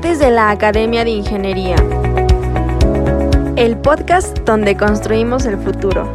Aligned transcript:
De 0.00 0.30
la 0.30 0.50
Academia 0.50 1.04
de 1.04 1.10
Ingeniería. 1.10 1.76
El 3.54 3.78
podcast 3.82 4.38
donde 4.40 4.74
construimos 4.74 5.44
el 5.44 5.58
futuro. 5.58 6.10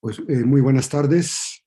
Pues 0.00 0.18
eh, 0.26 0.44
muy 0.44 0.62
buenas 0.62 0.88
tardes. 0.88 1.62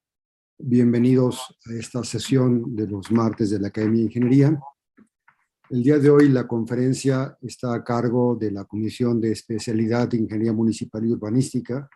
Bienvenidos 0.57 1.55
a 1.67 1.73
esta 1.73 2.03
sesión 2.03 2.75
de 2.75 2.87
los 2.87 3.11
martes 3.11 3.51
de 3.51 3.59
la 3.59 3.67
Academia 3.67 3.99
de 3.99 4.05
Ingeniería. 4.05 4.59
El 5.69 5.83
día 5.83 5.99
de 5.99 6.09
hoy 6.09 6.29
la 6.29 6.47
conferencia 6.47 7.37
está 7.43 7.75
a 7.75 7.83
cargo 7.83 8.35
de 8.35 8.51
la 8.51 8.65
Comisión 8.65 9.21
de 9.21 9.31
Especialidad 9.31 10.07
de 10.07 10.17
Ingeniería 10.17 10.53
Municipal 10.53 11.05
y 11.05 11.13
Urbanística 11.13 11.87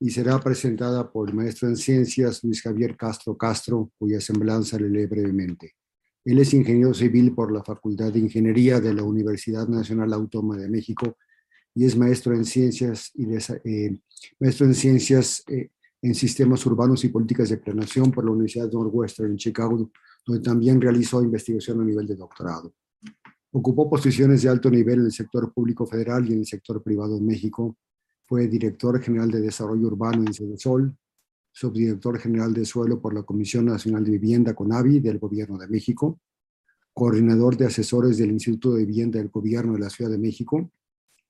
y 0.00 0.10
será 0.10 0.38
presentada 0.38 1.10
por 1.10 1.28
el 1.28 1.34
maestro 1.34 1.68
en 1.68 1.76
Ciencias 1.76 2.42
Luis 2.44 2.62
Javier 2.62 2.96
Castro 2.96 3.36
Castro, 3.36 3.90
cuya 3.98 4.20
semblanza 4.20 4.78
le 4.78 4.88
lee 4.88 5.06
brevemente. 5.06 5.74
Él 6.24 6.38
es 6.38 6.52
ingeniero 6.54 6.94
civil 6.94 7.34
por 7.34 7.52
la 7.52 7.64
Facultad 7.64 8.12
de 8.12 8.18
Ingeniería 8.18 8.80
de 8.80 8.94
la 8.94 9.02
Universidad 9.02 9.66
Nacional 9.66 10.12
Autónoma 10.12 10.56
de 10.56 10.68
México 10.68 11.16
y 11.74 11.84
es 11.84 11.96
maestro 11.96 12.34
en 12.34 12.44
Ciencias, 12.44 13.12
y 13.14 13.24
eh, 13.32 14.00
maestro 14.40 14.66
en, 14.66 14.74
ciencias 14.74 15.44
eh, 15.48 15.70
en 16.02 16.14
Sistemas 16.14 16.64
Urbanos 16.66 17.04
y 17.04 17.08
Políticas 17.08 17.48
de 17.50 17.58
Planeación 17.58 18.10
por 18.10 18.24
la 18.24 18.32
Universidad 18.32 18.70
Northwestern 18.70 19.30
en 19.30 19.36
Chicago, 19.36 19.90
donde 20.26 20.42
también 20.42 20.80
realizó 20.80 21.22
investigación 21.22 21.80
a 21.80 21.84
nivel 21.84 22.06
de 22.06 22.16
doctorado. 22.16 22.74
Ocupó 23.52 23.88
posiciones 23.88 24.42
de 24.42 24.48
alto 24.48 24.70
nivel 24.70 24.98
en 25.00 25.06
el 25.06 25.12
sector 25.12 25.52
público 25.52 25.86
federal 25.86 26.28
y 26.28 26.32
en 26.32 26.40
el 26.40 26.46
sector 26.46 26.82
privado 26.82 27.16
en 27.16 27.24
México. 27.24 27.76
Fue 28.28 28.46
director 28.46 29.00
general 29.00 29.30
de 29.30 29.40
Desarrollo 29.40 29.86
Urbano 29.86 30.22
en 30.22 30.58
Sol, 30.58 30.94
subdirector 31.50 32.18
general 32.18 32.52
de 32.52 32.66
Suelo 32.66 33.00
por 33.00 33.14
la 33.14 33.22
Comisión 33.22 33.64
Nacional 33.64 34.04
de 34.04 34.10
Vivienda 34.10 34.54
CONAVI 34.54 35.00
del 35.00 35.18
Gobierno 35.18 35.56
de 35.56 35.66
México, 35.66 36.20
coordinador 36.92 37.56
de 37.56 37.64
asesores 37.64 38.18
del 38.18 38.30
Instituto 38.30 38.74
de 38.74 38.84
Vivienda 38.84 39.18
del 39.18 39.30
Gobierno 39.30 39.72
de 39.72 39.78
la 39.78 39.88
Ciudad 39.88 40.10
de 40.10 40.18
México, 40.18 40.70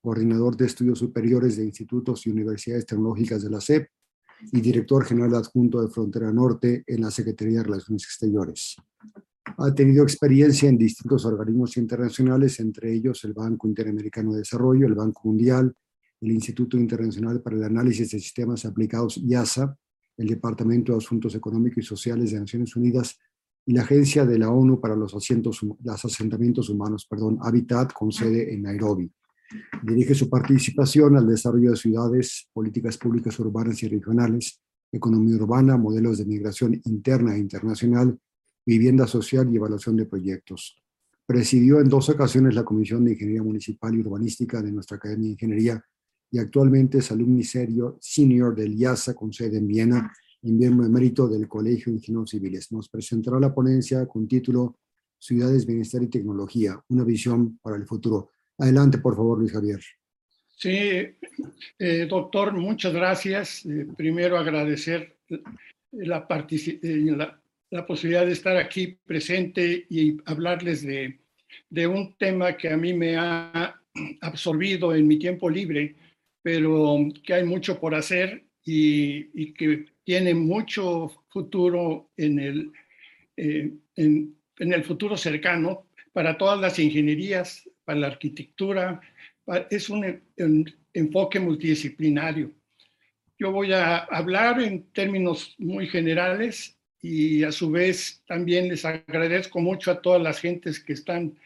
coordinador 0.01 0.57
de 0.57 0.67
estudios 0.67 0.99
superiores 0.99 1.57
de 1.57 1.67
institutos 1.67 2.27
y 2.27 2.31
universidades 2.31 2.85
tecnológicas 2.85 3.45
de 3.45 3.51
la 3.51 3.61
SEP 3.61 3.89
y 4.51 4.61
director 4.61 5.05
general 5.05 5.37
adjunto 5.37 5.81
de 5.81 5.91
Frontera 5.91 6.33
Norte 6.33 6.83
en 6.85 7.03
la 7.03 7.13
Secretaría 7.13 7.59
de 7.59 7.65
Relaciones 7.65 8.03
Exteriores. 8.03 8.75
Ha 9.57 9.73
tenido 9.73 10.03
experiencia 10.03 10.69
en 10.69 10.77
distintos 10.77 11.25
organismos 11.25 11.77
internacionales, 11.77 12.59
entre 12.59 12.93
ellos 12.93 13.23
el 13.23 13.35
Banco 13.35 13.69
Interamericano 13.69 14.33
de 14.33 14.39
Desarrollo, 14.39 14.89
el 14.89 14.95
Banco 14.95 15.21
Mundial, 15.25 15.73
el 16.21 16.33
Instituto 16.33 16.77
Internacional 16.77 17.41
para 17.41 17.57
el 17.57 17.65
Análisis 17.65 18.11
de 18.11 18.21
Sistemas 18.21 18.65
Aplicados 18.65 19.19
IASA, 19.19 19.77
el 20.17 20.29
Departamento 20.29 20.93
de 20.93 20.99
Asuntos 20.99 21.35
Económicos 21.35 21.85
y 21.85 21.87
Sociales 21.87 22.33
de 22.33 22.41
Naciones 22.41 22.75
Unidas 22.75 23.19
y 23.65 23.73
la 23.73 23.83
Agencia 23.83 24.27
de 24.27 24.39
la 24.39 24.51
ONU 24.51 24.81
para 24.81 24.97
los, 24.97 25.13
los 25.13 26.05
Asentamientos 26.05 26.71
Humanos, 26.71 27.07
perdón, 27.09 27.39
Habitat, 27.43 27.93
con 27.93 28.11
sede 28.11 28.53
en 28.53 28.63
Nairobi. 28.63 29.13
Dirige 29.83 30.15
su 30.15 30.29
participación 30.29 31.17
al 31.17 31.27
desarrollo 31.27 31.71
de 31.71 31.77
ciudades, 31.77 32.49
políticas 32.53 32.99
públicas 32.99 33.39
urbanas 33.39 33.83
y 33.83 33.89
regionales, 33.89 34.61
economía 34.91 35.37
urbana, 35.37 35.77
modelos 35.77 36.19
de 36.19 36.25
migración 36.25 36.81
interna 36.85 37.37
e 37.37 37.39
internacional, 37.39 38.19
vivienda 38.67 39.07
social 39.07 39.49
y 39.53 39.57
evaluación 39.57 39.97
de 39.97 40.07
proyectos. 40.07 40.83
Presidió 41.27 41.81
en 41.81 41.89
dos 41.89 42.09
ocasiones 42.09 42.55
la 42.55 42.65
Comisión 42.65 43.05
de 43.05 43.13
Ingeniería 43.13 43.43
Municipal 43.43 43.95
y 43.95 44.01
Urbanística 44.01 44.63
de 44.63 44.73
nuestra 44.73 44.97
Academia 44.97 45.27
de 45.27 45.33
Ingeniería 45.33 45.85
y 46.31 46.39
actualmente 46.39 46.99
es 46.99 47.11
alumni 47.11 47.43
senior 47.45 48.55
del 48.55 48.75
IASA 48.75 49.15
con 49.15 49.33
sede 49.33 49.59
en 49.59 49.67
Viena 49.67 50.13
y 50.43 50.53
miembro 50.53 50.87
emérito 50.87 51.29
del 51.29 51.49
Colegio 51.49 51.93
de 51.93 51.99
Ingenieros 51.99 52.31
Civiles. 52.31 52.71
Nos 52.73 52.89
presentará 52.89 53.41
la 53.41 53.55
ponencia 53.55 54.07
con 54.07 54.29
título 54.29 54.79
Ciudades, 55.19 55.67
Bienestar 55.67 56.03
y 56.03 56.09
Tecnología, 56.09 56.81
una 56.89 57.05
visión 57.05 57.59
para 57.59 57.77
el 57.77 57.87
futuro. 57.87 58.31
Adelante, 58.59 58.99
por 58.99 59.17
favor, 59.17 59.39
Luis 59.39 59.53
Javier. 59.53 59.81
Sí, 60.57 60.71
eh, 61.79 62.07
doctor, 62.09 62.53
muchas 62.53 62.93
gracias. 62.93 63.65
Eh, 63.67 63.87
primero 63.97 64.39
agradecer 64.39 65.17
la, 65.29 66.27
eh, 66.29 67.05
la, 67.17 67.41
la, 67.71 67.87
posibilidad 67.87 68.27
de 68.27 68.33
estar 68.33 68.57
aquí 68.57 68.99
presente 69.07 69.87
y 69.89 70.17
hablarles 70.25 70.83
de, 70.83 71.21
de, 71.71 71.87
un 71.87 72.15
tema 72.17 72.57
que 72.57 72.71
a 72.71 72.77
mí 72.77 72.93
me 72.93 73.17
ha 73.17 73.81
absorbido 74.21 74.95
en 74.95 75.07
mi 75.07 75.19
tiempo 75.19 75.49
libre, 75.49 75.95
pero 76.49 76.97
que 77.23 77.35
hay 77.35 77.45
mucho 77.45 77.79
por 77.79 77.95
hacer 77.95 78.43
y, 78.65 79.29
y 79.39 79.53
que 79.53 79.85
tiene 80.03 80.33
mucho 80.33 81.13
futuro 81.29 82.09
en 82.17 82.39
el, 82.39 82.73
en, 83.37 83.83
en 83.95 84.73
el 84.73 84.83
futuro 84.83 85.15
cercano 85.19 85.91
para 86.11 86.39
todas 86.39 86.59
las 86.59 86.79
ingenierías 86.79 87.69
para 87.85 88.01
la 88.01 88.07
arquitectura, 88.07 88.99
es 89.69 89.91
un, 89.91 90.23
enfoque 90.95 91.39
multidisciplinario. 91.39 92.51
Yo 93.39 93.53
voy 93.53 93.75
a 93.75 93.99
hablar 93.99 94.63
en 94.63 94.91
términos 94.93 95.55
muy 95.59 95.87
generales 95.87 96.79
y 97.03 97.45
a 97.45 97.53
su 97.53 97.71
vez 97.71 98.23
también 98.27 98.69
les 98.69 98.87
agradezco 98.87 99.61
mucho 99.61 99.91
a 99.91 100.01
todas 100.01 100.23
las 100.23 100.41
gentes 100.41 100.81
que 100.83 100.95
están 100.95 101.39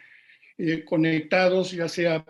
eh, 0.58 0.84
conectados, 0.84 1.72
ya 1.72 1.88
sea 1.88 2.24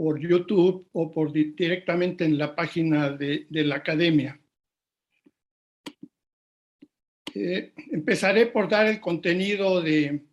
por 0.00 0.18
YouTube 0.18 0.88
o 0.92 1.10
por 1.10 1.30
directamente 1.30 2.24
en 2.24 2.38
la 2.38 2.56
página 2.56 3.10
de, 3.10 3.46
la 3.50 3.76
academia. 3.76 4.40
Eh, 7.34 7.74
empezaré 7.92 8.46
por 8.46 8.66
dar 8.66 8.86
el 8.86 8.98
contenido 8.98 9.82
de, 9.82 10.24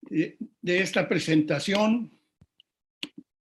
de 0.00 0.80
esta 0.80 1.06
presentación. 1.06 2.10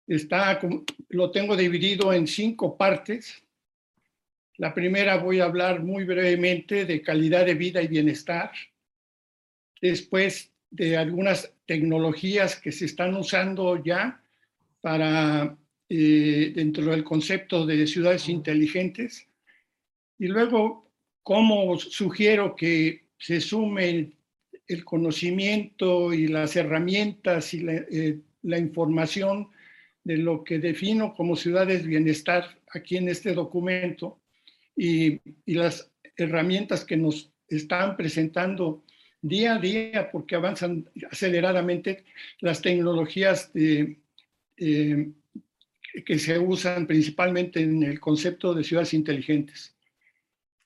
Está, 0.07 0.61
lo 1.09 1.31
tengo 1.31 1.57
dividido 1.57 2.13
en 2.13 2.27
cinco 2.27 2.77
partes. 2.77 3.43
La 4.59 4.75
primera 4.75 5.17
voy 5.17 5.41
a 5.41 5.45
hablar 5.45 5.83
muy 5.83 6.05
brevemente 6.05 6.85
de 6.85 7.01
calidad 7.01 7.47
de 7.47 7.55
vida 7.55 7.81
y 7.81 7.89
bienestar. 7.89 8.53
Después 9.81 10.53
de 10.69 10.99
algunas 10.99 11.51
tecnologías 11.65 12.61
que 12.61 12.73
se 12.73 12.85
están 12.85 13.17
usando 13.17 13.83
ya 13.83 14.21
para 14.85 15.57
eh, 15.89 16.53
dentro 16.55 16.85
del 16.91 17.03
concepto 17.03 17.65
de 17.65 17.87
ciudades 17.87 18.29
inteligentes. 18.29 19.27
Y 20.19 20.27
luego, 20.27 20.93
cómo 21.23 21.79
sugiero 21.79 22.55
que 22.55 23.07
se 23.17 23.41
sumen 23.41 24.15
el 24.67 24.85
conocimiento 24.85 26.13
y 26.13 26.29
las 26.29 26.55
herramientas 26.57 27.55
y 27.55 27.67
eh, 27.67 28.21
la, 28.43 28.59
información 28.59 29.49
de 30.03 30.19
lo 30.19 30.45
que 30.45 30.59
defino 30.59 31.15
como 31.15 31.35
ciudades 31.35 31.87
bienestar 31.87 32.45
aquí 32.75 32.99
en 32.99 33.09
este 33.09 33.33
documento 33.33 34.21
y, 34.77 35.19
y, 35.47 35.55
las 35.55 35.91
herramientas 36.19 36.85
que 36.85 36.99
nos 36.99 37.33
están 37.49 37.97
presentando 37.97 38.85
día 39.23 39.55
a 39.55 39.59
día 39.59 40.11
porque 40.13 40.35
avanzan 40.35 40.91
aceleradamente 41.11 42.05
las 42.41 42.61
tecnologías 42.61 43.51
de, 43.55 44.04
eh, 44.57 45.11
que 46.05 46.19
se 46.19 46.39
usan 46.39 46.87
principalmente 46.87 47.61
en 47.61 47.83
el 47.83 48.01
concepto 48.01 48.55
de 48.55 48.65
ciudades 48.65 48.95
inteligentes. 48.95 49.75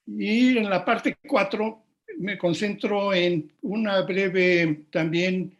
Y 0.06 0.56
en 0.56 0.70
la 0.70 0.84
parte 0.84 1.16
4 1.26 1.84
me 2.18 2.38
concentro 2.38 3.12
en 3.12 3.52
una 3.62 4.00
breve 4.02 4.84
también 4.90 5.56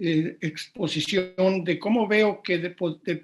eh, 0.00 0.36
exposición 0.40 1.64
de 1.64 1.78
cómo 1.78 2.06
veo 2.06 2.42
que 2.42 2.58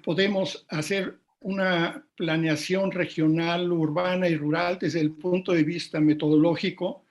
podemos 0.03 0.65
hacer 0.69 1.17
una 1.41 2.05
planeación 2.15 2.91
regional, 2.91 3.71
urbana 3.71 4.29
y 4.29 4.35
rural 4.35 4.77
desde 4.79 5.01
el 5.01 5.11
punto 5.11 5.51
de 5.51 5.63
vista 5.63 5.99
metodológico 5.99 7.05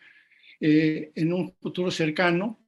eh, 0.61 1.13
en 1.15 1.33
un 1.33 1.53
futuro 1.61 1.91
cercano, 1.91 2.59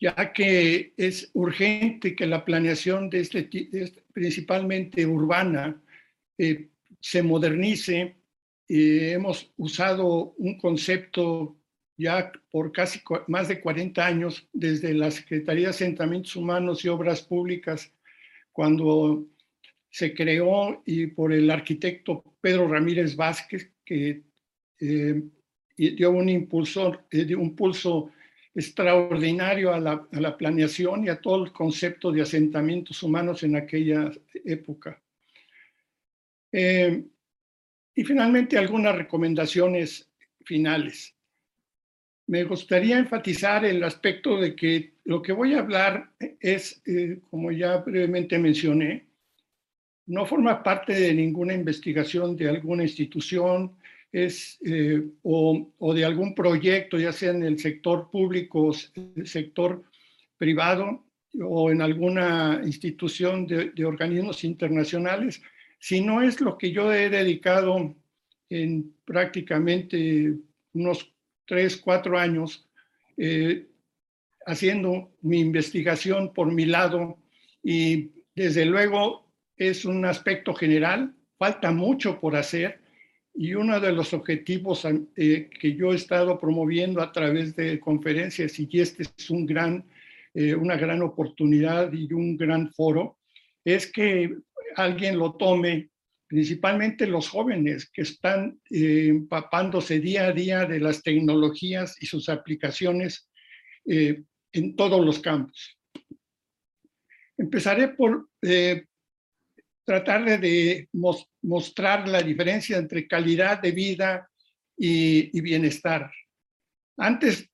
ya 0.00 0.32
que 0.32 0.92
es 0.96 1.30
urgente 1.32 2.14
que 2.14 2.26
la 2.26 2.44
planeación 2.44 3.08
de 3.08 3.20
este, 3.20 3.48
este 3.72 4.02
principalmente 4.12 5.06
urbana 5.06 5.82
eh, 6.38 6.68
se 7.00 7.22
modernice. 7.22 8.16
hemos 8.68 9.52
usado 9.56 10.34
un 10.38 10.58
concepto 10.58 11.56
ya 11.96 12.30
por 12.50 12.72
casi 12.72 13.00
más 13.26 13.48
de 13.48 13.60
40 13.60 14.04
años, 14.04 14.48
desde 14.52 14.92
la 14.92 15.10
Secretaría 15.10 15.64
de 15.64 15.70
Asentamientos 15.70 16.36
Humanos 16.36 16.84
y 16.84 16.88
Obras 16.88 17.22
Públicas, 17.22 17.92
cuando 18.52 19.26
se 19.90 20.14
creó 20.14 20.82
y 20.84 21.06
por 21.06 21.32
el 21.32 21.50
arquitecto 21.50 22.22
Pedro 22.40 22.68
Ramírez 22.68 23.16
Vázquez, 23.16 23.72
que 23.84 24.22
eh, 24.78 25.22
dio 25.76 26.10
un, 26.10 26.28
impulsor, 26.28 27.06
eh, 27.10 27.34
un 27.34 27.56
pulso 27.56 28.10
extraordinario 28.56 29.72
a 29.72 29.78
la, 29.78 30.36
planeación 30.36 31.04
y 31.04 31.10
a 31.10 31.20
todo 31.20 31.44
el 31.44 31.52
concepto 31.52 32.10
de 32.10 32.22
asentamientos 32.22 33.02
humanos 33.02 33.42
en 33.42 33.54
aquella 33.54 34.10
época. 34.44 34.98
Eh, 36.50 37.04
y 37.94 38.04
finalmente 38.04 38.56
algunas 38.56 38.96
recomendaciones 38.96 40.08
finales. 40.44 41.14
me 42.28 42.44
gustaría 42.44 42.98
enfatizar 42.98 43.64
el 43.64 43.84
aspecto 43.84 44.40
de 44.40 44.56
que 44.56 44.94
lo 45.04 45.22
que 45.22 45.32
voy 45.32 45.54
a 45.54 45.60
hablar 45.60 46.10
es, 46.40 46.82
eh, 46.86 47.20
como 47.30 47.52
ya 47.52 47.76
brevemente 47.78 48.38
mencioné, 48.38 49.06
no 50.06 50.24
forma 50.24 50.62
parte 50.62 50.92
de 50.92 51.14
ninguna 51.14 51.52
investigación 51.52 52.36
de 52.36 52.48
alguna 52.48 52.84
institución 52.84 53.76
es, 54.12 54.58
eh, 54.64 55.02
o, 55.22 55.72
o, 55.78 55.94
de 55.94 56.04
algún 56.04 56.34
proyecto, 56.34 56.98
ya 56.98 57.12
sea 57.12 57.30
en 57.30 57.42
el 57.42 57.58
sector 57.58 58.10
público 58.10 58.68
o 58.68 58.74
el 59.16 59.26
sector 59.26 59.84
privado 60.38 61.06
o 61.42 61.70
en 61.70 61.82
alguna 61.82 62.60
institución 62.64 63.46
de, 63.46 63.84
organismos 63.84 64.44
internacionales, 64.44 65.42
sino 65.78 66.22
es 66.22 66.40
lo 66.40 66.56
que 66.56 66.72
yo 66.72 66.92
he 66.92 67.10
dedicado 67.10 67.94
en 68.48 68.94
prácticamente 69.04 70.34
unos 70.72 71.12
tres, 71.44 71.76
cuatro 71.76 72.18
años 72.18 72.66
eh, 73.16 73.66
haciendo 74.46 75.10
mi 75.22 75.40
investigación 75.40 76.32
por 76.32 76.52
mi 76.52 76.64
lado 76.64 77.18
y 77.62 78.10
desde 78.34 78.64
luego 78.64 79.32
es 79.56 79.84
un 79.84 80.04
aspecto 80.04 80.54
general, 80.54 81.14
falta 81.38 81.72
mucho 81.72 82.20
por 82.20 82.36
hacer 82.36 82.80
y 83.36 83.54
uno 83.54 83.78
de 83.80 83.92
los 83.92 84.12
objetivos 84.14 84.86
eh, 85.16 85.50
que 85.60 85.74
yo 85.74 85.92
he 85.92 85.96
estado 85.96 86.38
promoviendo 86.38 87.02
a 87.02 87.12
través 87.12 87.54
de 87.54 87.78
conferencias 87.78 88.58
y 88.58 88.68
este 88.80 89.02
es 89.02 89.30
un 89.30 89.46
gran, 89.46 89.84
eh, 90.34 90.54
una 90.54 90.76
gran 90.76 91.02
oportunidad 91.02 91.92
y 91.92 92.12
un 92.12 92.36
gran 92.36 92.72
foro, 92.72 93.18
es 93.64 93.90
que 93.90 94.34
alguien 94.76 95.18
lo 95.18 95.34
tome 95.34 95.90
principalmente 96.26 97.06
los 97.06 97.28
jóvenes 97.28 97.88
que 97.90 98.02
están 98.02 98.60
eh, 98.70 99.08
empapándose 99.08 100.00
día 100.00 100.26
a 100.26 100.32
día 100.32 100.64
de 100.64 100.80
las 100.80 101.02
tecnologías 101.02 101.96
y 102.00 102.06
sus 102.06 102.28
aplicaciones 102.28 103.28
eh, 103.86 104.22
en 104.52 104.74
todos 104.74 105.04
los 105.04 105.20
campos. 105.20 105.78
Empezaré 107.38 107.88
por 107.88 108.28
eh, 108.42 108.86
tratar 109.86 110.40
de 110.40 110.88
mostrar 111.42 112.08
la 112.08 112.20
diferencia 112.20 112.76
entre 112.76 113.06
calidad 113.06 113.62
de 113.62 113.70
vida 113.70 114.28
y, 114.76 115.40
bienestar. 115.40 116.10
Antes 116.98 117.48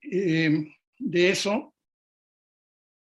de 0.00 1.30
eso, 1.30 1.74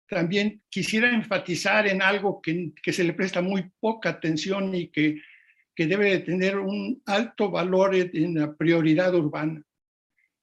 también 0.06 0.62
quisiera 0.68 1.08
enfatizar 1.08 1.86
en 1.88 2.02
algo 2.02 2.42
que, 2.42 2.72
que, 2.82 2.92
se 2.92 3.04
le 3.04 3.14
presta 3.14 3.40
muy 3.40 3.70
poca 3.80 4.10
atención 4.10 4.74
y 4.74 4.88
que, 4.88 5.22
que 5.74 5.86
debe 5.86 6.10
de 6.10 6.18
tener 6.18 6.58
un 6.58 7.02
alto 7.06 7.50
valor 7.50 7.94
en 7.94 8.34
la 8.34 8.54
prioridad 8.54 9.14
urbana. 9.14 9.64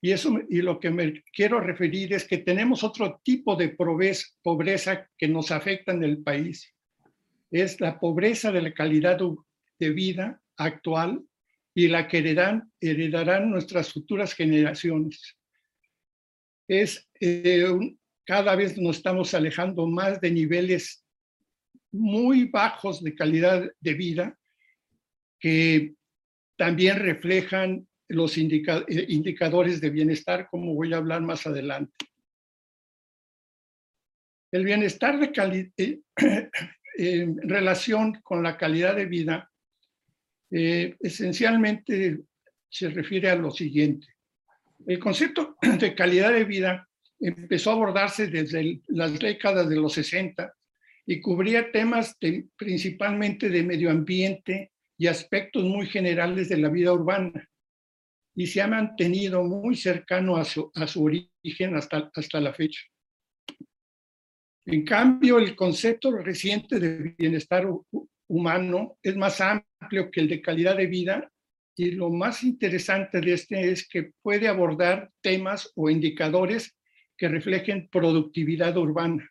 Y, 0.01 0.11
eso, 0.11 0.39
y 0.49 0.63
lo 0.63 0.79
que 0.79 0.89
me 0.89 1.21
quiero 1.31 1.59
referir 1.59 2.13
es 2.13 2.25
que 2.25 2.39
tenemos 2.39 2.83
otro 2.83 3.21
tipo 3.23 3.55
de 3.55 3.69
pobreza 3.69 5.07
que 5.15 5.27
nos 5.27 5.51
afecta 5.51 5.91
en 5.91 6.03
el 6.03 6.23
país. 6.23 6.73
Es 7.51 7.79
la 7.81 7.99
pobreza 7.99 8.51
de 8.51 8.61
la 8.61 8.73
calidad 8.73 9.19
de 9.79 9.89
vida 9.89 10.41
actual 10.57 11.23
y 11.73 11.87
la 11.87 12.07
que 12.07 12.19
heredarán, 12.19 13.49
nuestras 13.49 13.93
futuras 13.93 14.33
generaciones. 14.33 15.37
Es 16.67 17.09
eh, 17.19 17.65
cada 18.25 18.55
vez 18.55 18.77
nos 18.77 18.97
estamos 18.97 19.33
alejando 19.33 19.87
más 19.87 20.21
de 20.21 20.29
niveles 20.29 21.03
muy 21.91 22.45
bajos 22.45 23.03
de 23.03 23.15
calidad 23.15 23.71
de 23.79 23.93
vida 23.95 24.39
que 25.39 25.95
también 26.57 26.99
reflejan 26.99 27.87
los 28.09 28.37
eh, 28.37 29.05
indicadores 29.07 29.81
de 29.81 29.89
bienestar, 29.89 30.47
como 30.51 30.75
voy 30.75 30.93
a 30.93 30.97
hablar 30.97 31.21
más 31.21 31.47
adelante. 31.47 32.05
El 34.51 34.65
bienestar 34.65 35.19
de 35.19 35.31
calidad, 35.31 35.71
eh, 35.77 35.99
en 37.01 37.37
relación 37.47 38.19
con 38.23 38.43
la 38.43 38.57
calidad 38.57 38.93
de 38.93 39.05
vida, 39.05 39.49
eh, 40.51 40.97
esencialmente 40.99 42.19
se 42.67 42.89
refiere 42.89 43.29
a 43.29 43.35
lo 43.35 43.51
siguiente. 43.51 44.07
El 44.85 44.99
concepto 44.99 45.55
de 45.79 45.95
calidad 45.95 46.33
de 46.33 46.43
vida 46.43 46.89
empezó 47.21 47.69
a 47.69 47.73
abordarse 47.73 48.27
desde 48.27 48.81
las 48.87 49.17
décadas 49.17 49.69
de 49.69 49.77
los 49.77 49.93
60 49.93 50.53
y 51.05 51.21
cubría 51.21 51.71
temas 51.71 52.17
principalmente 52.57 53.49
de 53.49 53.63
medio 53.63 53.89
ambiente 53.91 54.73
y 54.97 55.07
aspectos 55.07 55.63
muy 55.63 55.87
generales 55.87 56.49
de 56.49 56.57
la 56.57 56.67
vida 56.67 56.91
urbana 56.91 57.47
y 58.35 58.45
se 58.47 58.61
ha 58.61 58.67
mantenido 58.67 59.41
muy 59.43 59.77
cercano 59.77 60.35
a 60.35 60.43
su, 60.43 60.69
a 60.75 60.85
su 60.85 61.05
origen 61.05 61.77
hasta, 61.77 62.11
hasta 62.13 62.41
la 62.41 62.53
fecha. 62.53 62.81
En 64.71 64.85
cambio, 64.85 65.39
el 65.39 65.55
concepto 65.55 66.11
reciente 66.11 66.79
de 66.79 67.15
bienestar 67.17 67.67
humano 68.27 68.99
es 69.01 69.15
más 69.15 69.41
amplio 69.41 70.11
que 70.11 70.21
el 70.21 70.29
de 70.29 70.43
calidad 70.43 70.77
de 70.77 70.85
vida 70.85 71.31
y 71.75 71.89
lo 71.91 72.11
más 72.11 72.43
interesante 72.43 73.19
de 73.19 73.33
este 73.33 73.71
es 73.71 73.87
que 73.87 74.11
puede 74.21 74.47
abordar 74.47 75.09
temas 75.21 75.71
o 75.75 75.89
indicadores 75.89 76.77
que 77.17 77.27
reflejen 77.27 77.89
productividad 77.91 78.77
urbana, 78.77 79.27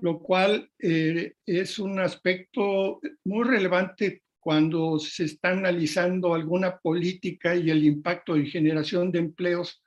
lo 0.00 0.18
cual 0.18 0.70
eh, 0.78 1.32
es 1.46 1.78
un 1.78 1.98
aspecto 2.00 3.00
muy 3.24 3.44
relevante 3.44 4.22
cuando 4.38 4.98
se 4.98 5.24
está 5.24 5.50
analizando 5.50 6.34
alguna 6.34 6.76
política 6.76 7.56
y 7.56 7.70
el 7.70 7.82
impacto 7.84 8.36
en 8.36 8.44
generación 8.44 9.10
de 9.10 9.20
empleos 9.20 9.82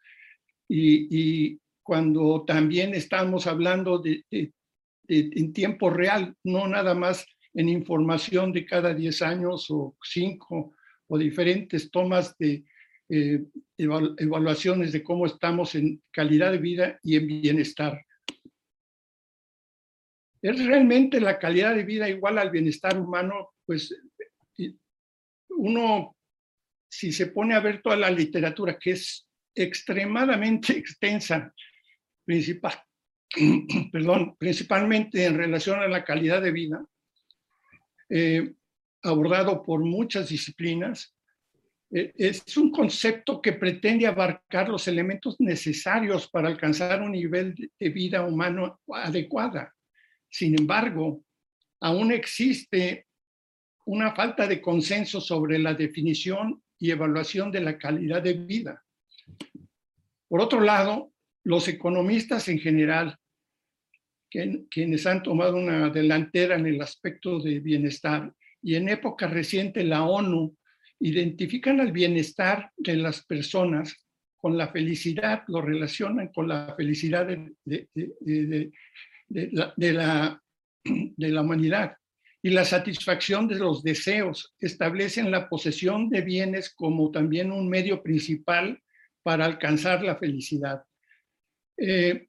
y, 0.67 1.59
cuando 1.85 2.43
también 2.47 2.95
estamos 2.95 3.45
hablando 3.45 3.99
de, 3.99 4.25
en 5.07 5.53
tiempo 5.53 5.91
real, 5.91 6.35
no 6.43 6.67
nada 6.67 6.95
más 6.95 7.27
en 7.53 7.69
información 7.69 8.51
de 8.51 8.65
cada 8.65 8.91
10 8.91 9.21
años 9.21 9.67
o 9.69 9.95
5 10.03 10.73
o 11.07 11.17
diferentes 11.17 11.91
tomas 11.91 12.35
de, 12.39 12.65
eh, 13.07 13.45
evaluaciones 13.77 14.93
de 14.93 15.03
cómo 15.03 15.27
estamos 15.27 15.75
en 15.75 16.01
calidad 16.11 16.51
de 16.53 16.57
vida 16.57 16.99
y 17.03 17.17
en 17.17 17.27
bienestar. 17.27 18.03
¿Es 20.41 20.65
realmente 20.65 21.21
la 21.21 21.37
calidad 21.37 21.75
de 21.75 21.83
vida 21.83 22.09
igual 22.09 22.39
al 22.39 22.49
bienestar 22.49 22.99
humano? 22.99 23.51
Pues 23.63 23.95
uno, 25.49 26.15
si 26.89 27.11
se 27.11 27.27
pone 27.27 27.53
a 27.53 27.59
ver 27.59 27.83
toda 27.83 27.95
la 27.95 28.09
literatura, 28.09 28.79
que 28.79 28.91
es 28.91 29.27
extremadamente 29.53 30.73
extensa, 30.77 31.53
principal, 32.25 32.73
perdón, 33.91 34.35
principalmente 34.37 35.25
en 35.25 35.37
relación 35.37 35.79
a 35.79 35.87
la 35.87 36.03
calidad 36.03 36.41
de 36.41 36.51
vida, 36.51 36.85
eh, 38.09 38.53
abordado 39.03 39.63
por 39.63 39.81
muchas 39.81 40.29
disciplinas, 40.29 41.15
eh, 41.91 42.11
es 42.15 42.57
un 42.57 42.71
concepto 42.71 43.41
que 43.41 43.53
pretende 43.53 44.07
abarcar 44.07 44.69
los 44.69 44.87
elementos 44.87 45.35
necesarios 45.39 46.27
para 46.27 46.47
alcanzar 46.47 47.01
un 47.01 47.11
nivel 47.11 47.55
de 47.79 47.89
vida 47.89 48.25
humano 48.25 48.81
adecuada. 48.91 49.73
Sin 50.29 50.59
embargo, 50.59 51.23
aún 51.79 52.11
existe 52.11 53.07
una 53.85 54.15
falta 54.15 54.47
de 54.47 54.59
consenso 54.59 55.21
sobre 55.21 55.59
la 55.59 55.73
definición 55.73 56.61
y 56.79 56.91
evaluación 56.91 57.51
de 57.51 57.61
la 57.61 57.77
calidad 57.77 58.21
de 58.21 58.33
vida. 58.33 58.83
Por 60.27 60.41
otro 60.41 60.59
lado, 60.59 61.13
los 61.45 61.67
economistas 61.67 62.47
en 62.49 62.59
general, 62.59 63.17
quienes 64.29 65.05
han 65.05 65.23
tomado 65.23 65.55
una 65.55 65.89
delantera 65.89 66.55
en 66.55 66.65
el 66.65 66.81
aspecto 66.81 67.39
de 67.39 67.59
bienestar, 67.59 68.33
y 68.61 68.75
en 68.75 68.89
época 68.89 69.27
reciente 69.27 69.83
la 69.83 70.03
ONU 70.03 70.57
identifican 70.99 71.79
al 71.79 71.91
bienestar 71.91 72.71
de 72.75 72.95
las 72.95 73.23
personas 73.23 73.95
con 74.37 74.57
la 74.57 74.69
felicidad, 74.69 75.43
lo 75.47 75.61
relacionan 75.61 76.29
con 76.29 76.47
la 76.47 76.73
felicidad 76.75 77.27
de, 77.27 78.71
la, 79.27 80.41
de 80.83 81.29
la 81.29 81.41
humanidad 81.41 81.95
y 82.41 82.49
la 82.49 82.65
satisfacción 82.65 83.47
de 83.47 83.59
los 83.59 83.83
deseos. 83.83 84.53
Establecen 84.59 85.29
la 85.29 85.47
posesión 85.47 86.09
de 86.09 86.21
bienes 86.21 86.73
como 86.73 87.11
también 87.11 87.51
un 87.51 87.69
medio 87.69 88.01
principal 88.01 88.81
para 89.23 89.45
alcanzar 89.45 90.03
la 90.03 90.15
felicidad. 90.15 90.83
Eh, 91.77 92.27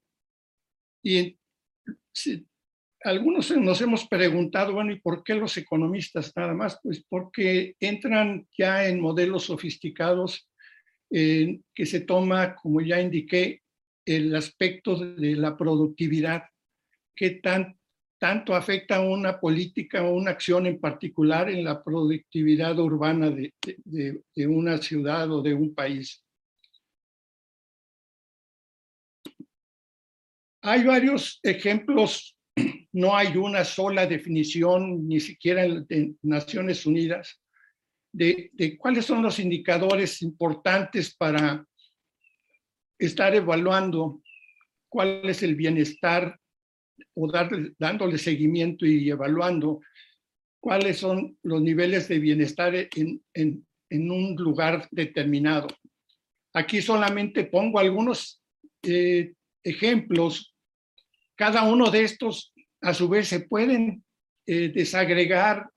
y 1.03 1.37
algunos 3.03 3.51
nos 3.51 3.81
hemos 3.81 4.07
preguntado, 4.07 4.73
bueno, 4.73 4.91
¿y 4.91 4.99
por 4.99 5.23
qué 5.23 5.35
los 5.35 5.55
economistas 5.57 6.33
nada 6.35 6.53
más? 6.53 6.79
Pues 6.83 7.05
porque 7.07 7.75
entran 7.79 8.47
ya 8.57 8.87
en 8.87 8.99
modelos 8.99 9.45
sofisticados 9.45 10.49
que 11.09 11.85
se 11.85 12.01
toma, 12.01 12.55
como 12.55 12.81
ya 12.81 12.99
indiqué, 12.99 13.61
el 14.05 14.35
aspecto 14.35 14.97
de 14.97 15.35
la 15.35 15.55
productividad, 15.55 16.43
que 17.15 17.29
tan, 17.31 17.77
tanto 18.19 18.55
afecta 18.55 18.99
una 18.99 19.39
política 19.39 20.03
o 20.03 20.13
una 20.13 20.31
acción 20.31 20.65
en 20.65 20.79
particular 20.79 21.49
en 21.49 21.63
la 21.63 21.81
productividad 21.83 22.77
urbana 22.79 23.29
de 23.29 24.47
una 24.47 24.79
ciudad 24.79 25.31
o 25.31 25.41
de 25.41 25.53
un 25.53 25.73
país. 25.73 26.26
Hay 30.67 30.83
varios 30.83 31.39
ejemplos, 31.43 32.35
no 32.91 33.15
hay 33.15 33.37
una 33.37 33.63
sola 33.63 34.05
definición, 34.05 35.07
ni 35.07 35.19
siquiera 35.19 35.63
en, 35.63 36.17
Naciones 36.21 36.85
Unidas, 36.85 37.39
de, 38.11 38.49
de, 38.53 38.77
cuáles 38.77 39.05
son 39.05 39.21
los 39.21 39.39
indicadores 39.39 40.21
importantes 40.21 41.15
para 41.15 41.65
estar 42.99 43.35
evaluando 43.35 44.21
cuál 44.89 45.21
es 45.29 45.43
el 45.43 45.55
bienestar 45.55 46.39
o 47.13 47.31
darle, 47.31 47.73
dándole 47.77 48.17
seguimiento 48.17 48.85
y 48.85 49.09
evaluando 49.09 49.81
cuáles 50.59 50.97
son 50.97 51.37
los 51.43 51.61
niveles 51.61 52.07
de 52.07 52.19
bienestar 52.19 52.73
en, 52.75 53.23
en, 53.33 53.65
en 53.89 54.11
un 54.11 54.35
lugar 54.35 54.87
determinado. 54.91 55.67
Aquí 56.53 56.81
solamente 56.81 57.43
pongo 57.45 57.79
algunos 57.79 58.41
eh, 58.83 59.33
ejemplos. 59.63 60.55
Cada 61.37 61.63
uno 61.63 61.91
de 61.91 62.03
estos, 62.03 62.51
a 62.81 62.93
su 62.95 63.07
vez, 63.07 63.27
se 63.27 63.41
pueden 63.41 64.03
eh, 64.47 64.69
desagregar 64.69 65.69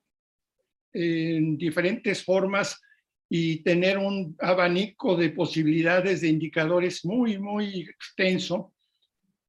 en 0.92 1.58
diferentes 1.58 2.24
formas 2.24 2.80
y 3.28 3.62
tener 3.62 3.98
un 3.98 4.34
abanico 4.40 5.16
de 5.16 5.30
posibilidades 5.30 6.22
de 6.22 6.28
indicadores 6.28 7.04
muy, 7.04 7.38
muy 7.38 7.82
extenso. 7.82 8.72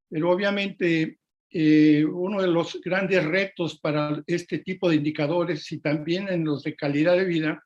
Pero 0.09 0.29
obviamente 0.29 1.17
eh, 1.49 2.03
uno 2.05 2.41
de 2.41 2.47
los 2.47 2.79
grandes 2.81 3.23
retos 3.23 3.79
para 3.79 4.21
este 4.27 4.59
tipo 4.59 4.89
de 4.89 4.97
indicadores 4.97 5.71
y 5.71 5.79
también 5.79 6.27
en 6.27 6.43
los 6.43 6.63
de 6.63 6.75
calidad 6.75 7.15
de 7.15 7.25
vida 7.25 7.63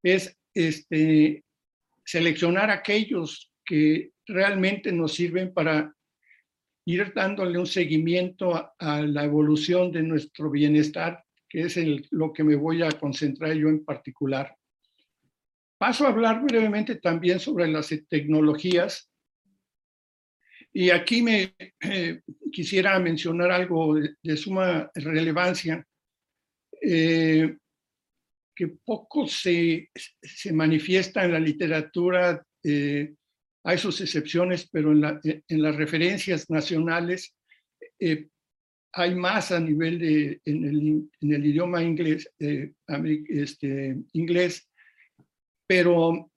es 0.00 0.36
este, 0.54 1.44
seleccionar 2.04 2.70
aquellos 2.70 3.52
que 3.64 4.12
realmente 4.26 4.92
nos 4.92 5.14
sirven 5.14 5.52
para 5.52 5.92
ir 6.86 7.12
dándole 7.14 7.58
un 7.58 7.66
seguimiento 7.66 8.72
a, 8.78 9.02
la 9.02 9.24
evolución 9.24 9.90
de 9.90 10.02
nuestro 10.02 10.50
bienestar, 10.50 11.24
que 11.48 11.62
es 11.62 11.78
lo 12.10 12.32
que 12.32 12.44
me 12.44 12.56
voy 12.56 12.82
a 12.82 12.90
concentrar 12.90 13.54
yo 13.54 13.68
en 13.68 13.84
particular. 13.84 14.54
Paso 15.78 16.06
a 16.06 16.10
hablar 16.10 16.42
brevemente 16.42 16.96
también 16.96 17.40
sobre 17.40 17.68
las 17.68 17.92
tecnologías. 18.08 19.10
Y 20.72 20.90
aquí 20.90 21.22
me 21.22 21.54
eh, 21.80 22.20
quisiera 22.52 22.98
mencionar 22.98 23.50
algo 23.50 23.94
de, 23.94 24.36
suma 24.36 24.90
relevancia. 24.94 25.86
Eh, 26.80 27.56
que 28.54 28.68
poco 28.84 29.26
se, 29.26 29.90
se 29.94 30.52
manifiesta 30.52 31.24
en 31.24 31.32
la 31.32 31.40
literatura, 31.40 32.44
eh, 32.62 33.14
hay 33.64 33.78
sus 33.78 34.00
excepciones, 34.00 34.68
pero 34.70 34.92
en, 34.92 35.00
la, 35.00 35.20
en 35.24 35.62
las 35.62 35.74
referencias 35.74 36.50
nacionales 36.50 37.34
eh, 37.98 38.28
hay 38.92 39.14
más 39.14 39.50
a 39.50 39.58
nivel 39.58 39.98
de, 39.98 40.40
en 40.44 40.64
el, 40.64 41.10
en 41.20 41.32
el 41.32 41.46
idioma 41.46 41.82
inglés, 41.82 42.30
eh, 42.38 42.72
este, 43.28 43.96
inglés, 44.12 44.70
pero 45.66 46.30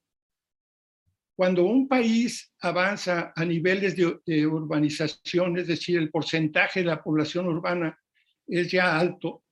cuando 1.35 1.65
un 1.65 1.87
país 1.87 2.51
avanza 2.61 3.33
a 3.35 3.45
niveles 3.45 3.95
de, 3.95 4.19
de 4.25 4.47
urbanización, 4.47 5.57
es 5.59 5.67
decir, 5.67 5.99
el 5.99 6.09
porcentaje 6.09 6.79
de 6.79 6.87
la 6.87 7.03
población 7.03 7.47
urbana 7.47 7.99
es 8.47 8.71
ya 8.71 8.97
alto, 8.97 9.43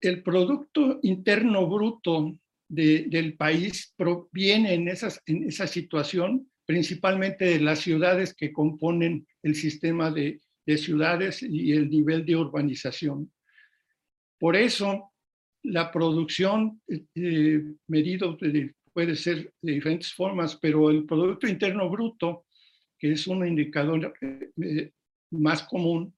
el 0.00 0.22
Producto 0.22 0.98
Interno 1.02 1.68
Bruto 1.68 2.34
del 2.70 3.36
país 3.36 3.92
proviene 3.96 4.74
en, 4.74 4.88
esas, 4.88 5.20
en 5.26 5.48
esa 5.48 5.66
situación 5.66 6.48
principalmente 6.64 7.46
de 7.46 7.58
las 7.58 7.80
ciudades 7.80 8.32
que 8.32 8.52
componen 8.52 9.26
el 9.42 9.56
sistema 9.56 10.10
de, 10.12 10.40
ciudades 10.76 11.42
y 11.42 11.72
el 11.72 11.90
nivel 11.90 12.24
de 12.24 12.36
urbanización. 12.36 13.32
Por 14.38 14.54
eso, 14.54 15.10
la 15.64 15.90
producción 15.90 16.80
eh, 17.16 17.60
medido 17.88 18.38
puede 18.92 19.16
ser 19.16 19.52
de 19.60 19.72
diferentes 19.72 20.12
formas, 20.12 20.54
pero 20.62 20.90
el 20.90 21.06
Producto 21.06 21.48
Interno 21.48 21.90
Bruto, 21.90 22.46
que 22.96 23.10
es 23.10 23.26
un 23.26 23.44
indicador 23.44 24.14
eh, 24.22 24.92
más 25.32 25.64
común, 25.64 26.14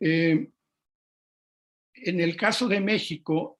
eh, 0.00 0.48
en 2.04 2.20
el 2.20 2.36
caso 2.36 2.68
de 2.68 2.80
México, 2.80 3.58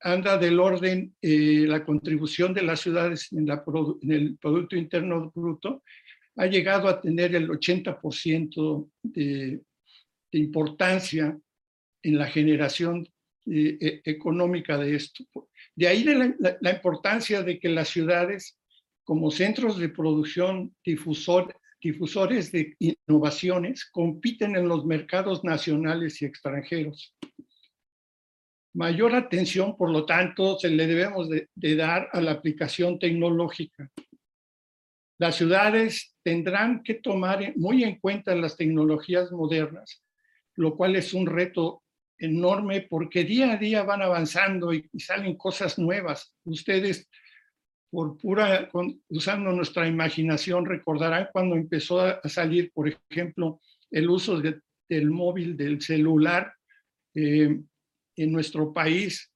anda 0.00 0.38
del 0.38 0.58
orden 0.58 1.14
eh, 1.22 1.64
la 1.66 1.84
contribución 1.84 2.52
de 2.52 2.62
las 2.62 2.80
ciudades 2.80 3.32
en, 3.32 3.48
el 4.10 4.36
Producto 4.38 4.76
Interno 4.76 5.30
Bruto, 5.34 5.82
ha 6.36 6.46
llegado 6.46 6.88
a 6.88 7.00
tener 7.00 7.34
el 7.34 7.48
80% 7.48 8.90
de, 9.02 9.60
importancia 10.32 11.38
en 12.02 12.18
la 12.18 12.26
generación 12.26 13.08
eh, 13.46 13.78
e, 13.80 14.00
económica 14.04 14.76
de 14.76 14.96
esto. 14.96 15.24
De 15.74 15.88
ahí 15.88 16.04
la, 16.04 16.70
importancia 16.70 17.42
de 17.42 17.58
que 17.58 17.68
las 17.68 17.88
ciudades, 17.88 18.58
como 19.04 19.30
centros 19.30 19.78
de 19.78 19.88
producción, 19.88 20.74
difusores 20.84 22.52
de 22.52 22.76
innovaciones, 22.80 23.84
compiten 23.86 24.56
en 24.56 24.68
los 24.68 24.84
mercados 24.84 25.44
nacionales 25.44 26.20
y 26.20 26.26
extranjeros. 26.26 27.14
Mayor 28.76 29.14
atención, 29.14 29.74
por 29.74 29.90
lo 29.90 30.04
tanto, 30.04 30.58
se 30.58 30.68
le 30.68 30.86
debemos 30.86 31.30
de, 31.30 31.76
dar 31.76 32.10
a 32.12 32.20
la 32.20 32.32
aplicación 32.32 32.98
tecnológica. 32.98 33.90
Las 35.18 35.36
ciudades 35.36 36.14
tendrán 36.22 36.82
que 36.82 36.92
tomar 36.92 37.56
muy 37.56 37.84
en 37.84 37.98
cuenta 37.98 38.34
las 38.34 38.54
tecnologías 38.54 39.32
modernas, 39.32 40.04
lo 40.56 40.76
cual 40.76 40.94
es 40.94 41.14
un 41.14 41.26
reto 41.26 41.84
enorme 42.18 42.82
porque 42.82 43.24
día 43.24 43.54
a 43.54 43.56
día 43.56 43.82
van 43.82 44.02
avanzando 44.02 44.74
y, 44.74 44.86
salen 44.98 45.38
cosas 45.38 45.78
nuevas. 45.78 46.34
Ustedes, 46.44 47.08
por 47.88 48.18
pura, 48.18 48.68
usando 49.08 49.52
nuestra 49.52 49.88
imaginación, 49.88 50.66
recordarán 50.66 51.28
cuando 51.32 51.56
empezó 51.56 52.02
a 52.02 52.20
salir, 52.28 52.70
por 52.74 52.94
ejemplo, 53.10 53.58
el 53.90 54.10
uso 54.10 54.38
del 54.38 55.10
móvil, 55.10 55.56
del 55.56 55.80
celular, 55.80 56.52
eh, 57.14 57.58
en 58.16 58.32
nuestro 58.32 58.72
país, 58.72 59.30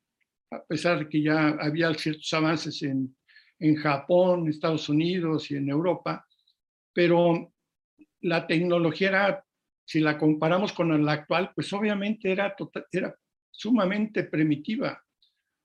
a 0.51 0.65
pesar 0.65 1.01
de 1.01 1.09
que 1.09 1.23
ya 1.23 1.49
había 1.61 1.93
ciertos 1.95 2.33
avances 2.33 2.83
en, 2.83 3.17
en 3.59 3.77
Japón, 3.77 4.49
Estados 4.49 4.89
Unidos 4.89 5.51
y 5.51 5.57
en 5.57 5.69
Europa, 5.69 6.27
pero 6.93 7.53
la 8.23 8.47
tecnología 8.47 9.45
si 9.91 9.99
la 9.99 10.17
comparamos 10.17 10.73
con 10.73 11.05
la 11.05 11.13
actual, 11.13 11.51
pues 11.53 11.73
obviamente 11.73 12.31
era, 12.31 12.55
tota, 12.55 12.85
era 12.93 13.13
sumamente 13.51 14.23
primitiva. 14.23 15.03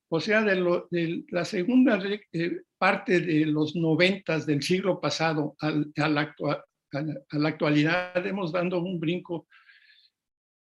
O 0.10 0.20
sea, 0.20 0.42
de, 0.42 1.26
la 1.30 1.46
segunda 1.46 2.00
eh, 2.34 2.62
parte 2.76 3.20
de 3.20 3.46
los 3.46 3.76
noventas 3.76 4.48
del 4.48 4.64
siglo 4.64 5.00
pasado 5.00 5.56
al, 5.60 5.92
al 5.98 6.18
actual, 6.18 6.64
a 6.92 7.38
la 7.38 7.50
actualidad 7.50 8.26
hemos 8.26 8.52
dado 8.52 8.80
un 8.80 9.00
brinco 9.00 9.48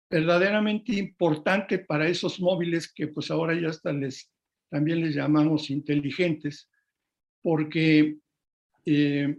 verdaderamente 0.09 0.93
importante 0.93 1.79
para 1.79 2.07
esos 2.07 2.39
móviles 2.39 2.91
que 2.93 3.07
pues 3.07 3.31
ahora 3.31 3.59
ya 3.59 3.69
hasta 3.69 3.91
les, 3.91 4.31
también 4.69 5.01
les 5.01 5.15
llamamos 5.15 5.69
inteligentes, 5.69 6.69
porque 7.41 8.17
eh, 8.85 9.37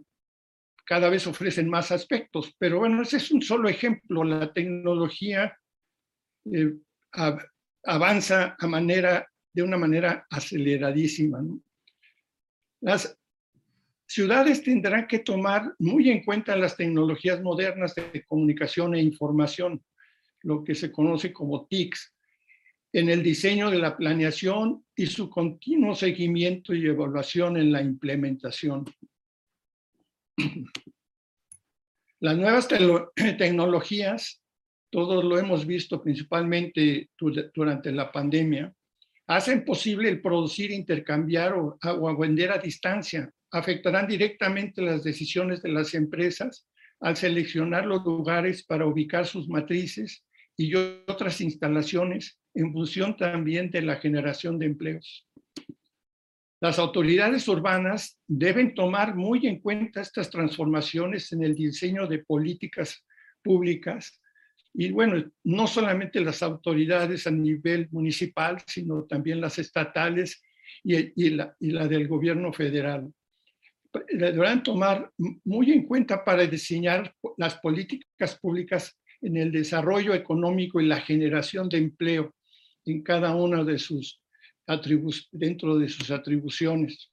cada 0.85 1.08
vez 1.08 1.26
ofrecen 1.26 1.68
más 1.68 1.90
aspectos. 1.92 2.54
Pero 2.58 2.80
bueno, 2.80 3.02
ese 3.02 3.18
es 3.18 3.30
un 3.30 3.42
solo 3.42 3.68
ejemplo. 3.68 4.25
La 4.25 4.52
tecnología 4.52 5.56
eh, 6.52 6.75
avanza 7.85 8.56
a 8.58 8.66
manera, 8.66 9.28
de 9.52 9.62
una 9.62 9.76
manera 9.76 10.26
aceleradísima. 10.30 11.44
Las 12.80 13.18
ciudades 14.06 14.62
tendrán 14.62 15.06
que 15.06 15.18
tomar 15.20 15.75
muy 15.78 16.11
en 16.11 16.25
cuenta 16.25 16.56
las 16.56 16.76
tecnologías 16.76 17.42
modernas 17.42 17.94
de 17.94 18.25
comunicación 18.25 18.94
e 18.94 19.00
información 19.00 19.82
lo 20.47 20.62
que 20.62 20.75
se 20.75 20.93
conoce 20.93 21.33
como 21.33 21.67
TICS, 21.67 22.15
en 22.93 23.09
el 23.11 23.23
diseño 23.23 23.71
de 23.71 23.79
la 23.79 23.97
planeación 23.97 24.85
y 24.95 25.07
su 25.07 25.29
continuo 25.29 25.95
seguimiento 25.95 26.73
y 26.73 26.87
evaluación 26.87 27.57
en 27.57 27.73
la 27.73 27.83
implementación. 27.83 28.85
Las 32.21 32.38
nuevas 32.38 32.69
tecnologías, 33.38 34.41
todos 34.88 35.25
lo 35.25 35.37
hemos 35.38 35.67
visto 35.67 36.00
principalmente 36.00 37.11
durante 37.53 37.91
la 37.93 38.11
pandemia, 38.12 38.73
hacen 39.26 39.65
posible 39.65 40.09
el 40.09 40.23
producir, 40.23 40.71
intercambiar 40.71 41.55
o, 41.55 41.76
o 41.83 42.17
vender 42.17 42.53
a 42.53 42.59
distancia. 42.59 43.29
Afectarán 43.50 44.07
directamente 44.07 44.81
las 44.81 45.03
decisiones 45.03 45.61
de 45.61 45.71
las 45.71 45.93
empresas 45.95 46.69
al 47.00 47.17
seleccionar 47.17 47.85
los 47.85 48.05
lugares 48.05 48.65
para 48.65 48.87
ubicar 48.87 49.26
sus 49.26 49.49
matrices 49.49 50.25
y 50.56 50.75
otras 50.75 51.40
instalaciones 51.40 52.38
en 52.54 52.72
función 52.72 53.16
también 53.16 53.70
de 53.70 53.82
la 53.82 53.96
generación 53.96 54.58
de 54.58 54.66
empleos. 54.66 55.26
Las 56.60 56.78
autoridades 56.78 57.46
urbanas 57.48 58.18
deben 58.26 58.75
tomar 58.75 59.14
muy 59.14 59.46
en 59.46 59.60
cuenta 59.60 60.00
estas 60.00 60.30
transformaciones 60.30 61.30
en 61.32 61.42
el 61.42 61.54
diseño 61.54 62.06
de 62.06 62.20
políticas 62.20 63.04
públicas. 63.42 64.20
Y 64.72 64.90
bueno, 64.90 65.22
no 65.44 65.66
solamente 65.66 66.20
las 66.20 66.42
autoridades 66.42 67.26
a 67.26 67.30
nivel 67.30 67.88
municipal, 67.90 68.62
sino 68.66 69.04
también 69.04 69.40
las 69.40 69.58
estatales 69.58 70.42
y, 70.82 71.30
la, 71.30 71.54
y 71.60 71.70
la 71.70 71.86
del 71.86 72.08
gobierno 72.08 72.52
federal. 72.52 73.12
Deberán 74.10 74.62
tomar 74.62 75.10
muy 75.44 75.72
en 75.72 75.86
cuenta 75.86 76.25
para 76.25 76.46
diseñar 76.46 77.14
las 77.36 77.56
políticas 77.56 78.38
públicas 78.38 78.98
en 79.26 79.37
el 79.37 79.50
desarrollo 79.50 80.14
económico 80.14 80.80
y 80.80 80.87
la 80.87 81.00
generación 81.00 81.68
de 81.68 81.78
empleo 81.78 82.33
en 82.85 83.02
cada 83.02 83.35
una 83.35 83.64
de 83.64 83.78
sus 83.78 84.23
dentro 85.33 85.78
de 85.78 85.88
sus 85.88 86.11
atribuciones. 86.11 87.11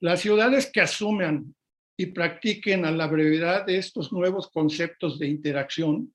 Las 0.00 0.20
ciudades 0.20 0.70
que 0.72 0.80
asuman 0.80 1.54
y 1.96 2.06
practiquen 2.06 2.84
a 2.84 2.90
la 2.90 3.06
brevedad 3.06 3.68
estos 3.68 4.12
nuevos 4.12 4.50
conceptos 4.50 5.18
de 5.18 5.28
interacción 5.28 6.14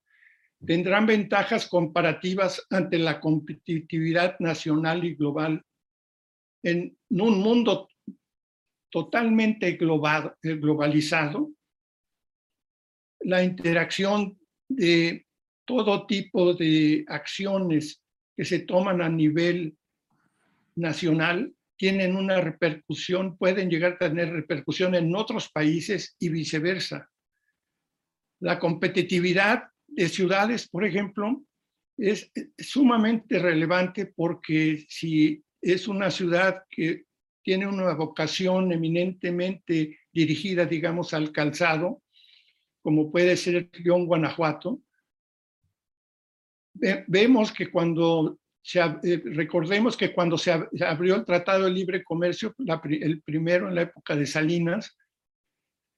tendrán 0.65 1.05
ventajas 1.05 1.67
comparativas 1.67 2.65
ante 2.69 3.00
la 3.00 3.19
competitividad 3.19 4.38
nacional 4.39 5.03
y 5.03 5.15
global 5.15 5.63
en 6.63 6.98
un 7.09 7.39
mundo 7.41 7.89
totalmente 8.89 9.74
global, 9.74 10.36
globalizado. 10.41 11.51
La 13.21 13.43
interacción 13.43 14.38
de 14.69 15.25
todo 15.65 16.05
tipo 16.07 16.53
de 16.53 17.03
acciones 17.07 18.01
que 18.38 18.45
se 18.45 18.59
toman 18.59 19.01
a 19.01 19.09
nivel 19.09 19.75
nacional 20.75 21.53
tienen 21.79 22.15
una 22.15 22.41
repercusión, 22.41 23.38
pueden 23.38 23.69
llegar 23.69 23.93
a 23.93 24.09
tener 24.09 24.31
repercusión 24.31 24.95
en 24.95 25.15
otros 25.15 25.49
países 25.49 26.15
y 26.19 26.27
viceversa. 26.27 27.09
La 28.41 28.59
competitividad 28.59 29.69
de 29.88 30.09
ciudades, 30.09 30.67
por 30.67 30.85
ejemplo, 30.85 31.41
es 31.97 32.31
sumamente 32.57 33.39
relevante 33.39 34.05
porque 34.07 34.85
si 34.89 35.43
es 35.61 35.88
una 35.88 36.11
ciudad 36.11 36.63
que 36.69 37.05
tiene 37.43 37.67
una 37.67 37.93
vocación 37.93 38.71
eminentemente 38.71 39.99
dirigida, 40.11 40.65
digamos, 40.65 41.13
al 41.13 41.31
calzado, 41.31 42.01
como 42.81 43.12
puede 43.12 43.36
ser 43.38 43.69
León, 43.83 44.05
Guanajuato, 44.05 44.81
vemos 47.07 47.51
que 47.51 47.69
cuando 47.69 48.39
eh, 48.74 49.21
recordemos 49.25 49.98
que 49.98 50.13
cuando 50.13 50.38
se, 50.38 50.51
abrió 50.51 51.15
el 51.15 51.25
Tratado 51.25 51.65
de 51.65 51.71
Libre 51.71 52.03
Comercio, 52.03 52.53
el 52.57 53.21
primero 53.21 53.67
en 53.67 53.75
la 53.75 53.83
época 53.83 54.15
de 54.15 54.25
Salinas, 54.25 54.95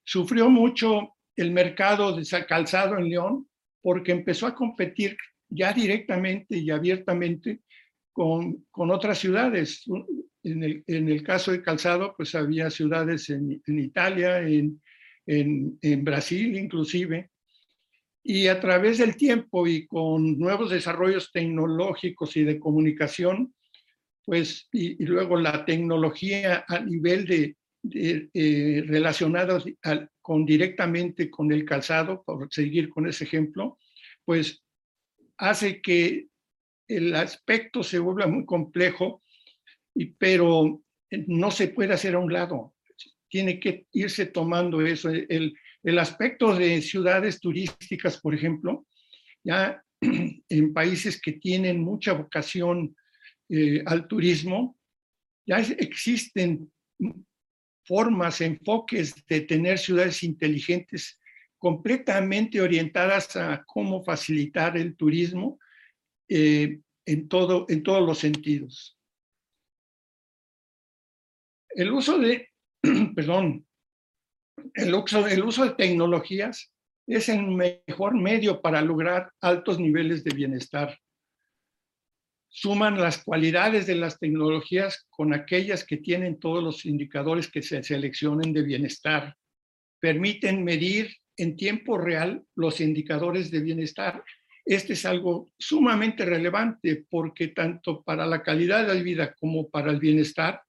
sufrió 0.03 0.49
mucho 0.49 1.15
el 1.35 1.51
mercado 1.51 2.15
de 2.15 2.45
calzado 2.45 2.97
en 2.97 3.09
León 3.09 3.47
porque 3.81 4.11
empezó 4.11 4.47
a 4.47 4.55
competir 4.55 5.17
ya 5.49 5.73
directamente 5.73 6.57
y 6.57 6.69
abiertamente 6.69 7.61
con, 8.13 8.65
con 8.71 8.91
otras 8.91 9.17
ciudades. 9.17 9.83
En 10.43 10.63
el, 10.63 10.83
en 10.87 11.09
el, 11.09 11.23
caso 11.23 11.51
de 11.51 11.61
calzado, 11.61 12.15
pues 12.15 12.33
había 12.35 12.69
ciudades 12.69 13.29
en, 13.29 13.61
en 13.65 13.79
Italia, 13.79 14.39
en, 14.39 14.81
en, 15.31 16.03
Brasil 16.03 16.57
inclusive, 16.57 17.29
y 18.23 18.47
a 18.47 18.59
través 18.59 18.97
del 18.97 19.15
tiempo 19.15 19.65
y 19.65 19.87
con 19.87 20.37
nuevos 20.37 20.69
desarrollos 20.69 21.31
tecnológicos 21.31 22.35
y 22.37 22.43
de 22.43 22.59
comunicación, 22.59 23.53
pues, 24.25 24.67
y, 24.71 25.03
luego 25.05 25.37
la 25.37 25.65
tecnología 25.65 26.65
a 26.67 26.79
nivel 26.79 27.25
de, 27.25 27.55
eh, 28.33 28.83
relacionados 28.85 29.65
con 30.21 30.45
directamente 30.45 31.31
con 31.31 31.51
el 31.51 31.65
calzado, 31.65 32.21
por 32.23 32.47
seguir 32.51 32.89
con 32.89 33.07
ese 33.07 33.23
ejemplo, 33.23 33.79
pues 34.23 34.63
hace 35.37 35.81
que 35.81 36.27
el 36.87 37.15
aspecto 37.15 37.81
se 37.81 37.97
vuelva 37.97 38.27
muy 38.27 38.45
complejo, 38.45 39.23
y, 39.95 40.05
pero 40.05 40.81
no 41.09 41.51
se 41.51 41.69
puede 41.69 41.93
hacer 41.93 42.15
a 42.15 42.19
un 42.19 42.31
lado. 42.31 42.75
Tiene 43.31 43.59
que 43.59 43.87
irse 43.93 44.27
tomando 44.27 44.85
eso. 44.85 45.09
El, 45.09 45.55
el 45.83 45.99
aspecto 45.99 46.53
de 46.53 46.81
ciudades 46.81 47.39
turísticas, 47.39 48.19
por 48.19 48.35
ejemplo, 48.35 48.85
ya 49.43 49.81
en 50.01 50.73
países 50.73 51.19
que 51.19 51.33
tienen 51.33 51.79
mucha 51.79 52.13
vocación 52.13 52.95
eh, 53.49 53.81
al 53.85 54.07
turismo, 54.07 54.77
ya 55.45 55.57
existen 55.57 56.71
formas, 57.83 58.41
enfoques 58.41 59.15
de 59.27 59.41
tener 59.41 59.79
ciudades 59.79 60.23
inteligentes 60.23 61.19
completamente 61.57 62.61
orientadas 62.61 63.35
a 63.35 63.63
cómo 63.65 64.03
facilitar 64.03 64.77
el 64.77 64.95
turismo 64.95 65.59
eh, 66.29 66.79
en, 67.05 67.27
todo, 67.27 67.65
en 67.69 67.83
todos 67.83 68.05
los 68.05 68.19
sentidos. 68.19 68.97
El 71.69 71.91
uso 71.91 72.17
de, 72.19 72.50
perdón, 73.15 73.65
el 74.73 74.93
uso, 74.93 75.27
el 75.27 75.43
uso 75.43 75.65
de 75.65 75.75
tecnologías 75.75 76.71
es 77.07 77.29
el 77.29 77.43
mejor 77.43 78.15
medio 78.15 78.61
para 78.61 78.81
lograr 78.81 79.31
altos 79.41 79.79
niveles 79.79 80.23
de 80.23 80.35
bienestar. 80.35 80.97
Suman 82.49 82.99
las 82.99 83.23
cualidades 83.23 83.87
de 83.87 83.95
las 83.95 84.19
tecnologías 84.19 85.07
con 85.09 85.33
aquellas 85.33 85.85
que 85.85 85.97
tienen 85.97 86.39
todos 86.39 86.63
los 86.63 86.85
indicadores 86.85 87.49
que 87.49 87.61
se 87.61 87.81
seleccionen 87.81 88.53
de 88.53 88.61
bienestar. 88.61 89.35
Permiten 89.99 90.63
medir 90.63 91.15
en 91.37 91.55
tiempo 91.55 91.97
real 91.97 92.43
los 92.55 92.81
indicadores 92.81 93.51
de 93.51 93.61
bienestar. 93.61 94.23
Este 94.65 94.93
es 94.93 95.05
algo 95.05 95.51
sumamente 95.57 96.25
relevante 96.25 97.05
porque 97.09 97.49
tanto 97.49 98.03
para 98.03 98.25
la 98.25 98.43
calidad 98.43 98.87
de 98.87 99.01
vida 99.01 99.33
como 99.33 99.69
para 99.69 99.91
el 99.91 99.99
bienestar, 99.99 100.61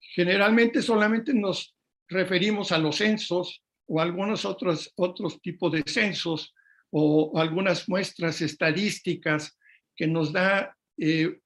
generalmente 0.00 0.82
solamente 0.82 1.34
nos 1.34 1.74
referimos 2.08 2.72
a 2.72 2.78
los 2.78 2.96
censos 2.96 3.62
o 3.86 4.00
algunos 4.00 4.44
otros, 4.44 4.92
otros 4.96 5.40
tipos 5.40 5.72
de 5.72 5.82
censos 5.86 6.54
o 6.90 7.38
algunas 7.38 7.88
muestras 7.88 8.40
estadísticas 8.40 9.58
que 9.94 10.06
nos 10.06 10.32
da 10.32 10.76
eh, 10.96 11.38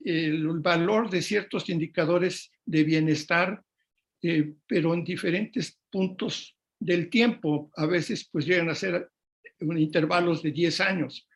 el 0.00 0.46
valor 0.60 1.10
de 1.10 1.22
ciertos 1.22 1.68
indicadores 1.68 2.50
de 2.64 2.84
bienestar, 2.84 3.62
eh, 4.22 4.54
pero 4.66 4.94
en 4.94 5.04
diferentes 5.04 5.78
puntos 5.90 6.56
del 6.78 7.10
tiempo. 7.10 7.70
A 7.76 7.86
veces 7.86 8.28
pues 8.30 8.46
llegan 8.46 8.70
a 8.70 8.74
ser 8.74 9.10
intervalos 9.60 10.42
de 10.42 10.52
10 10.52 10.80
años. 10.80 11.28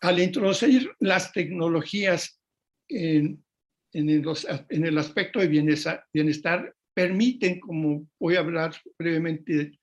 Al 0.00 0.20
introducir 0.20 0.90
las 1.00 1.32
tecnologías 1.32 2.40
en, 2.88 3.44
en, 3.92 4.08
en 4.08 4.86
el 4.86 4.98
aspecto 4.98 5.40
de 5.40 5.48
bienestar, 5.48 6.04
bienestar 6.12 6.74
permiten, 6.94 7.60
como 7.60 8.06
voy 8.18 8.36
a 8.36 8.40
hablar 8.40 8.74
brevemente 8.98 9.78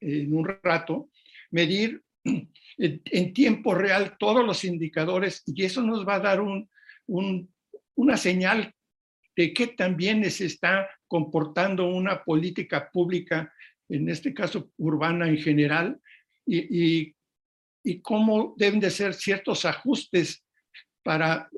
en 0.00 0.32
un 0.32 0.48
rato, 0.62 1.10
medir 1.50 2.02
en 2.24 3.32
tiempo 3.32 3.74
real 3.74 4.16
todos 4.18 4.44
los 4.44 4.64
indicadores 4.64 5.42
y 5.46 5.64
eso 5.64 5.82
nos 5.82 6.06
va 6.06 6.16
a 6.16 6.20
dar 6.20 6.40
un, 6.40 6.68
una 7.94 8.16
señal 8.16 8.74
de 9.36 9.52
qué 9.52 9.68
también 9.68 10.28
se 10.30 10.46
está 10.46 10.88
comportando 11.06 11.88
una 11.88 12.24
política 12.24 12.90
pública, 12.90 13.52
en 13.88 14.08
este 14.08 14.34
caso 14.34 14.70
urbana 14.76 15.28
en 15.28 15.38
general, 15.38 16.00
y, 16.44 16.58
y, 16.58 17.16
y 17.84 18.00
cómo 18.00 18.54
deben 18.56 18.80
de 18.80 18.90
ser 18.90 19.14
ciertos 19.14 19.64
ajustes 19.64 20.44
para 21.02 21.48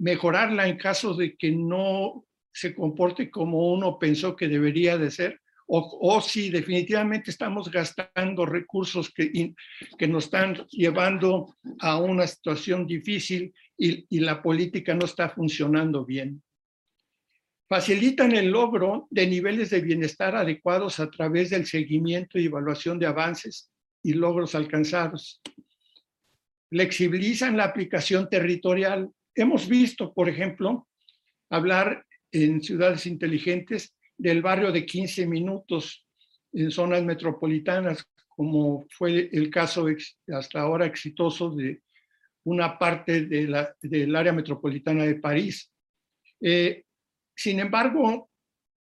mejorarla 0.00 0.68
en 0.68 0.76
caso 0.76 1.14
de 1.14 1.36
que 1.36 1.52
no 1.52 2.24
se 2.52 2.74
comporte 2.74 3.30
como 3.30 3.72
uno 3.72 3.98
pensó 3.98 4.34
que 4.34 4.48
debería 4.48 4.98
de 4.98 5.10
ser, 5.10 5.40
o, 5.72 6.20
si 6.20 6.50
definitivamente 6.50 7.30
estamos 7.30 7.70
gastando 7.70 8.44
recursos 8.44 9.12
que, 9.14 9.54
que 9.96 10.08
nos 10.08 10.24
están 10.24 10.66
llevando 10.68 11.54
a 11.78 11.96
una 11.98 12.26
situación 12.26 12.88
difícil 12.88 13.54
y, 13.78 14.04
y 14.08 14.18
la 14.18 14.42
política 14.42 14.94
no 14.94 15.04
está 15.04 15.30
funcionando 15.30 16.04
bien. 16.04 16.42
Facilitan 17.68 18.34
el 18.34 18.50
logro 18.50 19.06
de 19.10 19.28
niveles 19.28 19.70
de 19.70 19.80
bienestar 19.80 20.34
adecuados 20.34 20.98
a 20.98 21.08
través 21.08 21.50
del 21.50 21.66
seguimiento 21.66 22.36
y 22.36 22.46
evaluación 22.46 22.98
de 22.98 23.06
avances 23.06 23.70
y 24.02 24.14
logros 24.14 24.56
alcanzados. 24.56 25.40
Flexibilizan 26.68 27.56
la 27.56 27.64
aplicación 27.66 28.28
territorial. 28.28 29.08
Hemos 29.34 29.68
visto, 29.68 30.12
por 30.12 30.28
ejemplo, 30.28 30.88
hablar 31.48 32.04
en 32.32 32.62
ciudades 32.62 33.06
inteligentes 33.06 33.94
del 34.16 34.42
barrio 34.42 34.72
de 34.72 34.84
15 34.84 35.26
minutos 35.26 36.06
en 36.52 36.70
zonas 36.70 37.02
metropolitanas, 37.04 38.04
como 38.28 38.86
fue 38.90 39.28
el 39.32 39.50
caso 39.50 39.86
hasta 40.32 40.60
ahora 40.60 40.86
exitoso 40.86 41.50
de 41.50 41.82
una 42.44 42.78
parte 42.78 43.26
de 43.26 43.46
la, 43.46 43.74
del 43.80 44.14
área 44.16 44.32
metropolitana 44.32 45.04
de 45.04 45.16
París. 45.16 45.70
Eh, 46.40 46.84
sin 47.34 47.60
embargo, 47.60 48.30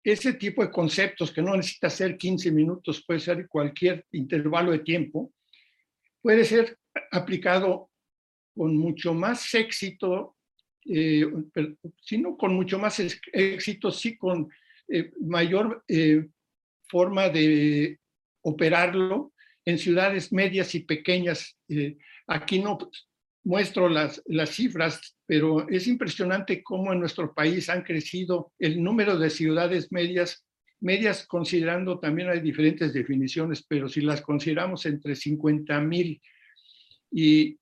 ese 0.02 0.34
tipo 0.34 0.62
de 0.64 0.70
conceptos 0.70 1.32
que 1.32 1.42
no 1.42 1.56
necesita 1.56 1.90
ser 1.90 2.16
15 2.16 2.50
minutos, 2.52 3.04
puede 3.06 3.20
ser 3.20 3.48
cualquier 3.48 4.06
intervalo 4.12 4.72
de 4.72 4.80
tiempo, 4.80 5.32
puede 6.22 6.44
ser 6.44 6.78
aplicado 7.10 7.89
con 8.54 8.76
mucho 8.76 9.14
más 9.14 9.54
éxito, 9.54 10.36
eh, 10.86 11.26
sino 12.00 12.36
con 12.36 12.54
mucho 12.54 12.78
más 12.78 13.00
éxito, 13.32 13.90
sí 13.90 14.16
con 14.16 14.48
eh, 14.88 15.12
mayor 15.20 15.84
eh, 15.86 16.28
forma 16.88 17.28
de 17.28 17.98
operarlo 18.42 19.32
en 19.64 19.78
ciudades 19.78 20.32
medias 20.32 20.74
y 20.74 20.80
pequeñas. 20.80 21.56
aquí 22.26 22.58
no 22.58 22.78
muestro 23.44 23.88
las, 23.88 24.22
las 24.26 24.50
cifras, 24.50 25.16
pero 25.26 25.68
es 25.68 25.86
impresionante 25.86 26.62
cómo 26.62 26.92
en 26.92 27.00
nuestro 27.00 27.34
país 27.34 27.68
han 27.68 27.82
crecido 27.82 28.52
el 28.58 28.82
número 28.82 29.18
de 29.18 29.30
ciudades 29.30 29.92
medias, 29.92 30.44
medias 30.80 31.26
considerando 31.26 31.98
también 31.98 32.28
hay 32.30 32.40
diferentes 32.40 32.92
definiciones, 32.92 33.64
pero 33.66 33.88
si 33.88 34.00
las 34.00 34.22
consideramos 34.22 34.84
entre 34.86 35.14
50 35.14 35.80
mil 35.80 36.20
y, 37.10 37.58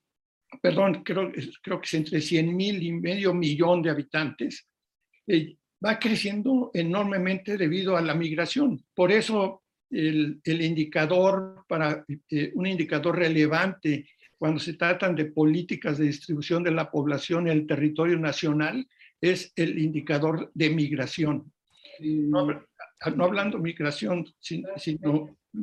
perdón, 0.60 1.02
creo, 1.04 1.32
creo 1.62 1.80
que 1.80 1.86
es 1.86 1.94
entre 1.94 2.20
100 2.20 2.56
mil 2.56 2.82
y 2.82 2.92
medio 2.92 3.34
millón 3.34 3.82
de 3.82 3.90
habitantes, 3.90 4.66
eh, 5.26 5.56
va 5.84 5.98
creciendo 5.98 6.70
enormemente 6.74 7.56
debido 7.56 7.96
a 7.96 8.02
la 8.02 8.14
migración. 8.14 8.84
Por 8.94 9.12
eso 9.12 9.62
el, 9.90 10.40
el 10.44 10.62
indicador 10.62 11.64
para 11.68 12.04
eh, 12.30 12.52
un 12.54 12.66
indicador 12.66 13.16
relevante 13.16 14.06
cuando 14.38 14.60
se 14.60 14.74
tratan 14.74 15.16
de 15.16 15.26
políticas 15.26 15.98
de 15.98 16.06
distribución 16.06 16.62
de 16.62 16.70
la 16.70 16.90
población 16.90 17.48
en 17.48 17.58
el 17.58 17.66
territorio 17.66 18.18
nacional 18.18 18.86
es 19.20 19.52
el 19.56 19.78
indicador 19.78 20.50
de 20.54 20.70
migración. 20.70 21.52
No, 22.00 22.62
hablando 23.00 23.58
migración, 23.58 24.26
sino, 24.38 24.68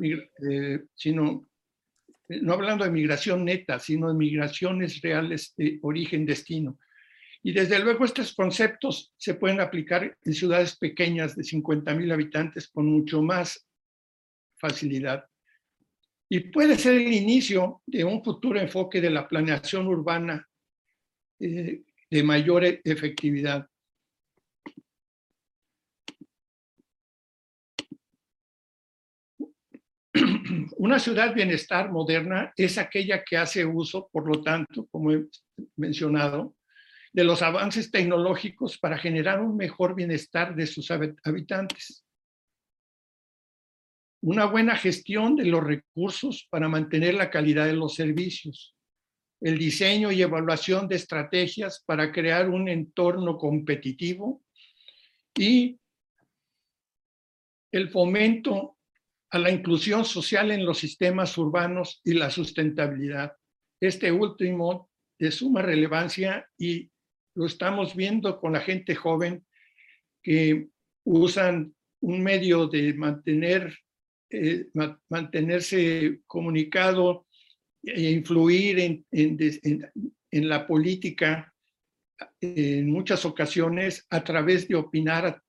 eh, 0.02 0.84
sino, 0.94 1.48
no 2.28 2.52
hablando 2.54 2.84
de 2.84 2.90
migración 2.90 3.44
neta, 3.44 3.78
sino 3.78 4.08
de 4.08 4.14
migraciones 4.14 5.00
reales 5.00 5.54
de 5.56 5.78
origen-destino. 5.82 6.78
Y 7.42 7.52
desde 7.52 7.78
luego 7.78 8.04
estos 8.04 8.34
conceptos 8.34 9.12
se 9.16 9.34
pueden 9.34 9.60
aplicar 9.60 10.16
en 10.24 10.34
ciudades 10.34 10.76
pequeñas 10.76 11.36
de 11.36 11.44
50 11.44 11.94
mil 11.94 12.10
habitantes 12.10 12.68
con 12.68 12.86
mucho 12.86 13.22
más 13.22 13.66
facilidad 14.56 15.26
y 16.28 16.40
puede 16.40 16.76
ser 16.76 16.94
el 16.94 17.12
inicio 17.12 17.82
de 17.86 18.04
un 18.04 18.22
futuro 18.22 18.58
enfoque 18.58 19.00
de 19.00 19.10
la 19.10 19.28
planeación 19.28 19.86
urbana 19.86 20.48
eh, 21.38 21.82
de 22.10 22.22
mayor 22.22 22.64
e-, 22.64 22.80
efectividad. 22.84 23.68
Una 30.78 30.98
ciudad 30.98 31.34
bienestar 31.34 31.90
moderna 31.90 32.52
es 32.54 32.76
aquella 32.76 33.24
que 33.24 33.38
hace 33.38 33.64
uso, 33.64 34.10
por 34.12 34.28
lo 34.28 34.42
tanto, 34.42 34.86
como 34.88 35.10
he 35.10 35.26
mencionado, 35.76 36.54
de 37.14 37.24
los 37.24 37.40
avances 37.40 37.90
tecnológicos 37.90 38.76
para 38.76 38.98
generar 38.98 39.40
un 39.40 39.56
mejor 39.56 39.94
bienestar 39.94 40.54
de 40.54 40.66
sus 40.66 40.90
habitantes. 40.90 42.04
Una 44.20 44.44
buena 44.44 44.76
gestión 44.76 45.36
de 45.36 45.46
los 45.46 45.64
recursos 45.64 46.46
para 46.50 46.68
mantener 46.68 47.14
la 47.14 47.30
calidad 47.30 47.64
de 47.64 47.72
los 47.72 47.94
servicios, 47.94 48.76
el 49.40 49.56
diseño 49.56 50.12
y 50.12 50.20
evaluación 50.20 50.88
de 50.88 50.96
estrategias 50.96 51.82
para 51.86 52.12
crear 52.12 52.50
un 52.50 52.68
entorno 52.68 53.38
competitivo. 53.38 54.42
Y 55.34 55.80
el 57.72 57.88
fomento 57.88 58.75
a 59.36 59.38
la 59.38 59.50
inclusión 59.50 60.04
social 60.04 60.50
en 60.50 60.64
los 60.64 60.78
sistemas 60.78 61.36
urbanos 61.36 62.00
y 62.04 62.14
la 62.14 62.30
sustentabilidad. 62.30 63.32
Este 63.80 64.10
último 64.10 64.90
de 65.18 65.30
suma 65.30 65.62
relevancia 65.62 66.48
y 66.58 66.90
lo 67.34 67.46
estamos 67.46 67.94
viendo 67.94 68.40
con 68.40 68.54
la 68.54 68.60
gente 68.60 68.94
joven 68.94 69.44
que 70.22 70.68
usan 71.04 71.74
un 72.00 72.22
medio 72.22 72.66
de 72.66 72.94
mantener 72.94 73.78
eh, 74.30 74.66
mantenerse 75.08 76.20
comunicado 76.26 77.26
e 77.82 78.10
influir 78.10 78.80
en, 78.80 79.06
en, 79.12 80.48
la 80.48 80.66
política 80.66 81.54
en 82.40 82.90
muchas 82.90 83.24
ocasiones 83.24 84.04
a 84.10 84.24
través 84.24 84.66
de 84.66 84.74
opinar 84.74 85.40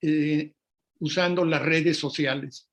eh, 0.00 0.54
usando 0.98 1.44
las 1.44 1.60
redes 1.60 1.98
sociales, 1.98 2.70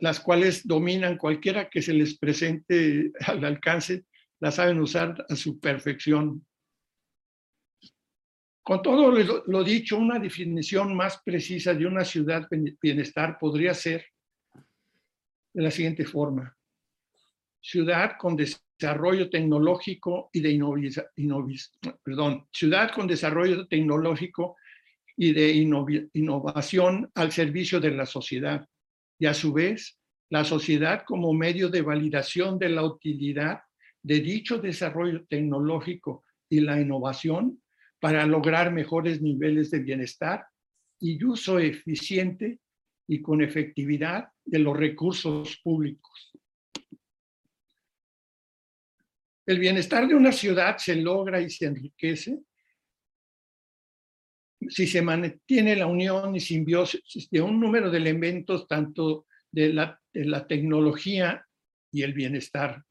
las 0.00 0.20
cuales 0.20 0.66
dominan 0.66 1.16
cualquiera 1.16 1.68
que 1.68 1.82
se 1.82 1.92
les 1.92 2.18
presente 2.18 3.12
al 3.26 3.44
alcance, 3.44 4.04
la 4.40 4.50
saben 4.50 4.80
usar 4.80 5.24
a 5.28 5.36
su 5.36 5.58
perfección. 5.58 6.44
Con 8.62 8.82
todo 8.82 9.10
lo, 9.46 9.64
dicho, 9.64 9.96
una 9.96 10.18
definición 10.18 10.94
más 10.94 11.22
precisa 11.24 11.72
de 11.72 11.86
una 11.86 12.04
ciudad 12.04 12.46
bienestar 12.82 13.38
podría 13.38 13.72
ser 13.72 14.04
de 15.54 15.62
la 15.62 15.70
siguiente 15.70 16.04
forma. 16.04 16.54
Ciudad 17.60 18.12
con 18.18 18.36
desarrollo 18.36 19.30
tecnológico 19.30 20.28
y 20.34 20.40
de 20.40 20.60
perdón, 22.04 22.46
ciudad 22.52 22.92
con 22.92 23.06
desarrollo 23.06 23.66
tecnológico 23.66 24.56
y 25.16 25.32
de 25.32 25.50
innovación 26.12 27.10
al 27.14 27.32
servicio 27.32 27.80
de 27.80 27.90
la 27.90 28.04
sociedad. 28.04 28.68
Y 29.18 29.26
a 29.26 29.34
su 29.34 29.52
vez, 29.52 29.98
la 30.30 30.44
sociedad 30.44 31.04
como 31.06 31.32
medio 31.32 31.68
de 31.68 31.82
validación 31.82 32.58
de 32.58 32.68
la 32.68 32.84
utilidad 32.84 33.60
de 34.02 34.20
dicho 34.20 34.58
desarrollo 34.58 35.26
tecnológico 35.26 36.24
y 36.48 36.60
la 36.60 36.80
innovación 36.80 37.62
para 38.00 38.24
lograr 38.26 38.72
mejores 38.72 39.20
niveles 39.20 39.70
de 39.70 39.80
bienestar 39.80 40.46
y 41.00 41.22
uso 41.24 41.58
eficiente 41.58 42.60
y 43.06 43.20
con 43.20 43.42
efectividad 43.42 44.28
de 44.44 44.58
los 44.58 44.76
recursos 44.76 45.58
públicos. 45.62 46.32
El 49.46 49.58
bienestar 49.58 50.06
de 50.06 50.14
una 50.14 50.30
ciudad 50.30 50.76
se 50.76 50.94
logra 50.96 51.40
y 51.40 51.48
se 51.48 51.66
enriquece 51.66 52.38
si 54.68 54.86
se 54.86 55.02
mantiene 55.02 55.76
la 55.76 55.86
unión 55.86 56.34
y 56.34 56.40
simbiosis 56.40 57.28
de 57.30 57.40
un 57.40 57.60
número 57.60 57.90
de 57.90 57.98
elementos 57.98 58.66
tanto 58.66 59.26
de 59.50 59.72
la, 59.72 60.00
tecnología 60.46 61.46
y 61.92 62.02
el 62.02 62.12
bienestar. 62.12 62.84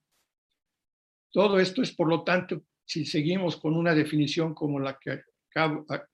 Todo 1.32 1.60
esto 1.60 1.82
es, 1.82 1.93
por 1.93 2.08
lo 2.08 2.23
tanto, 2.23 2.63
si 2.86 3.06
seguimos 3.06 3.58
con 3.58 3.75
una 3.75 3.93
definición 3.93 4.53
como 4.53 4.80
la 4.80 4.97
que 4.97 5.21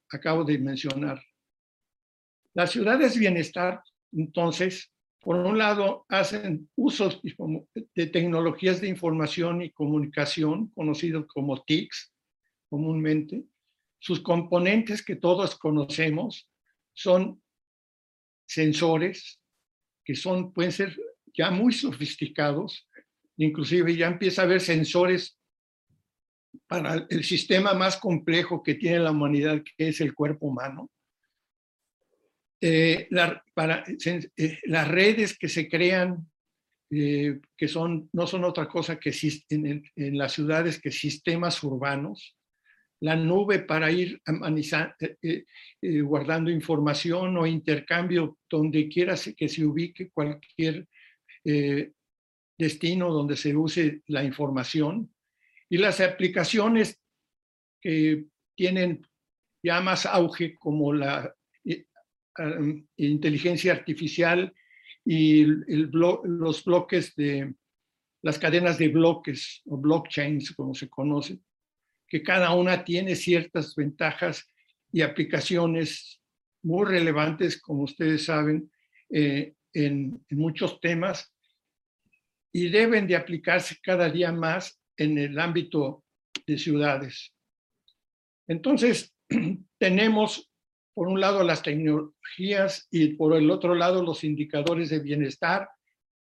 acabo, 0.09 0.43
de 0.43 0.57
mencionar. 0.57 1.21
Las 2.53 2.71
ciudades 2.71 3.17
bienestar, 3.17 3.81
entonces, 4.11 4.91
por 5.19 5.35
un 5.35 5.57
lado, 5.57 6.05
hacen 6.09 6.69
usos 6.75 7.21
de 7.95 8.07
tecnologías 8.07 8.81
de 8.81 8.89
información 8.89 9.61
y 9.61 9.71
comunicación, 9.71 10.69
conocidos 10.69 11.25
como 11.27 11.63
TICs 11.63 12.11
comúnmente. 12.69 13.43
Sus 14.03 14.19
componentes 14.19 15.01
que 15.01 15.15
todos 15.15 15.55
conocemos 15.57 16.51
son 16.91 17.41
sensores, 18.45 19.39
que 20.03 20.13
son, 20.13 20.51
pueden 20.51 20.73
ser 20.73 20.93
ya 21.33 21.51
muy 21.51 21.71
sofisticados, 21.71 22.85
inclusive 23.37 23.95
ya 23.95 24.07
empieza 24.07 24.41
a 24.41 24.45
haber 24.45 24.59
sensores 24.59 25.39
para 26.67 27.07
el 27.09 27.23
sistema 27.23 27.73
más 27.73 27.95
complejo 27.95 28.61
que 28.61 28.75
tiene 28.75 28.99
la 28.99 29.11
humanidad, 29.11 29.63
que 29.63 29.87
es 29.87 30.01
el 30.01 30.13
cuerpo 30.13 30.47
humano. 30.47 30.91
Eh, 32.59 33.07
para, 33.53 33.85
eh, 33.87 34.59
las 34.63 34.87
redes 34.89 35.37
que 35.37 35.47
se 35.47 35.69
crean, 35.69 36.29
eh, 36.91 37.39
que 37.55 37.69
son, 37.69 38.09
no 38.11 38.27
son 38.27 38.43
otra 38.43 38.67
cosa 38.67 38.99
que 38.99 39.13
en, 39.47 39.81
en, 39.95 40.17
las 40.17 40.33
ciudades 40.33 40.81
que 40.81 40.91
sistemas 40.91 41.63
urbanos, 41.63 42.35
la 43.03 43.15
nube 43.15 43.59
para 43.59 43.91
ir 43.91 44.21
guardando 46.03 46.49
información 46.49 47.37
o 47.37 47.45
intercambio 47.45 48.37
donde 48.49 48.87
quiera 48.87 49.15
que 49.35 49.49
se 49.49 49.65
ubique 49.65 50.09
cualquier 50.09 50.87
destino 52.57 53.11
donde 53.11 53.35
se 53.35 53.55
use 53.55 54.01
la 54.07 54.23
información, 54.23 55.13
y 55.69 55.77
las 55.77 55.99
aplicaciones 56.01 57.01
que 57.81 58.25
tienen 58.55 59.05
ya 59.63 59.81
más 59.81 60.05
auge 60.05 60.55
como 60.55 60.93
la 60.93 61.33
eh, 61.65 61.85
inteligencia 62.97 63.73
artificial 63.73 64.53
y 65.05 65.41
el 65.41 65.89
los 65.91 66.63
bloques 66.63 67.15
de 67.15 67.53
las 68.21 68.39
cadenas 68.39 68.77
de 68.77 68.87
bloques 68.89 69.61
o 69.65 69.77
blockchains 69.77 70.51
como 70.51 70.73
se 70.73 70.89
conoce, 70.89 71.39
que 72.13 72.21
cada 72.21 72.53
una 72.53 72.85
tiene 72.85 73.15
ciertas 73.15 73.75
ventajas 73.75 74.47
y 74.91 75.01
aplicaciones 75.01 76.21
muy 76.61 76.85
relevantes, 76.85 77.59
como 77.59 77.81
ustedes 77.81 78.25
saben, 78.25 78.71
eh, 79.09 79.55
en, 79.73 80.23
en 80.29 80.37
muchos 80.37 80.79
temas 80.79 81.33
y 82.51 82.69
deben 82.69 83.07
de 83.07 83.15
aplicarse 83.15 83.77
cada 83.81 84.11
día 84.11 84.31
más 84.31 84.79
en 84.95 85.17
el 85.17 85.39
ámbito 85.39 86.03
de 86.45 86.59
ciudades. 86.59 87.33
Entonces, 88.47 89.11
tenemos 89.79 90.51
por 90.93 91.07
un 91.07 91.19
lado 91.19 91.43
las 91.43 91.63
tecnologías 91.63 92.87
y 92.91 93.15
por 93.15 93.35
el 93.35 93.49
otro 93.49 93.73
lado 93.73 94.03
los 94.03 94.23
indicadores 94.23 94.91
de 94.91 94.99
bienestar. 94.99 95.67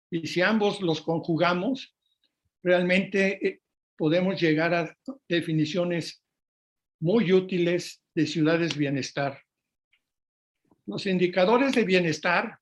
Y 0.10 0.26
si 0.28 0.42
ambos 0.42 0.80
los 0.80 1.02
conjugamos, 1.02 1.94
realmente 2.64 3.46
eh, 3.46 3.61
podemos 4.02 4.42
llegar 4.42 4.74
a 4.74 4.98
definiciones 5.30 6.24
muy 7.02 7.32
útiles 7.32 8.02
de 8.16 8.26
ciudades 8.26 8.76
bienestar. 8.76 9.40
Los 10.88 11.06
indicadores 11.06 11.74
de 11.74 11.84
bienestar, 11.84 12.58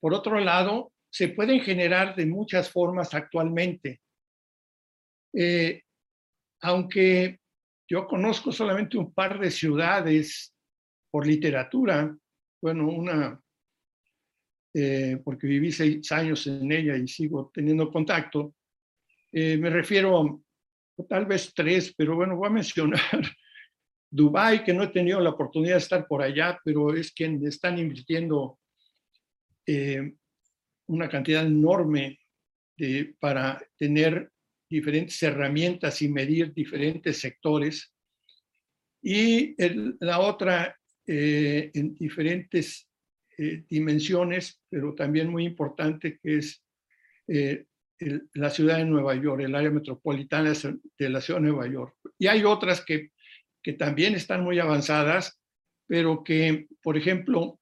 por 0.00 0.14
otro 0.14 0.40
lado, 0.40 0.90
se 1.10 1.28
pueden 1.28 1.60
generar 1.60 2.16
de 2.16 2.24
muchas 2.24 2.70
formas 2.70 3.12
actualmente. 3.12 4.00
Eh, 5.34 5.82
aunque 6.62 7.40
yo 7.86 8.06
conozco 8.06 8.50
solamente 8.50 8.96
un 8.96 9.12
par 9.12 9.38
de 9.38 9.50
ciudades 9.50 10.54
por 11.10 11.26
literatura, 11.26 12.16
bueno, 12.62 12.88
una, 12.88 13.38
eh, 14.72 15.20
porque 15.22 15.46
viví 15.46 15.70
seis 15.70 16.10
años 16.10 16.46
en 16.46 16.72
ella 16.72 16.96
y 16.96 17.06
sigo 17.06 17.50
teniendo 17.52 17.92
contacto, 17.92 18.54
eh, 19.30 19.58
me 19.58 19.68
refiero 19.68 20.43
tal 21.08 21.26
vez 21.26 21.52
tres, 21.54 21.92
pero 21.96 22.14
bueno, 22.14 22.36
voy 22.36 22.48
a 22.48 22.52
mencionar 22.52 23.00
Dubai, 24.10 24.62
que 24.62 24.72
no 24.72 24.84
he 24.84 24.88
tenido 24.88 25.20
la 25.20 25.30
oportunidad 25.30 25.74
de 25.74 25.78
estar 25.78 26.06
por 26.06 26.22
allá, 26.22 26.60
pero 26.64 26.94
es 26.94 27.10
quien 27.12 27.44
están 27.46 27.78
invirtiendo 27.78 28.60
eh, 29.66 30.14
una 30.86 31.08
cantidad 31.08 31.44
enorme 31.44 32.20
para 33.18 33.60
tener 33.76 34.30
diferentes 34.68 35.22
herramientas 35.22 36.02
y 36.02 36.08
medir 36.08 36.52
diferentes 36.52 37.18
sectores. 37.18 37.92
Y 39.02 39.54
la 40.00 40.20
otra 40.20 40.76
eh, 41.06 41.70
en 41.74 41.94
diferentes 41.94 42.88
eh, 43.36 43.64
dimensiones, 43.68 44.60
pero 44.68 44.94
también 44.94 45.28
muy 45.28 45.44
importante, 45.44 46.18
que 46.22 46.38
es 46.38 46.62
la 48.34 48.50
ciudad 48.50 48.78
de 48.78 48.84
Nueva 48.84 49.14
York, 49.14 49.40
el 49.42 49.54
área 49.54 49.70
metropolitana 49.70 50.52
de 50.98 51.08
la 51.10 51.20
ciudad 51.20 51.40
de 51.40 51.46
Nueva 51.46 51.66
York. 51.66 51.96
Y 52.18 52.26
hay 52.26 52.44
otras 52.44 52.84
que, 52.84 53.10
que 53.62 53.72
también 53.74 54.14
están 54.14 54.42
muy 54.42 54.58
avanzadas, 54.58 55.40
pero 55.86 56.24
que, 56.24 56.66
por 56.82 56.96
ejemplo, 56.96 57.60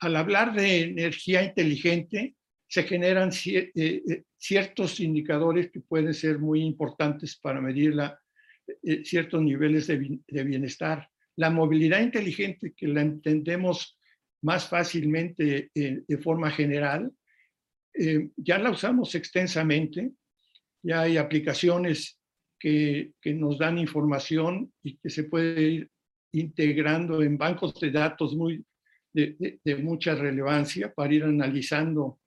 al 0.00 0.16
hablar 0.16 0.54
de 0.54 0.82
energía 0.82 1.42
inteligente, 1.42 2.36
se 2.68 2.82
generan 2.82 3.30
eh, 3.46 3.72
eh, 3.74 4.22
ciertos 4.36 5.00
indicadores 5.00 5.70
que 5.70 5.80
pueden 5.80 6.12
ser 6.12 6.38
muy 6.38 6.60
importantes 6.60 7.36
para 7.36 7.60
medir 7.60 7.94
la, 7.94 8.20
eh, 8.82 9.04
ciertos 9.04 9.42
niveles 9.42 9.86
de, 9.86 10.18
bienestar. 10.44 11.08
La 11.36 11.50
movilidad 11.50 12.00
inteligente, 12.00 12.74
que 12.76 12.88
la 12.88 13.00
entendemos 13.00 13.98
más 14.42 14.68
fácilmente 14.68 15.70
de 15.74 16.18
forma 16.18 16.50
general, 16.50 17.10
eh, 17.98 18.30
ya 18.36 18.58
la 18.58 18.70
usamos 18.70 19.14
extensamente, 19.14 20.12
ya 20.82 21.02
hay 21.02 21.16
aplicaciones 21.16 22.18
que, 22.58 23.12
que, 23.20 23.34
nos 23.34 23.58
dan 23.58 23.78
información 23.78 24.72
y 24.82 24.96
que 24.96 25.10
se 25.10 25.24
puede 25.24 25.62
ir 25.62 25.90
integrando 26.32 27.22
en 27.22 27.36
bancos 27.36 27.78
de 27.80 27.90
datos 27.90 28.36
muy, 28.36 28.64
de, 29.12 29.58
de, 29.64 29.76
mucha 29.76 30.14
relevancia 30.14 30.92
para 30.92 31.12
ir 31.12 31.24
analizando 31.24 32.20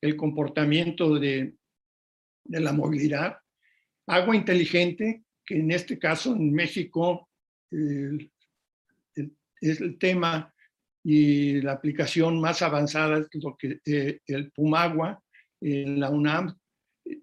el 0.00 0.16
comportamiento 0.16 1.18
de, 1.18 1.54
de 2.44 2.60
la 2.60 2.72
movilidad. 2.72 3.38
Agua 4.06 4.34
inteligente, 4.36 5.24
que 5.44 5.56
en 5.56 5.70
este 5.70 5.98
caso 5.98 6.34
en 6.34 6.52
México 6.52 7.28
el, 7.70 8.30
es 9.60 9.80
el 9.80 9.98
tema 9.98 10.52
y 11.10 11.62
la 11.62 11.72
aplicación 11.72 12.38
más 12.38 12.60
avanzada 12.60 13.16
es 13.16 13.42
lo 13.42 13.56
que 13.56 13.80
eh, 13.86 14.20
el 14.26 14.52
Pumagua 14.52 15.18
en 15.58 15.98
la 15.98 16.10
UNAM, 16.10 16.54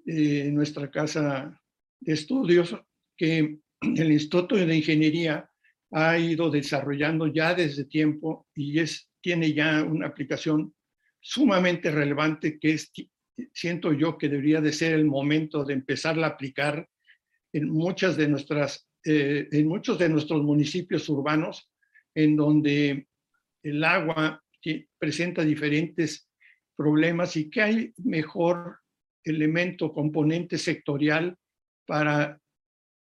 eh, 0.08 0.50
nuestra 0.52 0.90
casa 0.90 1.56
de 2.00 2.14
estudios, 2.14 2.76
que 3.16 3.60
el 3.82 4.12
Instituto 4.12 4.56
de 4.56 4.76
Ingeniería 4.76 5.48
ha 5.92 6.18
ido 6.18 6.50
desarrollando 6.50 7.28
ya 7.28 7.54
desde 7.54 7.86
tiempo 7.86 8.48
y 8.56 8.80
es, 8.80 9.08
tiene 9.22 9.54
ya 9.54 9.84
una 9.84 10.08
aplicación 10.08 10.74
sumamente 11.20 11.92
relevante 11.92 12.58
que 12.58 12.74
es, 12.74 12.92
siento 13.54 13.94
yo 13.94 14.18
que 14.18 14.30
debería 14.30 14.62
de 14.62 14.74
ser 14.74 14.94
el 14.94 15.06
momento 15.06 15.64
de 15.64 15.74
empezarla 15.74 16.26
a 16.26 16.30
aplicar 16.32 16.90
en 17.54 17.70
muchas 17.70 18.18
de 18.18 18.30
nuestras, 18.30 18.90
eh, 19.06 19.48
en 19.52 19.68
muchos 19.68 20.00
de 20.00 20.10
nuestros 20.10 20.42
municipios 20.42 21.08
urbanos, 21.08 21.70
en 22.16 22.36
donde 22.36 23.06
el 23.66 23.84
agua 23.84 24.42
presenta 24.98 25.44
diferentes 25.44 26.30
problemas 26.76 27.36
y 27.36 27.50
que 27.50 27.62
hay 27.62 27.94
mejor 27.98 28.80
elemento, 29.24 29.92
componente 29.92 30.58
sectorial 30.58 31.36
para 31.86 32.40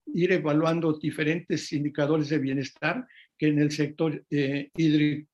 ir 0.08 0.32
evaluando 0.32 0.94
diferentes 0.94 1.72
indicadores 1.72 2.30
de 2.30 2.40
bienestar 2.40 3.08
que 3.38 3.48
en 3.48 3.60
el 3.60 3.72
sector 3.72 4.24
eh, 4.30 4.70
hídrico. 4.76 5.30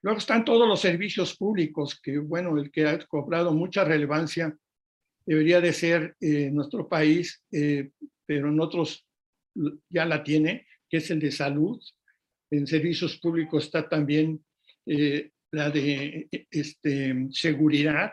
Luego 0.00 0.18
están 0.18 0.44
todos 0.44 0.66
los 0.66 0.80
servicios 0.80 1.36
públicos, 1.36 2.00
que 2.00 2.18
bueno, 2.18 2.56
el 2.58 2.70
que 2.70 2.86
ha 2.86 2.98
cobrado 3.06 3.52
mucha 3.52 3.84
relevancia 3.84 4.56
debería 5.26 5.60
de 5.60 5.72
ser 5.72 6.16
eh, 6.20 6.50
nuestro 6.50 6.88
país, 6.88 7.44
eh, 7.52 7.90
pero 8.26 8.48
en 8.48 8.58
otros 8.60 9.06
ya 9.90 10.06
la 10.06 10.24
tiene, 10.24 10.66
que 10.88 10.96
es 10.96 11.10
el 11.10 11.20
de 11.20 11.30
salud, 11.30 11.78
en 12.52 12.66
servicios 12.66 13.18
públicos 13.18 13.64
está 13.64 13.88
también 13.88 14.44
eh, 14.86 15.30
la 15.50 15.70
de 15.70 16.28
este, 16.50 17.28
seguridad, 17.30 18.12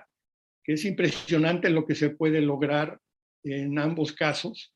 que 0.63 0.73
es 0.73 0.85
impresionante 0.85 1.69
lo 1.69 1.85
que 1.85 1.95
se 1.95 2.11
puede 2.11 2.41
lograr 2.41 2.99
en 3.43 3.77
ambos 3.77 4.13
casos. 4.13 4.73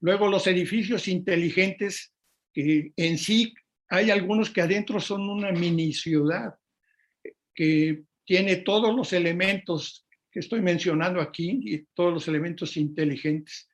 Luego 0.00 0.28
los 0.28 0.46
edificios 0.46 1.06
inteligentes, 1.06 2.14
que 2.52 2.92
en 2.96 3.18
sí 3.18 3.52
hay 3.90 4.10
algunos 4.10 4.50
que 4.50 4.62
adentro 4.62 5.00
son 5.00 5.28
una 5.28 5.52
mini 5.52 5.92
ciudad, 5.92 6.54
que 7.54 8.04
tiene 8.24 8.56
todos 8.56 8.94
los 8.94 9.12
elementos 9.12 10.06
que 10.30 10.40
estoy 10.40 10.62
mencionando 10.62 11.20
aquí, 11.20 11.60
y 11.62 11.86
todos 11.94 12.12
los 12.12 12.28
elementos 12.28 12.76
inteligentes. 12.76 13.68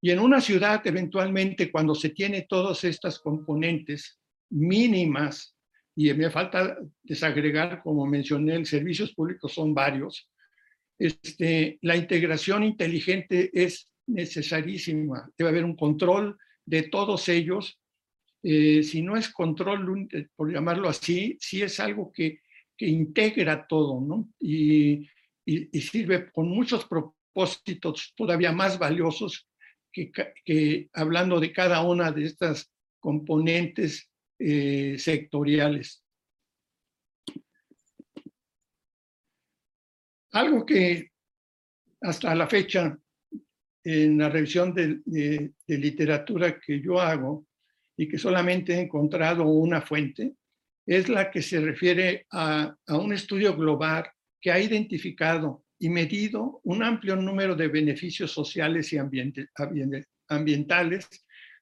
Y 0.00 0.10
en 0.10 0.18
una 0.18 0.40
ciudad, 0.40 0.86
eventualmente, 0.86 1.70
cuando 1.70 1.94
se 1.94 2.10
tiene 2.10 2.46
todas 2.48 2.84
estas 2.84 3.18
componentes, 3.18 4.18
mínimas, 4.50 5.56
y 5.94 6.12
me 6.12 6.30
falta 6.30 6.76
desagregar, 7.02 7.82
como 7.82 8.06
mencioné, 8.06 8.54
el 8.54 8.66
servicios 8.66 9.14
públicos 9.14 9.52
son 9.52 9.72
varios, 9.72 10.28
este, 10.98 11.78
la 11.82 11.96
integración 11.96 12.64
inteligente 12.64 13.50
es 13.52 13.90
necesarísima. 14.06 15.30
Debe 15.36 15.50
haber 15.50 15.64
un 15.64 15.76
control 15.76 16.38
de 16.64 16.84
todos 16.84 17.28
ellos. 17.28 17.78
Eh, 18.42 18.82
si 18.82 19.02
no 19.02 19.16
es 19.16 19.28
control, 19.30 20.08
por 20.36 20.52
llamarlo 20.52 20.88
así, 20.88 21.36
sí 21.40 21.62
es 21.62 21.80
algo 21.80 22.12
que, 22.12 22.40
que 22.76 22.86
integra 22.86 23.66
todo, 23.66 24.00
¿no? 24.00 24.28
Y, 24.38 25.08
y, 25.44 25.80
sirve 25.80 26.30
con 26.30 26.48
muchos 26.48 26.84
propósitos 26.84 28.12
todavía 28.16 28.52
más 28.52 28.78
valiosos 28.78 29.48
que 29.92 30.90
hablando 30.92 31.40
de 31.40 31.52
cada 31.52 31.82
una 31.82 32.12
de 32.12 32.24
estas 32.24 32.70
componentes 33.00 34.10
eh, 34.38 34.96
sectoriales. 34.98 36.02
Algo 40.32 40.66
que 40.66 41.12
hasta 42.02 42.34
la 42.34 42.46
fecha, 42.46 42.98
en 43.84 44.18
la 44.18 44.28
revisión 44.28 44.74
de, 44.74 45.00
literatura 45.66 46.60
que 46.60 46.80
yo 46.80 47.00
hago 47.00 47.46
y 47.96 48.08
que 48.08 48.18
solamente 48.18 48.74
he 48.74 48.80
encontrado 48.80 49.44
una 49.44 49.80
fuente, 49.80 50.34
es 50.84 51.08
la 51.08 51.30
que 51.30 51.40
se 51.40 51.60
refiere 51.60 52.26
a, 52.32 52.76
un 52.88 53.12
estudio 53.12 53.56
global 53.56 54.10
que 54.40 54.50
ha 54.52 54.60
identificado 54.60 55.64
y 55.78 55.88
medido 55.88 56.60
un 56.64 56.82
amplio 56.82 57.16
número 57.16 57.54
de 57.54 57.68
beneficios 57.68 58.30
sociales 58.30 58.92
y 58.92 58.98
ambientales 60.28 61.08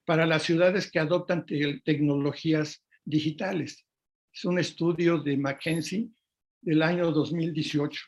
para 0.05 0.27
las 0.27 0.43
ciudades 0.43 0.91
que 0.91 0.99
adoptan 0.99 1.47
te 1.47 1.81
tecnologías 1.85 2.85
digitales. 3.05 3.87
Es 4.33 4.45
un 4.45 4.59
estudio 4.59 5.19
de 5.19 5.37
McKinsey 5.37 6.11
del 6.61 6.83
año 6.83 7.11
2018. 7.11 8.01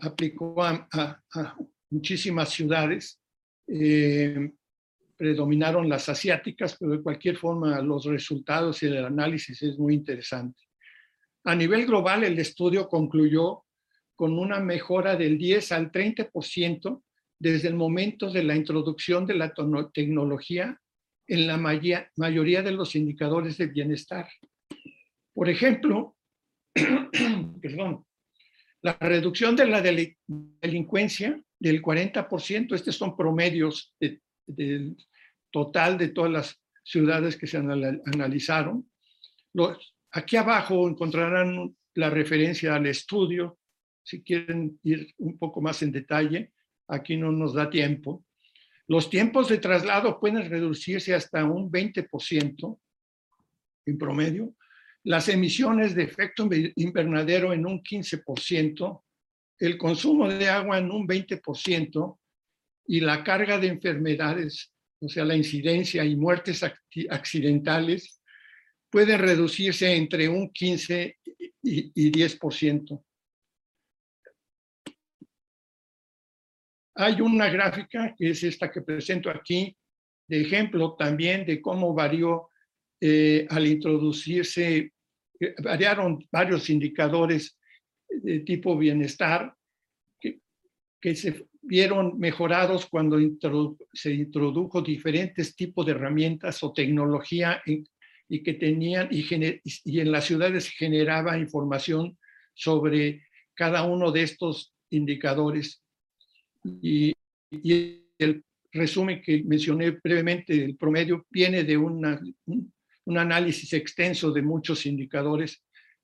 aplicó 0.00 0.62
a, 0.62 0.88
a, 0.92 1.22
a, 1.34 1.56
muchísimas 1.90 2.50
ciudades 2.50 3.20
eh, 3.66 4.52
predominaron 5.16 5.88
las 5.88 6.08
asiáticas, 6.08 6.76
pero 6.78 6.92
de 6.92 7.02
cualquier 7.02 7.36
forma 7.36 7.80
los 7.80 8.04
resultados 8.04 8.82
y 8.82 8.86
el 8.86 9.04
análisis 9.04 9.62
es 9.62 9.78
muy 9.78 9.94
interesante. 9.94 10.62
A 11.44 11.54
nivel 11.54 11.86
global, 11.86 12.24
el 12.24 12.38
estudio 12.38 12.88
concluyó 12.88 13.64
con 14.14 14.38
una 14.38 14.60
mejora 14.60 15.16
del 15.16 15.38
10 15.38 15.72
al 15.72 15.92
30% 15.92 17.02
desde 17.38 17.68
el 17.68 17.74
momento 17.74 18.30
de 18.30 18.42
la 18.42 18.56
introducción 18.56 19.26
de 19.26 19.34
la 19.34 19.52
tecnología 19.92 20.80
en 21.26 21.46
la 21.46 21.56
mayoría 21.56 22.62
de 22.62 22.72
los 22.72 22.94
indicadores 22.94 23.58
de 23.58 23.66
bienestar. 23.66 24.28
Por 25.34 25.48
ejemplo, 25.48 26.16
perdón, 27.62 28.04
la 28.82 28.96
reducción 29.00 29.56
de 29.56 29.66
la 29.66 29.82
delincuencia 29.82 31.42
del 31.58 31.82
40%, 31.82 32.74
estos 32.74 32.96
son 32.96 33.16
promedios 33.16 33.94
del 34.46 34.96
total 35.50 35.98
de 35.98 36.08
todas 36.08 36.30
las 36.30 36.60
ciudades 36.84 37.36
que 37.36 37.46
se 37.46 37.56
analizaron. 37.56 38.88
aquí 40.12 40.36
abajo 40.36 40.88
encontrarán 40.88 41.76
la 41.94 42.10
referencia 42.10 42.76
al 42.76 42.86
estudio, 42.86 43.58
si 44.04 44.22
quieren 44.22 44.78
ir 44.84 45.12
un 45.18 45.36
poco 45.38 45.60
más 45.60 45.82
en 45.82 45.90
detalle, 45.90 46.52
aquí 46.88 47.16
no 47.16 47.32
nos 47.32 47.54
da 47.54 47.68
tiempo. 47.68 48.24
Los 48.88 49.10
tiempos 49.10 49.48
de 49.48 49.58
traslado 49.58 50.20
pueden 50.20 50.48
reducirse 50.48 51.14
hasta 51.14 51.44
un 51.44 51.70
20% 51.70 52.78
en 53.86 53.98
promedio, 53.98 54.54
las 55.04 55.28
emisiones 55.28 55.94
de 55.94 56.02
efecto 56.02 56.48
invernadero 56.76 57.52
en 57.52 57.66
un 57.66 57.82
15%, 57.82 59.02
el 59.60 59.78
consumo 59.78 60.28
de 60.28 60.48
agua 60.48 60.78
en 60.78 60.90
un 60.90 61.06
20% 61.06 62.18
y 62.88 63.00
la 63.00 63.22
carga 63.22 63.58
de 63.58 63.68
enfermedades, 63.68 64.72
o 65.00 65.08
sea, 65.08 65.24
la 65.24 65.36
incidencia 65.36 66.04
y 66.04 66.16
muertes 66.16 66.64
accidentales, 67.08 68.20
pueden 68.90 69.20
reducirse 69.20 69.94
entre 69.94 70.28
un 70.28 70.50
15 70.50 71.18
y 71.62 72.12
10%. 72.12 73.05
Hay 76.98 77.20
una 77.20 77.50
gráfica, 77.50 78.14
que 78.16 78.30
es 78.30 78.42
esta 78.42 78.70
que 78.70 78.80
presento 78.80 79.28
aquí, 79.28 79.76
de 80.26 80.40
ejemplo 80.40 80.96
también 80.96 81.44
de 81.44 81.60
cómo 81.60 81.92
varió 81.92 82.48
eh, 82.98 83.46
al 83.50 83.66
introducirse, 83.66 84.92
eh, 85.38 85.54
variaron 85.62 86.24
varios 86.32 86.70
indicadores 86.70 87.58
de 88.08 88.40
tipo 88.40 88.78
bienestar 88.78 89.54
que, 90.18 91.14
se 91.14 91.46
vieron 91.62 92.18
mejorados 92.18 92.86
cuando 92.86 93.18
se 93.92 94.12
introdujo 94.12 94.82
diferentes 94.82 95.54
tipos 95.54 95.84
de 95.86 95.92
herramientas 95.92 96.62
o 96.64 96.72
tecnología 96.72 97.62
y 97.64 98.42
que 98.42 98.54
tenían, 98.54 99.08
y 99.12 100.00
en 100.00 100.10
las 100.10 100.24
ciudades 100.24 100.70
generaba 100.70 101.38
información 101.38 102.18
sobre 102.54 103.26
cada 103.54 103.84
uno 103.84 104.10
de 104.10 104.22
estos 104.22 104.74
indicadores 104.90 105.85
y, 106.82 107.14
el 108.18 108.44
resumen 108.72 109.22
que 109.22 109.42
mencioné 109.44 109.90
brevemente, 109.90 110.64
el 110.64 110.76
promedio, 110.76 111.26
viene 111.30 111.64
de 111.64 111.76
una, 111.76 112.20
un, 112.46 113.18
análisis 113.18 113.72
extenso 113.72 114.32
de 114.32 114.42
muchos 114.42 114.84
indicadores 114.86 115.62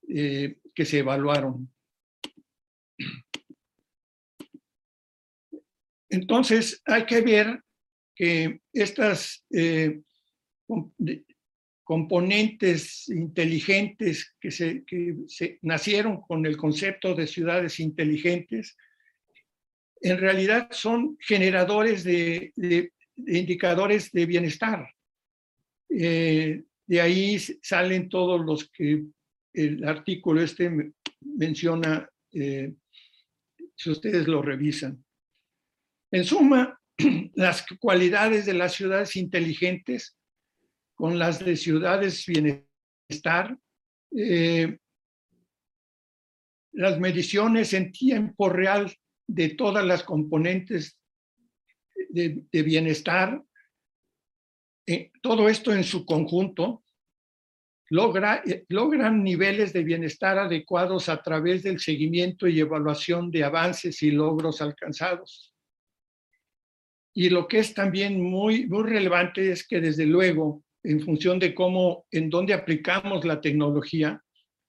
eh, 0.09 0.57
que 0.75 0.85
se 0.85 0.98
evaluaron. 0.98 1.68
Entonces, 6.09 6.83
hay 6.85 7.07
que 7.07 7.20
ver 7.22 7.61
que 8.14 8.61
estas 8.72 9.44
eh, 9.51 10.01
componentes 11.83 13.09
inteligentes 13.09 14.35
que, 14.40 14.51
se, 14.51 14.85
que 14.85 15.16
se 15.27 15.59
nacieron 15.62 16.20
con 16.20 16.46
el 16.46 16.57
concepto 16.57 17.14
de 17.14 17.27
ciudades 17.27 17.81
inteligentes 17.81 18.77
en 20.03 20.19
realidad 20.19 20.69
son 20.73 21.17
generadores 21.21 22.03
de, 22.03 22.53
indicadores 23.17 24.11
de 24.11 24.27
bienestar. 24.27 24.88
Eh, 25.88 26.62
de 26.87 27.01
ahí 27.01 27.38
salen 27.38 28.09
todos 28.09 28.45
los 28.45 28.69
que 28.71 29.05
el 29.55 29.85
artículo 29.85 30.43
este 30.43 30.93
menciona, 31.21 32.09
eh, 32.33 32.75
si 33.77 33.91
ustedes 33.91 34.27
lo 34.27 34.43
revisan. 34.43 35.05
En 36.11 36.25
suma, 36.25 36.79
las 37.35 37.65
cualidades 37.79 38.45
de 38.45 38.55
las 38.55 38.73
ciudades 38.75 39.15
inteligentes 39.15 40.17
con 40.95 41.19
las 41.19 41.45
de 41.45 41.57
ciudades 41.57 42.25
bienestar, 42.27 43.57
eh, 44.17 44.79
las 46.73 46.99
mediciones 46.99 47.73
en 47.73 47.93
tiempo 47.93 48.49
real 48.49 48.93
de 49.26 49.50
todas 49.50 49.85
las 49.85 50.02
componentes 50.02 50.98
de, 52.11 52.62
bienestar, 52.62 53.42
eh, 54.87 55.11
todo 55.22 55.48
esto 55.48 55.72
en 55.72 55.85
su 55.85 56.04
conjunto, 56.04 56.82
logra, 57.88 58.42
eh, 58.46 58.64
logran 58.68 59.22
niveles 59.22 59.72
de 59.72 59.85
bienestar 59.85 60.38
adecuados 60.38 61.08
a 61.08 61.22
través 61.22 61.62
del 61.62 61.78
seguimiento 61.80 62.48
y 62.48 62.61
evaluación 62.61 63.30
de 63.30 63.44
avances 63.44 64.02
y 64.02 64.11
logros 64.11 64.61
alcanzados. 64.61 65.54
Y 67.14 67.28
lo 67.28 67.46
que 67.46 67.58
es 67.58 67.74
también 67.74 68.20
muy, 68.20 68.66
muy 68.66 68.85
relevante 68.85 69.50
es 69.50 69.66
que 69.66 69.80
desde 69.80 70.06
luego, 70.06 70.64
en 70.82 71.00
función 71.00 71.38
de 71.38 71.54
cómo, 71.54 72.06
en 72.11 72.30
dónde 72.30 72.54
aplicamos 72.54 73.24
la 73.24 73.40
tecnología, 73.40 74.22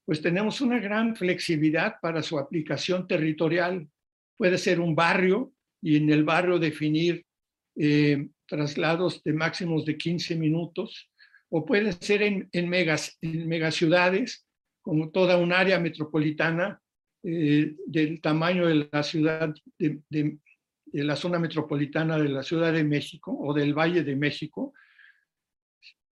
pues 0.06 0.22
tenemos 0.22 0.60
una 0.60 0.80
gran 0.80 1.16
flexibilidad 1.16 1.96
para 2.02 2.22
su 2.22 2.38
aplicación 2.38 3.08
territorial 3.08 3.88
puede 4.44 4.58
ser 4.58 4.82
un 4.82 4.94
barrio 4.94 5.54
y 5.82 5.96
en 5.96 6.10
el 6.10 6.26
barrio 6.26 6.60
definir 6.60 7.26
eh, 7.78 8.28
traslados 8.46 9.24
de 9.24 9.32
máximos 9.32 9.86
de 9.86 9.96
15 9.98 10.36
minutos, 10.36 11.10
o 11.48 11.66
puede 11.66 11.94
ser 11.94 12.22
en, 12.24 12.50
en, 12.52 12.68
megas, 12.68 13.18
en 13.22 13.48
megaciudades, 13.48 14.46
como 14.82 15.12
toda 15.12 15.38
un 15.38 15.54
área 15.54 15.80
metropolitana 15.80 16.82
eh, 17.24 17.74
del 17.88 18.20
tamaño 18.20 18.68
de 18.68 18.90
la 18.92 19.02
ciudad, 19.02 19.56
de, 19.80 20.02
de, 20.10 20.38
la 20.92 21.16
zona 21.16 21.40
metropolitana 21.40 22.18
de 22.18 22.28
la 22.28 22.44
Ciudad 22.44 22.74
de 22.74 22.84
México 22.84 23.34
o 23.40 23.54
del 23.54 23.74
Valle 23.74 24.04
de 24.04 24.18
México. 24.18 24.74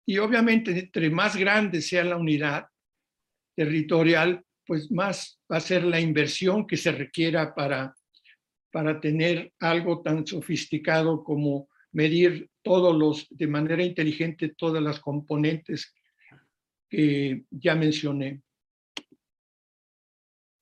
Y 0.06 0.18
obviamente, 0.18 0.78
entre 0.78 1.08
más 1.08 1.34
grande 1.34 1.80
sea 1.80 2.04
la 2.04 2.18
unidad 2.18 2.66
territorial, 3.56 4.44
pues 4.66 4.90
más 4.90 5.40
va 5.50 5.56
a 5.56 5.60
ser 5.60 5.82
la 5.84 5.98
inversión 5.98 6.66
que 6.66 6.76
se 6.76 6.92
requiera 6.92 7.54
para 7.54 7.94
para 8.78 9.00
tener 9.00 9.52
algo 9.58 10.02
tan 10.02 10.24
sofisticado 10.24 11.24
como 11.24 11.68
medir 11.90 12.48
todos 12.62 12.96
los, 12.96 13.26
de 13.28 13.48
manera 13.48 13.82
inteligente 13.82 14.54
todas 14.56 14.80
las 14.80 15.00
componentes 15.00 15.92
que 16.88 17.42
ya 17.50 17.74
mencioné. 17.74 18.40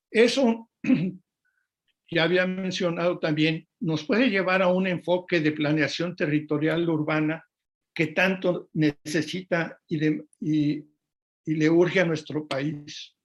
Eso, 0.09 0.67
ya 2.09 2.23
había 2.23 2.47
mencionado 2.47 3.19
también, 3.19 3.67
nos 3.81 4.03
puede 4.03 4.31
llevar 4.31 4.63
a 4.63 4.69
un 4.69 4.87
enfoque 4.87 5.39
de 5.39 5.51
planeación 5.51 6.15
territorial 6.15 6.89
urbana 6.89 7.45
que 7.93 8.07
tanto 8.07 8.71
necesita 8.73 9.79
y, 9.87 10.83
le 11.45 11.69
urge 11.69 11.99
a 11.99 12.05
nuestro 12.05 12.47
país 12.47 13.15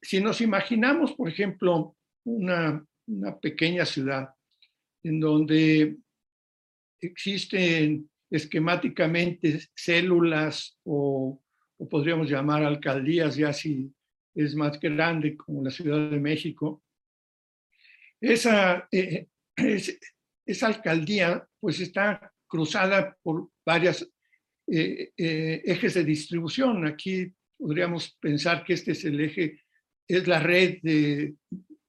si 0.00 0.20
nos 0.20 0.40
imaginamos, 0.40 1.12
por 1.12 1.28
ejemplo, 1.28 1.96
una, 2.24 2.84
pequeña 3.40 3.86
ciudad 3.86 4.28
en 5.02 5.18
donde 5.18 5.96
existen 7.00 8.10
esquemáticamente 8.30 9.60
células 9.74 10.78
o, 10.84 11.40
podríamos 11.88 12.28
llamar 12.28 12.64
alcaldías, 12.64 13.36
ya 13.36 13.52
si 13.52 13.90
es 14.34 14.54
más 14.54 14.78
grande 14.78 15.36
como 15.36 15.64
la 15.64 15.70
Ciudad 15.70 16.10
de 16.10 16.20
México, 16.20 16.82
esa, 18.20 18.88
eh, 18.90 19.28
esa 20.44 20.66
alcaldía 20.66 21.48
pues 21.60 21.80
está 21.80 22.32
cruzada 22.46 23.16
por 23.22 23.50
varias 23.64 24.02
eh, 24.66 25.12
eh, 25.16 25.62
ejes 25.64 25.94
de 25.94 26.04
distribución. 26.04 26.86
Aquí 26.86 27.32
podríamos 27.56 28.16
pensar 28.20 28.64
que 28.64 28.74
este 28.74 28.92
es 28.92 29.04
el 29.04 29.20
eje, 29.20 29.60
es 30.08 30.26
la 30.26 30.40
red 30.40 30.78
de, 30.82 31.34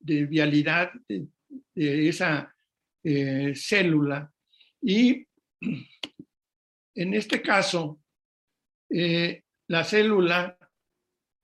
vialidad 0.01 0.91
de, 1.07 2.09
esa 2.09 2.53
eh, 3.03 3.53
célula. 3.55 4.31
Y 4.81 5.25
en 6.95 7.13
este 7.13 7.41
caso, 7.41 8.01
eh, 8.89 9.43
la 9.67 9.85
célula 9.85 10.57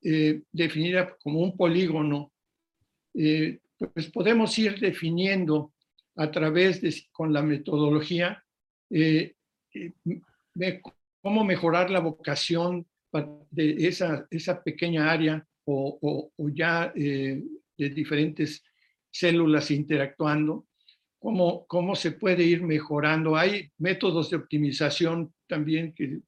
eh, 0.03 0.41
definida 0.51 1.15
como 1.17 1.39
un 1.39 1.55
polígono, 1.55 2.34
pues 3.13 4.11
podemos 4.11 4.57
ir 4.59 4.78
definiendo 4.78 5.73
a 6.17 6.30
través 6.30 6.82
de, 6.82 6.93
con 7.13 7.32
la 7.32 7.41
metodología, 7.41 8.43
cómo 11.21 11.45
mejorar 11.45 11.89
la 11.89 12.01
vocación 12.01 12.86
de 13.51 13.88
esa, 13.88 14.28
esa 14.30 14.61
pequeña 14.61 15.09
área 15.09 15.47
o, 15.66 16.32
ya 16.53 16.91
de 16.93 17.43
diferentes 17.78 18.63
células 19.11 19.72
interactuando, 19.72 20.68
cómo, 21.20 21.66
cómo 21.68 21.95
se 21.95 22.11
puede 22.11 22.43
ir 22.43 22.61
mejorando. 22.61 23.36
Hay 23.36 23.72
métodos 23.78 24.30
de 24.30 24.38
optimización 24.38 25.34
también 25.47 25.93
que 25.93 26.20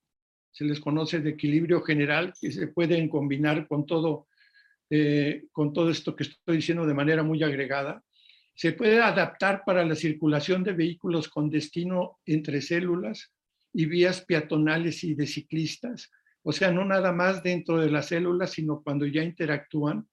se 0.51 0.65
les 0.65 0.79
conoce 0.79 1.19
de 1.19 1.29
equilibrio 1.29 1.81
general, 1.81 2.33
que 2.41 2.51
se 2.51 2.67
pueden 2.67 3.09
combinar 3.09 3.67
con 3.67 3.85
todo, 3.85 4.27
eh, 4.89 5.43
con 5.51 5.71
todo 5.71 5.91
esto 5.91 6.15
que 6.15 6.23
estoy 6.23 6.55
diciendo 6.55 6.85
de 6.87 6.95
manera 6.95 7.21
muy 7.21 7.43
agregada. 7.43 8.03
Se 8.55 8.71
puede 8.71 8.99
adaptar 8.99 9.61
para 9.63 9.85
la 9.85 9.93
circulación 9.93 10.63
de 10.63 10.73
vehículos 10.73 11.29
con 11.29 11.51
destino 11.51 12.17
entre 12.25 12.61
células 12.61 13.31
y 13.71 13.85
vías 13.85 14.21
peatonales 14.21 15.03
y 15.03 15.13
de 15.13 15.27
ciclistas. 15.27 16.09
O 16.43 16.51
sea, 16.51 16.71
no 16.71 16.85
nada 16.85 17.11
más 17.11 17.43
dentro 17.43 17.79
de 17.79 17.91
las 17.91 18.07
células, 18.07 18.51
sino 18.51 18.81
cuando 18.81 19.05
ya 19.05 19.23
interactúan. 19.23 20.07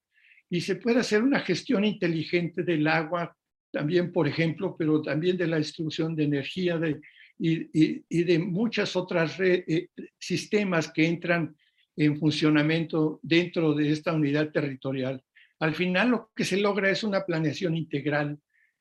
Y 0.50 0.60
se 0.60 0.76
puede 0.76 1.00
hacer 1.00 1.22
una 1.22 1.40
gestión 1.40 1.84
inteligente 1.84 2.62
del 2.62 2.86
agua 2.86 3.36
también, 3.70 4.12
por 4.12 4.28
ejemplo, 4.28 4.76
pero 4.78 5.02
también 5.02 5.36
de 5.36 5.46
la 5.46 5.58
distribución 5.58 6.14
de 6.14 6.24
energía, 6.24 6.78
de 6.78 7.00
y, 7.38 8.24
de 8.24 8.38
muchas 8.38 8.96
otras 8.96 9.38
eh, 9.40 9.88
sistemas 10.18 10.90
que 10.92 11.06
entran 11.06 11.56
en 11.96 12.18
funcionamiento 12.18 13.20
dentro 13.22 13.74
de 13.74 13.90
esta 13.90 14.12
unidad 14.12 14.50
territorial. 14.50 15.22
Al 15.60 15.74
final 15.74 16.10
lo 16.10 16.30
que 16.34 16.44
se 16.44 16.56
logra 16.56 16.90
es 16.90 17.04
una 17.04 17.24
planeación 17.24 17.76
integral, 17.76 18.38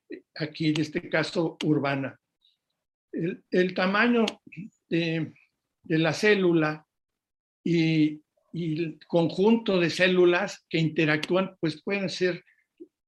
eh, 0.09 0.23
aquí 0.35 0.69
en 0.69 0.81
este 0.81 1.09
caso 1.09 1.57
urbana. 1.63 2.19
El, 3.11 3.73
tamaño 3.75 4.25
de, 4.89 5.33
la 5.83 6.13
célula 6.13 6.85
y, 7.63 8.21
el 8.53 8.99
conjunto 9.07 9.79
de 9.79 9.89
células 9.89 10.63
que 10.69 10.77
interactúan, 10.77 11.55
pues 11.59 11.81
pueden 11.81 12.07
ser 12.07 12.43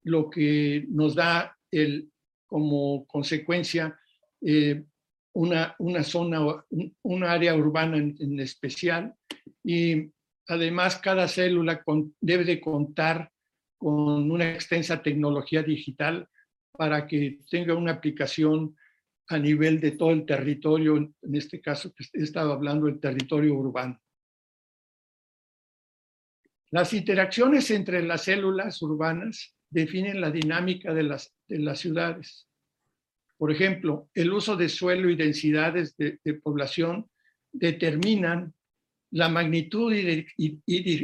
lo 0.02 0.28
que 0.28 0.86
nos 0.90 1.14
da 1.14 1.56
el, 1.70 2.10
como 2.48 3.06
consecuencia 3.06 3.96
eh, 4.42 4.84
una, 5.34 5.76
una 5.78 6.02
zona, 6.04 6.40
un, 7.04 7.24
área 7.24 7.54
urbana 7.54 7.98
en, 7.98 8.40
especial 8.40 9.14
y 9.64 10.10
además 10.48 10.98
cada 10.98 11.28
célula 11.28 11.84
debe 12.22 12.46
de 12.46 12.60
contar 12.60 13.32
con 13.78 14.32
una 14.32 14.52
extensa 14.54 15.04
tecnología 15.04 15.62
digital 15.62 16.28
para 16.72 17.06
que 17.06 17.40
tenga 17.50 17.76
una 17.76 17.92
aplicación 17.92 18.76
a 19.28 19.38
nivel 19.38 19.80
de 19.80 19.92
todo 19.92 20.12
el 20.12 20.26
territorio, 20.26 20.98
en 20.98 21.36
este 21.36 21.60
caso 21.62 21.94
que 21.94 22.06
he 22.14 22.24
estado 22.24 22.54
hablando 22.54 22.86
del 22.86 23.00
territorio 23.00 23.56
urbano. 23.56 24.00
Las 26.76 26.92
interacciones 26.92 27.72
entre 27.72 28.04
las 28.04 28.26
células 28.26 28.82
urbanas 28.82 29.56
definen 29.70 30.20
la 30.20 30.30
dinámica 30.30 30.94
de 30.94 31.04
las, 31.04 31.34
de 31.48 31.60
las 31.60 31.80
ciudades. 31.80 32.50
Por 33.38 33.50
ejemplo, 33.50 34.10
el 34.14 34.34
uso 34.34 34.58
de 34.58 34.68
suelo 34.68 35.10
y 35.10 35.16
densidades 35.16 35.96
de, 35.96 36.20
población 36.44 37.10
determinan 37.54 38.54
la 39.12 39.30
magnitud 39.30 39.94
y, 39.96 40.28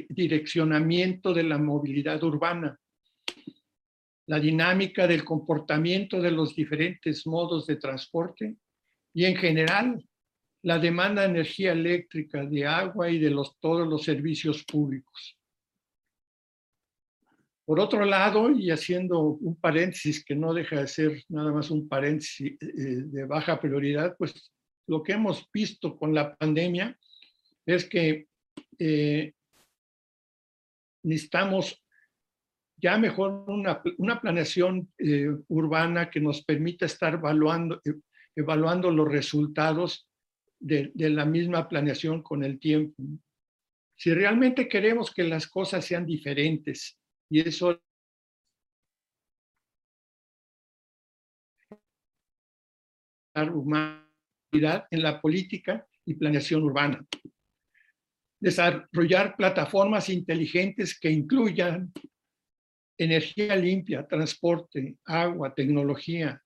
direccionamiento 0.10 1.34
de 1.34 1.44
la 1.44 1.58
movilidad 1.58 2.22
urbana, 2.22 2.78
la 4.26 4.42
dinámica 4.42 5.08
del 5.08 5.24
comportamiento 5.24 6.22
de 6.22 6.32
los 6.32 6.54
diferentes 6.54 7.26
modos 7.26 7.66
de 7.66 7.78
transporte 7.78 8.58
y 9.14 9.24
en 9.24 9.38
general 9.38 10.06
la 10.64 10.80
demanda 10.80 11.22
de 11.22 11.30
energía 11.30 11.72
eléctrica, 11.72 12.46
de 12.46 12.68
agua 12.68 13.10
y 13.10 13.20
de 13.20 13.30
los, 13.30 13.58
todos 13.62 13.88
los 13.88 14.04
servicios 14.04 14.66
públicos. 14.66 15.38
Por 17.72 17.80
otro 17.80 18.04
lado, 18.04 18.52
y 18.52 18.70
haciendo 18.70 19.22
un 19.22 19.56
paréntesis 19.56 20.26
que 20.26 20.36
no 20.36 20.54
deja 20.54 20.82
de 20.82 20.90
ser 20.90 21.24
nada 21.30 21.54
más 21.54 21.72
un 21.72 21.88
paréntesis 21.88 22.58
eh, 22.60 22.68
de 23.06 23.24
baja 23.24 23.62
prioridad, 23.62 24.18
pues 24.18 24.52
lo 24.88 25.02
que 25.02 25.14
hemos 25.14 25.50
visto 25.54 25.98
con 25.98 26.14
la 26.14 26.36
pandemia 26.36 27.00
es 27.66 27.88
que 27.88 28.28
eh, 28.78 29.32
necesitamos 31.04 31.82
ya 32.76 32.98
mejor 32.98 33.46
una, 33.48 33.82
una 34.00 34.20
planeación 34.20 34.92
eh, 34.98 35.30
urbana 35.48 36.10
que 36.10 36.20
nos 36.20 36.44
permita 36.44 36.86
estar 36.86 37.14
evaluando, 37.14 37.82
evaluando 38.36 38.92
los 38.92 39.10
resultados 39.10 40.10
de, 40.60 40.92
de 40.94 41.10
la 41.10 41.24
misma 41.24 41.70
planeación 41.70 42.22
con 42.22 42.44
el 42.44 42.60
tiempo. 42.60 43.02
Si 43.96 44.14
realmente 44.14 44.68
queremos 44.68 45.14
que 45.14 45.24
las 45.24 45.48
cosas 45.48 45.86
sean 45.86 46.06
diferentes 46.06 46.98
y 47.32 47.40
eso 47.48 47.82
humanidad 53.34 54.86
en 54.92 55.02
la 55.02 55.22
política 55.22 55.88
y 56.06 56.16
planeación 56.16 56.64
urbana. 56.64 57.06
Desarrollar 58.38 59.38
plataformas 59.38 60.10
inteligentes 60.10 61.00
que 61.00 61.10
incluyan 61.10 61.94
energía 62.98 63.56
limpia, 63.56 64.06
transporte, 64.06 64.98
agua, 65.06 65.56
tecnología, 65.56 66.44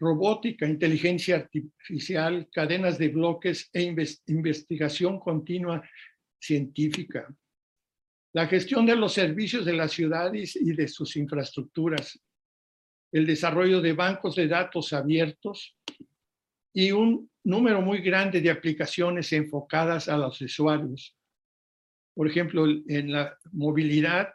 robótica, 0.00 0.66
inteligencia 0.66 1.36
artificial, 1.36 2.48
cadenas 2.52 2.98
de 2.98 3.08
bloques 3.08 3.70
e 3.72 3.82
investigación 4.26 5.20
continua 5.20 5.88
científica 6.40 7.28
la 8.32 8.46
gestión 8.46 8.84
de 8.86 8.96
los 8.96 9.14
servicios 9.14 9.64
de 9.64 9.72
las 9.72 9.92
ciudades 9.92 10.56
y 10.56 10.72
de 10.72 10.88
sus 10.88 11.16
infraestructuras, 11.16 12.20
el 13.12 13.26
desarrollo 13.26 13.80
de 13.80 13.94
bancos 13.94 14.36
de 14.36 14.48
datos 14.48 14.92
abiertos 14.92 15.76
y 16.74 16.92
un 16.92 17.30
número 17.44 17.80
muy 17.80 18.00
grande 18.00 18.40
de 18.40 18.50
aplicaciones 18.50 19.32
enfocadas 19.32 20.08
a 20.08 20.18
los 20.18 20.40
usuarios. 20.40 21.16
Por 22.14 22.28
ejemplo, 22.28 22.66
en 22.66 23.12
la 23.12 23.36
movilidad, 23.52 24.34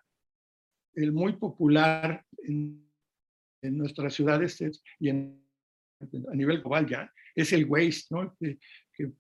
el 0.96 1.12
muy 1.12 1.34
popular 1.34 2.26
en, 2.44 2.82
nuestras 3.62 4.14
ciudades 4.14 4.62
y 5.00 5.08
en, 5.10 5.42
a 6.02 6.36
nivel 6.36 6.60
global 6.60 6.86
ya, 6.86 7.14
es 7.34 7.54
el 7.54 7.66
Waze, 7.66 8.08
¿no? 8.10 8.36
que, 8.38 8.58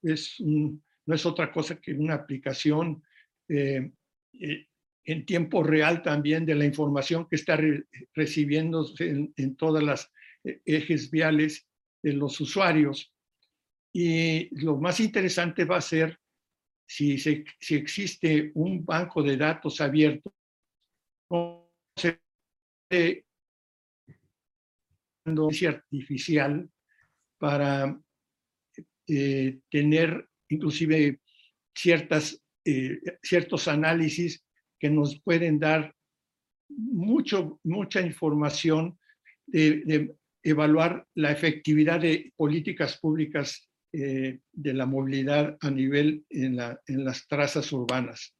es 0.01 0.36
no 0.41 1.15
es 1.15 1.26
otra 1.26 1.51
cosa 1.51 1.80
que 1.80 1.93
una 1.93 2.15
aplicación 2.15 3.01
eh, 3.47 3.91
eh, 4.34 4.67
en 5.05 5.25
tiempo 5.25 5.63
real 5.63 6.01
también 6.01 6.45
de 6.45 6.55
la 6.55 6.65
información 6.65 7.27
que 7.27 7.36
está 7.36 7.59
recibiendo 8.13 8.86
en, 8.99 9.55
todas 9.55 9.84
las 9.84 10.11
eh, 10.43 10.61
ejes 10.65 11.11
viales 11.11 11.67
de 12.01 12.13
los 12.13 12.39
usuarios. 12.39 13.13
Y 13.93 14.49
lo 14.63 14.77
más 14.77 14.99
interesante 14.99 15.65
va 15.65 15.77
a 15.77 15.81
ser 15.81 16.19
si, 16.86 17.17
si 17.17 17.75
existe 17.75 18.51
un 18.55 18.84
banco 18.86 19.21
de 19.21 19.38
datos 19.38 19.81
abierto, 19.81 20.34
artificial 25.67 26.69
para 27.38 27.99
eh, 29.07 29.59
tener 29.69 30.29
inclusive 30.49 31.19
ciertas 31.75 32.42
eh, 32.66 32.99
ciertos 33.22 33.68
análisis 33.68 34.43
que 34.80 34.89
nos 34.89 35.22
pueden 35.22 35.59
dar 35.59 35.93
mucho, 36.70 37.59
mucha 37.64 38.01
información 38.01 38.97
de, 39.45 40.16
evaluar 40.45 41.07
la 41.16 41.32
efectividad 41.32 42.01
de 42.01 42.34
políticas 42.36 42.97
públicas 42.99 43.70
eh, 43.93 44.39
de 44.51 44.74
la 44.74 44.86
movilidad 44.86 45.57
a 45.61 45.72
nivel 45.72 46.26
en, 46.30 46.57
la, 46.57 46.82
en 46.86 47.05
las 47.05 47.26
trazas 47.28 47.72
urbanas. 47.72 48.36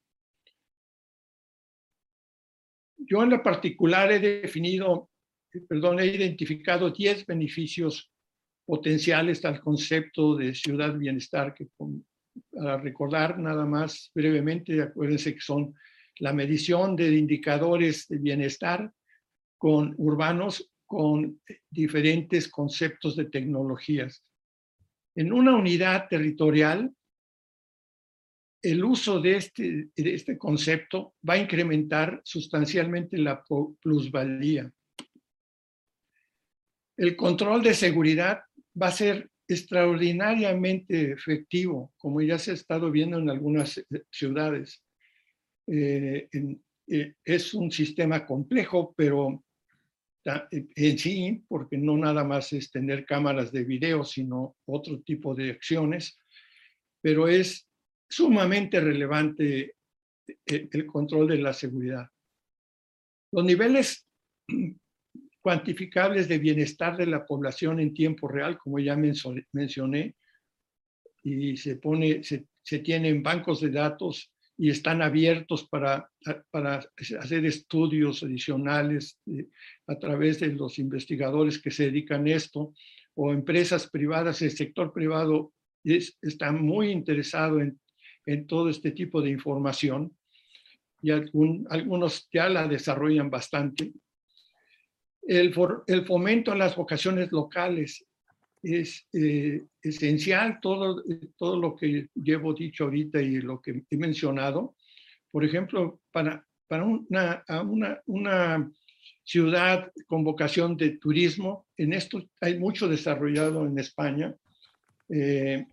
Yo 2.97 3.24
en 3.24 3.30
lo 3.30 3.41
particular 3.41 4.11
he 4.11 4.19
definido, 4.19 5.09
perdón, 5.67 5.99
he 5.99 6.07
identificado 6.07 6.91
10 6.91 7.26
beneficios 7.26 8.11
potenciales 8.65 9.43
al 9.45 9.59
concepto 9.59 10.36
de 10.36 10.53
ciudad 10.53 10.97
bienestar 10.97 11.53
que 11.53 11.67
para 12.51 12.77
recordar 12.77 13.39
nada 13.39 13.65
más 13.65 14.11
brevemente, 14.13 14.81
acuérdense 14.81 15.34
que 15.34 15.41
son 15.41 15.75
la 16.19 16.34
medición 16.34 16.95
de 16.95 17.15
indicadores 17.15 18.07
de 18.07 18.17
bienestar 18.17 18.91
con 19.57 19.93
urbanos 19.97 20.71
con 20.86 21.41
diferentes 21.69 22.47
conceptos 22.47 23.15
de 23.15 23.25
tecnologías. 23.25 24.23
En 25.15 25.31
una 25.31 25.55
unidad 25.55 26.07
territorial, 26.07 26.93
el 28.61 28.84
uso 28.84 29.19
de 29.19 29.38
este, 29.38 29.89
de 29.95 30.13
este 30.13 30.38
concepto 30.38 31.15
va 31.27 31.34
a 31.34 31.39
incrementar 31.39 32.21
sustancialmente 32.23 33.17
la 33.17 33.43
plusvalía. 33.81 34.71
El 36.95 37.15
control 37.15 37.61
de 37.63 37.73
seguridad 37.73 38.41
va 38.79 38.88
a 38.88 38.91
ser 38.91 39.29
extraordinariamente 39.47 41.11
efectivo, 41.11 41.93
como 41.97 42.21
ya 42.21 42.37
se 42.37 42.51
ha 42.51 42.53
estado 42.53 42.91
viendo 42.91 43.19
en 43.19 43.29
algunas 43.29 43.77
eh, 43.77 43.85
ciudades. 44.09 44.83
Eh, 45.67 46.29
eh, 46.87 47.13
es 47.23 47.53
un 47.53 47.71
sistema 47.71 48.25
complejo, 48.25 48.93
pero 48.95 49.43
en 50.49 50.97
sí, 50.97 51.43
porque 51.47 51.77
no 51.77 51.97
nada 51.97 52.23
más 52.23 52.53
es 52.53 52.71
tener 52.71 53.05
cámaras 53.05 53.51
de 53.51 53.63
video, 53.63 54.05
sino 54.05 54.55
otro 54.65 55.01
tipo 55.01 55.35
de 55.35 55.51
acciones, 55.51 56.17
pero 57.01 57.27
es 57.27 57.67
sumamente 58.09 58.79
relevante 58.79 59.75
el 60.45 60.85
control 60.85 61.27
de 61.27 61.37
la 61.39 61.51
seguridad. 61.51 62.07
Los 63.33 63.43
niveles 63.43 64.07
cuantificables 65.43 66.29
de 66.29 66.39
bienestar 66.39 66.95
de 66.95 67.05
la 67.05 67.25
población 67.25 67.81
en 67.81 67.93
tiempo 67.93 68.29
real, 68.29 68.57
como 68.57 68.79
ya 68.79 68.95
mencioné, 68.95 70.15
y 71.21 71.57
se, 71.57 71.75
pone, 71.75 72.23
se, 72.23 72.45
se 72.63 72.79
tienen 72.79 73.21
bancos 73.21 73.59
de 73.59 73.69
datos 73.69 74.31
y 74.57 74.69
están 74.69 75.01
abiertos 75.01 75.67
para, 75.67 76.09
para 76.49 76.79
hacer 77.19 77.45
estudios 77.45 78.23
adicionales 78.23 79.19
eh, 79.25 79.47
a 79.87 79.99
través 79.99 80.39
de 80.39 80.47
los 80.47 80.79
investigadores 80.79 81.61
que 81.61 81.71
se 81.71 81.85
dedican 81.85 82.25
a 82.25 82.35
esto 82.35 82.73
o 83.15 83.33
empresas 83.33 83.89
privadas, 83.89 84.41
el 84.41 84.51
sector 84.51 84.93
privado 84.93 85.51
es, 85.83 86.17
está 86.21 86.53
muy 86.53 86.89
interesado 86.89 87.59
en, 87.59 87.79
en 88.25 88.47
todo 88.47 88.69
este 88.69 88.91
tipo 88.91 89.21
de 89.21 89.29
información 89.29 90.15
y 91.01 91.11
algunos 91.11 92.29
ya 92.31 92.47
la 92.47 92.65
desarrollan 92.65 93.29
bastante 93.29 93.91
el, 95.28 95.53
fomento 96.05 96.51
a 96.51 96.55
las 96.55 96.76
vocaciones 96.76 97.32
locales 97.32 98.05
es 98.61 99.05
eh, 99.13 99.63
esencial, 99.82 100.59
todo, 100.61 101.03
todo 101.38 101.59
lo 101.59 101.76
que 101.76 102.07
llevo 102.15 102.53
dicho 102.53 102.86
ahorita 102.86 103.21
y 103.21 103.41
lo 103.41 103.61
que 103.61 103.84
he 103.89 103.97
mencionado. 103.97 104.76
Por 105.32 105.43
ejemplo, 105.43 105.99
para, 106.11 106.45
para 106.67 106.86
una, 106.86 107.43
una, 107.63 108.01
una 108.05 108.71
ciudad 109.24 109.91
con 110.07 110.24
vocación 110.24 110.78
de 110.78 110.97
turismo, 110.97 111.67
en 111.78 111.93
esto 111.93 112.24
hay 112.39 112.57
mucho 112.57 112.88
desarrollado 112.88 113.65
en 113.65 113.80
España, 113.80 114.36
eh, 115.09 115.65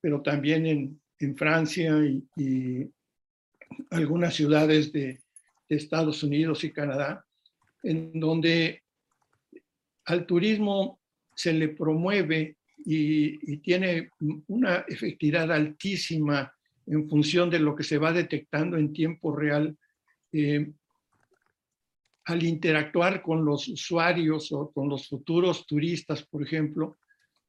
pero 0.00 0.22
también 0.22 0.66
en, 0.66 1.00
en 1.18 1.36
Francia 1.36 1.94
y, 2.36 2.88
algunas 3.90 4.34
ciudades 4.34 4.92
de, 4.92 5.20
de 5.68 5.76
Estados 5.76 6.22
Unidos 6.22 6.62
y 6.62 6.72
Canadá 6.72 7.25
en 7.86 8.18
donde 8.18 8.82
al 10.06 10.26
turismo 10.26 11.00
se 11.34 11.52
le 11.52 11.68
promueve 11.68 12.56
y, 12.84 13.56
tiene 13.58 14.10
una 14.48 14.84
efectividad 14.88 15.50
altísima 15.50 16.52
en 16.86 17.08
función 17.08 17.50
de 17.50 17.58
lo 17.58 17.74
que 17.74 17.82
se 17.82 17.98
va 17.98 18.12
detectando 18.12 18.76
en 18.76 18.92
tiempo 18.92 19.34
real 19.34 19.76
eh, 20.32 20.70
al 22.24 22.42
interactuar 22.42 23.22
con 23.22 23.44
los 23.44 23.68
usuarios 23.68 24.52
o 24.52 24.70
con 24.72 24.88
los 24.88 25.08
futuros 25.08 25.66
turistas, 25.66 26.24
por 26.26 26.42
ejemplo, 26.42 26.96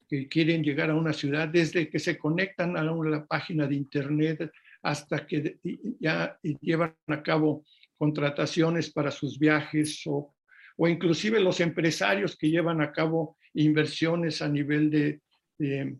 que 0.08 0.28
quieren 0.28 0.64
llegar 0.64 0.90
a 0.92 0.96
una 0.96 1.14
ciudad, 1.14 1.48
desde 1.48 1.90
que 1.90 2.00
se 2.00 2.18
conectan 2.18 2.78
a 2.78 2.84
la 2.84 3.26
página 3.26 3.68
de 3.68 3.76
internet 3.76 4.52
hasta 4.82 5.26
que 5.26 5.58
ya 6.00 6.40
llevan 6.62 6.96
a 7.08 7.22
cabo 7.22 7.64
contrataciones 7.98 8.92
para 8.92 9.12
sus 9.12 9.38
viajes 9.40 10.02
o, 10.06 10.34
o 10.78 10.88
inclusive 10.88 11.40
los 11.40 11.60
empresarios 11.60 12.38
que 12.38 12.50
llevan 12.50 12.82
a 12.82 12.92
cabo 12.92 13.38
inversiones 13.54 14.42
a 14.42 14.50
nivel 14.50 14.90
de, 14.90 15.22
de, 15.58 15.98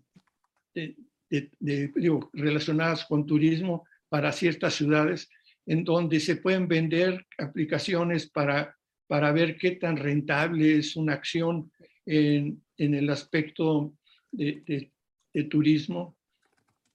relacionadas 2.34 3.06
con 3.06 3.26
turismo 3.26 3.86
para 4.10 4.32
ciertas 4.32 4.76
ciudades, 4.76 5.30
en 5.66 5.84
donde 5.84 6.20
se 6.20 6.38
pueden 6.38 6.68
vender 6.68 7.26
aplicaciones 7.38 8.30
para, 8.30 8.76
para 9.08 9.32
ver 9.32 9.58
qué 9.58 9.72
tan 9.72 9.98
rentable 9.98 10.78
es 10.78 10.96
una 10.96 11.14
acción 11.14 11.72
en, 12.06 12.62
en 12.78 12.94
el 12.94 13.10
aspecto 13.10 13.94
de, 14.32 14.92
turismo. 15.50 16.18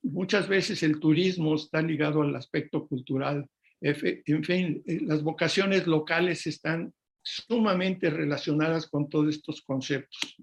Muchas 0.03 0.49
veces 0.49 0.83
el 0.83 0.99
turismo 0.99 1.55
está 1.55 1.81
ligado 1.81 2.23
al 2.23 2.35
aspecto 2.35 2.87
cultural 2.89 3.49
en 3.83 4.45
fin, 4.45 4.83
eh, 4.87 5.01
las 5.03 5.23
vocaciones 5.23 5.87
locales 5.87 6.47
están 6.47 6.93
sumamente 7.23 8.11
relacionadas 8.11 8.87
con 8.89 9.09
todos 9.09 9.35
estos 9.35 9.63
conceptos. 9.63 10.37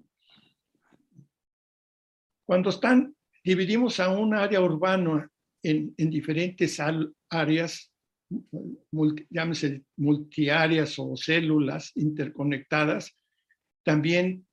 Cuando 2.44 2.70
están, 2.70 3.14
dividimos 3.44 4.00
a 4.00 4.10
un 4.10 4.34
área 4.34 4.60
urbana 4.60 5.30
en, 5.62 5.94
diferentes 5.96 6.78
áreas, 7.28 7.92
llámese 9.30 9.84
multiáreas 9.96 10.98
o 10.98 11.16
células 11.16 11.92
interconectadas, 11.94 13.16
también 13.84 14.46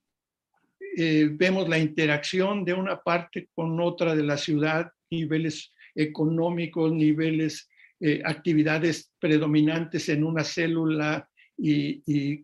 eh, 0.98 1.30
vemos 1.32 1.68
la 1.68 1.80
interacción 1.80 2.64
de 2.64 2.74
una 2.74 3.02
parte 3.02 3.50
con 3.54 3.80
otra 3.82 4.16
de 4.16 4.24
la 4.24 4.38
ciudad, 4.38 4.92
niveles 5.10 5.74
económicos, 5.96 6.92
niveles 6.92 7.70
eh, 8.00 8.22
actividades 8.24 9.12
predominantes 9.20 10.10
en 10.10 10.24
una 10.24 10.44
célula 10.44 11.28
y, 11.58 12.44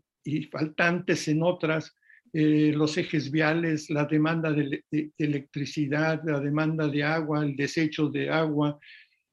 faltantes 0.52 1.28
en 1.28 1.44
otras, 1.44 1.96
eh, 2.32 2.72
los 2.74 2.98
ejes 2.98 3.30
viales, 3.30 3.90
la 3.90 4.06
demanda 4.06 4.52
de, 4.52 4.84
electricidad, 5.18 6.22
la 6.26 6.40
demanda 6.40 6.88
de 6.88 7.04
agua, 7.04 7.46
el 7.46 7.56
desecho 7.56 8.10
de 8.10 8.30
agua, 8.30 8.80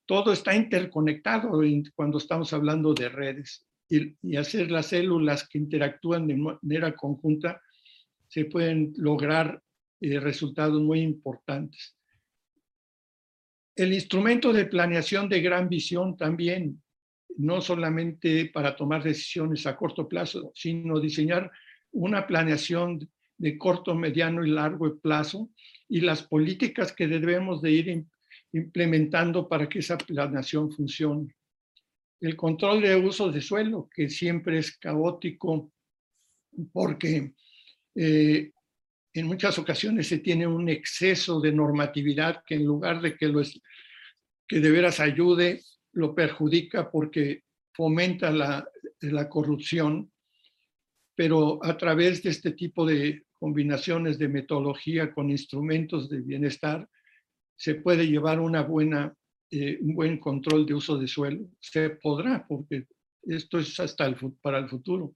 todo 0.04 0.32
está 0.32 0.54
interconectado 0.54 1.62
cuando 1.94 2.18
estamos 2.18 2.52
hablando 2.52 2.92
de 2.92 3.08
redes. 3.08 3.64
Y, 3.88 4.36
hacer 4.36 4.70
las 4.70 4.86
células 4.86 5.48
que 5.48 5.58
interactúan 5.58 6.26
de 6.26 6.36
manera 6.36 6.94
conjunta, 6.94 7.62
se 8.28 8.44
pueden 8.44 8.92
lograr 8.96 9.62
eh, 10.00 10.20
resultados 10.20 10.82
muy 10.82 11.00
importantes. 11.00 11.96
El 13.80 13.94
instrumento 13.94 14.52
de 14.52 14.66
planeación 14.66 15.26
de 15.26 15.40
gran 15.40 15.70
visión 15.70 16.14
también, 16.14 16.82
no 17.38 17.62
solamente 17.62 18.44
para 18.52 18.76
tomar 18.76 19.02
decisiones 19.02 19.66
a 19.66 19.74
corto 19.74 20.06
plazo, 20.06 20.52
sino 20.54 21.00
diseñar 21.00 21.50
una 21.92 22.26
planeación 22.26 23.08
de 23.38 23.56
corto, 23.56 23.94
mediano 23.94 24.44
y 24.44 24.50
largo 24.50 24.98
plazo 24.98 25.48
y 25.88 26.02
las 26.02 26.22
políticas 26.22 26.92
que 26.92 27.06
debemos 27.06 27.62
de 27.62 27.70
ir 27.70 28.04
implementando 28.52 29.48
para 29.48 29.66
que 29.66 29.78
esa 29.78 29.96
planeación 29.96 30.70
funcione. 30.70 31.34
El 32.20 32.36
control 32.36 32.82
de 32.82 32.96
uso 32.96 33.32
de 33.32 33.40
suelo, 33.40 33.88
que 33.90 34.10
siempre 34.10 34.58
es 34.58 34.76
caótico 34.76 35.72
porque 36.70 37.32
eh, 37.94 38.52
en 39.12 39.26
muchas 39.26 39.58
ocasiones 39.58 40.08
se 40.08 40.18
tiene 40.18 40.46
un 40.46 40.68
exceso 40.68 41.40
de 41.40 41.52
normatividad 41.52 42.42
que 42.46 42.54
en 42.54 42.64
lugar 42.64 43.00
de 43.00 43.16
que, 43.16 43.28
lo 43.28 43.40
es, 43.40 43.60
que 44.46 44.60
de 44.60 44.70
veras 44.70 45.00
ayude, 45.00 45.62
lo 45.92 46.14
perjudica 46.14 46.90
porque 46.90 47.42
fomenta 47.72 48.30
la, 48.30 48.68
la 49.00 49.28
corrupción, 49.28 50.12
pero 51.14 51.58
a 51.64 51.76
través 51.76 52.22
de 52.22 52.30
este 52.30 52.52
tipo 52.52 52.86
de 52.86 53.24
combinaciones 53.38 54.18
de 54.18 54.28
metodología 54.28 55.12
con 55.12 55.30
instrumentos 55.30 56.08
de 56.08 56.20
bienestar, 56.20 56.88
se 57.56 57.74
puede 57.74 58.06
llevar 58.06 58.38
una 58.40 58.62
buena, 58.62 59.14
eh, 59.50 59.78
un 59.80 59.94
buen 59.94 60.18
control 60.18 60.66
de 60.66 60.74
uso 60.74 60.96
de 60.98 61.08
suelo. 61.08 61.48
Se 61.58 61.90
podrá, 61.90 62.46
porque 62.46 62.86
esto 63.22 63.58
es 63.58 63.78
hasta 63.80 64.06
el, 64.06 64.16
para 64.40 64.58
el 64.58 64.68
futuro. 64.68 65.14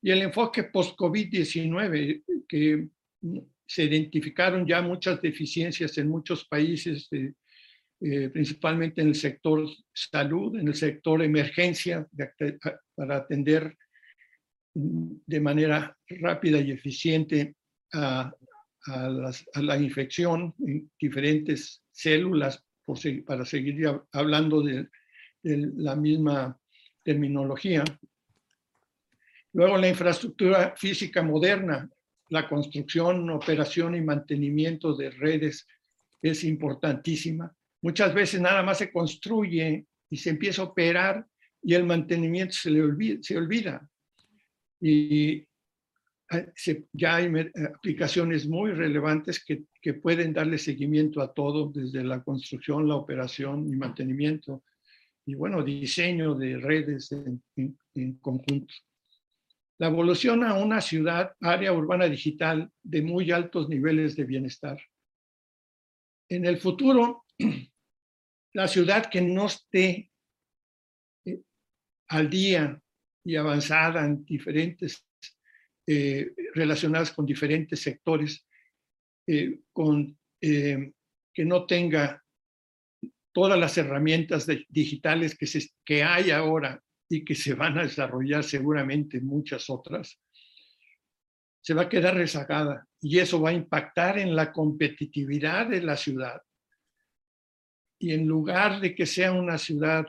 Y 0.00 0.10
el 0.10 0.22
enfoque 0.22 0.64
post-COVID-19, 0.64 2.24
que 2.48 2.88
se 3.66 3.84
identificaron 3.84 4.66
ya 4.66 4.80
muchas 4.80 5.20
deficiencias 5.20 5.96
en 5.98 6.08
muchos 6.08 6.46
países, 6.46 7.08
eh, 7.12 8.28
principalmente 8.30 9.00
en 9.00 9.08
el 9.08 9.14
sector 9.14 9.68
salud, 9.92 10.56
en 10.56 10.68
el 10.68 10.74
sector 10.74 11.22
emergencia, 11.22 12.06
para 12.94 13.16
atender 13.16 13.76
de 14.74 15.40
manera 15.40 15.96
rápida 16.08 16.60
y 16.60 16.70
eficiente 16.70 17.54
a, 17.92 18.32
la 19.56 19.76
infección 19.76 20.54
en 20.66 20.90
diferentes 20.98 21.82
células, 21.90 22.64
para 23.26 23.44
seguir 23.44 23.86
hablando 24.12 24.62
de 24.62 24.88
la 25.42 25.94
misma 25.94 26.58
terminología. 27.02 27.84
Luego 29.52 29.76
la 29.76 29.88
infraestructura 29.88 30.74
física 30.76 31.22
moderna, 31.22 31.88
la 32.28 32.48
construcción, 32.48 33.30
operación 33.30 33.94
y 33.94 34.00
mantenimiento 34.00 34.94
de 34.94 35.10
redes 35.10 35.66
es 36.20 36.44
importantísima. 36.44 37.54
Muchas 37.82 38.12
veces 38.12 38.40
nada 38.40 38.62
más 38.62 38.78
se 38.78 38.92
construye 38.92 39.86
y 40.10 40.16
se 40.16 40.30
empieza 40.30 40.62
a 40.62 40.66
operar 40.66 41.26
y 41.62 41.74
el 41.74 41.84
mantenimiento 41.84 42.54
se 42.54 42.70
le 42.70 42.82
olvida. 42.82 43.18
Se 43.22 43.36
olvida. 43.36 43.88
Y 44.80 45.46
ya 46.92 47.16
hay 47.16 47.32
aplicaciones 47.74 48.46
muy 48.46 48.72
relevantes 48.72 49.42
que, 49.42 49.64
que, 49.80 49.94
pueden 49.94 50.32
darle 50.32 50.58
seguimiento 50.58 51.22
a 51.22 51.32
todo, 51.32 51.70
desde 51.74 52.04
la 52.04 52.22
construcción, 52.22 52.86
la 52.86 52.96
operación 52.96 53.66
y 53.72 53.76
mantenimiento, 53.76 54.62
y 55.24 55.34
bueno, 55.34 55.62
diseño 55.62 56.34
de 56.34 56.58
redes 56.58 57.12
en, 57.12 57.42
en 57.94 58.14
conjunto. 58.14 58.74
La 59.78 59.86
evolución 59.86 60.42
a 60.42 60.54
una 60.54 60.80
ciudad, 60.80 61.34
área 61.40 61.72
urbana 61.72 62.06
digital 62.06 62.70
de 62.82 63.00
muy 63.00 63.30
altos 63.30 63.68
niveles 63.68 64.16
de 64.16 64.24
bienestar. 64.24 64.80
En 66.28 66.44
el 66.44 66.58
futuro, 66.58 67.24
la 68.54 68.66
ciudad 68.66 69.08
que 69.08 69.20
no 69.20 69.46
esté 69.46 70.10
eh, 71.24 71.40
al 72.08 72.28
día 72.28 72.82
y 73.24 73.36
avanzada 73.36 74.04
en 74.04 74.24
diferentes, 74.24 75.06
eh, 75.86 76.34
relacionadas 76.54 77.12
con 77.12 77.24
diferentes 77.24 77.80
sectores, 77.80 78.44
eh, 79.28 79.60
con, 79.72 80.18
que 80.40 81.44
no 81.44 81.66
tenga 81.66 82.22
todas 83.32 83.58
las 83.58 83.76
herramientas 83.76 84.46
digitales 84.68 85.36
que 85.84 86.02
hay 86.02 86.30
ahora 86.30 86.80
y 87.08 87.24
que 87.24 87.34
se 87.34 87.54
van 87.54 87.78
a 87.78 87.82
desarrollar 87.82 88.44
seguramente 88.44 89.20
muchas 89.20 89.70
otras, 89.70 90.20
se 91.60 91.74
va 91.74 91.82
a 91.82 91.88
quedar 91.88 92.14
rezagada 92.14 92.86
y 93.00 93.18
eso 93.18 93.40
va 93.40 93.50
a 93.50 93.54
impactar 93.54 94.18
en 94.18 94.34
la 94.34 94.52
competitividad 94.52 95.66
de 95.68 95.82
la 95.82 95.96
ciudad. 95.96 96.40
Y 97.98 98.12
en 98.12 98.26
lugar 98.26 98.80
de 98.80 98.94
que 98.94 99.06
sea 99.06 99.32
una 99.32 99.58
ciudad 99.58 100.06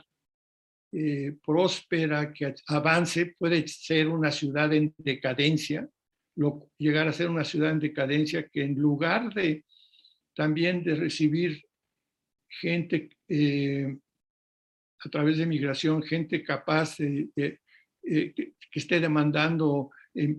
eh, 0.92 1.36
próspera, 1.46 2.34
que 2.34 2.54
avance, 2.68 3.36
puede 3.38 3.68
ser 3.68 4.08
una 4.08 4.32
ciudad 4.32 4.74
en 4.74 4.94
decadencia, 4.98 5.88
lo, 6.36 6.70
llegar 6.78 7.08
a 7.08 7.14
ser 7.14 7.30
una 7.30 7.44
ciudad 7.44 7.72
en 7.72 7.80
decadencia 7.80 8.48
que 8.48 8.64
en 8.64 8.76
lugar 8.76 9.34
de 9.34 9.66
también 10.36 10.84
de 10.84 10.96
recibir 10.96 11.62
gente 12.48 13.10
eh, 13.28 13.98
a 15.04 15.10
través 15.10 15.38
de 15.38 15.46
migración, 15.46 16.04
gente 16.04 16.44
capaz 16.44 17.00
eh, 17.00 17.30
que, 18.04 18.54
esté 18.74 19.00
demandando 19.00 19.92
eh, 20.14 20.38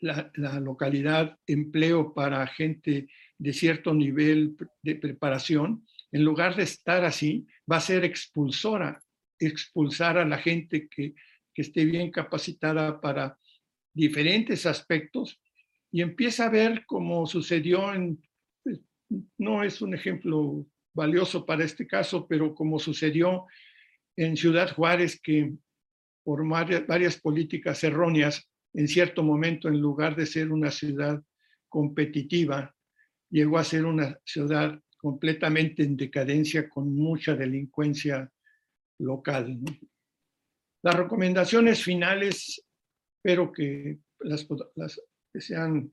la, 0.00 0.60
localidad 0.60 1.38
empleo 1.46 2.12
para 2.14 2.46
gente 2.46 3.08
de 3.38 3.52
cierto 3.52 3.94
nivel 3.94 4.56
de 4.82 4.94
preparación, 4.96 5.84
en 6.12 6.24
lugar 6.24 6.56
de 6.56 6.64
estar 6.64 7.04
así, 7.04 7.46
va 7.70 7.76
a 7.76 7.80
ser 7.80 8.04
expulsora, 8.04 9.02
expulsar 9.38 10.18
a 10.18 10.24
la 10.24 10.38
gente 10.38 10.88
que, 10.88 11.14
que 11.54 11.62
esté 11.62 11.84
bien 11.84 12.10
capacitada 12.10 13.00
para 13.00 13.38
diferentes 13.92 14.66
aspectos. 14.66 15.40
Y 15.90 16.02
empieza 16.02 16.46
a 16.46 16.50
ver 16.50 16.84
como 16.86 17.26
sucedió 17.26 17.92
en, 17.92 18.22
pues, 18.62 18.80
no 19.38 19.62
es 19.62 19.80
un 19.80 19.94
ejemplo 19.94 20.66
valioso 20.94 21.46
para 21.46 21.64
este 21.64 21.86
caso, 21.86 22.26
pero 22.26 22.54
como 22.54 22.78
sucedió 22.78 23.46
en 24.18 24.36
Ciudad 24.36 24.74
Juárez, 24.74 25.20
que 25.22 25.52
por 26.24 26.46
varias, 26.48 27.20
políticas 27.20 27.84
erróneas, 27.84 28.50
en 28.74 28.88
cierto 28.88 29.22
momento, 29.22 29.68
en 29.68 29.80
lugar 29.80 30.16
de 30.16 30.26
ser 30.26 30.50
una 30.50 30.72
ciudad 30.72 31.22
competitiva, 31.68 32.74
llegó 33.30 33.58
a 33.58 33.64
ser 33.64 33.84
una 33.84 34.18
ciudad 34.24 34.78
completamente 34.96 35.84
en 35.84 35.96
decadencia 35.96 36.68
con 36.68 36.92
mucha 36.96 37.36
delincuencia 37.36 38.28
local. 38.98 39.56
Las 40.82 40.94
recomendaciones 40.96 41.82
finales, 41.84 42.60
espero 43.18 43.52
que, 43.52 43.98
sean 45.34 45.92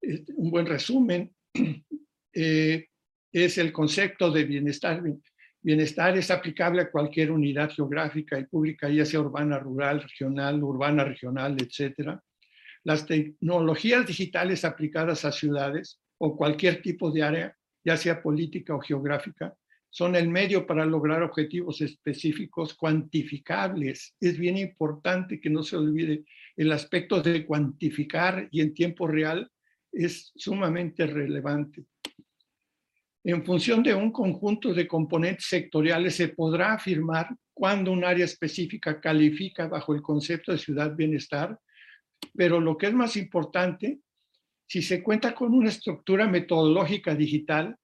este, 0.00 0.32
un 0.34 0.50
buen 0.50 0.66
resumen, 0.66 1.32
eh, 2.34 2.88
es 3.30 3.58
el 3.58 3.72
concepto 3.72 4.32
de 4.32 4.44
bienestar 4.44 5.00
Bienestar 5.64 6.18
es 6.18 6.28
aplicable 6.30 6.82
a 6.82 6.90
cualquier 6.90 7.30
unidad 7.30 7.70
geográfica 7.70 8.36
y 8.36 8.46
pública, 8.46 8.88
ya 8.88 9.04
sea 9.04 9.20
urbana, 9.20 9.60
rural, 9.60 10.02
regional, 10.02 10.60
urbana, 10.62 11.04
regional, 11.04 11.56
etc. 11.60 12.18
Las 12.82 13.06
tecnologías 13.06 14.04
digitales 14.04 14.64
aplicadas 14.64 15.24
a 15.24 15.30
ciudades 15.30 16.00
o 16.18 16.36
cualquier 16.36 16.82
tipo 16.82 17.12
de 17.12 17.22
área, 17.22 17.56
ya 17.84 17.96
sea 17.96 18.20
política 18.20 18.74
o 18.74 18.80
geográfica, 18.80 19.54
son 19.88 20.16
el 20.16 20.28
medio 20.28 20.66
para 20.66 20.84
lograr 20.84 21.22
objetivos 21.22 21.80
específicos 21.80 22.74
cuantificables. 22.74 24.16
Es 24.18 24.38
bien 24.38 24.56
importante 24.56 25.40
que 25.40 25.50
no 25.50 25.62
se 25.62 25.76
olvide 25.76 26.24
el 26.56 26.72
aspecto 26.72 27.22
de 27.22 27.46
cuantificar 27.46 28.48
y 28.50 28.62
en 28.62 28.74
tiempo 28.74 29.06
real 29.06 29.48
es 29.92 30.32
sumamente 30.34 31.06
relevante. 31.06 31.84
En 33.24 33.44
función 33.44 33.84
de 33.84 33.94
un 33.94 34.10
conjunto 34.10 34.74
de 34.74 34.88
componentes 34.88 35.46
sectoriales 35.46 36.16
se 36.16 36.28
podrá 36.28 36.74
afirmar 36.74 37.28
cuándo 37.54 37.92
un 37.92 38.04
área 38.04 38.24
específica 38.24 39.00
califica 39.00 39.68
bajo 39.68 39.94
el 39.94 40.02
concepto 40.02 40.50
de 40.50 40.58
ciudad 40.58 40.96
bienestar, 40.96 41.56
pero 42.34 42.60
lo 42.60 42.76
que 42.76 42.86
es 42.86 42.94
más 42.94 43.16
importante, 43.16 44.00
si 44.66 44.82
se 44.82 45.02
cuenta 45.02 45.34
con 45.34 45.54
una 45.54 45.68
estructura 45.68 46.26
metodológica 46.26 47.14
digital 47.14 47.76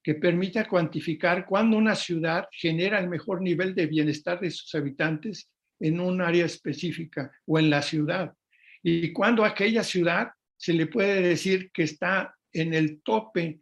que 0.00 0.14
permita 0.14 0.68
cuantificar 0.68 1.46
cuándo 1.46 1.76
una 1.76 1.96
ciudad 1.96 2.46
genera 2.52 3.00
el 3.00 3.08
mejor 3.08 3.40
nivel 3.40 3.74
de 3.74 3.86
bienestar 3.86 4.38
de 4.38 4.50
sus 4.50 4.72
habitantes 4.74 5.50
en 5.80 5.98
un 5.98 6.20
área 6.20 6.44
específica 6.44 7.32
o 7.46 7.58
en 7.58 7.70
la 7.70 7.82
ciudad, 7.82 8.32
y 8.82 9.12
cuándo 9.12 9.44
aquella 9.44 9.82
ciudad 9.82 10.28
se 10.56 10.72
le 10.72 10.86
puede 10.86 11.20
decir 11.20 11.70
que 11.72 11.82
está 11.82 12.36
en 12.52 12.74
el 12.74 13.02
tope 13.02 13.60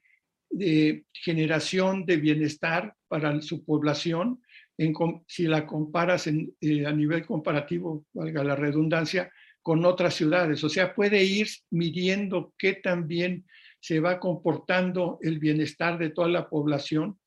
de 0.52 1.04
generación 1.12 2.04
de 2.04 2.18
bienestar 2.18 2.94
para 3.08 3.40
su 3.40 3.64
población, 3.64 4.40
en, 4.78 4.94
si 5.26 5.44
la 5.44 5.66
comparas 5.66 6.26
eh, 6.26 6.86
a 6.86 6.92
nivel 6.92 7.26
comparativo, 7.26 8.06
valga 8.12 8.44
la 8.44 8.56
redundancia, 8.56 9.30
con 9.62 9.84
otras 9.84 10.14
ciudades. 10.14 10.62
O 10.64 10.68
sea, 10.68 10.94
puede 10.94 11.24
ir 11.24 11.48
midiendo 11.70 12.52
qué 12.58 12.74
también 12.74 13.46
se 13.80 14.00
va 14.00 14.20
comportando 14.20 15.18
el 15.22 15.38
bienestar 15.38 15.98
de 15.98 16.10
toda 16.10 16.28
la 16.28 16.48
población, 16.48 17.18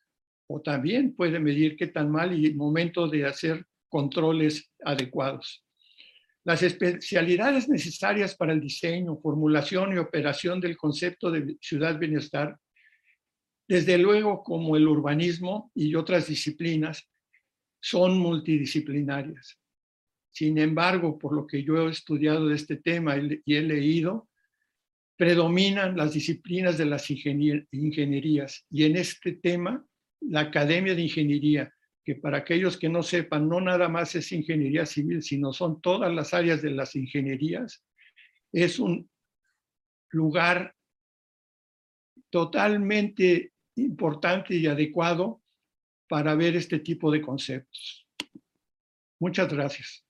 o 0.47 0.61
también 0.61 1.15
puede 1.15 1.39
medir 1.39 1.75
qué 1.75 1.87
tan 1.87 2.11
mal 2.11 2.37
y 2.37 2.45
el 2.45 2.55
momento 2.55 3.07
de 3.07 3.25
hacer 3.25 3.65
controles 3.89 4.71
adecuados. 4.83 5.65
Las 6.43 6.61
especialidades 6.61 7.67
necesarias 7.67 8.35
para 8.35 8.53
el 8.53 8.61
diseño, 8.61 9.17
formulación 9.17 9.93
y 9.93 9.97
operación 9.97 10.59
del 10.61 10.77
concepto 10.77 11.31
de 11.31 11.57
ciudad 11.59 11.97
bienestar 11.97 12.55
desde 13.67 13.97
luego, 13.97 14.43
como 14.43 14.75
el 14.75 14.87
urbanismo 14.87 15.71
y 15.73 15.95
otras 15.95 16.27
disciplinas, 16.27 17.09
son 17.79 18.17
multidisciplinarias. 18.17 19.59
Sin 20.31 20.57
embargo, 20.57 21.17
por 21.17 21.33
lo 21.33 21.47
que 21.47 21.63
yo 21.63 21.87
he 21.87 21.91
estudiado 21.91 22.47
de 22.47 22.55
este 22.55 22.77
tema 22.77 23.15
y 23.17 23.55
he 23.55 23.61
leído, 23.61 24.27
predominan 25.15 25.95
las 25.95 26.13
disciplinas 26.13 26.77
de 26.77 26.85
las 26.85 27.09
ingenierías. 27.09 28.65
Y 28.69 28.83
en 28.83 28.97
este 28.97 29.33
tema, 29.33 29.85
la 30.19 30.41
Academia 30.41 30.93
de 30.93 31.03
Ingeniería, 31.03 31.73
que 32.03 32.15
para 32.15 32.39
aquellos 32.39 32.77
que 32.77 32.89
no 32.89 33.01
sepan, 33.01 33.47
no 33.47 33.61
nada 33.61 33.89
más 33.89 34.13
es 34.15 34.31
ingeniería 34.31 34.85
civil, 34.85 35.23
sino 35.23 35.53
son 35.53 35.81
todas 35.81 36.13
las 36.13 36.33
áreas 36.33 36.61
de 36.61 36.71
las 36.71 36.95
ingenierías, 36.95 37.83
es 38.51 38.77
un 38.77 39.09
lugar 40.11 40.75
totalmente 42.29 43.53
importante 43.75 44.55
y 44.55 44.67
adecuado 44.67 45.41
para 46.07 46.35
ver 46.35 46.55
este 46.55 46.79
tipo 46.79 47.11
de 47.11 47.21
conceptos. 47.21 48.07
Muchas 49.19 49.51
gracias. 49.51 50.05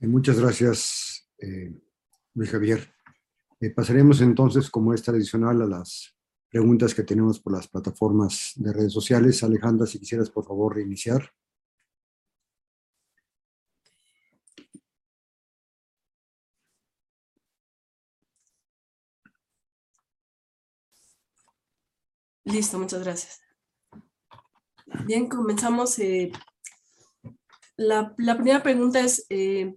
Eh, 0.00 0.06
muchas 0.06 0.38
gracias, 0.38 1.28
eh, 1.38 1.72
Luis 2.34 2.50
Javier. 2.50 2.92
Eh, 3.60 3.70
pasaremos 3.70 4.20
entonces, 4.20 4.68
como 4.68 4.92
es 4.92 5.02
tradicional, 5.02 5.62
a 5.62 5.66
las 5.66 6.14
preguntas 6.50 6.94
que 6.94 7.02
tenemos 7.02 7.40
por 7.40 7.54
las 7.54 7.68
plataformas 7.68 8.52
de 8.56 8.72
redes 8.72 8.92
sociales. 8.92 9.42
Alejandra, 9.42 9.86
si 9.86 9.98
quisieras, 9.98 10.30
por 10.30 10.44
favor, 10.44 10.74
reiniciar. 10.76 11.32
Listo, 22.46 22.78
muchas 22.78 23.02
gracias. 23.02 23.42
Bien, 25.04 25.28
comenzamos. 25.28 25.98
Eh, 25.98 26.30
la, 27.76 28.14
primera 28.14 28.62
pregunta 28.62 29.00
es, 29.00 29.26
eh, 29.30 29.74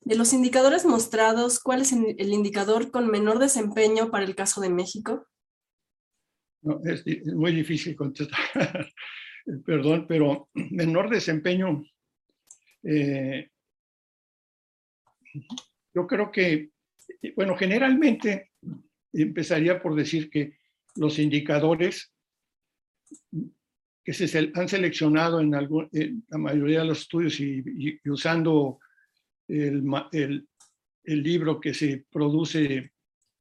de 0.00 0.16
los 0.16 0.32
indicadores 0.32 0.86
mostrados, 0.86 1.58
¿cuál 1.58 1.82
es 1.82 1.92
el 1.92 2.32
indicador 2.32 2.92
con 2.92 3.10
menor 3.10 3.40
desempeño 3.40 4.10
para 4.10 4.24
el 4.24 4.36
caso 4.36 4.60
de 4.60 4.70
México? 4.70 5.26
es, 6.84 7.04
muy 7.34 7.52
difícil 7.52 7.96
contestar, 7.96 8.38
perdón, 9.66 10.06
pero 10.06 10.48
menor 10.54 11.10
desempeño, 11.10 11.82
eh, 12.84 13.50
yo 15.92 16.06
creo 16.06 16.30
que 16.30 16.70
bueno, 17.34 17.56
generalmente 17.56 18.52
empezaría 19.12 19.82
por 19.82 19.96
decir 19.96 20.30
que 20.30 20.61
los 20.96 21.18
indicadores 21.18 22.12
que 24.04 24.12
se 24.12 24.52
han 24.54 24.68
seleccionado 24.68 25.40
en, 25.40 25.50
la 25.50 26.38
mayoría 26.38 26.80
de 26.80 26.86
los 26.86 27.02
estudios 27.02 27.38
y, 27.40 28.00
usando 28.04 28.80
el, 29.48 29.84
el, 30.12 31.22
libro 31.22 31.60
que 31.60 31.72
se 31.72 32.04
produce 32.10 32.92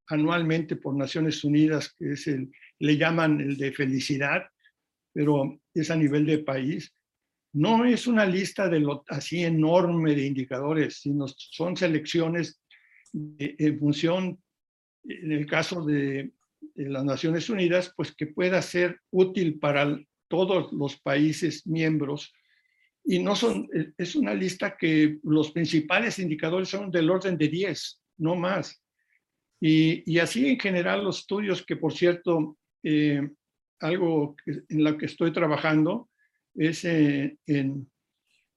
anualmente 0.07 0.75
por 0.75 0.95
Naciones 0.95 1.43
Unidas, 1.43 1.93
que 1.97 2.11
es 2.11 2.27
el, 2.27 2.51
le 2.79 2.97
llaman 2.97 3.39
el 3.41 3.57
de 3.57 3.71
felicidad, 3.71 4.43
pero 5.13 5.59
es 5.73 5.89
a 5.89 5.95
nivel 5.95 6.25
de 6.25 6.39
país. 6.39 6.93
No 7.53 7.85
es 7.85 8.07
una 8.07 8.25
lista 8.25 8.69
de 8.69 8.79
lo 8.79 9.03
así 9.07 9.43
enorme 9.43 10.15
de 10.15 10.25
indicadores, 10.25 10.99
sino 11.01 11.27
son 11.27 11.75
selecciones 11.75 12.61
en 13.13 13.79
función, 13.79 14.41
en 15.03 15.31
el 15.31 15.45
caso 15.45 15.83
de, 15.83 16.31
las 16.89 17.05
Naciones 17.05 17.49
Unidas, 17.49 17.93
pues 17.95 18.13
que 18.15 18.27
pueda 18.27 18.61
ser 18.61 18.99
útil 19.11 19.59
para 19.59 19.99
todos 20.27 20.71
los 20.71 20.99
países 20.99 21.67
miembros 21.67 22.33
y 23.03 23.19
no 23.19 23.35
son, 23.35 23.67
es 23.97 24.15
una 24.15 24.33
lista 24.33 24.77
que 24.77 25.19
los 25.23 25.51
principales 25.51 26.19
indicadores 26.19 26.69
son 26.69 26.91
del 26.91 27.09
orden 27.09 27.37
de 27.37 27.47
10, 27.47 28.01
no 28.17 28.35
más. 28.35 28.81
Y, 29.59 30.03
y 30.11 30.19
así 30.19 30.47
en 30.47 30.59
general 30.59 31.03
los 31.03 31.19
estudios 31.19 31.65
que, 31.65 31.75
por 31.75 31.93
cierto, 31.93 32.57
eh, 32.83 33.27
algo 33.79 34.35
en 34.45 34.83
lo 34.83 34.97
que 34.97 35.07
estoy 35.07 35.31
trabajando 35.33 36.09
es 36.53 36.85
eh, 36.85 37.37
en, 37.47 37.89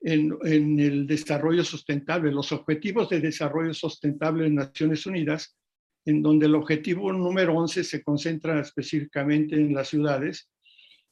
en, 0.00 0.36
en, 0.42 0.80
el 0.80 1.06
desarrollo 1.06 1.64
sustentable, 1.64 2.30
los 2.30 2.52
objetivos 2.52 3.08
de 3.08 3.20
desarrollo 3.20 3.72
sustentable 3.72 4.46
en 4.46 4.56
Naciones 4.56 5.06
Unidas, 5.06 5.56
en 6.04 6.22
donde 6.22 6.46
el 6.46 6.54
objetivo 6.54 7.12
número 7.12 7.54
11 7.54 7.84
se 7.84 8.02
concentra 8.02 8.60
específicamente 8.60 9.56
en 9.56 9.74
las 9.74 9.88
ciudades 9.88 10.48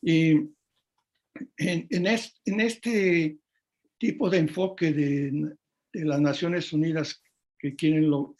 y 0.00 0.32
en, 1.56 1.86
en, 1.88 2.60
este, 2.60 3.38
tipo 3.98 4.28
de 4.28 4.38
enfoque 4.38 4.92
de, 4.92 5.56
las 5.92 6.20
Naciones 6.20 6.72
Unidas 6.72 7.22
que 7.58 7.74
quieren 7.74 8.10
lo, 8.10 8.34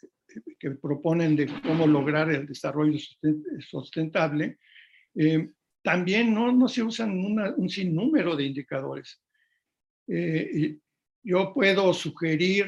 que 0.59 0.71
proponen 0.71 1.35
de 1.35 1.47
cómo 1.61 1.87
lograr 1.87 2.29
el 2.31 2.47
desarrollo 2.47 2.97
sustentable, 3.59 4.57
eh, 5.15 5.49
también 5.81 6.33
no, 6.33 6.51
no, 6.51 6.67
se 6.67 6.81
usan 6.81 7.11
un 7.11 7.69
sinnúmero 7.69 8.35
de 8.35 8.45
indicadores. 8.45 9.21
Eh, 10.07 10.77
yo 11.23 11.53
puedo 11.53 11.93
sugerir, 11.93 12.67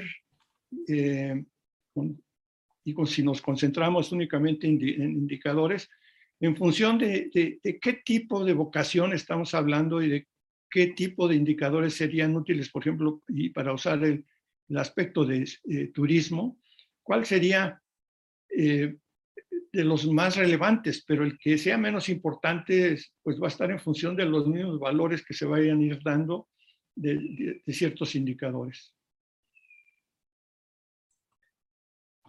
eh, 0.88 1.44
y 2.86 2.96
si 3.08 3.24
nos 3.24 3.42
concentramos 3.42 4.12
únicamente 4.12 4.68
en 4.68 4.80
indicadores, 4.80 5.90
en 6.40 6.56
función 6.56 7.00
de, 7.00 7.60
qué 7.82 7.94
tipo 7.94 8.46
de 8.46 8.54
vocación 8.54 9.12
estamos 9.14 9.56
hablando 9.56 10.02
y 10.02 10.10
de 10.10 10.28
qué 10.70 10.88
tipo 10.88 11.28
de 11.28 11.36
indicadores 11.36 11.96
serían 11.96 12.36
útiles, 12.36 12.70
por 12.70 12.84
ejemplo, 12.84 13.24
y 13.28 13.50
para 13.50 13.74
usar 13.74 14.04
el, 14.04 14.24
aspecto 14.76 15.26
de 15.26 15.48
eh, 15.70 15.92
turismo, 15.94 16.58
cuál 17.04 17.24
sería 17.24 17.80
eh, 18.50 18.96
de 19.72 19.84
los 19.84 20.08
más 20.08 20.38
relevantes, 20.38 21.04
pero 21.08 21.24
el 21.24 21.38
que 21.38 21.60
sea 21.60 21.78
menos 21.78 22.10
importante, 22.10 22.98
pues 23.22 23.40
va 23.40 23.46
a 23.46 23.50
estar 23.50 23.70
en 23.70 23.80
función 23.80 24.16
de 24.16 24.26
los 24.26 24.48
mismos 24.48 24.80
valores 24.80 25.24
que 25.24 25.36
se 25.36 25.46
vayan 25.46 25.82
a 25.82 25.84
ir 25.84 26.00
dando 26.04 26.48
de 26.96 27.62
ciertos 27.68 28.16
indicadores. 28.16 28.96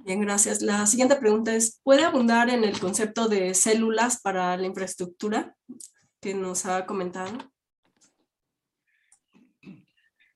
Bien, 0.07 0.21
gracias. 0.21 0.63
La 0.63 0.87
siguiente 0.87 1.17
pregunta 1.17 1.53
es, 1.53 1.81
¿puede 1.83 2.05
abundar 2.05 2.49
en 2.49 2.63
el 2.63 2.79
concepto 2.79 3.27
de 3.27 3.55
células 3.55 4.21
para 4.21 4.57
la 4.57 4.65
infraestructura 4.65 5.57
que 6.21 6.33
nos 6.33 6.65
ha 6.65 6.87
comentado? 6.87 7.53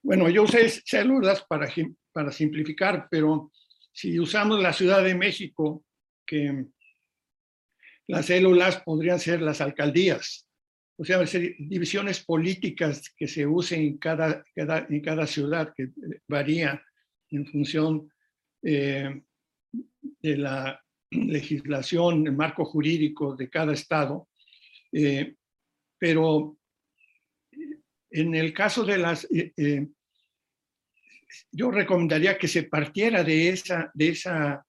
Bueno, 0.02 0.28
yo 0.28 0.42
usé 0.42 0.68
células 0.68 1.44
para, 1.44 1.72
para 2.10 2.32
simplificar, 2.32 3.06
pero 3.08 3.52
si 3.92 4.18
usamos 4.18 4.60
la 4.60 4.72
Ciudad 4.72 5.04
de 5.04 5.14
México, 5.14 5.84
que 6.26 6.66
las 8.08 8.26
células 8.26 8.82
podrían 8.82 9.20
ser 9.20 9.40
las 9.40 9.60
alcaldías, 9.60 10.48
o 10.96 11.04
sea, 11.04 11.20
divisiones 11.20 12.24
políticas 12.24 13.14
que 13.16 13.28
se 13.28 13.46
usen 13.46 13.82
en 13.82 13.98
cada, 13.98 14.42
en 14.56 15.00
cada 15.00 15.28
ciudad, 15.28 15.72
que 15.76 15.90
varía 16.26 16.82
en 17.30 17.46
función 17.46 18.12
eh, 18.64 19.22
de 19.72 20.36
la 20.36 20.82
legislación, 21.10 22.26
el 22.26 22.36
marco 22.36 22.64
jurídico 22.64 23.34
de 23.36 23.48
cada 23.50 23.72
estado, 23.72 24.28
eh, 24.92 25.34
pero 25.98 26.56
en 28.10 28.34
el 28.34 28.52
caso 28.52 28.84
de 28.84 28.98
las, 28.98 29.24
eh, 29.30 29.52
eh, 29.56 29.86
yo 31.52 31.70
recomendaría 31.70 32.38
que 32.38 32.48
se 32.48 32.64
partiera 32.64 33.22
de 33.22 33.50
esa, 33.50 33.90
de 33.94 34.08
esa 34.08 34.66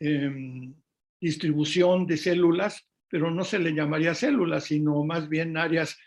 em, 0.00 0.74
distribución 1.20 2.06
de 2.06 2.16
células, 2.16 2.86
pero 3.08 3.30
no 3.30 3.44
se 3.44 3.58
le 3.58 3.72
llamaría 3.72 4.14
células, 4.14 4.64
sino 4.64 5.02
más 5.04 5.28
bien 5.28 5.56
áreas 5.56 5.98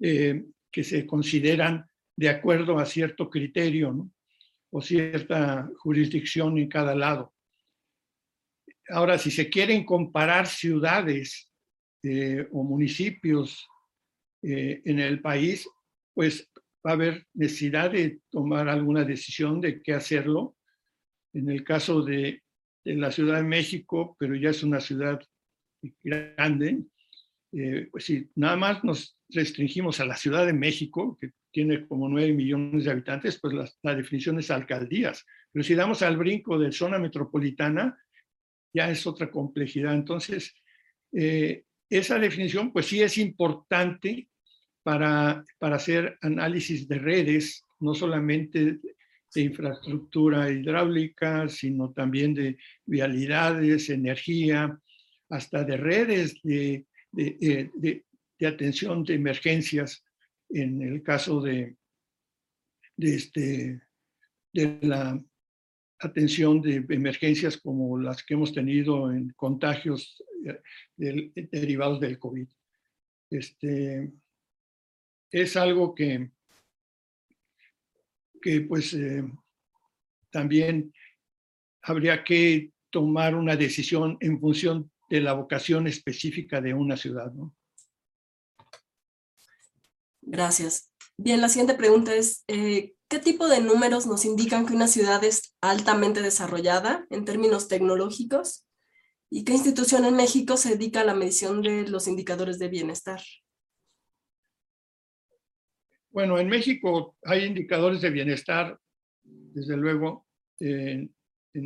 que 0.00 0.84
se 0.84 1.06
consideran 1.06 1.88
de 2.16 2.28
acuerdo 2.28 2.78
a 2.78 2.84
cierto 2.84 3.30
criterio, 3.30 3.92
¿no? 3.92 4.13
O 4.76 4.82
cierta 4.82 5.70
jurisdicción 5.78 6.58
en 6.58 6.68
cada 6.68 6.96
lado. 6.96 7.32
Ahora, 8.88 9.18
si 9.18 9.30
se 9.30 9.48
quieren 9.48 9.86
comparar 9.86 10.48
ciudades 10.48 11.48
eh, 12.02 12.48
o 12.50 12.64
municipios 12.64 13.68
eh, 14.42 14.82
en 14.84 14.98
el 14.98 15.20
país, 15.20 15.68
pues 16.12 16.50
va 16.84 16.90
a 16.90 16.94
haber 16.94 17.24
necesidad 17.34 17.92
de 17.92 18.18
tomar 18.30 18.68
alguna 18.68 19.04
decisión 19.04 19.60
de 19.60 19.80
qué 19.80 19.92
hacerlo. 19.94 20.56
En 21.32 21.48
el 21.50 21.62
caso 21.62 22.02
de, 22.02 22.42
de 22.84 22.96
la 22.96 23.12
Ciudad 23.12 23.36
de 23.36 23.44
México, 23.44 24.16
pero 24.18 24.34
ya 24.34 24.50
es 24.50 24.64
una 24.64 24.80
ciudad 24.80 25.20
grande, 26.02 26.82
eh, 27.52 27.88
pues 27.92 28.06
si 28.06 28.28
nada 28.34 28.56
más 28.56 28.82
nos 28.82 29.16
restringimos 29.28 30.00
a 30.00 30.04
la 30.04 30.16
Ciudad 30.16 30.44
de 30.44 30.52
México, 30.52 31.16
que 31.20 31.30
tiene 31.54 31.86
como 31.86 32.08
9 32.08 32.32
millones 32.32 32.84
de 32.84 32.90
habitantes, 32.90 33.38
pues 33.40 33.54
la, 33.80 33.94
definición 33.94 34.40
es 34.40 34.50
alcaldías. 34.50 35.24
Pero 35.52 35.62
si 35.62 35.76
damos 35.76 36.02
al 36.02 36.16
brinco 36.16 36.58
de 36.58 36.72
zona 36.72 36.98
metropolitana, 36.98 37.96
ya 38.74 38.90
es 38.90 39.06
otra 39.06 39.30
complejidad. 39.30 39.94
Entonces, 39.94 40.52
eh, 41.12 41.62
esa 41.88 42.18
definición, 42.18 42.72
pues 42.72 42.86
sí 42.86 43.00
es 43.00 43.18
importante 43.18 44.28
para, 44.82 45.44
para 45.58 45.76
hacer 45.76 46.18
análisis 46.22 46.88
de 46.88 46.98
redes, 46.98 47.62
no 47.78 47.94
solamente 47.94 48.80
de 49.32 49.40
infraestructura 49.40 50.50
hidráulica, 50.50 51.48
sino 51.48 51.92
también 51.92 52.34
de 52.34 52.58
vialidades, 52.84 53.90
energía, 53.90 54.76
hasta 55.28 55.62
de 55.62 55.76
redes 55.76 56.34
de, 56.42 56.84
de, 57.12 57.38
eh, 57.40 57.70
de, 57.74 58.04
de 58.40 58.46
atención 58.46 59.04
de 59.04 59.14
emergencias 59.14 60.04
en 60.50 60.82
el 60.82 61.02
caso 61.02 61.40
de, 61.40 61.76
este, 62.96 63.80
de 64.52 64.78
la 64.82 65.22
atención 65.98 66.60
de 66.60 66.84
emergencias 66.88 67.56
como 67.56 67.98
las 67.98 68.22
que 68.22 68.34
hemos 68.34 68.52
tenido 68.52 69.10
en 69.12 69.30
contagios 69.30 70.22
eh, 70.96 71.32
derivados 71.50 72.00
del 72.00 72.18
COVID. 72.18 72.48
Este, 73.30 74.12
es 75.30 75.56
algo 75.56 75.94
que, 75.94 76.30
que 78.40 78.60
pues 78.60 78.94
eh, 78.94 79.24
también 80.30 80.92
habría 81.82 82.22
que 82.22 82.72
tomar 82.90 83.34
una 83.34 83.56
decisión 83.56 84.16
en 84.20 84.38
función 84.38 84.90
de 85.08 85.20
la 85.20 85.32
vocación 85.32 85.86
específica 85.86 86.60
de 86.60 86.74
una 86.74 86.96
ciudad. 86.96 87.32
Gracias. 90.26 90.90
Bien, 91.16 91.40
la 91.40 91.48
siguiente 91.48 91.74
pregunta 91.74 92.14
es, 92.14 92.44
eh, 92.48 92.94
¿qué 93.08 93.18
tipo 93.18 93.48
de 93.48 93.60
números 93.60 94.06
nos 94.06 94.24
indican 94.24 94.66
que 94.66 94.74
una 94.74 94.88
ciudad 94.88 95.22
es 95.22 95.54
altamente 95.60 96.22
desarrollada 96.22 97.06
en 97.10 97.24
términos 97.24 97.68
tecnológicos? 97.68 98.66
¿Y 99.30 99.44
qué 99.44 99.52
institución 99.52 100.04
en 100.04 100.16
México 100.16 100.56
se 100.56 100.76
dedica 100.76 101.00
a 101.00 101.04
la 101.04 101.14
medición 101.14 101.62
de 101.62 101.88
los 101.88 102.08
indicadores 102.08 102.58
de 102.58 102.68
bienestar? 102.68 103.20
Bueno, 106.10 106.38
en 106.38 106.48
México 106.48 107.16
hay 107.22 107.44
indicadores 107.44 108.00
de 108.00 108.10
bienestar, 108.10 108.78
desde 109.24 109.76
luego, 109.76 110.26
en 110.60 111.10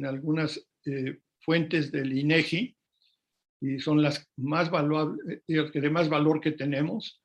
algunas 0.06 0.66
eh, 0.86 1.20
fuentes 1.40 1.92
del 1.92 2.16
INEGI, 2.16 2.74
y 3.60 3.78
son 3.80 4.02
las 4.02 4.26
más 4.36 4.70
valuables, 4.70 5.42
eh, 5.48 5.70
de 5.80 5.90
más 5.90 6.08
valor 6.08 6.40
que 6.40 6.52
tenemos. 6.52 7.22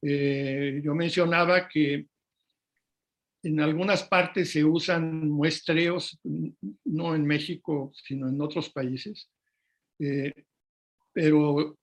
Eh, 0.00 0.80
yo 0.82 0.94
mencionaba 0.94 1.68
que 1.68 2.06
en 3.44 3.60
algunas 3.60 4.04
partes 4.04 4.52
se 4.52 4.64
usan 4.64 5.28
muestreos, 5.28 6.18
no 6.84 7.14
en 7.14 7.26
México, 7.26 7.92
sino 7.94 8.28
en 8.28 8.40
otros 8.40 8.70
países, 8.70 9.28
eh, 9.98 10.32
pero 11.12 11.76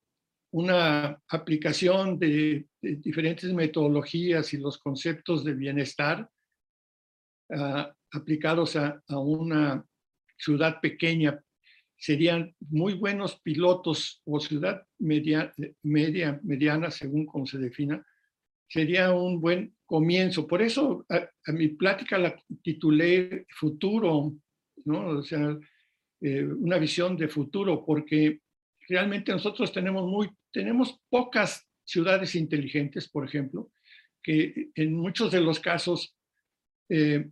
una 0.52 1.22
aplicación 1.28 2.18
de, 2.18 2.66
diferentes 2.82 3.54
metodologías 3.54 4.54
y 4.54 4.58
los 4.58 4.78
conceptos 4.78 5.44
de 5.44 5.54
bienestar 5.54 6.30
ah, 7.52 7.94
aplicados 8.12 8.76
a, 8.76 9.04
una 9.10 9.86
ciudad 10.38 10.80
pequeña 10.82 11.40
serían 12.00 12.56
muy 12.62 12.94
buenos 12.94 13.40
pilotos 13.42 14.22
o 14.26 14.40
ciudad 14.40 14.88
media, 15.00 15.54
media 15.84 16.40
mediana, 16.44 16.90
según 16.90 17.26
como 17.26 17.46
se 17.46 17.58
defina, 17.58 18.04
sería 18.68 19.12
un 19.12 19.42
buen 19.42 19.76
comienzo. 19.86 20.48
Por 20.48 20.62
eso 20.62 21.06
a, 21.10 21.52
mi 21.52 21.68
plática 21.70 22.18
la 22.18 22.42
titulé 22.64 23.46
Futuro, 23.50 24.34
¿no? 24.86 25.08
O 25.20 25.24
sea, 25.24 25.58
eh, 26.22 26.46
una 26.46 26.78
visión 26.78 27.18
de 27.18 27.28
futuro, 27.28 27.84
porque 27.86 28.40
realmente 28.88 29.34
nosotros 29.34 29.72
tenemos, 29.74 30.08
muy, 30.08 30.30
tenemos 30.54 31.02
pocas 31.10 31.68
ciudades 31.84 32.34
inteligentes, 32.36 33.10
por 33.10 33.26
ejemplo, 33.26 33.72
que 34.24 34.70
en 34.76 34.94
muchos 34.94 35.32
de 35.32 35.42
los 35.42 35.60
casos 35.60 36.16
eh, 36.88 37.30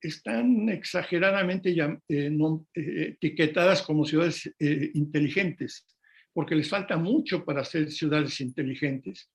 están 0.00 0.68
exageradamente 0.68 1.70
eh, 1.70 2.36
etiquetadas 2.74 3.82
como 3.82 4.04
ciudades 4.04 4.50
inteligentes, 4.94 5.86
porque 6.32 6.54
les 6.54 6.68
falta 6.68 6.96
mucho 6.96 7.44
para 7.44 7.64
ser 7.64 7.90
ciudades 7.90 8.40
inteligentes 8.40 9.30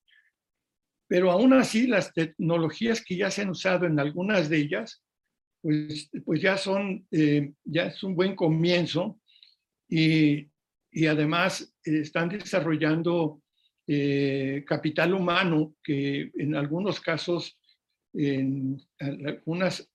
pero 1.12 1.30
aún 1.30 1.52
así 1.52 1.88
las 1.88 2.14
tecnologías 2.14 3.04
que 3.04 3.18
ya 3.18 3.30
se 3.30 3.42
han 3.42 3.50
usado 3.50 3.86
en 3.86 4.00
algunas 4.00 4.48
de 4.48 4.60
ellas, 4.60 5.04
pues, 5.62 6.10
pues 6.24 6.42
ya 6.42 6.56
son, 6.56 7.06
eh, 7.12 7.52
ya 7.66 7.88
es 7.88 8.02
un 8.02 8.16
buen 8.16 8.34
comienzo 8.34 9.20
y, 9.90 10.48
y 10.90 11.08
además 11.08 11.76
están 11.84 12.30
desarrollando 12.30 13.44
eh, 13.88 14.64
capital 14.66 15.14
humano 15.14 15.76
que 15.84 16.32
en 16.34 16.56
algunos 16.56 17.02
casos, 17.02 17.60
en 18.14 18.82
algunas 18.98 19.91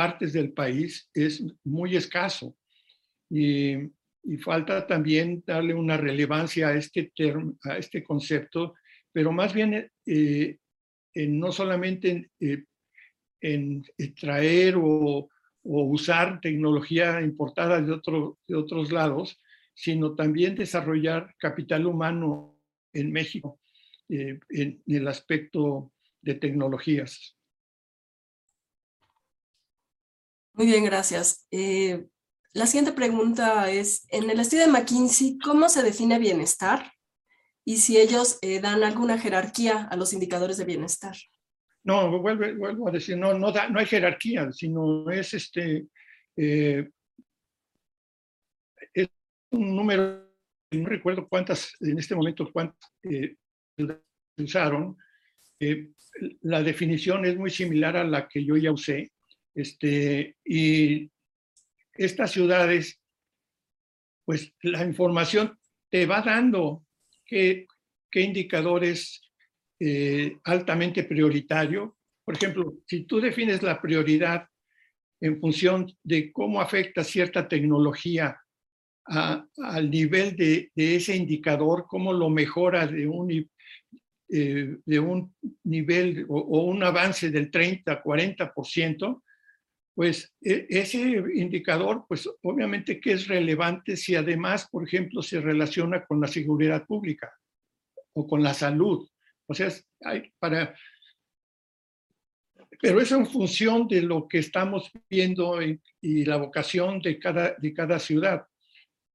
partes 0.00 0.32
del 0.32 0.52
país 0.52 1.10
es 1.12 1.42
muy 1.64 1.96
escaso. 1.96 2.56
Y, 3.30 3.76
falta 4.42 4.86
también 4.86 5.42
darle 5.46 5.72
una 5.72 5.96
relevancia 5.96 6.68
a 6.68 6.74
este, 6.74 7.10
a 7.64 7.78
este 7.78 8.02
concepto 8.02 8.74
pero 9.12 9.32
más 9.32 9.52
bien 9.52 9.90
eh, 10.06 10.58
no 11.14 11.50
solamente 11.52 12.30
en, 12.38 12.64
eh, 13.40 13.82
extraer 13.96 14.76
o, 14.76 15.28
usar 15.64 16.40
tecnología 16.40 17.20
importada 17.20 17.80
de, 17.82 18.00
de 18.46 18.56
otros 18.56 18.92
lados, 18.92 19.38
sino 19.74 20.14
también 20.14 20.54
desarrollar 20.54 21.34
capital 21.36 21.86
humano 21.86 22.58
en 22.92 23.10
México 23.12 23.60
eh, 24.08 24.38
en, 24.50 24.82
el 24.86 25.08
aspecto 25.08 25.92
de 26.22 26.36
tecnologías. 26.36 27.36
Muy 30.58 30.66
bien, 30.66 30.84
gracias. 30.84 31.46
la 31.50 32.66
siguiente 32.66 32.92
pregunta 32.92 33.70
es, 33.70 34.06
en 34.10 34.28
el 34.28 34.40
estudio 34.40 34.66
de 34.66 34.72
McKinsey, 34.72 35.38
¿cómo 35.38 35.70
se 35.70 35.82
define 35.82 36.18
bienestar? 36.18 36.92
y 37.68 37.76
si 37.76 37.98
ellos 37.98 38.38
eh, 38.40 38.60
dan 38.62 38.82
alguna 38.82 39.18
jerarquía 39.18 39.88
a 39.90 39.96
los 39.96 40.14
indicadores 40.14 40.56
de 40.56 40.64
bienestar. 40.64 41.14
No, 41.84 42.18
vuelvo, 42.18 42.88
a 42.88 42.90
decir, 42.90 43.18
no, 43.18 43.34
no, 43.34 43.52
no 43.52 43.78
hay 43.78 43.84
jerarquía, 43.84 44.50
sino 44.52 45.10
es 45.10 45.34
este, 45.34 45.86
eh, 46.34 46.88
un 49.50 49.76
número, 49.76 50.32
no 50.70 50.88
recuerdo 50.88 51.28
cuántas, 51.28 51.74
en 51.80 51.98
este 51.98 52.14
momento 52.14 52.50
cuántas 52.50 52.90
eh, 53.02 53.36
usaron. 54.38 54.96
la 56.40 56.62
definición 56.62 57.26
es 57.26 57.36
muy 57.36 57.50
similar 57.50 57.98
a 57.98 58.04
la 58.04 58.26
que 58.28 58.46
yo 58.46 58.56
ya 58.56 58.72
usé. 58.72 59.12
Este, 59.58 60.36
y 60.44 61.10
estas 61.92 62.30
ciudades, 62.30 63.00
pues 64.24 64.54
la 64.62 64.84
información 64.84 65.58
te 65.90 66.06
va 66.06 66.22
dando 66.22 66.86
qué, 67.26 67.66
qué 68.08 68.20
indicadores 68.20 69.20
eh, 69.80 70.36
altamente 70.44 71.02
prioritario. 71.02 71.98
Por 72.24 72.36
ejemplo, 72.36 72.74
si 72.86 73.02
tú 73.02 73.20
defines 73.20 73.60
la 73.60 73.82
prioridad 73.82 74.46
en 75.20 75.40
función 75.40 75.92
de 76.04 76.30
cómo 76.30 76.60
afecta 76.60 77.02
cierta 77.02 77.48
tecnología 77.48 78.40
al 79.06 79.90
nivel 79.90 80.36
de, 80.36 80.70
ese 80.76 81.16
indicador, 81.16 81.86
cómo 81.88 82.12
lo 82.12 82.30
mejora 82.30 82.86
de 82.86 83.08
un, 83.08 83.50
eh, 84.28 84.76
de 84.84 85.00
un 85.00 85.34
nivel 85.64 86.26
o, 86.28 86.38
o, 86.38 86.64
un 86.66 86.84
avance 86.84 87.28
del 87.30 87.50
30, 87.50 88.04
40%, 88.04 89.22
pues 89.98 90.32
e, 90.40 90.64
ese 90.70 91.00
indicador, 91.34 92.04
pues 92.06 92.30
obviamente 92.42 93.00
que 93.00 93.14
es 93.14 93.26
relevante 93.26 93.96
si 93.96 94.14
además, 94.14 94.68
por 94.70 94.86
ejemplo, 94.86 95.22
se 95.22 95.40
relaciona 95.40 96.06
con 96.06 96.20
la 96.20 96.28
seguridad 96.28 96.86
pública 96.86 97.32
o 98.12 98.24
con 98.24 98.40
la 98.40 98.54
salud. 98.54 99.08
O 99.48 99.54
sea, 99.54 99.72
hay 100.02 100.32
para... 100.38 100.72
Pero 102.80 103.00
eso 103.00 103.16
en 103.16 103.26
función 103.26 103.88
de 103.88 104.02
lo 104.02 104.28
que 104.28 104.38
estamos 104.38 104.88
viendo 105.10 105.60
y 106.00 106.24
la 106.24 106.36
vocación 106.36 107.00
de 107.00 107.18
cada, 107.18 107.56
de 107.58 107.74
cada 107.74 107.98
ciudad. 107.98 108.46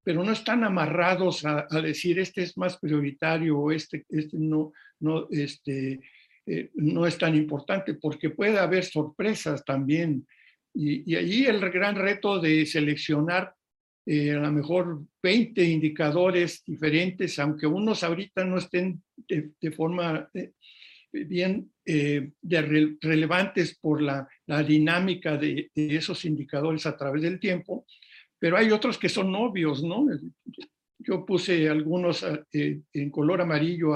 Pero 0.03 0.21
no 0.21 0.33
están 0.33 0.65
amarrados 0.65 1.45
a, 1.45 1.65
decir 1.81 2.19
este 2.19 2.43
es 2.43 2.57
más 2.57 2.77
prioritario 2.77 3.57
o 3.57 3.71
este, 3.71 4.05
este 4.09 4.37
no, 4.37 4.73
no, 4.99 5.29
este, 5.31 6.01
eh, 6.45 6.71
no 6.73 7.07
es 7.07 7.17
tan 7.17 7.35
importante, 7.35 7.93
porque 7.93 8.31
puede 8.31 8.59
haber 8.59 8.83
sorpresas 8.83 9.63
también 9.63 10.27
y, 10.73 11.15
ahí 11.15 11.45
el 11.45 11.59
gran 11.69 11.95
reto 11.95 12.39
de 12.39 12.65
seleccionar 12.65 13.53
eh, 14.05 14.31
a 14.31 14.39
lo 14.39 14.51
mejor 14.51 15.01
20 15.21 15.63
indicadores 15.63 16.63
diferentes, 16.65 17.39
aunque 17.39 17.67
unos 17.67 18.03
ahorita 18.03 18.43
no 18.43 18.57
estén 18.57 19.01
de, 19.15 19.71
forma 19.71 20.29
eh, 20.33 20.51
bien 21.11 21.71
eh, 21.85 22.31
de 22.41 22.97
relevantes 22.99 23.77
por 23.79 24.01
la, 24.01 24.27
la 24.47 24.63
dinámica 24.63 25.37
de, 25.37 25.69
esos 25.75 26.25
indicadores 26.25 26.85
a 26.85 26.97
través 26.97 27.21
del 27.21 27.39
tiempo, 27.39 27.85
pero 28.37 28.57
hay 28.57 28.71
otros 28.71 28.97
que 28.97 29.07
son 29.07 29.33
obvios, 29.35 29.83
¿no? 29.83 30.05
Yo 30.99 31.25
puse 31.25 31.69
algunos 31.69 32.25
en 32.51 33.09
color 33.09 33.41
amarillo 33.41 33.93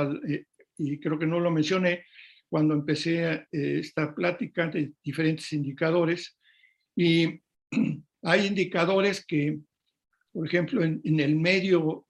y 0.78 1.00
creo 1.00 1.20
que 1.20 1.28
no 1.28 1.40
lo 1.40 1.52
mencioné 1.52 2.06
cuando 2.50 2.74
empecé 2.74 3.48
esta 3.52 4.14
plática 4.14 4.68
de 4.68 4.94
diferentes 5.04 5.52
indicadores 5.54 6.37
y 6.98 7.40
hay 8.24 8.48
indicadores 8.48 9.24
que, 9.26 9.60
por 10.34 10.48
ejemplo, 10.48 10.84
en, 10.84 11.20
el 11.20 11.36
medio 11.36 12.08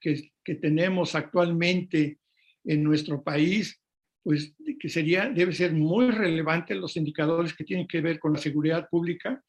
que, 0.00 0.32
que, 0.44 0.56
tenemos 0.56 1.14
actualmente 1.14 2.18
en 2.64 2.82
nuestro 2.82 3.22
país, 3.22 3.80
pues 4.22 4.54
que 4.80 4.88
sería, 4.88 5.30
debe 5.30 5.52
ser 5.52 5.72
muy 5.72 6.10
relevante 6.10 6.74
los 6.74 6.96
indicadores 6.96 7.54
que 7.54 7.64
tienen 7.64 7.86
que 7.86 8.00
ver 8.00 8.18
con 8.18 8.32
la 8.32 8.40
seguridad 8.40 8.88
pública, 8.90 9.42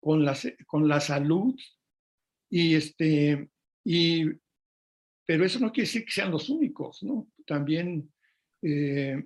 con 0.00 0.24
la, 0.24 0.38
con 0.66 0.86
la 0.86 1.00
salud, 1.00 1.58
y 2.48 2.76
este, 2.76 3.50
y, 3.84 4.26
pero 5.26 5.44
eso 5.44 5.58
no 5.58 5.72
quiere 5.72 5.88
decir 5.88 6.04
que 6.04 6.12
sean 6.12 6.30
los 6.30 6.48
únicos, 6.48 7.02
¿no? 7.02 7.28
También 7.46 8.12
eh, 8.62 9.24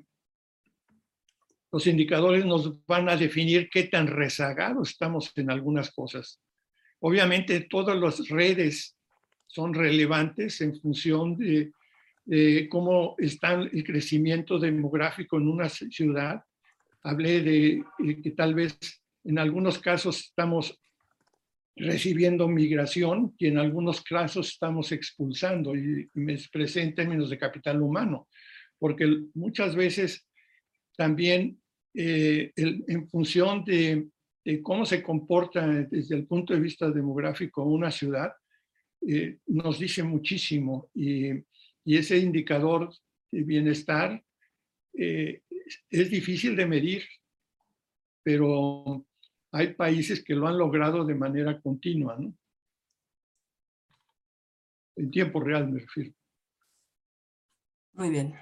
los 1.72 1.86
indicadores 1.86 2.44
nos 2.44 2.84
van 2.86 3.08
a 3.08 3.16
definir 3.16 3.68
qué 3.70 3.84
tan 3.84 4.06
rezagados 4.06 4.90
estamos 4.90 5.32
en 5.36 5.50
algunas 5.50 5.90
cosas. 5.90 6.40
Obviamente 7.00 7.60
todas 7.60 7.98
las 7.98 8.28
redes 8.28 8.96
son 9.46 9.74
relevantes 9.74 10.60
en 10.60 10.78
función 10.80 11.36
de, 11.36 11.72
cómo 12.68 13.14
está 13.18 13.54
el 13.54 13.84
crecimiento 13.84 14.58
demográfico 14.58 15.36
en 15.36 15.48
una 15.48 15.68
ciudad. 15.68 16.42
Hablé 17.02 17.42
de 17.42 17.84
que 18.22 18.30
tal 18.32 18.54
vez 18.54 18.76
en 19.24 19.38
algunos 19.38 19.78
casos 19.78 20.20
estamos 20.20 20.78
recibiendo 21.76 22.48
migración 22.48 23.34
y 23.38 23.48
en 23.48 23.58
algunos 23.58 24.00
casos 24.02 24.48
estamos 24.48 24.92
expulsando, 24.92 25.76
y 25.76 26.08
me 26.14 26.32
expresé 26.32 26.82
en 26.82 26.94
términos 26.94 27.28
de 27.28 27.38
capital 27.38 27.82
humano, 27.82 28.28
porque 28.78 29.24
muchas 29.34 29.76
veces 29.76 30.26
también 30.96 31.60
eh, 31.94 32.52
en 32.56 33.08
función 33.08 33.64
de, 33.64 34.08
cómo 34.62 34.84
se 34.84 35.02
comporta 35.02 35.66
desde 35.66 36.14
el 36.14 36.26
punto 36.26 36.52
de 36.52 36.60
vista 36.60 36.90
demográfico 36.90 37.64
una 37.64 37.90
ciudad, 37.90 38.32
eh, 39.06 39.38
nos 39.46 39.78
dice 39.78 40.02
muchísimo 40.02 40.90
y, 40.94 41.30
ese 41.84 42.18
indicador 42.18 42.92
de 43.30 43.44
bienestar 43.44 44.20
eh, 44.92 45.42
es 45.88 46.10
difícil 46.10 46.56
de 46.56 46.66
medir, 46.66 47.04
pero 48.24 49.06
hay 49.52 49.72
países 49.74 50.24
que 50.24 50.34
lo 50.34 50.48
han 50.48 50.58
logrado 50.58 51.04
de 51.04 51.14
manera 51.14 51.60
continua, 51.60 52.16
¿no? 52.18 52.36
En 54.96 55.10
tiempo 55.12 55.38
real 55.38 55.70
me 55.70 55.78
refiero. 55.78 56.12
Muy 57.92 58.10
bien. 58.10 58.34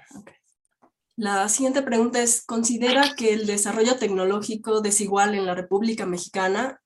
La 1.17 1.47
siguiente 1.47 1.81
pregunta 1.81 2.21
es, 2.21 2.45
¿considera 2.45 3.15
que 3.15 3.33
el 3.33 3.45
desarrollo 3.45 3.97
tecnológico 3.97 4.81
desigual 4.81 5.33
en 5.33 5.45
la 5.45 5.55
República 5.55 6.05
Mexicana 6.05 6.81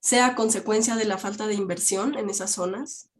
sea 0.00 0.34
consecuencia 0.34 0.96
de 0.96 1.04
la 1.04 1.18
falta 1.18 1.46
de 1.46 1.54
inversión 1.54 2.16
en 2.16 2.30
esas 2.30 2.52
zonas? 2.52 3.10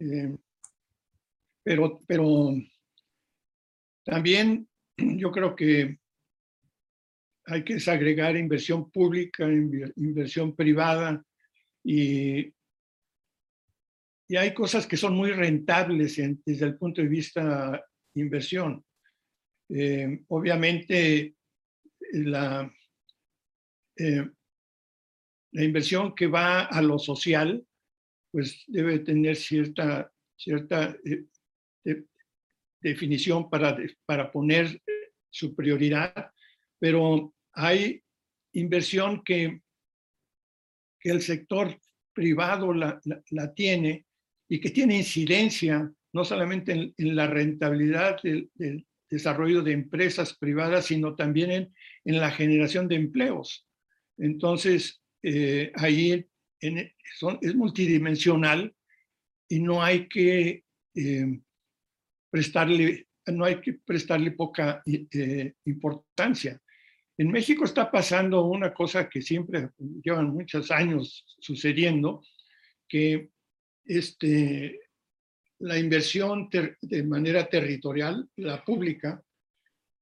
Eh, 0.00 0.36
pero, 1.62 2.00
pero 2.08 2.54
también 4.04 4.68
yo 4.96 5.30
creo 5.30 5.54
que 5.54 6.00
hay 7.44 7.64
que 7.64 7.74
desagregar 7.74 8.36
inversión 8.36 8.90
pública, 8.90 9.46
inversión 9.46 10.56
privada 10.56 11.24
y, 11.84 12.52
y 14.30 14.36
hay 14.36 14.54
cosas 14.54 14.86
que 14.86 14.96
son 14.96 15.16
muy 15.16 15.32
rentables 15.32 16.14
desde 16.44 16.64
el 16.64 16.78
punto 16.78 17.02
de 17.02 17.08
vista 17.08 17.84
inversión. 18.14 18.84
Eh, 19.68 20.22
obviamente 20.28 21.34
la, 22.12 22.72
eh, 23.96 24.30
la 25.50 25.64
inversión 25.64 26.14
que 26.14 26.28
va 26.28 26.66
a 26.66 26.80
lo 26.80 26.96
social 27.00 27.66
pues 28.30 28.62
debe 28.68 29.00
tener 29.00 29.34
cierta, 29.34 30.12
cierta 30.36 30.96
eh, 31.04 32.04
definición 32.80 33.50
para, 33.50 33.76
para 34.06 34.30
poner 34.30 34.80
su 35.28 35.56
prioridad, 35.56 36.30
pero 36.78 37.34
hay 37.52 38.00
inversión 38.52 39.24
que, 39.24 39.60
que 41.00 41.10
el 41.10 41.20
sector 41.20 41.76
privado 42.12 42.72
la, 42.72 43.00
la, 43.30 43.52
tiene 43.54 44.06
y 44.50 44.60
que 44.60 44.70
tiene 44.70 44.96
incidencia 44.96 45.90
no 46.12 46.24
solamente 46.24 46.92
en, 46.96 47.16
la 47.16 47.28
rentabilidad 47.28 48.20
del, 48.22 48.50
desarrollo 49.08 49.62
de 49.62 49.72
empresas 49.72 50.36
privadas, 50.36 50.86
sino 50.86 51.16
también 51.16 51.50
en, 51.50 51.74
en 52.04 52.20
la 52.20 52.30
generación 52.30 52.86
de 52.86 52.96
empleos. 52.96 53.66
Entonces, 54.18 55.02
eh, 55.22 55.72
ahí 55.74 56.26
en, 56.60 56.92
son, 57.16 57.38
es 57.42 57.54
multidimensional 57.54 58.74
y 59.48 59.60
no 59.60 59.82
hay 59.82 60.08
que 60.08 60.64
eh, 60.94 61.40
prestarle, 62.30 63.08
no 63.26 63.44
hay 63.44 63.60
que 63.60 63.74
prestarle 63.74 64.32
poca 64.32 64.82
eh, 64.86 65.54
importancia. 65.64 66.60
En 67.18 67.30
México 67.30 67.64
está 67.64 67.90
pasando 67.90 68.44
una 68.44 68.72
cosa 68.72 69.08
que 69.08 69.22
siempre 69.22 69.70
llevan 70.02 70.30
muchos 70.30 70.70
años 70.70 71.36
sucediendo, 71.40 72.22
que 72.88 73.30
este, 73.90 74.80
la 75.58 75.76
inversión 75.76 76.48
de 76.80 77.02
manera 77.02 77.48
territorial, 77.48 78.28
la 78.36 78.64
pública, 78.64 79.20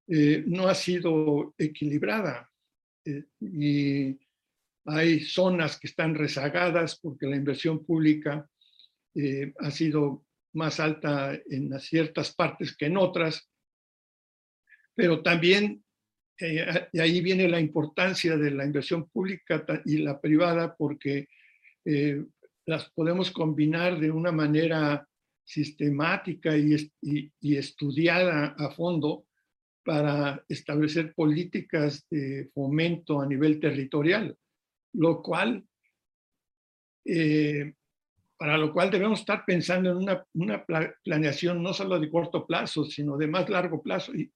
eh, 0.06 0.44
no 0.46 0.68
ha 0.68 0.74
sido 0.74 1.54
equilibrada. 1.56 2.50
Eh, 3.04 3.24
y 3.40 4.18
hay 4.84 5.20
zonas 5.20 5.80
que 5.80 5.86
están 5.86 6.14
rezagadas 6.14 6.98
porque 7.00 7.26
la 7.26 7.36
inversión 7.36 7.84
pública 7.84 8.46
eh, 9.14 9.54
ha 9.58 9.70
sido 9.70 10.26
más 10.52 10.80
alta 10.80 11.38
en 11.48 11.78
ciertas 11.80 12.34
partes 12.34 12.76
que 12.76 12.86
en 12.86 12.98
otras, 12.98 13.48
pero 14.94 15.22
también 15.22 15.82
eh, 16.38 16.88
de 16.92 17.02
ahí 17.02 17.22
viene 17.22 17.48
la 17.48 17.60
importancia 17.60 18.36
de 18.36 18.50
la 18.50 18.66
inversión 18.66 19.08
pública 19.08 19.64
y 19.86 19.98
la 19.98 20.20
privada 20.20 20.76
porque 20.76 21.28
las 22.68 22.90
podemos 22.90 23.30
combinar 23.30 23.98
de 23.98 24.10
una 24.10 24.30
manera 24.30 25.08
sistemática 25.42 26.54
y, 26.54 26.76
y, 27.00 27.56
estudiada 27.56 28.54
a 28.58 28.70
fondo 28.72 29.24
para 29.82 30.44
establecer 30.50 31.14
políticas 31.14 32.06
de 32.10 32.50
fomento 32.52 33.22
a 33.22 33.26
nivel 33.26 33.58
territorial, 33.58 34.36
lo 34.92 35.22
cual, 35.22 35.64
eh, 37.06 37.72
para 38.36 38.58
lo 38.58 38.70
cual 38.70 38.90
debemos 38.90 39.20
estar 39.20 39.44
pensando 39.46 39.90
en 39.90 39.96
una, 39.96 40.26
una, 40.34 40.66
planeación 41.02 41.62
no 41.62 41.72
solo 41.72 41.98
de 41.98 42.10
corto 42.10 42.46
plazo, 42.46 42.84
sino 42.84 43.16
de 43.16 43.28
más 43.28 43.48
largo 43.48 43.82
plazo. 43.82 44.14
Y, 44.14 44.30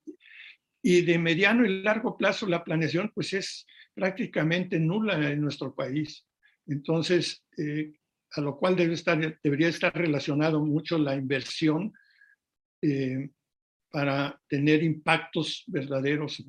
y 0.83 1.03
de 1.03 1.19
mediano 1.19 1.67
y 1.67 1.83
largo 1.83 2.17
plazo 2.17 2.47
la 2.47 2.65
planeación 2.65 3.13
pues 3.15 3.35
es 3.35 3.67
prácticamente 3.95 4.81
nula 4.81 5.31
en 5.31 5.43
nuestro 5.43 5.75
país. 5.75 6.25
Entonces, 6.67 7.45
eh, 7.59 7.93
a 8.35 8.41
lo 8.41 8.57
cual 8.57 8.77
debe 8.77 8.95
estar, 8.95 9.39
debería 9.43 9.69
estar 9.69 9.95
relacionado 9.95 10.65
mucho 10.65 10.99
la 10.99 11.15
inversión 11.15 11.93
eh, 12.81 13.31
para 13.91 14.41
tener 14.49 14.83
impactos 14.83 15.65
verdaderos. 15.67 16.43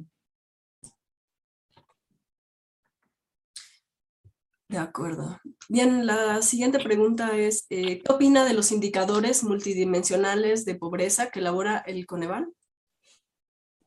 De 4.70 4.78
acuerdo. 4.78 5.40
Bien, 5.70 6.08
la 6.08 6.42
siguiente 6.42 6.80
pregunta 6.80 7.38
es, 7.38 7.68
eh, 7.70 8.02
¿qué 8.02 8.12
opina 8.12 8.44
de 8.44 8.54
los 8.54 8.72
indicadores 8.72 9.44
multidimensionales 9.44 10.66
de 10.66 10.76
pobreza 10.76 11.30
que 11.30 11.40
elabora 11.40 11.84
el 11.86 12.06
Coneval? 12.06 12.52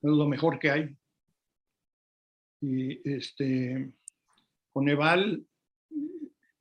es 0.02 0.10
lo 0.10 0.28
mejor 0.28 0.58
que 0.58 0.70
hay. 0.70 0.96
Y 2.60 3.10
este, 3.10 3.92
Coneval, 4.72 5.44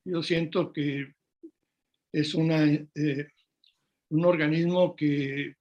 yo 0.03 0.23
siento 0.23 0.73
que 0.73 1.13
es 2.15 2.33
una, 2.33 2.63
eh, 2.63 3.27
un 4.09 4.25
organismo 4.25 4.95
que 4.95 5.55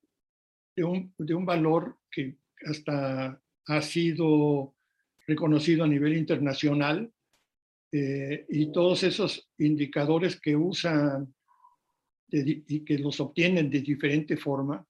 de 0.77 0.85
un, 0.85 1.13
de 1.19 1.35
un 1.35 1.45
valor 1.45 1.99
que 2.11 2.37
hasta 2.65 3.41
ha 3.67 3.83
sido 3.83 4.75
reconocido 5.27 5.85
a 5.85 5.89
nivel 5.89 6.17
internacional 6.17 7.13
eh, 7.91 8.47
y 8.49 8.71
todos 8.71 9.03
esos 9.03 9.51
indicadores 9.59 10.41
que 10.41 10.55
usan 10.57 11.35
y 12.31 12.85
que 12.85 12.99
los 12.99 13.21
obtienen 13.21 13.71
de 13.71 13.81
diferente 13.81 14.37
forma, 14.37 14.85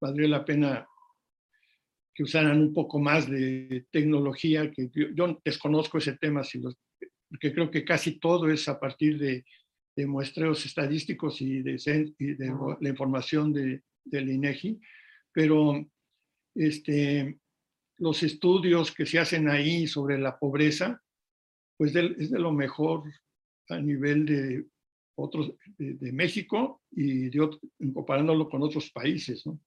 valdría 0.00 0.28
la 0.28 0.44
pena 0.44 0.86
que 2.14 2.22
usaran 2.22 2.60
un 2.60 2.72
poco 2.72 2.98
más 2.98 3.28
de 3.28 3.86
tecnología, 3.90 4.70
que 4.70 4.90
yo, 5.14 5.40
desconozco 5.44 5.98
ese 5.98 6.16
tema, 6.16 6.40
porque 7.28 7.52
creo 7.52 7.70
que 7.70 7.84
casi 7.84 8.18
todo 8.18 8.48
es 8.48 8.66
a 8.68 8.80
partir 8.80 9.18
de, 9.18 9.44
muestreos 9.96 10.64
estadísticos 10.64 11.40
y 11.40 11.62
de, 11.62 11.78
la 12.80 12.88
información 12.88 13.52
de, 13.52 13.82
del 14.04 14.30
INEGI, 14.30 14.80
pero 15.32 15.86
este, 16.54 17.38
los 17.98 18.22
estudios 18.22 18.92
que 18.92 19.06
se 19.06 19.18
hacen 19.18 19.48
ahí 19.48 19.86
sobre 19.86 20.18
la 20.18 20.38
pobreza, 20.38 21.02
pues 21.76 21.94
es 21.94 22.30
de 22.30 22.38
lo 22.38 22.52
mejor 22.52 23.04
a 23.68 23.78
nivel 23.78 24.26
de 24.26 24.66
otros, 25.14 25.52
de, 25.78 26.12
México 26.12 26.82
y 26.90 27.30
de 27.30 27.50
comparándolo 27.92 28.48
con 28.48 28.62
otros 28.62 28.90
países, 28.90 29.46
¿no? 29.46 29.58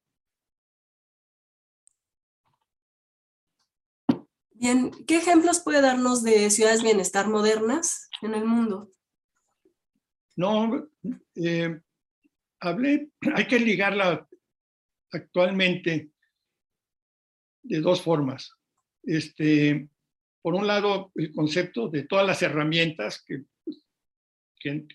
Bien, 4.58 4.90
¿qué 5.06 5.18
ejemplos 5.18 5.60
puede 5.60 5.82
darnos 5.82 6.24
de 6.24 6.50
ciudades 6.50 6.82
bienestar 6.82 7.28
modernas 7.28 8.10
en 8.22 8.34
el 8.34 8.46
mundo? 8.46 8.90
No, 10.36 10.90
eh, 11.36 11.80
hablé, 12.60 13.10
hay 13.34 13.48
que 13.48 13.60
ligarla 13.60 14.28
actualmente 15.12 16.10
de 17.64 17.80
dos 17.80 18.02
formas. 18.02 18.52
Este, 19.04 19.90
por 20.42 20.54
un 20.56 20.68
lado, 20.68 21.12
el 21.16 21.34
concepto 21.34 21.90
de 21.90 22.04
todas 22.04 22.26
las 22.26 22.42
herramientas 22.42 23.24
que, 23.24 23.46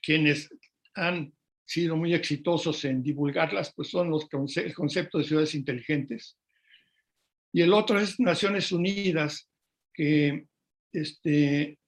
quienes 0.02 0.52
han 0.94 1.32
sido 1.64 1.96
muy 1.96 2.12
exitosos 2.12 2.84
en 2.84 3.04
divulgarlas, 3.04 3.72
pues 3.72 3.88
son 3.88 4.10
los 4.10 4.28
el 4.56 4.74
concepto 4.74 5.18
de 5.18 5.24
ciudades 5.24 5.54
inteligentes. 5.54 6.36
Y 7.52 7.62
el 7.62 7.72
otro 7.72 8.00
es 8.00 8.18
Naciones 8.18 8.72
Unidas, 8.72 9.48
que 9.94 10.48
este, 10.92 11.78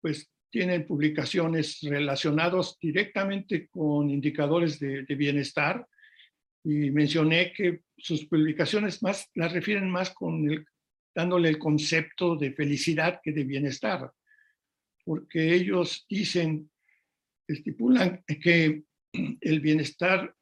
pues, 0.00 0.31
tienen 0.52 0.86
publicaciones 0.86 1.80
relacionadas 1.80 2.76
directamente 2.78 3.68
con 3.68 4.10
indicadores 4.10 4.78
de, 4.78 5.02
bienestar. 5.16 5.86
Y 6.62 6.90
mencioné 6.90 7.52
que 7.52 7.80
sus 7.96 8.26
publicaciones 8.26 9.02
más 9.02 9.28
las 9.34 9.52
refieren 9.52 9.90
más 9.90 10.10
con 10.10 10.48
el, 10.48 10.66
dándole 11.14 11.48
el 11.48 11.58
concepto 11.58 12.36
de 12.36 12.52
felicidad 12.52 13.20
que 13.22 13.32
de 13.32 13.44
bienestar, 13.44 14.12
porque 15.04 15.54
ellos 15.54 16.06
dicen, 16.08 16.70
estipulan 17.48 18.22
que 18.26 18.82
el 19.40 19.60
bienestar 19.60 20.34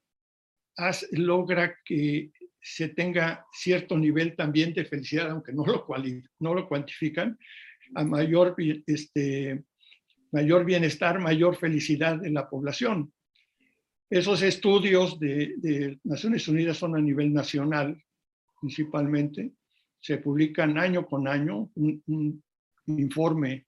logra 1.12 1.76
que 1.84 2.32
se 2.60 2.88
tenga 2.88 3.46
cierto 3.52 3.96
nivel 3.96 4.34
también 4.34 4.74
de 4.74 4.84
felicidad, 4.84 5.30
aunque 5.30 5.52
no 5.52 5.64
lo, 5.64 5.86
no 6.40 6.54
lo 6.54 6.68
cuantifican, 6.68 7.38
a 7.94 8.04
mayor, 8.04 8.54
este, 8.86 9.64
mayor 10.32 10.64
bienestar, 10.64 11.18
mayor 11.18 11.56
felicidad 11.56 12.18
de 12.18 12.30
la 12.30 12.48
población. 12.48 13.12
Esos 14.08 14.42
estudios 14.42 15.18
de, 15.20 15.98
Naciones 16.04 16.48
Unidas 16.48 16.76
son 16.78 16.96
a 16.96 17.00
nivel 17.00 17.32
nacional, 17.32 18.02
principalmente. 18.60 19.52
Se 20.00 20.18
publican 20.18 20.78
año 20.78 21.06
con 21.06 21.28
año 21.28 21.70
un, 21.74 22.42
informe 22.86 23.66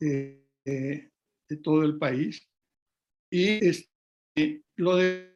eh, 0.00 0.42
de 0.64 1.56
todo 1.62 1.84
el 1.84 1.98
país. 1.98 2.48
Y 3.30 3.64
este, 3.66 4.62
lo 4.76 4.96
de 4.96 5.32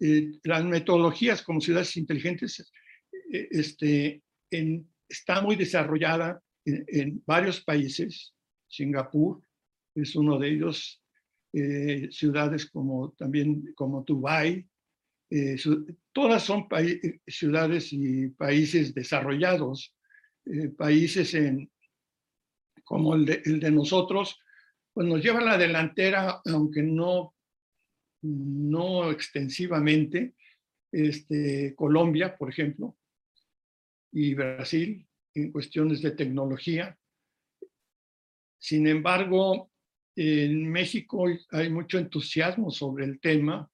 eh, 0.00 0.32
las 0.44 0.64
metodologías 0.64 1.42
como 1.42 1.60
ciudades 1.60 1.96
inteligentes 1.98 2.72
eh, 3.30 3.48
este, 3.50 4.22
está 5.08 5.42
muy 5.42 5.56
desarrollada 5.56 6.42
en, 6.64 7.22
varios 7.26 7.62
países. 7.62 8.32
Singapur 8.70 9.42
es 9.94 10.16
uno 10.16 10.38
de 10.38 10.48
ellos. 10.48 11.02
Eh, 11.52 12.08
ciudades 12.12 12.70
como 12.70 13.12
también 13.18 13.74
como 13.74 14.02
Dubái. 14.02 14.64
todas 16.12 16.44
son 16.44 16.68
ciudades 17.26 17.92
y 17.92 18.28
países 18.28 18.94
desarrollados. 18.94 19.94
países 20.76 21.34
en, 21.34 21.70
como 22.84 23.14
el 23.16 23.24
de, 23.24 23.42
el 23.44 23.60
de 23.60 23.70
nosotros, 23.72 24.38
pues 24.92 25.06
nos 25.06 25.22
lleva 25.22 25.40
a 25.40 25.44
la 25.44 25.58
delantera, 25.58 26.40
aunque 26.44 26.82
no 26.82 27.34
no 28.22 29.10
extensivamente, 29.10 30.34
este, 30.92 31.74
Colombia, 31.74 32.36
por 32.36 32.50
ejemplo, 32.50 32.96
y 34.12 34.34
Brasil 34.34 35.06
en 35.34 35.52
cuestiones 35.52 36.02
de 36.02 36.10
tecnología. 36.12 36.98
Sin 38.60 38.86
embargo, 38.86 39.70
en 40.14 40.70
México 40.70 41.24
hay 41.50 41.70
mucho 41.70 41.98
entusiasmo 41.98 42.70
sobre 42.70 43.06
el 43.06 43.18
tema. 43.18 43.68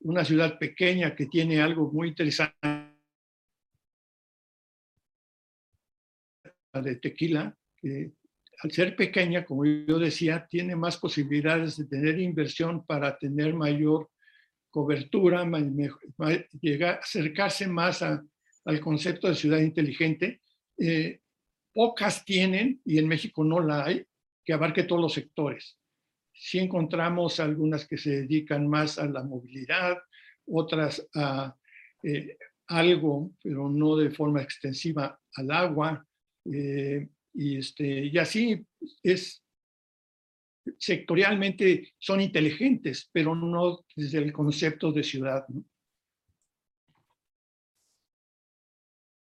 Una 0.00 0.24
ciudad 0.24 0.58
pequeña 0.58 1.16
que 1.16 1.26
tiene 1.26 1.60
algo 1.60 1.90
muy 1.90 2.08
interesante 2.08 2.54
de 6.74 6.96
tequila, 6.96 7.56
que 7.78 8.12
al 8.62 8.70
ser 8.72 8.94
pequeña, 8.94 9.44
como 9.44 9.64
yo 9.64 9.98
decía, 9.98 10.46
tiene 10.46 10.76
más 10.76 10.98
posibilidades 10.98 11.78
de 11.78 11.86
tener 11.86 12.20
inversión 12.20 12.84
para 12.84 13.16
tener 13.16 13.54
mayor 13.54 14.10
cobertura, 14.68 15.48
llegar, 16.60 17.00
acercarse 17.02 17.66
más 17.66 18.02
al 18.02 18.80
concepto 18.80 19.28
de 19.28 19.34
ciudad 19.34 19.60
inteligente. 19.60 20.42
Eh, 20.76 21.20
pocas 21.78 22.24
tienen, 22.24 22.80
y 22.84 22.98
en 22.98 23.06
México 23.06 23.44
no 23.44 23.60
la 23.60 23.84
hay, 23.84 24.04
que 24.44 24.52
abarque 24.52 24.82
todos 24.82 25.00
los 25.00 25.12
sectores. 25.12 25.78
Sí 26.32 26.58
encontramos 26.58 27.38
algunas 27.38 27.86
que 27.86 27.96
se 27.96 28.22
dedican 28.22 28.66
más 28.66 28.98
a 28.98 29.06
la 29.06 29.22
movilidad, 29.22 29.96
otras 30.44 31.08
a 31.14 31.54
eh, 32.02 32.36
algo, 32.66 33.30
pero 33.40 33.68
no 33.68 33.94
de 33.94 34.10
forma 34.10 34.42
extensiva, 34.42 35.20
al 35.34 35.50
agua, 35.52 36.04
eh, 36.52 37.08
y, 37.34 37.58
este, 37.58 38.06
y 38.06 38.18
así 38.18 38.66
es, 39.04 39.44
sectorialmente 40.78 41.94
son 41.96 42.20
inteligentes, 42.20 43.08
pero 43.12 43.36
no 43.36 43.84
desde 43.94 44.18
el 44.18 44.32
concepto 44.32 44.90
de 44.90 45.04
ciudad. 45.04 45.46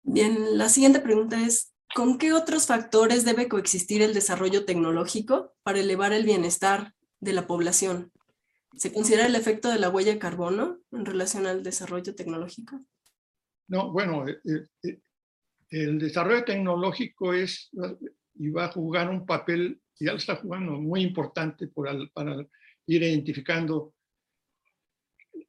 Bien, 0.04 0.56
la 0.56 0.70
siguiente 0.70 1.00
pregunta 1.00 1.46
es, 1.46 1.75
¿con 1.94 2.18
qué 2.18 2.32
otros 2.32 2.66
factores 2.66 3.24
debe 3.24 3.48
coexistir 3.48 4.02
el 4.02 4.14
desarrollo 4.14 4.64
tecnológico 4.64 5.54
para 5.62 5.80
elevar 5.80 6.12
el 6.12 6.24
bienestar 6.24 6.94
de 7.20 7.32
la 7.32 7.46
población? 7.46 8.12
¿Se 8.74 8.92
considera 8.92 9.26
el 9.26 9.34
efecto 9.34 9.70
de 9.70 9.78
la 9.78 9.88
huella 9.88 10.12
de 10.12 10.18
carbono 10.18 10.78
en 10.92 11.06
relación 11.06 11.46
al 11.46 11.62
desarrollo 11.62 12.14
tecnológico? 12.14 12.80
No, 13.68 13.90
bueno, 13.90 14.28
eh, 14.28 14.36
eh, 14.82 15.00
el 15.70 15.98
desarrollo 15.98 16.44
tecnológico 16.44 17.32
es 17.32 17.70
y 18.38 18.50
va 18.50 18.66
a 18.66 18.72
jugar 18.72 19.10
un 19.10 19.24
papel, 19.24 19.80
ya 19.98 20.12
lo 20.12 20.18
está 20.18 20.36
jugando, 20.36 20.72
muy 20.72 21.02
importante 21.02 21.68
para 21.68 22.46
ir 22.86 23.02
identificando 23.02 23.94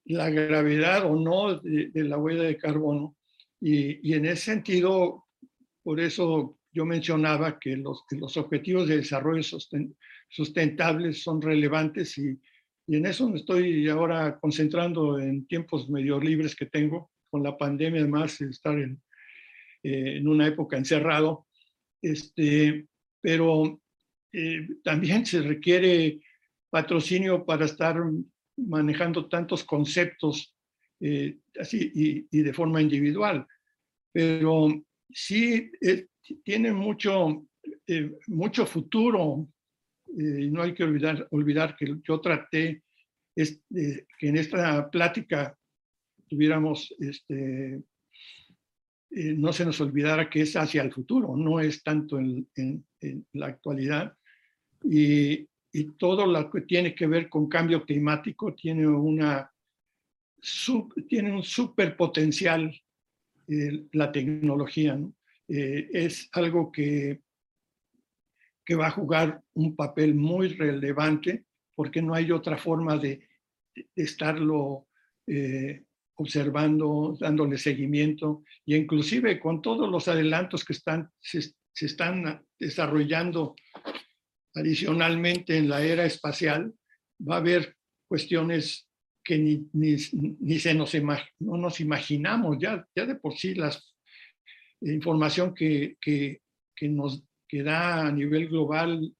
la 0.05 0.29
gravedad 0.29 1.05
o 1.05 1.15
no 1.15 1.59
de, 1.59 1.91
la 1.95 2.17
huella 2.17 2.43
de 2.43 2.57
carbono. 2.57 3.15
Y, 3.59 4.13
en 4.13 4.25
ese 4.25 4.43
sentido, 4.43 5.26
por 5.87 6.01
eso 6.01 6.57
yo 6.73 6.85
mencionaba 6.85 7.57
que 7.57 7.77
los, 7.77 8.03
los 8.11 8.35
objetivos 8.35 8.89
de 8.89 8.97
desarrollo 8.97 9.41
sustentables 10.27 11.23
son 11.23 11.41
relevantes 11.41 12.17
y, 12.17 12.37
y 12.87 12.97
en 12.97 13.05
eso 13.05 13.29
me 13.29 13.37
estoy 13.37 13.87
ahora 13.87 14.37
concentrando 14.37 15.17
en 15.17 15.47
tiempos 15.47 15.89
medio 15.89 16.19
libres 16.19 16.57
que 16.57 16.65
tengo, 16.65 17.09
con 17.29 17.41
la 17.41 17.57
pandemia 17.57 18.01
además, 18.01 18.41
estar 18.41 18.77
en, 18.77 19.01
eh, 19.81 20.17
en 20.17 20.27
una 20.27 20.47
época 20.47 20.75
encerrado, 20.75 21.47
este, 22.01 22.85
pero 23.21 23.79
eh, 24.33 24.67
también 24.83 25.25
se 25.25 25.41
requiere 25.41 26.19
patrocinio 26.69 27.45
para 27.45 27.63
estar 27.63 27.95
manejando 28.57 29.29
tantos 29.29 29.63
conceptos 29.63 30.53
eh, 30.99 31.37
así 31.57 32.25
y, 32.29 32.41
de 32.41 32.53
forma 32.53 32.81
individual. 32.81 33.47
Pero 34.11 34.83
sí 35.09 35.71
tiene 36.43 36.71
mucho, 36.73 37.45
mucho 38.27 38.65
futuro 38.65 39.47
y 40.07 40.49
no 40.49 40.63
hay 40.63 40.73
que 40.73 40.83
olvidar, 40.83 41.27
olvidar 41.31 41.75
que 41.75 41.95
yo 42.03 42.19
traté 42.19 42.83
que 43.35 44.27
en 44.27 44.37
esta 44.37 44.89
plática 44.89 45.57
tuviéramos 46.27 46.93
este, 46.99 47.81
eh, 49.09 49.33
no 49.33 49.53
se 49.53 49.65
nos 49.65 49.79
olvidara 49.79 50.29
que 50.29 50.41
es 50.41 50.55
hacia 50.55 50.81
el 50.81 50.91
futuro, 50.91 51.35
no 51.35 51.59
es 51.59 51.81
tanto 51.83 52.19
en, 52.19 52.85
la 53.33 53.47
actualidad. 53.47 54.15
Y, 54.83 55.47
todo 55.99 56.25
lo 56.25 56.49
que 56.49 56.61
tiene 56.61 56.95
que 56.95 57.05
ver 57.05 57.29
con 57.29 57.47
cambio 57.47 57.85
climático 57.85 58.55
tiene, 58.55 58.87
una, 58.87 59.51
tiene 61.07 61.31
un 61.31 61.43
eh, 63.47 63.85
la 63.93 64.11
tecnología. 64.11 64.99
Eh, 65.47 65.89
es 65.93 66.29
algo 66.33 66.71
que, 66.71 67.21
que 68.65 68.75
va 68.75 68.87
a 68.87 68.91
jugar 68.91 69.41
un 69.53 69.75
papel 69.75 70.15
muy 70.15 70.49
relevante 70.49 71.45
porque 71.75 72.01
no 72.01 72.13
hay 72.13 72.31
otra 72.31 72.57
forma 72.57 72.97
de, 72.97 73.27
estarlo 73.95 74.87
observando, 76.15 77.15
dándole 77.19 77.57
seguimiento, 77.57 78.43
y 78.65 78.75
inclusive 78.75 79.39
con 79.39 79.61
todos 79.61 79.89
los 79.89 80.07
adelantos 80.07 80.65
que 80.65 80.73
están, 80.73 81.11
se, 81.19 81.53
están 81.79 82.43
desarrollando 82.59 83.55
adicionalmente 84.55 85.57
en 85.57 85.69
la 85.69 85.83
era 85.83 86.05
espacial, 86.05 86.73
va 87.19 87.35
a 87.35 87.39
haber 87.39 87.75
cuestiones 88.07 88.86
que 89.27 89.37
ni, 89.37 89.67
ni, 89.73 90.59
se 90.59 90.73
nos, 90.73 90.95
no 91.39 91.57
nos 91.57 91.81
imaginamos, 91.81 92.57
ya, 92.59 92.87
ya 92.95 93.05
de 93.05 93.15
por 93.15 93.35
sí 93.35 93.55
la 93.55 93.69
información 94.79 95.53
que, 95.53 95.97
que, 95.99 96.43
que 96.73 96.87
nos 96.87 97.25
que 97.45 97.61
da 97.61 98.07
a 98.07 98.11
nivel 98.11 98.47
global 98.47 99.13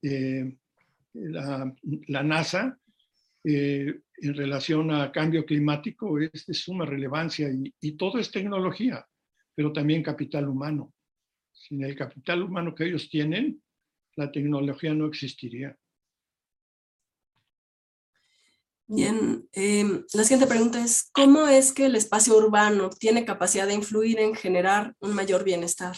eh, 0.00 0.56
la, 1.12 1.70
la, 2.08 2.22
NASA, 2.22 2.78
eh, 3.44 4.00
en 4.22 4.34
relación 4.34 4.90
a 4.90 5.12
cambio 5.12 5.44
climático 5.44 6.18
es 6.18 6.46
de 6.46 6.54
suma 6.54 6.86
relevancia 6.86 7.50
y, 7.80 7.92
todo 7.92 8.18
es 8.18 8.30
tecnología, 8.30 9.06
pero 9.54 9.70
también 9.70 10.02
capital 10.02 10.48
humano. 10.48 10.94
Sin 11.52 11.84
el 11.84 11.94
capital 11.94 12.42
humano 12.42 12.74
que 12.74 12.84
ellos 12.84 13.10
tienen, 13.10 13.62
la 14.16 14.32
tecnología 14.32 14.94
no 14.94 15.06
existiría. 15.06 15.76
Bien, 18.92 19.48
em, 19.52 20.04
la 20.14 20.24
siguiente 20.24 20.48
pregunta 20.48 20.82
es, 20.82 21.12
¿cómo 21.12 21.46
es 21.46 21.72
que 21.72 21.86
el 21.86 21.94
espacio 21.94 22.36
urbano 22.36 22.90
tiene 22.90 23.24
capacidad 23.24 23.68
de 23.68 23.74
influir 23.74 24.18
en 24.18 24.34
generar 24.34 24.96
un 24.98 25.14
mayor 25.14 25.44
bienestar? 25.44 25.94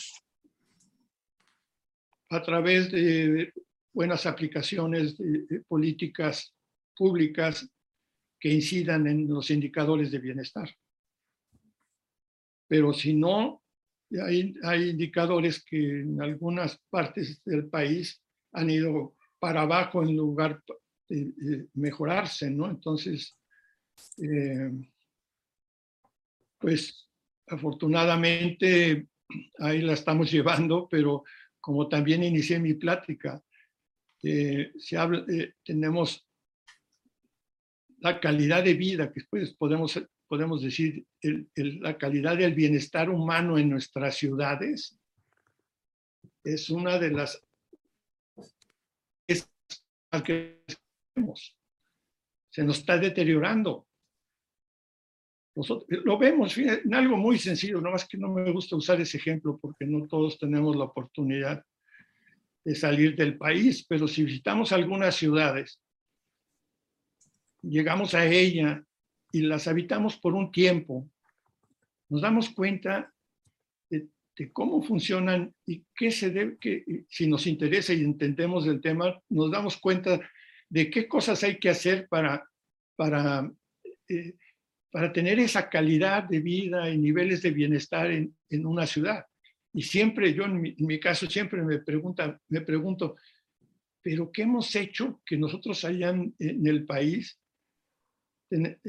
A 2.28 2.42
través 2.42 2.92
de 2.92 3.50
buenas 3.94 4.26
aplicaciones 4.26 5.16
de 5.16 5.62
políticas 5.66 6.54
públicas 6.94 7.66
que 8.38 8.50
incidan 8.50 9.06
en 9.06 9.26
los 9.26 9.50
indicadores 9.50 10.10
de 10.10 10.18
bienestar. 10.18 10.68
Pero 12.68 12.92
si 12.92 13.14
no, 13.14 13.62
hay, 14.22 14.54
hay 14.64 14.90
indicadores 14.90 15.64
que 15.64 16.00
en 16.00 16.20
algunas 16.20 16.78
partes 16.90 17.40
del 17.42 17.70
país 17.70 18.22
han 18.52 18.68
ido 18.68 19.16
para 19.38 19.62
abajo 19.62 20.02
en 20.02 20.14
lugar 20.14 20.62
mejorarse, 21.74 22.50
¿no? 22.50 22.70
Entonces, 22.70 23.36
pues 26.58 27.08
afortunadamente 27.46 29.08
ahí 29.58 29.82
la 29.82 29.94
estamos 29.94 30.30
llevando, 30.32 30.88
pero 30.90 31.24
como 31.60 31.88
también 31.88 32.22
inicié 32.22 32.58
mi 32.58 32.74
plática, 32.74 33.42
se 34.20 34.96
habla, 34.96 35.24
tenemos 35.64 36.26
la 37.98 38.20
calidad 38.20 38.64
de 38.64 38.74
vida, 38.74 39.12
que 39.12 39.20
después 39.20 39.54
podemos, 39.54 40.00
podemos 40.26 40.62
decir 40.62 41.06
la 41.54 41.96
calidad 41.98 42.36
del 42.36 42.54
bienestar 42.54 43.10
humano 43.10 43.58
en 43.58 43.70
nuestras 43.70 44.16
ciudades, 44.16 44.98
es 46.44 46.70
una 46.70 46.98
de 46.98 47.10
las 47.10 47.44
que 50.24 50.62
se 52.50 52.64
nos 52.64 52.78
está 52.78 52.98
deteriorando. 52.98 53.86
Lo 55.88 56.18
vemos 56.18 56.56
en 56.56 56.94
algo 56.94 57.16
muy 57.16 57.38
sencillo, 57.38 57.80
no 57.80 57.90
más 57.90 58.06
que 58.06 58.16
no 58.16 58.28
me 58.28 58.50
gusta 58.50 58.76
usar 58.76 59.00
ese 59.00 59.18
ejemplo 59.18 59.58
porque 59.60 59.84
no 59.84 60.06
todos 60.06 60.38
tenemos 60.38 60.74
la 60.76 60.84
oportunidad 60.84 61.64
de 62.64 62.74
salir 62.74 63.16
del 63.16 63.36
país, 63.36 63.84
pero 63.86 64.08
si 64.08 64.24
visitamos 64.24 64.72
algunas 64.72 65.16
ciudades, 65.16 65.80
llegamos 67.60 68.14
a 68.14 68.24
ella 68.24 68.82
y 69.30 69.42
las 69.42 69.68
habitamos 69.68 70.16
por 70.16 70.34
un 70.34 70.50
tiempo, 70.52 71.08
nos 72.08 72.22
damos 72.22 72.50
cuenta 72.50 73.12
de, 73.90 74.08
cómo 74.52 74.82
funcionan 74.82 75.54
y 75.66 75.84
qué 75.94 76.10
se 76.10 76.30
debe, 76.30 76.56
que 76.58 77.04
si 77.08 77.26
nos 77.26 77.46
interesa 77.46 77.92
y 77.92 78.02
entendemos 78.02 78.66
el 78.66 78.80
tema, 78.80 79.20
nos 79.28 79.50
damos 79.50 79.76
cuenta 79.76 80.20
de 80.72 80.88
qué 80.88 81.06
cosas 81.06 81.44
hay 81.44 81.58
que 81.58 81.68
hacer 81.68 82.08
para, 82.08 82.48
para, 82.96 83.52
eh, 84.08 84.34
para 84.90 85.12
tener 85.12 85.38
esa 85.38 85.68
calidad 85.68 86.24
de 86.24 86.40
vida 86.40 86.88
y 86.88 86.96
niveles 86.96 87.42
de 87.42 87.50
bienestar 87.50 88.10
en, 88.10 88.34
en 88.48 88.64
una 88.64 88.86
ciudad. 88.86 89.26
Y 89.74 89.82
siempre, 89.82 90.32
yo 90.32 90.44
en 90.44 90.62
mi, 90.62 90.74
en 90.78 90.86
mi, 90.86 90.98
caso, 90.98 91.28
siempre 91.28 91.60
me, 91.62 91.80
pregunta, 91.80 92.40
me 92.48 92.62
pregunto, 92.62 93.16
¿pero 94.00 94.32
qué 94.32 94.42
hemos 94.42 94.74
hecho 94.74 95.20
que 95.26 95.36
nosotros 95.36 95.84
hayan 95.84 96.34
en 96.38 96.66
el 96.66 96.86
país 96.86 97.38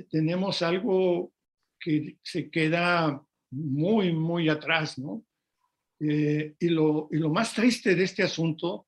tenemos 0.09 0.61
algo 0.61 1.33
que 1.79 2.17
se 2.21 2.49
queda 2.49 3.21
muy, 3.51 4.11
muy 4.11 4.49
atrás, 4.49 4.97
¿no? 4.97 5.25
Eh, 5.99 6.55
y, 6.59 6.67
lo, 6.67 7.07
y 7.11 7.17
lo 7.17 7.29
más 7.29 7.53
triste 7.53 7.95
de 7.95 8.03
este 8.03 8.23
asunto 8.23 8.87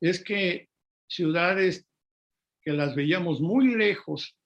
es 0.00 0.22
que 0.22 0.68
ciudades 1.08 1.88
que 2.62 2.72
las 2.72 2.94
veíamos 2.94 3.40
muy 3.40 3.74
lejos 3.74 4.36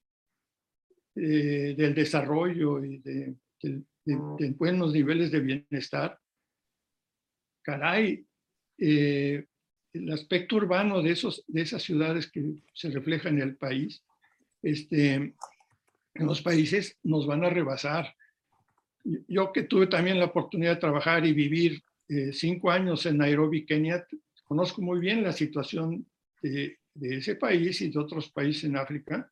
eh, 1.15 1.75
del 1.77 1.95
desarrollo 1.95 2.85
y 2.85 2.99
de, 2.99 3.35
buenos 4.57 4.93
niveles 4.93 5.33
de 5.33 5.41
bienestar, 5.41 6.19
caray, 7.63 8.25
eh, 8.79 9.45
el 9.93 10.13
aspecto 10.13 10.57
urbano 10.57 11.03
de, 11.03 11.11
esos, 11.13 11.43
de 11.47 11.63
esas 11.63 11.83
ciudades 11.83 12.31
que 12.31 12.63
se 12.73 12.91
refleja 12.91 13.29
en 13.29 13.41
el 13.41 13.57
país, 13.57 14.03
este, 14.63 15.15
en 15.15 16.27
los 16.27 16.43
países 16.43 16.99
nos 17.03 17.27
van 17.27 17.45
a 17.45 17.51
rebasar. 17.51 18.15
Yo 19.27 19.53
que 19.53 19.65
tuve 19.65 19.87
también 19.87 20.19
la 20.19 20.27
oportunidad 20.27 20.75
de 20.75 20.81
trabajar 20.81 21.25
y 21.27 21.33
vivir 21.33 21.83
eh, 22.09 22.33
cinco 22.33 22.71
años 22.71 23.07
en 23.07 23.19
Nairobi, 23.19 23.65
Kenia, 23.65 24.07
conozco 24.45 24.83
muy 24.83 25.01
bien 25.01 25.23
la 25.23 25.33
situación 25.33 26.07
de, 26.48 26.78
ese 27.18 27.36
país 27.36 27.81
y 27.81 27.90
de 27.90 27.98
otros 27.98 28.31
países 28.31 28.64
en 28.64 28.77
África. 28.77 29.31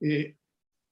Eh, 0.00 0.36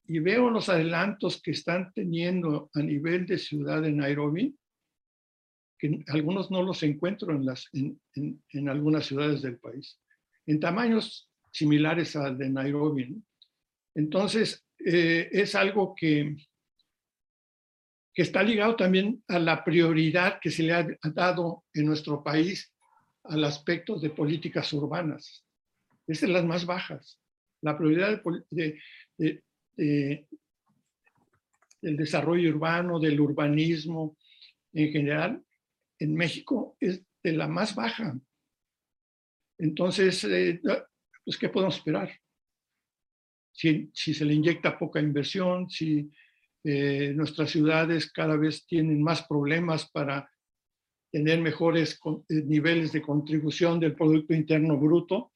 y 0.08 0.18
veo 0.20 0.50
los 0.50 0.68
adelantos 0.68 1.40
que 1.42 1.50
están 1.50 1.92
teniendo 1.92 2.70
a 2.74 2.80
nivel 2.80 3.26
de 3.26 3.38
ciudad 3.38 3.82
de 3.82 3.92
Nairobi, 3.92 4.56
que 5.78 6.04
algunos 6.08 6.50
no 6.50 6.62
los 6.62 6.82
encuentro 6.82 7.32
en, 7.32 7.44
las, 7.44 7.68
en, 7.72 8.00
en 8.14 8.68
algunas 8.68 9.06
ciudades 9.06 9.42
del 9.42 9.58
país, 9.58 9.98
en 10.46 10.60
tamaños 10.60 11.28
similares 11.50 12.14
al 12.16 12.38
de 12.38 12.50
Nairobi. 12.50 13.16
Entonces, 13.94 14.64
eh, 14.78 15.28
es 15.32 15.54
algo 15.54 15.94
que, 15.94 16.36
que 18.14 18.22
está 18.22 18.42
ligado 18.42 18.76
también 18.76 19.22
a 19.28 19.38
la 19.38 19.64
prioridad 19.64 20.38
que 20.40 20.50
se 20.50 20.62
le 20.62 20.72
ha 20.72 20.86
dado 21.14 21.64
en 21.72 21.86
nuestro 21.86 22.22
país 22.22 22.72
al 23.28 23.44
aspecto 23.44 23.98
de 23.98 24.10
políticas 24.10 24.72
urbanas. 24.72 25.44
Es 26.06 26.20
de 26.20 26.28
las 26.28 26.44
más 26.44 26.66
bajas. 26.66 27.20
La 27.62 27.76
prioridad 27.76 28.22
de, 28.50 28.80
del 29.76 30.26
desarrollo 31.96 32.50
urbano, 32.50 33.00
del 33.00 33.20
urbanismo 33.20 34.16
en 34.72 34.92
general, 34.92 35.42
en 35.98 36.14
México 36.14 36.76
es 36.80 37.02
de 37.22 37.32
la 37.32 37.48
más 37.48 37.74
baja. 37.74 38.18
Entonces, 39.58 40.22
eh, 40.24 40.60
pues, 41.24 41.38
¿qué 41.38 41.48
podemos 41.48 41.76
esperar? 41.76 42.10
si, 43.56 43.90
se 43.92 44.24
le 44.24 44.34
inyecta 44.34 44.78
poca 44.78 45.00
inversión, 45.00 45.68
si 45.70 46.10
eh, 46.62 47.12
nuestras 47.14 47.50
ciudades 47.50 48.12
cada 48.12 48.36
vez 48.36 48.66
tienen 48.66 49.02
más 49.02 49.26
problemas 49.26 49.90
para 49.90 50.30
tener 51.10 51.40
mejores 51.40 51.98
eh, 52.28 52.42
niveles 52.44 52.92
de 52.92 53.02
contribución 53.02 53.80
del 53.80 53.94
Producto 53.94 54.34
Interno 54.34 54.76
Bruto, 54.76 55.32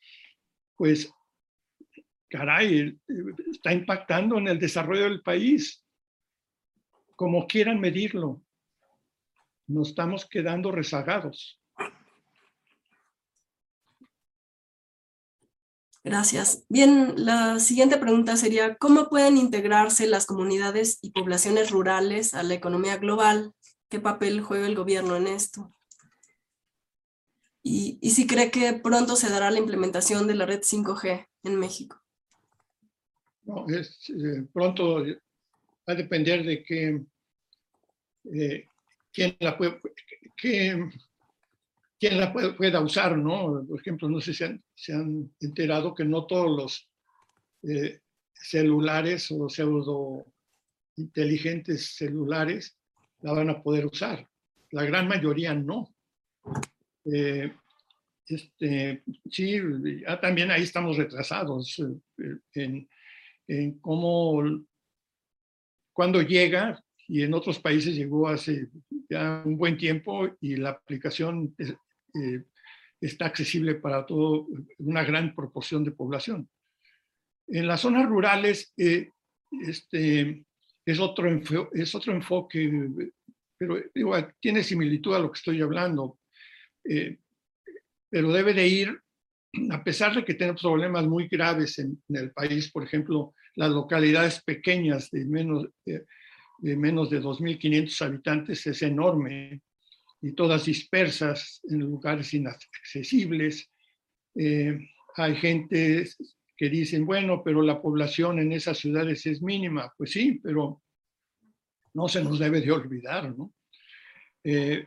pues, 0.76 1.12
caray, 2.28 2.80
eh, 2.80 2.96
está 3.50 3.72
impactando 3.72 4.38
en 4.38 4.48
el 4.48 4.58
desarrollo 4.58 5.04
del 5.04 5.22
país, 5.22 5.84
como 7.16 7.46
quieran 7.46 7.80
medirlo. 7.80 8.42
Nos 9.66 9.90
estamos 9.90 10.26
quedando 10.26 10.72
rezagados. 10.72 11.60
Gracias. 16.02 16.64
Bien, 16.70 17.12
la 17.16 17.60
siguiente 17.60 17.98
pregunta 17.98 18.36
sería, 18.36 18.76
¿cómo 18.76 19.10
pueden 19.10 19.36
integrarse 19.36 20.06
las 20.06 20.24
comunidades 20.24 20.98
y 21.02 21.10
poblaciones 21.10 21.70
rurales 21.70 22.32
a 22.32 22.42
la 22.42 22.54
economía 22.54 22.96
global? 22.96 23.52
¿Qué 23.90 23.98
papel 23.98 24.40
juega 24.40 24.68
el 24.68 24.76
gobierno 24.76 25.16
en 25.16 25.26
esto? 25.26 25.74
Y, 27.62 27.98
si 28.08 28.26
cree 28.26 28.50
que 28.50 28.72
pronto 28.72 29.16
se 29.16 29.28
dará 29.28 29.50
la 29.50 29.58
implementación 29.58 30.26
de 30.28 30.34
la 30.34 30.46
red 30.46 30.60
5G 30.60 31.26
en 31.42 31.56
México. 31.56 32.00
No, 33.42 33.66
es, 33.68 34.08
eh, 34.08 34.46
pronto 34.52 35.02
va 35.04 35.92
a 35.92 35.94
depender 35.94 36.44
de 36.44 36.62
qué, 36.62 37.04
eh, 38.32 38.64
quién 39.12 39.36
la 39.40 39.58
pueda 42.32 42.80
usar, 42.80 43.18
¿no? 43.18 43.66
Por 43.66 43.80
ejemplo, 43.80 44.08
no 44.08 44.20
sé 44.20 44.32
si 44.32 44.44
se 44.76 44.94
han 44.94 45.34
enterado 45.40 45.94
que 45.94 46.04
no 46.04 46.26
todos 46.26 46.48
los 46.48 46.88
eh, 47.64 48.00
celulares 48.32 49.30
o 49.32 49.48
pseudo 49.48 50.24
inteligentes 50.96 51.96
celulares 51.96 52.79
la 53.22 53.32
van 53.32 53.50
a 53.50 53.62
poder 53.62 53.86
usar. 53.86 54.26
La 54.70 54.84
gran 54.84 55.08
mayoría 55.08 55.54
no. 55.54 55.94
Eh, 57.04 57.52
este, 58.26 59.02
sí, 59.30 59.60
ya 60.06 60.20
también 60.20 60.50
ahí 60.50 60.62
estamos 60.62 60.96
retrasados 60.96 61.78
eh, 61.78 62.38
en, 62.54 62.88
en 63.48 63.78
cómo, 63.80 64.42
cuando 65.92 66.22
llega, 66.22 66.82
y 67.10 67.22
en 67.24 67.34
otros 67.34 67.58
países 67.58 67.96
llegó 67.96 68.28
hace 68.28 68.68
ya 69.08 69.42
un 69.44 69.56
buen 69.56 69.76
tiempo 69.76 70.28
y 70.40 70.54
la 70.54 70.70
aplicación 70.70 71.56
eh, 71.58 72.44
está 73.00 73.26
accesible 73.26 73.74
para 73.74 74.06
todo, 74.06 74.46
una 74.78 75.02
gran 75.02 75.34
proporción 75.34 75.82
de 75.82 75.90
población. 75.90 76.48
En 77.48 77.66
las 77.66 77.80
zonas 77.80 78.08
rurales 78.08 78.72
este, 78.76 80.44
es, 80.90 81.00
otro 81.00 81.28
es 81.72 81.94
otro 81.94 82.12
enfoque, 82.12 82.70
pero 83.58 83.82
tiene 84.40 84.62
similitud 84.62 85.14
a 85.14 85.18
lo 85.18 85.30
que 85.30 85.38
estoy 85.38 85.60
hablando, 85.60 86.18
eh, 86.84 87.18
pero 88.08 88.32
debe 88.32 88.54
de 88.54 88.68
ir, 88.68 89.00
a 89.70 89.82
pesar 89.82 90.14
de 90.14 90.24
que 90.24 90.34
tenemos 90.34 90.62
problemas 90.62 91.06
muy 91.06 91.28
graves 91.28 91.78
en, 91.78 92.02
el 92.08 92.30
país, 92.32 92.70
por 92.70 92.84
ejemplo, 92.84 93.34
las 93.56 93.70
localidades 93.70 94.42
pequeñas 94.42 95.10
de 95.10 95.24
menos, 95.24 95.68
de 95.84 96.76
menos 96.76 97.10
de 97.10 97.20
2.500 97.20 98.02
habitantes 98.02 98.66
es 98.66 98.82
enorme 98.82 99.60
y 100.22 100.32
todas 100.32 100.66
dispersas 100.66 101.60
en 101.68 101.80
lugares 101.80 102.32
inaccesibles. 102.34 103.70
Eh, 104.34 104.78
hay 105.16 105.36
gente 105.36 106.08
que 106.60 106.68
dicen, 106.68 107.06
bueno, 107.06 107.42
pero 107.42 107.62
la 107.62 107.80
población 107.80 108.38
en 108.38 108.52
esas 108.52 108.76
ciudades 108.76 109.24
es 109.24 109.40
mínima. 109.40 109.94
Pues 109.96 110.10
sí, 110.10 110.38
pero 110.42 110.82
no 111.94 112.06
se 112.06 112.22
nos 112.22 112.38
debe 112.38 112.60
de 112.60 112.70
olvidar, 112.70 113.34
¿no? 113.34 113.54
Eh, 114.44 114.86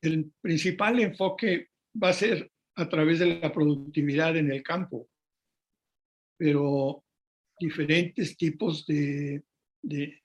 el 0.00 0.32
principal 0.40 1.00
enfoque 1.00 1.68
va 2.02 2.08
a 2.08 2.14
ser 2.14 2.50
a 2.76 2.88
través 2.88 3.18
de 3.18 3.38
la 3.42 3.52
productividad 3.52 4.38
en 4.38 4.50
el 4.50 4.62
campo. 4.62 5.10
pero 6.38 7.04
diferentes 7.60 8.34
tipos 8.36 8.86
de, 8.86 9.44
de, 9.82 10.18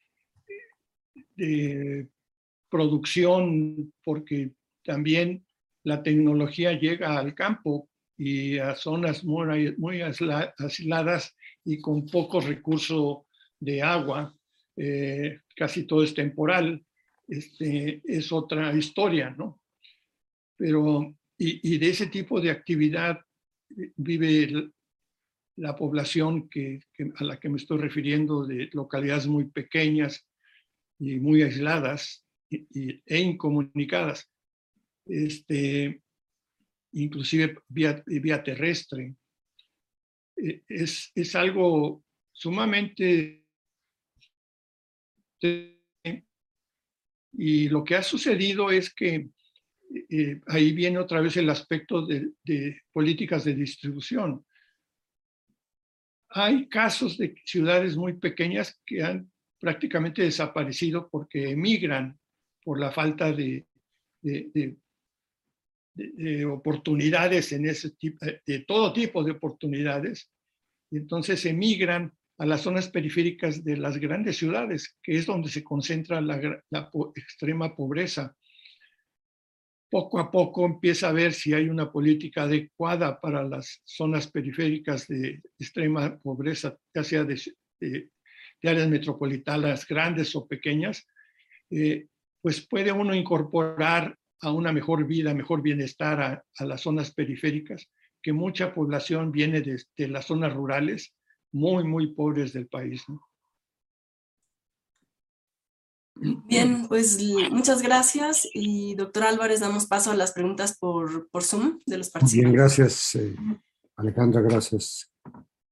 de 1.35 2.07
producción, 2.69 3.93
porque 4.05 4.53
también 4.85 5.45
la 5.84 6.01
tecnología 6.01 6.72
llega 6.80 7.19
al 7.19 7.35
campo 7.35 7.89
y 8.18 8.57
a 8.57 8.76
zonas 8.76 9.23
muy, 9.23 9.76
muy 9.77 10.02
aisladas 10.02 11.35
y 11.64 11.80
con 11.80 12.06
poco 12.07 12.41
recurso 12.41 13.27
de 13.60 13.81
agua, 13.81 14.35
eh, 14.76 15.41
casi 15.56 15.84
todo 15.84 16.03
es 16.03 16.14
temporal, 16.14 16.84
este, 17.27 18.02
es 18.03 18.31
otra 18.31 18.73
historia, 18.73 19.30
¿no? 19.31 19.61
Pero, 20.57 21.15
y, 21.38 21.76
y 21.76 21.77
de 21.77 21.89
ese 21.89 22.07
tipo 22.07 22.41
de 22.41 22.49
actividad 22.49 23.19
vive 23.95 24.72
la 25.57 25.76
población 25.76 26.49
que, 26.49 26.80
que, 26.94 27.11
a 27.15 27.23
la 27.23 27.38
que 27.38 27.49
me 27.49 27.57
estoy 27.57 27.80
refiriendo, 27.80 28.45
de 28.45 28.69
localidades 28.73 29.27
muy 29.27 29.45
pequeñas 29.45 30.26
y 30.99 31.19
muy 31.19 31.41
aisladas 31.41 32.26
y, 32.49 33.02
e 33.06 33.19
incomunicadas, 33.19 34.30
este, 35.06 36.02
inclusive 37.02 37.57
vía, 37.68 38.44
terrestre. 38.44 39.15
E, 40.36 40.64
es, 40.68 41.11
es 41.15 41.36
algo 41.36 42.03
sumamente... 42.32 43.44
Y 47.40 47.69
lo 47.69 47.84
que 47.84 47.95
ha 47.95 48.02
sucedido 48.02 48.72
es 48.72 48.91
que 48.91 49.30
eh, 50.10 50.41
ahí 50.48 50.74
viene 50.74 50.98
otra 50.98 51.22
vez 51.22 51.38
el 51.38 51.49
aspecto 51.49 52.06
de, 52.06 52.32
políticas 52.91 53.45
de 53.45 53.53
distribución. 53.53 54.44
Hay 56.30 56.68
casos 56.68 57.18
de 57.18 57.36
ciudades 57.45 57.95
muy 57.95 58.14
pequeñas 58.14 58.82
que 58.86 59.03
han 59.03 59.32
prácticamente 59.60 60.24
desaparecido 60.24 61.10
porque 61.10 61.52
emigran 61.52 62.19
por 62.64 62.80
la 62.80 62.91
falta 62.91 63.32
de 63.32 63.68
oportunidades 66.45 67.52
en 67.52 67.68
ese 67.68 67.91
tipo, 67.91 68.26
de 68.45 68.60
todo 68.60 68.94
tipo 68.94 69.24
de 69.24 69.32
oportunidades. 69.32 70.32
Y 70.91 70.98
entonces 70.98 71.45
emigran 71.45 72.14
a 72.38 72.45
las 72.45 72.61
zonas 72.61 72.90
periféricas 72.90 73.64
de 73.64 73.78
las 73.78 73.98
grandes 73.98 74.38
ciudades, 74.38 74.95
que 75.02 75.18
es 75.18 75.26
donde 75.26 75.49
se 75.49 75.64
concentra 75.64 76.22
la, 76.22 76.61
la 76.69 76.90
extrema 77.15 77.76
pobreza 77.76 78.36
poco 79.90 80.19
a 80.19 80.30
poco 80.30 80.65
empieza 80.65 81.10
a 81.10 81.14
ver 81.14 81.34
si 81.34 81.53
hay 81.53 81.69
una 81.69 81.91
política 81.91 82.44
adecuada 82.44 83.19
para 83.19 83.44
las 83.44 83.82
zonas 83.86 84.30
periféricas 84.30 85.07
de 85.07 85.41
extrema 85.57 86.18
pobreza, 86.19 86.78
ya 86.94 87.03
sea 87.03 87.24
de, 87.24 87.41
de, 87.80 88.10
de 88.61 88.69
áreas 88.69 88.90
metropolitanas 88.90 89.88
grandes 89.88 90.36
o 90.36 90.48
pequeñas, 90.48 91.07
eh, 91.69 92.07
pues 92.41 92.65
puede 92.68 92.91
uno 92.91 93.15
incorporar 93.15 94.18
a 94.41 94.51
una 94.51 94.72
mejor 94.72 95.05
vida, 95.05 95.34
mejor 95.34 95.61
bienestar 95.61 96.22
a, 96.22 96.43
a 96.57 96.65
las 96.65 96.81
zonas 96.81 97.14
periféricas, 97.14 97.89
que 98.22 98.34
mucha 98.34 98.73
población 98.73 99.31
viene 99.31 99.61
de, 99.61 99.81
de, 99.95 100.07
las 100.07 100.26
zonas 100.26 100.53
rurales 100.53 101.15
muy, 101.51 101.84
muy 101.84 102.14
pobres 102.14 102.53
del 102.53 102.68
país. 102.68 103.03
¿no? 103.07 103.22
Bien, 106.45 106.88
pues 106.88 107.22
muchas 107.51 107.81
gracias 107.81 108.47
y 108.53 108.95
doctor 108.95 109.23
Álvarez, 109.23 109.59
damos 109.59 109.85
paso 109.85 110.11
a 110.11 110.15
las 110.15 110.31
preguntas 110.31 110.77
por, 110.77 111.30
por 111.30 111.43
Zoom 111.43 111.80
de 111.85 111.97
los 111.97 112.09
participantes. 112.09 112.51
Bien, 112.51 112.53
gracias 112.53 113.15
eh, 113.15 113.35
Alejandra, 113.97 114.41
gracias. 114.41 115.11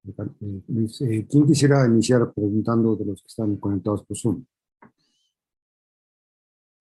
Eh, 0.06 1.26
¿Quién 1.28 1.46
quisiera 1.46 1.86
iniciar 1.86 2.32
preguntando 2.32 2.94
de 2.94 3.06
los 3.06 3.22
que 3.22 3.28
están 3.28 3.56
conectados 3.56 4.04
por 4.04 4.16
Zoom? 4.16 4.44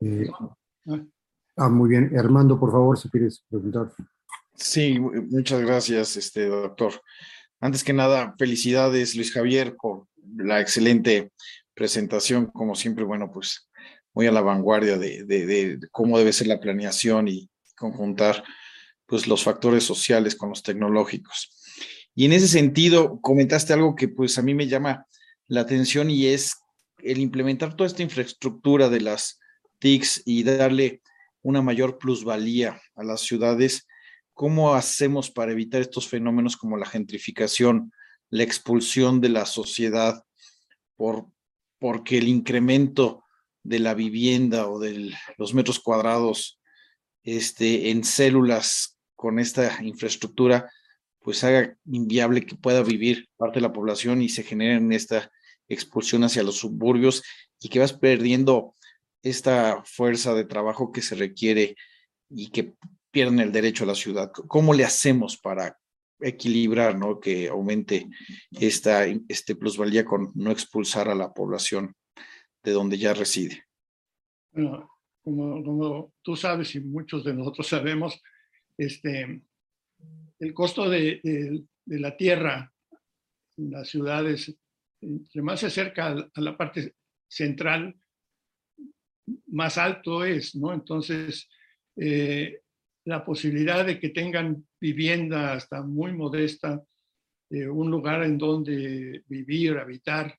Eh, 0.01 0.29
ah, 1.57 1.69
muy 1.69 1.89
bien. 1.89 2.17
Armando, 2.17 2.59
por 2.59 2.71
favor, 2.71 2.97
si 2.97 3.09
quieres 3.09 3.43
preguntar. 3.49 3.91
Sí, 4.55 4.99
muchas 4.99 5.61
gracias, 5.61 6.15
este 6.17 6.45
doctor. 6.45 6.93
Antes 7.59 7.83
que 7.83 7.93
nada, 7.93 8.35
felicidades, 8.37 9.15
Luis 9.15 9.33
Javier, 9.33 9.75
por 9.75 10.07
la 10.37 10.61
excelente 10.61 11.31
presentación, 11.73 12.47
como 12.47 12.75
siempre, 12.75 13.03
bueno, 13.03 13.31
pues 13.31 13.69
muy 14.13 14.27
a 14.27 14.31
la 14.31 14.41
vanguardia 14.41 14.97
de, 14.97 15.79
cómo 15.91 16.17
debe 16.17 16.33
ser 16.33 16.47
la 16.47 16.59
planeación 16.59 17.27
y 17.27 17.49
conjuntar 17.75 18.43
pues 19.05 19.27
los 19.27 19.43
factores 19.43 19.83
sociales 19.83 20.35
con 20.35 20.49
los 20.49 20.63
tecnológicos. 20.63 21.51
Y 22.15 22.25
en 22.25 22.31
ese 22.31 22.47
sentido, 22.47 23.19
comentaste 23.19 23.73
algo 23.73 23.93
que 23.93 24.07
pues 24.07 24.37
a 24.37 24.41
mí 24.41 24.53
me 24.53 24.67
llama 24.67 25.05
la 25.47 25.61
atención 25.61 26.09
y 26.09 26.27
es 26.27 26.55
el 27.03 27.19
implementar 27.19 27.75
toda 27.75 27.87
esta 27.87 28.03
infraestructura 28.03 28.89
de 28.89 29.01
las 29.01 29.39
TICs 29.79 30.23
y 30.25 30.43
darle 30.43 31.01
una 31.45 31.61
mayor 31.61 31.99
plusvalía 31.99 32.81
a 32.95 33.03
las 33.03 33.21
ciudades. 33.21 33.87
¿Cómo 34.33 34.73
hacemos 34.73 35.29
para 35.29 35.51
evitar 35.51 35.79
estos 35.79 36.07
fenómenos 36.07 36.57
como 36.57 36.75
la 36.75 36.87
gentrificación, 36.87 37.93
la 38.31 38.41
expulsión 38.41 39.21
de 39.21 39.29
la 39.29 39.45
sociedad 39.45 40.23
por 40.95 41.27
porque 41.77 42.17
el 42.17 42.29
incremento 42.29 43.23
de 43.61 43.77
la 43.77 43.93
vivienda 43.93 44.67
o 44.67 44.79
de 44.79 45.13
los 45.37 45.53
metros 45.53 45.79
cuadrados 45.79 46.59
este, 47.21 47.91
en 47.91 48.03
células 48.03 48.97
con 49.15 49.37
esta 49.37 49.83
infraestructura, 49.83 50.71
pues 51.19 51.43
haga 51.43 51.77
inviable 51.85 52.43
que 52.43 52.55
pueda 52.55 52.81
vivir 52.81 53.29
parte 53.37 53.59
de 53.59 53.67
la 53.67 53.73
población 53.73 54.23
y 54.23 54.29
se 54.29 54.41
genere 54.41 54.83
esta 54.95 55.29
expulsión 55.67 56.23
hacia 56.23 56.41
los 56.41 56.57
suburbios 56.57 57.21
y 57.59 57.69
que 57.69 57.79
vas 57.79 57.93
perdiendo 57.93 58.73
esta 59.25 59.83
fuerza 59.83 60.35
de 60.35 60.45
trabajo 60.45 60.91
que 60.91 61.01
se 61.01 61.15
requiere 61.15 61.75
y 62.29 62.51
que 62.51 62.75
pierden 63.11 63.39
el 63.39 63.51
derecho 63.51 63.83
a 63.83 63.87
la 63.87 63.95
ciudad. 63.95 64.31
¿Cómo 64.31 64.73
le 64.73 64.85
hacemos 64.85 65.35
para 65.37 65.79
equilibrar, 66.19 66.95
¿no? 66.95 67.19
Que 67.19 67.47
aumente 67.47 68.07
esta 68.51 69.05
este 69.27 69.55
plusvalía 69.55 70.05
con 70.05 70.31
no 70.35 70.51
expulsar 70.51 71.09
a 71.09 71.15
la 71.15 71.33
población 71.33 71.95
de 72.63 72.71
donde 72.71 72.99
ya 72.99 73.15
reside. 73.15 73.63
Bueno, 74.51 74.91
como, 75.23 75.63
como 75.63 76.13
tú 76.21 76.35
sabes 76.35 76.75
y 76.75 76.81
muchos 76.81 77.23
de 77.23 77.33
nosotros 77.33 77.67
sabemos, 77.67 78.21
este, 78.77 79.41
el 80.37 80.53
costo 80.53 80.87
de, 80.87 81.19
de, 81.23 81.63
de 81.83 81.99
la 81.99 82.15
tierra 82.15 82.71
en 83.57 83.71
las 83.71 83.89
ciudades, 83.89 84.55
entre 85.01 85.41
más 85.41 85.61
se 85.61 85.67
acerca 85.67 86.07
a 86.07 86.41
la 86.41 86.55
parte 86.55 86.93
central, 87.27 87.99
más 89.47 89.77
alto 89.77 90.23
es, 90.23 90.55
¿no? 90.55 90.73
Entonces, 90.73 91.49
eh, 91.95 92.61
la 93.05 93.23
posibilidad 93.23 93.85
de 93.85 93.99
que 93.99 94.09
tengan 94.09 94.65
vivienda 94.79 95.53
hasta 95.53 95.81
muy 95.81 96.13
modesta, 96.13 96.83
eh, 97.49 97.67
un 97.67 97.89
lugar 97.91 98.23
en 98.23 98.37
donde 98.37 99.23
vivir, 99.27 99.77
habitar 99.77 100.37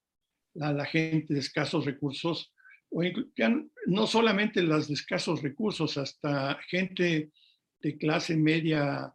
a 0.61 0.73
la 0.73 0.85
gente 0.85 1.35
de 1.35 1.41
escasos 1.41 1.85
recursos, 1.85 2.53
o 2.91 3.03
no 3.87 4.07
solamente 4.07 4.63
las 4.63 4.89
de 4.89 4.95
escasos 4.95 5.43
recursos, 5.43 5.97
hasta 5.99 6.59
gente 6.69 7.31
de 7.81 7.99
clase 7.99 8.37
media 8.37 9.13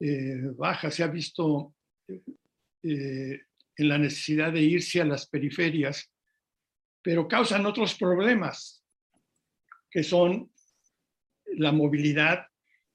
eh, 0.00 0.50
baja 0.56 0.90
se 0.90 1.02
ha 1.02 1.06
visto 1.06 1.74
en 2.84 3.88
la 3.88 3.96
necesidad 3.96 4.52
de 4.52 4.60
irse 4.60 5.00
a 5.00 5.04
las 5.04 5.28
periferias, 5.28 6.12
pero 7.00 7.28
causan 7.28 7.64
otros 7.64 7.94
problemas, 7.94 8.81
que 9.92 10.02
son 10.02 10.50
la 11.44 11.70
movilidad 11.70 12.46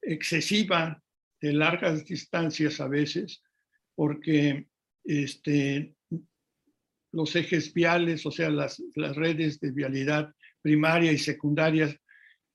excesiva 0.01 1.01
de 1.39 1.53
largas 1.53 2.03
distancias 2.05 2.81
a 2.81 2.87
veces, 2.87 3.43
porque 3.95 4.67
este, 5.03 5.95
los 7.11 7.35
ejes 7.35 7.73
viales, 7.73 8.25
o 8.25 8.31
sea, 8.31 8.49
las, 8.49 8.81
las 8.95 9.15
redes 9.15 9.59
de 9.59 9.71
vialidad 9.71 10.33
primaria 10.61 11.11
y 11.11 11.19
secundaria, 11.19 11.95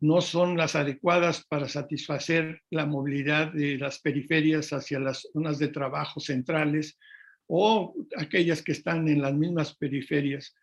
no 0.01 0.21
son 0.21 0.57
las 0.57 0.75
adecuadas 0.75 1.47
para 1.47 1.69
satisfacer 1.69 2.61
la 2.71 2.85
movilidad 2.85 3.53
de 3.53 3.79
las 3.79 4.01
periferias 4.01 4.73
hacia 4.73 4.99
las 4.99 5.29
zonas 5.33 5.61
de 5.61 5.69
trabajo 5.69 6.19
centrales 6.19 6.99
o 7.47 7.95
aquellas 8.17 8.63
que 8.63 8.73
están 8.73 9.07
en 9.07 9.23
las 9.23 9.33
mismas 9.35 9.77
periferias. 9.77 10.57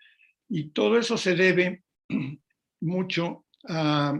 Y 0.50 0.72
todo 0.72 0.98
eso 0.98 1.18
se 1.18 1.36
debe 1.36 1.84
mucho 2.82 3.46
a 3.68 4.20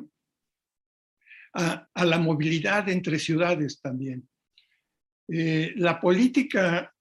a, 1.54 2.06
la 2.06 2.18
movilidad 2.18 2.90
entre 2.90 3.20
ciudades 3.20 3.82
también. 3.82 4.28
Eh, 5.28 5.74
la 5.76 6.00
política 6.00 6.94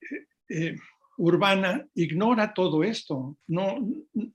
eh, 0.00 0.26
eh, 0.48 0.76
urbana 1.18 1.86
ignora 1.94 2.52
todo 2.52 2.82
esto, 2.82 3.38
no, 3.48 3.78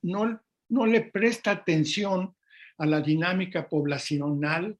no, 0.01 0.41
no 0.69 0.85
le 0.85 1.01
presta 1.01 1.51
atención 1.51 2.35
a 2.77 2.85
la 2.85 3.01
dinámica 3.01 3.67
poblacional 3.67 4.77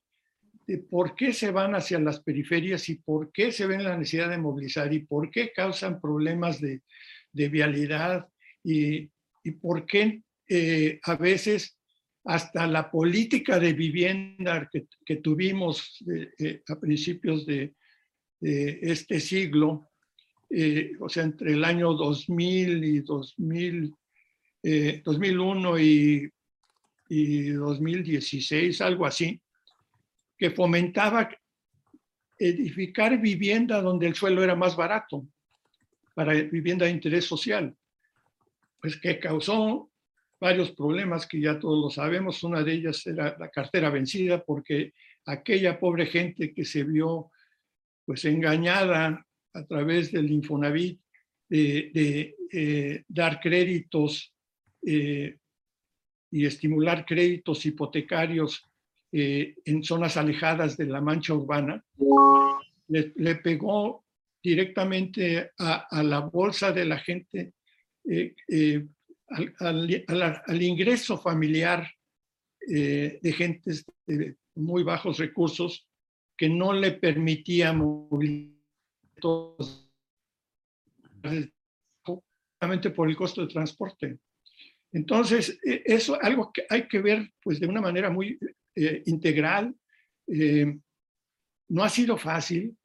de 0.68 0.80
por 0.80 1.15
qué 1.15 1.31
se 1.31 1.52
van 1.52 1.76
hacia 1.76 1.99
las 1.99 2.19
periferias 2.22 2.89
y 2.89 2.95
por 2.95 3.31
qué 3.31 3.52
se 3.52 3.68
ven 3.68 3.84
la 3.84 3.97
necesidad 3.97 4.30
de 4.30 4.39
movilizar 4.39 4.91
y 4.91 4.99
por 4.99 5.30
qué 5.30 5.52
causan 5.53 6.02
problemas 6.02 6.60
de, 6.60 6.81
de 7.31 7.49
vialidad 7.49 8.27
y, 8.64 9.11
y 9.43 9.52
por 9.52 9.85
qué 9.85 10.23
a 11.03 11.15
veces 11.15 11.77
hasta 12.26 12.68
la 12.68 12.89
política 12.89 13.60
de 13.60 13.73
vivienda 13.73 14.68
que, 14.72 14.88
que 15.06 15.18
tuvimos 15.18 16.03
eh, 16.39 16.61
a 16.68 16.80
principios 16.80 17.45
de, 17.45 17.76
de, 18.39 18.80
este 18.81 19.19
siglo, 19.19 19.89
eh, 20.49 20.93
o 20.99 21.07
sea, 21.07 21.23
entre 21.23 21.53
el 21.53 21.64
año 21.64 21.93
2000 21.93 22.84
y 22.84 22.99
2000, 23.02 23.95
2001 25.03 25.80
y, 25.80 26.31
y 27.10 27.49
2016, 27.52 28.81
algo 28.81 29.06
así, 29.06 29.39
que 30.38 30.49
fomentaba 30.49 31.30
edificar 32.38 33.19
vivienda 33.22 33.81
donde 33.81 34.07
el 34.07 34.15
suelo 34.15 34.43
era 34.43 34.56
más 34.56 34.76
barato, 34.76 35.27
para 36.15 36.34
vivienda 36.34 36.85
de 36.85 36.91
interés 36.91 37.26
social, 37.26 37.76
pues 38.81 38.99
que 38.99 39.19
causó 39.19 39.91
varios 40.39 40.71
problemas 40.71 41.25
que 41.27 41.39
ya 41.39 41.59
todos 41.59 41.81
lo 41.81 41.89
sabemos. 41.89 42.43
Una 42.43 42.63
de 42.63 42.73
ellas 42.73 43.05
era 43.07 43.35
la 43.39 43.49
cartera 43.49 43.89
vencida 43.89 44.43
porque 44.43 44.93
aquella 45.25 45.79
pobre 45.79 46.05
gente 46.05 46.53
que 46.53 46.65
se 46.65 46.83
vio 46.83 47.31
pues 48.05 48.25
engañada 48.25 49.25
a 49.53 49.65
través 49.65 50.11
del 50.11 50.31
Infonavit 50.31 50.99
de, 51.49 52.35
eh, 52.51 53.03
dar 53.07 53.39
créditos 53.39 54.33
eh, 54.85 55.37
y 56.31 56.45
estimular 56.45 57.05
créditos 57.05 57.65
hipotecarios 57.65 58.63
eh, 59.11 59.55
en 59.63 59.83
zonas 59.83 60.17
alejadas 60.17 60.75
de 60.75 60.85
la 60.85 61.01
mancha 61.01 61.33
urbana, 61.33 61.83
le, 62.87 63.35
pegó 63.35 64.03
directamente 64.43 65.51
a, 65.57 66.03
la 66.03 66.19
bolsa 66.19 66.71
de 66.71 66.85
la 66.85 66.99
gente 66.99 67.53
al, 69.30 70.43
al, 70.45 70.61
ingreso 70.61 71.18
familiar 71.18 71.89
eh, 72.68 73.19
de 73.22 73.34
gentes 73.34 73.85
de 74.06 74.38
muy 74.56 74.84
bajos 74.84 75.18
recursos 75.18 75.88
que 76.38 76.49
no 76.49 76.73
le 76.73 76.91
permitía 76.91 77.73
movilizar 77.73 78.56
por 82.95 83.10
el 83.10 83.15
costo 83.15 83.41
de 83.41 83.47
transporte. 83.47 84.19
Entonces, 84.91 85.60
e, 85.64 85.84
eso 85.85 86.15
es 86.15 86.23
algo 86.23 86.52
que 86.53 86.65
hay 86.69 86.88
que 86.88 86.99
ver 86.99 87.31
pues, 87.41 87.60
de 87.60 87.68
una 87.68 87.81
manera 87.81 88.10
muy 88.10 88.38
eh, 88.76 89.03
integral. 89.06 89.76
Eh, 90.27 90.77
no 91.69 91.84
ha 91.84 91.89
sido 91.89 92.18
fácil. 92.18 92.76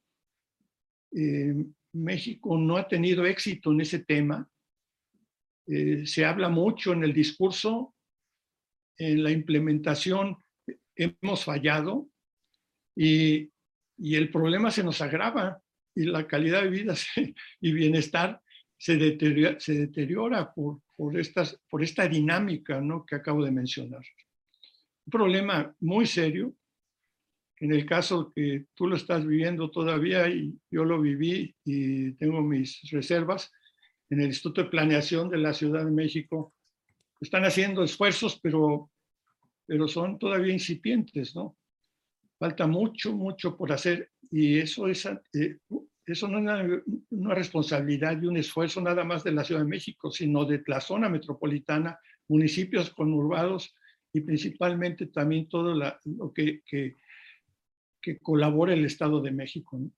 México 1.93 2.57
no 2.57 2.77
ha 2.77 2.87
tenido 2.87 3.25
éxito 3.25 3.71
en 3.71 3.81
ese 3.81 3.99
tema. 3.99 4.49
Eh, 5.73 6.05
se 6.05 6.25
habla 6.25 6.49
mucho 6.49 6.91
en 6.91 7.05
el 7.05 7.13
discurso, 7.13 7.95
en 8.97 9.23
la 9.23 9.31
implementación 9.31 10.37
hemos 10.93 11.45
fallado 11.45 12.09
y, 12.93 13.49
y 13.97 14.15
el 14.15 14.29
problema 14.29 14.69
se 14.69 14.83
nos 14.83 14.99
agrava 14.99 15.61
y 15.95 16.03
la 16.03 16.27
calidad 16.27 16.63
de 16.63 16.69
vida 16.69 16.93
y 17.61 17.71
bienestar 17.71 18.41
se 18.77 18.97
deteriora, 18.97 19.57
se 19.61 19.75
deteriora 19.75 20.53
por, 20.53 20.81
por, 20.97 21.17
estas, 21.17 21.57
por 21.69 21.81
esta 21.81 22.05
dinámica 22.05 22.81
¿no? 22.81 23.05
que 23.05 23.15
acabo 23.15 23.45
de 23.45 23.51
mencionar 23.51 24.03
un 25.05 25.11
problema 25.11 25.73
muy 25.79 26.05
serio. 26.05 26.53
En 27.61 27.71
el 27.71 27.85
caso 27.85 28.33
que 28.35 28.65
tú 28.73 28.87
lo 28.87 28.97
estás 28.97 29.25
viviendo 29.25 29.71
todavía 29.71 30.27
y 30.27 30.53
yo 30.69 30.83
lo 30.83 30.99
viví 30.99 31.55
y 31.63 32.11
tengo 32.13 32.41
mis 32.41 32.81
reservas, 32.91 33.51
en 34.11 34.19
el 34.19 34.27
Instituto 34.27 34.63
de 34.63 34.69
Planeación 34.69 35.29
de 35.29 35.37
la 35.37 35.53
Ciudad 35.53 35.85
de 35.85 35.91
México 35.91 36.53
están 37.19 37.45
haciendo 37.45 37.83
esfuerzos, 37.83 38.39
pero, 38.41 38.91
pero 39.65 39.87
son 39.87 40.19
todavía 40.19 40.53
incipientes, 40.53 41.33
¿no? 41.33 41.57
Falta 42.37 42.67
mucho, 42.67 43.13
mucho 43.13 43.55
por 43.55 43.71
hacer 43.71 44.11
y 44.29 44.59
eso 44.59 44.87
es, 44.87 45.05
eh, 45.05 45.59
eso 46.05 46.27
no 46.27 46.39
es 46.39 46.83
una, 47.09 47.33
responsabilidad 47.33 48.21
y 48.21 48.25
un 48.25 48.35
esfuerzo 48.35 48.81
nada 48.81 49.05
más 49.05 49.23
de 49.23 49.31
la 49.31 49.45
Ciudad 49.45 49.61
de 49.61 49.67
México, 49.67 50.11
sino 50.11 50.43
de 50.43 50.61
la 50.67 50.81
zona 50.81 51.07
metropolitana, 51.07 51.97
municipios 52.27 52.89
conurbados 52.89 53.73
y 54.11 54.21
principalmente 54.21 55.07
también 55.07 55.47
todo 55.47 55.73
la, 55.73 55.97
lo 56.03 56.33
que, 56.33 56.63
que, 56.65 56.97
colabora 58.21 58.73
el 58.73 58.83
Estado 58.83 59.21
de 59.21 59.31
México. 59.31 59.77
¿no? 59.77 59.89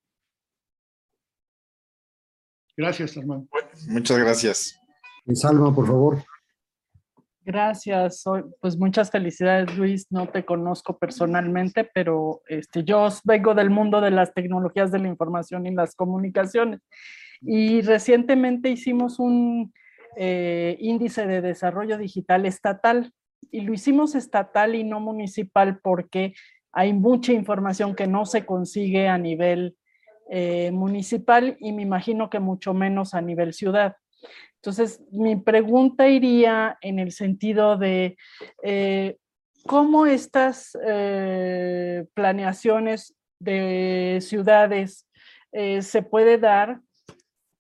Gracias, 2.76 3.18
Armando. 3.18 3.48
Muchas 3.88 4.18
gracias. 4.18 4.80
Salma, 5.34 5.74
por 5.74 5.88
favor. 5.88 6.24
Gracias, 7.46 8.24
pues 8.62 8.78
muchas 8.78 9.12
felicidades 9.12 9.78
Luis, 9.78 10.08
no 10.10 10.28
te 10.30 10.46
conozco 10.46 10.98
personalmente, 10.98 11.84
pero 11.94 12.42
este, 12.48 12.86
yo 12.86 13.10
vengo 13.26 13.54
del 13.54 13.70
mundo 13.70 14.00
de 14.00 14.12
las 14.12 14.34
tecnologías 14.34 14.94
de 14.94 15.00
la 15.00 15.10
información 15.10 15.66
y 15.66 15.74
las 15.74 15.94
comunicaciones 15.94 16.80
y 17.42 17.82
recientemente 17.82 18.70
hicimos 18.70 19.20
un 19.20 19.74
eh, 20.16 20.78
índice 20.80 21.28
de 21.28 21.42
desarrollo 21.42 21.98
digital 21.98 22.46
estatal 22.46 23.12
y 23.52 23.62
lo 23.62 23.74
hicimos 23.74 24.16
estatal 24.16 24.76
y 24.76 24.86
no 24.86 25.02
municipal 25.02 25.80
porque 25.84 26.34
hay 26.72 26.94
mucha 26.94 27.34
información 27.34 27.94
que 27.94 28.08
no 28.08 28.26
se 28.26 28.46
consigue 28.46 29.10
a 29.10 29.18
nivel 29.18 29.76
eh, 30.30 30.72
municipal 30.72 31.58
y 31.60 31.74
me 31.74 31.82
imagino 31.82 32.30
que 32.30 32.40
mucho 32.40 32.74
menos 32.74 33.14
a 33.14 33.22
nivel 33.22 33.54
ciudad. 33.54 33.98
Entonces, 34.56 35.02
mi 35.12 35.36
pregunta 35.36 36.08
iría 36.08 36.78
en 36.82 37.00
el 37.00 37.12
sentido 37.12 37.78
de 37.78 38.16
eh, 38.64 39.18
cómo 39.66 40.06
estas 40.06 40.78
eh, 40.88 42.06
planeaciones 42.14 43.16
de 43.40 44.20
ciudades 44.22 45.08
se 45.52 46.02
puede 46.02 46.40
dar 46.40 46.82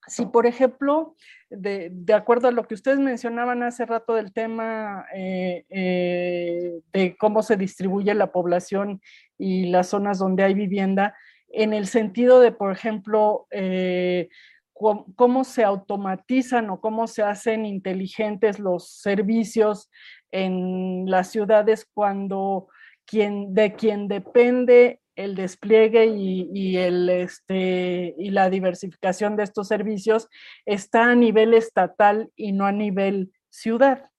si, 0.07 0.25
por 0.25 0.47
ejemplo, 0.47 1.15
de, 1.51 1.89
de, 1.91 2.13
acuerdo 2.15 2.47
a 2.47 2.51
lo 2.51 2.67
que 2.67 2.73
ustedes 2.73 2.97
mencionaban 2.97 3.61
hace 3.61 3.85
rato 3.85 4.15
del 4.15 4.33
tema 4.33 5.05
de 5.13 7.15
cómo 7.19 7.43
se 7.43 7.55
distribuye 7.55 8.11
la 8.15 8.31
población 8.31 8.99
y 9.37 9.67
las 9.67 9.89
zonas 9.89 10.17
donde 10.17 10.43
hay 10.43 10.55
vivienda, 10.55 11.15
en 11.53 11.73
el 11.73 11.87
sentido 11.87 12.39
de, 12.39 12.51
por 12.51 12.71
ejemplo, 12.71 13.47
eh, 13.51 14.27
cómo 14.73 15.43
se 15.43 15.63
automatizan 15.63 16.69
o 16.69 16.81
cómo 16.81 17.07
se 17.07 17.21
hacen 17.21 17.65
inteligentes 17.65 18.59
los 18.59 18.89
servicios 18.89 19.89
en 20.31 21.05
las 21.07 21.29
ciudades 21.29 21.87
cuando 21.93 22.67
quien, 23.05 23.53
de 23.53 23.73
quien 23.75 24.07
depende 24.07 24.99
el 25.15 25.35
despliegue 25.35 26.07
y, 26.07 26.77
el, 26.77 27.07
este, 27.07 28.15
y 28.17 28.31
la 28.31 28.49
diversificación 28.49 29.35
de 29.35 29.43
estos 29.43 29.67
servicios 29.67 30.27
está 30.65 31.11
a 31.11 31.15
nivel 31.15 31.53
estatal 31.53 32.31
y 32.35 32.51
no 32.51 32.65
a 32.65 32.71
nivel 32.71 33.31
ciudad. 33.51 34.09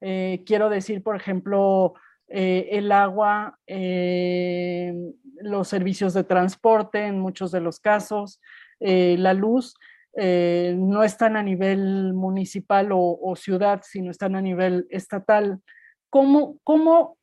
Eh, 0.00 0.42
quiero 0.44 0.68
decir, 0.68 1.04
por 1.04 1.14
ejemplo, 1.14 1.94
eh, 2.34 2.78
el 2.78 2.90
agua, 2.92 3.58
eh, 3.66 4.94
los 5.42 5.68
servicios 5.68 6.14
de 6.14 6.24
transporte 6.24 7.04
en 7.04 7.18
muchos 7.18 7.52
de 7.52 7.60
los 7.60 7.78
casos, 7.78 8.40
eh, 8.80 9.16
la 9.18 9.34
luz, 9.34 9.74
no 10.14 11.04
están 11.04 11.36
a 11.36 11.42
nivel 11.42 12.12
municipal 12.12 12.92
o, 12.92 13.18
o, 13.18 13.34
ciudad, 13.34 13.80
sino 13.82 14.10
están 14.10 14.36
a 14.36 14.42
nivel 14.42 14.86
estatal. 14.90 15.62
¿Cómo, 16.10 16.58
cómo 16.64 17.16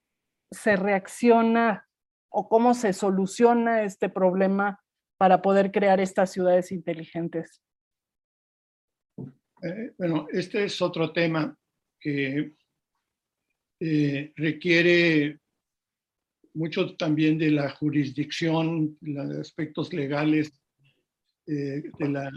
se 0.49 0.75
reacciona 0.75 1.87
o 2.29 2.49
cómo 2.49 2.73
se 2.73 2.93
soluciona 2.93 3.83
este 3.83 4.09
problema 4.09 4.79
para 5.19 5.43
poder 5.43 5.71
crear 5.71 5.99
estas 5.99 6.31
ciudades 6.31 6.71
inteligentes? 6.71 7.61
Bueno, 9.99 10.27
este 10.31 10.63
es 10.63 10.81
otro 10.81 11.13
tema 11.13 11.55
que 11.99 12.53
eh, 13.79 14.31
requiere 14.35 15.39
mucho 16.53 16.95
también 16.95 17.37
de 17.37 17.51
la 17.51 17.69
jurisdicción, 17.69 18.97
los 19.01 19.37
aspectos 19.37 19.93
legales 19.93 20.51
eh, 21.47 21.83
de, 21.97 22.09
la, 22.09 22.31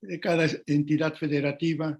de, 0.00 0.20
cada 0.20 0.46
entidad 0.66 1.14
federativa, 1.14 1.98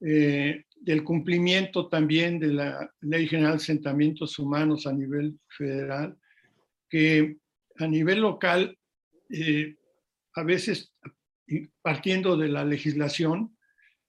eh, 0.00 0.64
del 0.76 1.04
cumplimiento 1.04 1.88
también 1.88 2.38
de 2.38 2.48
la 2.48 2.90
Ley 3.00 3.26
General 3.26 3.52
de 3.52 3.56
Asentamientos 3.56 4.38
Humanos 4.38 4.86
a 4.86 4.92
nivel 4.92 5.38
federal 5.48 6.16
que 6.88 7.36
a 7.76 7.86
nivel 7.86 8.20
local, 8.20 8.76
eh, 9.30 9.76
a 10.34 10.42
veces 10.42 10.92
partiendo 11.82 12.36
de 12.36 12.48
la 12.48 12.64
legislación, 12.64 13.56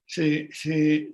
se, 0.05 0.49
se, 0.51 1.11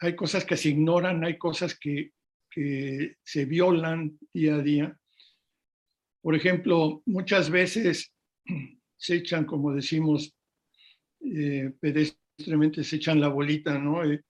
hay 0.00 0.16
cosas 0.16 0.44
que 0.44 0.56
se 0.56 0.70
ignoran, 0.70 1.22
hay 1.24 1.36
cosas 1.36 1.78
que, 1.78 2.12
que, 2.50 3.16
se 3.22 3.44
violan 3.44 4.18
día 4.32 4.54
a 4.56 4.62
día. 4.62 4.98
Por 6.22 6.34
ejemplo, 6.34 7.02
muchas 7.06 7.50
veces 7.50 8.12
se 8.96 9.16
echan, 9.16 9.44
como 9.44 9.72
decimos, 9.72 10.34
eh, 11.20 11.72
pedestremente 11.78 12.82
se 12.82 12.96
echan 12.96 13.20
la 13.20 13.28
bolita, 13.28 13.78
¿no? 13.78 14.02
Eh, 14.04 14.22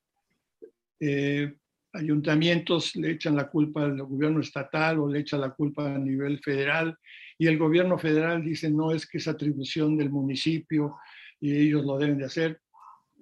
eh, 0.99 1.55
ayuntamientos 1.93 2.95
le 2.97 3.13
echan 3.13 3.37
la 3.37 3.49
culpa 3.49 3.85
al 3.85 4.03
gobierno 4.03 4.41
estatal 4.41 4.99
o 4.99 5.09
le 5.09 5.21
echan 5.21 5.41
la 5.41 5.51
culpa 5.51 5.95
a 5.95 5.99
nivel 5.99 6.39
federal 6.41 6.97
y 7.39 7.47
el 7.47 7.59
gobierno 7.59 7.99
federal 7.99 8.45
dice 8.45 8.71
no 8.71 8.93
es 8.93 9.09
que 9.09 9.19
es 9.19 9.27
atribución 9.27 9.97
del 9.97 10.11
municipio 10.11 10.99
y 11.41 11.57
ellos 11.57 11.85
lo 11.85 11.99
deben 11.99 12.19
de 12.19 12.27
hacer. 12.27 12.61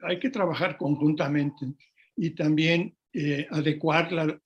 Hay 0.02 0.18
que 0.18 0.30
trabajar 0.30 0.76
conjuntamente 0.76 1.66
y 2.18 2.30
también 2.30 2.96
adecuar 3.50 4.12
la, 4.12 4.40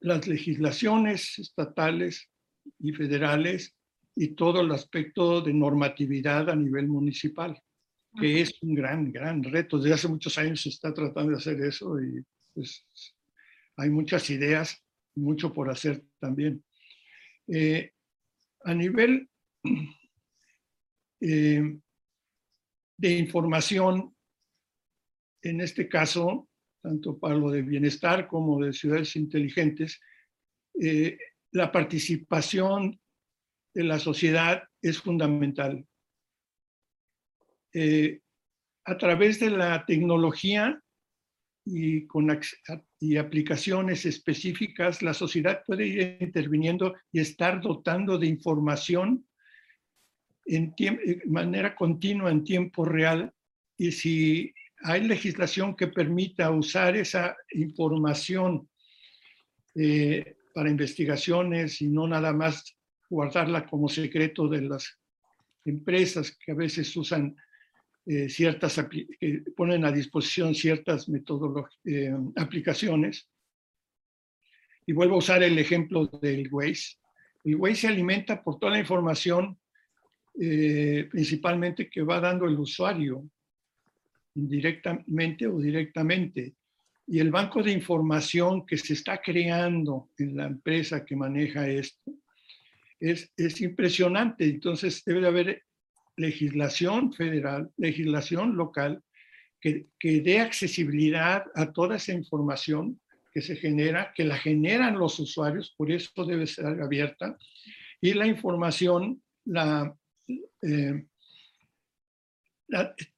las 0.00 0.26
legislaciones 0.26 1.38
estatales 1.38 2.30
y 2.78 2.92
federales 2.92 3.74
y 4.14 4.28
todo 4.28 4.62
el 4.62 4.70
aspecto 4.70 5.42
de 5.42 5.52
normatividad 5.52 6.48
a 6.48 6.56
nivel 6.56 6.88
municipal, 6.88 7.60
que 8.18 8.40
es 8.40 8.54
un 8.62 8.74
gran, 8.74 9.12
gran 9.12 9.42
reto. 9.42 9.78
Desde 9.78 9.94
hace 9.94 10.08
muchos 10.08 10.38
años 10.38 10.62
se 10.62 10.70
está 10.70 10.94
tratando 10.94 11.32
de 11.32 11.38
hacer 11.38 11.60
eso 11.60 12.00
y 12.00 12.24
pues 12.54 12.86
hay 13.76 13.90
muchas 13.90 14.30
ideas, 14.30 14.82
mucho 15.14 15.52
por 15.52 15.70
hacer 15.70 16.02
también. 16.18 16.64
Eh, 17.48 17.92
a 18.64 18.74
nivel 18.74 19.28
eh, 21.20 21.78
de 22.96 23.10
información, 23.10 24.15
en 25.48 25.60
este 25.60 25.88
caso, 25.88 26.48
tanto 26.82 27.18
para 27.18 27.34
lo 27.34 27.50
de 27.50 27.62
bienestar 27.62 28.26
como 28.28 28.64
de 28.64 28.72
ciudades 28.72 29.16
inteligentes, 29.16 30.00
eh, 30.80 31.18
la 31.52 31.72
participación 31.72 33.00
de 33.74 33.84
la 33.84 33.98
sociedad 33.98 34.62
es 34.82 34.98
fundamental. 34.98 35.86
Eh, 37.72 38.20
a 38.84 38.96
través 38.96 39.40
de 39.40 39.50
la 39.50 39.84
tecnología 39.84 40.80
y, 41.64 42.06
con, 42.06 42.40
y 43.00 43.16
aplicaciones 43.16 44.06
específicas, 44.06 45.02
la 45.02 45.12
sociedad 45.12 45.62
puede 45.66 45.86
ir 45.86 46.18
interviniendo 46.20 46.94
y 47.12 47.20
estar 47.20 47.60
dotando 47.60 48.18
de 48.18 48.28
información 48.28 49.26
en 50.46 50.74
de 50.76 51.22
manera 51.26 51.74
continua, 51.74 52.30
en 52.30 52.44
tiempo 52.44 52.84
real. 52.84 53.32
Y 53.76 53.90
si 53.92 54.54
hay 54.82 55.06
legislación 55.06 55.74
que 55.74 55.88
permita 55.88 56.50
usar 56.50 56.96
esa 56.96 57.36
información 57.52 58.68
eh, 59.74 60.36
para 60.54 60.70
investigaciones 60.70 61.80
y 61.82 61.88
no 61.88 62.06
nada 62.06 62.32
más 62.32 62.76
guardarla 63.08 63.66
como 63.66 63.88
secreto 63.88 64.48
de 64.48 64.62
las 64.62 64.98
empresas 65.64 66.36
que 66.36 66.52
a 66.52 66.54
veces 66.54 66.96
usan 66.96 67.36
eh, 68.06 68.28
ciertas, 68.28 68.80
que 68.90 69.42
ponen 69.56 69.84
a 69.84 69.92
disposición 69.92 70.54
ciertas 70.54 71.06
eh, 71.84 72.14
aplicaciones. 72.36 73.28
Y 74.86 74.92
vuelvo 74.92 75.16
a 75.16 75.18
usar 75.18 75.42
el 75.42 75.58
ejemplo 75.58 76.06
del 76.06 76.48
Waze. 76.50 76.96
El 77.44 77.56
Waze 77.56 77.74
se 77.74 77.88
alimenta 77.88 78.42
por 78.42 78.58
toda 78.58 78.72
la 78.72 78.78
información, 78.78 79.58
principalmente 81.10 81.88
que 81.88 82.02
va 82.02 82.20
dando 82.20 82.46
el 82.46 82.58
usuario 82.58 83.28
indirectamente 84.36 85.46
o 85.46 85.58
directamente. 85.58 86.54
Y 87.06 87.18
el 87.18 87.30
banco 87.30 87.62
de 87.62 87.72
información 87.72 88.66
que 88.66 88.76
se 88.76 88.94
está 88.94 89.20
creando 89.20 90.10
en 90.18 90.36
la 90.36 90.46
empresa 90.46 91.04
que 91.04 91.16
maneja 91.16 91.68
esto 91.68 92.12
es, 93.00 93.32
es 93.36 93.60
impresionante. 93.60 94.44
Entonces 94.44 95.02
debe 95.04 95.20
de 95.20 95.28
haber 95.28 95.62
legislación 96.16 97.12
federal, 97.12 97.70
legislación 97.76 98.56
local, 98.56 99.02
que, 99.60 99.86
que 99.98 100.20
dé 100.20 100.40
accesibilidad 100.40 101.44
a 101.54 101.72
toda 101.72 101.96
esa 101.96 102.12
información 102.12 103.00
que 103.32 103.42
se 103.42 103.56
genera, 103.56 104.12
que 104.14 104.24
la 104.24 104.38
generan 104.38 104.98
los 104.98 105.18
usuarios, 105.18 105.74
por 105.76 105.90
eso 105.90 106.24
debe 106.24 106.46
ser 106.46 106.66
abierta, 106.80 107.36
y 108.00 108.14
la 108.14 108.26
información 108.26 109.22
la, 109.44 109.94
eh, 110.62 111.04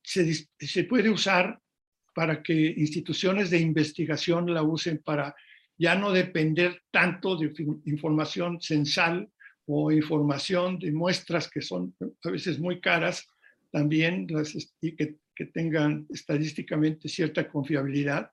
se, 0.03 0.85
puede 0.85 1.11
usar 1.11 1.61
para 2.15 2.43
que 2.43 2.75
instituciones 2.77 3.51
de 3.51 3.59
investigación 3.59 4.53
la 4.53 4.63
usen 4.63 4.99
para 4.99 5.35
ya 5.77 5.95
no 5.95 6.13
depender 6.13 6.83
tanto 6.91 7.37
de 7.37 7.53
información 7.85 8.61
censal 8.61 9.29
o 9.67 9.93
información 9.93 10.79
de 10.79 10.91
muestras 10.93 11.49
que 11.49 11.63
son 11.63 11.95
a 12.25 12.31
veces 12.31 12.59
muy 12.59 12.81
caras 12.81 13.27
también 13.71 14.27
y 14.81 14.97
que, 14.97 15.17
tengan 15.55 16.05
estadísticamente 16.11 17.09
cierta 17.09 17.49
confiabilidad. 17.49 18.29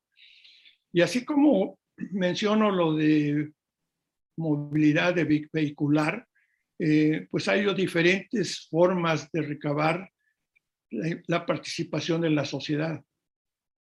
Y 0.91 1.01
así 1.01 1.23
como 1.23 1.77
menciono 1.97 2.71
lo 2.71 2.95
de 2.95 3.51
movilidad 4.37 5.13
vehicular, 5.53 6.27
eh, 6.79 7.27
pues 7.29 7.47
hay 7.47 7.63
diferentes 7.75 8.67
formas 8.71 9.31
de 9.31 9.43
recabar 9.43 10.09
la, 11.27 11.45
participación 11.45 12.22
de 12.22 12.30
la 12.30 12.45
sociedad. 12.45 13.03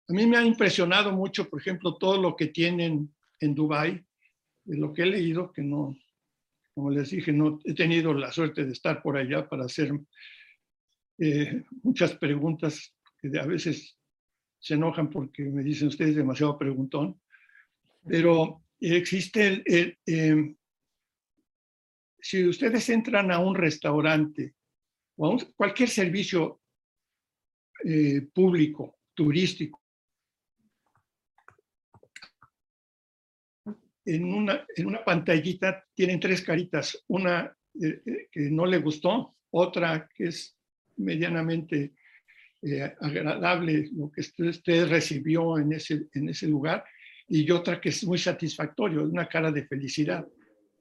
A 0.09 0.13
mí 0.13 0.27
me 0.27 0.37
ha 0.37 0.43
impresionado 0.43 1.13
mucho, 1.13 1.49
por 1.49 1.61
ejemplo, 1.61 1.97
todo 1.97 2.21
lo 2.21 2.37
que 2.37 2.49
tienen 2.49 3.15
en 3.41 3.55
Dubái, 3.55 4.05
de 4.65 4.77
lo 4.77 4.93
que 4.93 5.03
he 5.03 5.07
leído, 5.07 5.53
que 5.53 5.63
no, 5.63 5.97
como 6.75 6.91
les 6.91 7.11
dije, 7.11 7.33
no 7.33 7.61
he 7.65 7.75
tenido 7.75 8.13
la 8.15 8.33
suerte 8.33 8.65
de 8.65 8.73
estar 8.73 9.03
por 9.03 9.17
allá 9.17 9.49
para 9.49 9.65
hacer 9.65 9.93
eh, 11.19 11.63
muchas 11.83 12.15
preguntas 12.17 12.95
que 13.21 13.39
a 13.39 13.47
veces 13.47 13.97
se 14.59 14.75
enojan 14.75 15.11
porque 15.11 15.45
me 15.45 15.63
dicen 15.63 15.89
ustedes 15.89 16.17
demasiado 16.17 16.59
preguntón, 16.59 17.21
pero 18.07 18.63
existe 18.81 19.63
el, 19.67 19.99
em, 20.07 20.57
si 22.19 22.47
ustedes 22.47 22.89
entran 22.89 23.31
a 23.31 23.39
un 23.39 23.55
restaurante 23.55 24.55
o 25.17 25.35
a 25.35 25.39
cualquier 25.55 25.89
servicio 25.91 26.61
eh, 27.83 28.23
público, 28.33 28.99
turístico. 29.15 29.83
En 34.07 34.25
una, 34.33 34.67
en 34.77 34.87
una 34.87 35.03
pantallita 35.03 35.85
tienen 35.95 36.21
tres 36.21 36.43
caritas, 36.43 37.03
una 37.09 37.57
eh, 37.81 38.03
eh, 38.05 38.29
que 38.31 38.51
no 38.51 38.67
le 38.67 38.79
gustó, 38.79 39.37
otra 39.51 40.09
que 40.15 40.25
es 40.25 40.57
medianamente 40.97 41.95
agradable 43.01 43.91
lo 43.93 44.11
que 44.11 44.23
usted, 44.23 44.89
recibió 44.89 45.59
en 45.59 45.75
ese, 45.75 46.07
en 46.15 46.31
ese 46.31 46.47
lugar 46.47 46.83
y 47.29 47.51
otra 47.51 47.79
que 47.79 47.91
es 47.91 48.05
muy 48.05 48.17
satisfactorio, 48.17 49.05
una 49.05 49.29
cara 49.29 49.53
de 49.53 49.67
felicidad. 49.67 50.27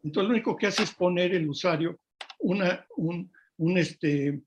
Entonces 0.01 0.29
lo 0.29 0.33
único 0.33 0.55
que 0.55 0.67
hace 0.67 0.83
es 0.83 0.93
poner 0.93 1.35
el 1.35 1.49
usuario 1.49 1.99
una, 2.39 2.85
un, 2.95 3.29
un 3.57 3.77
este, 3.77 4.41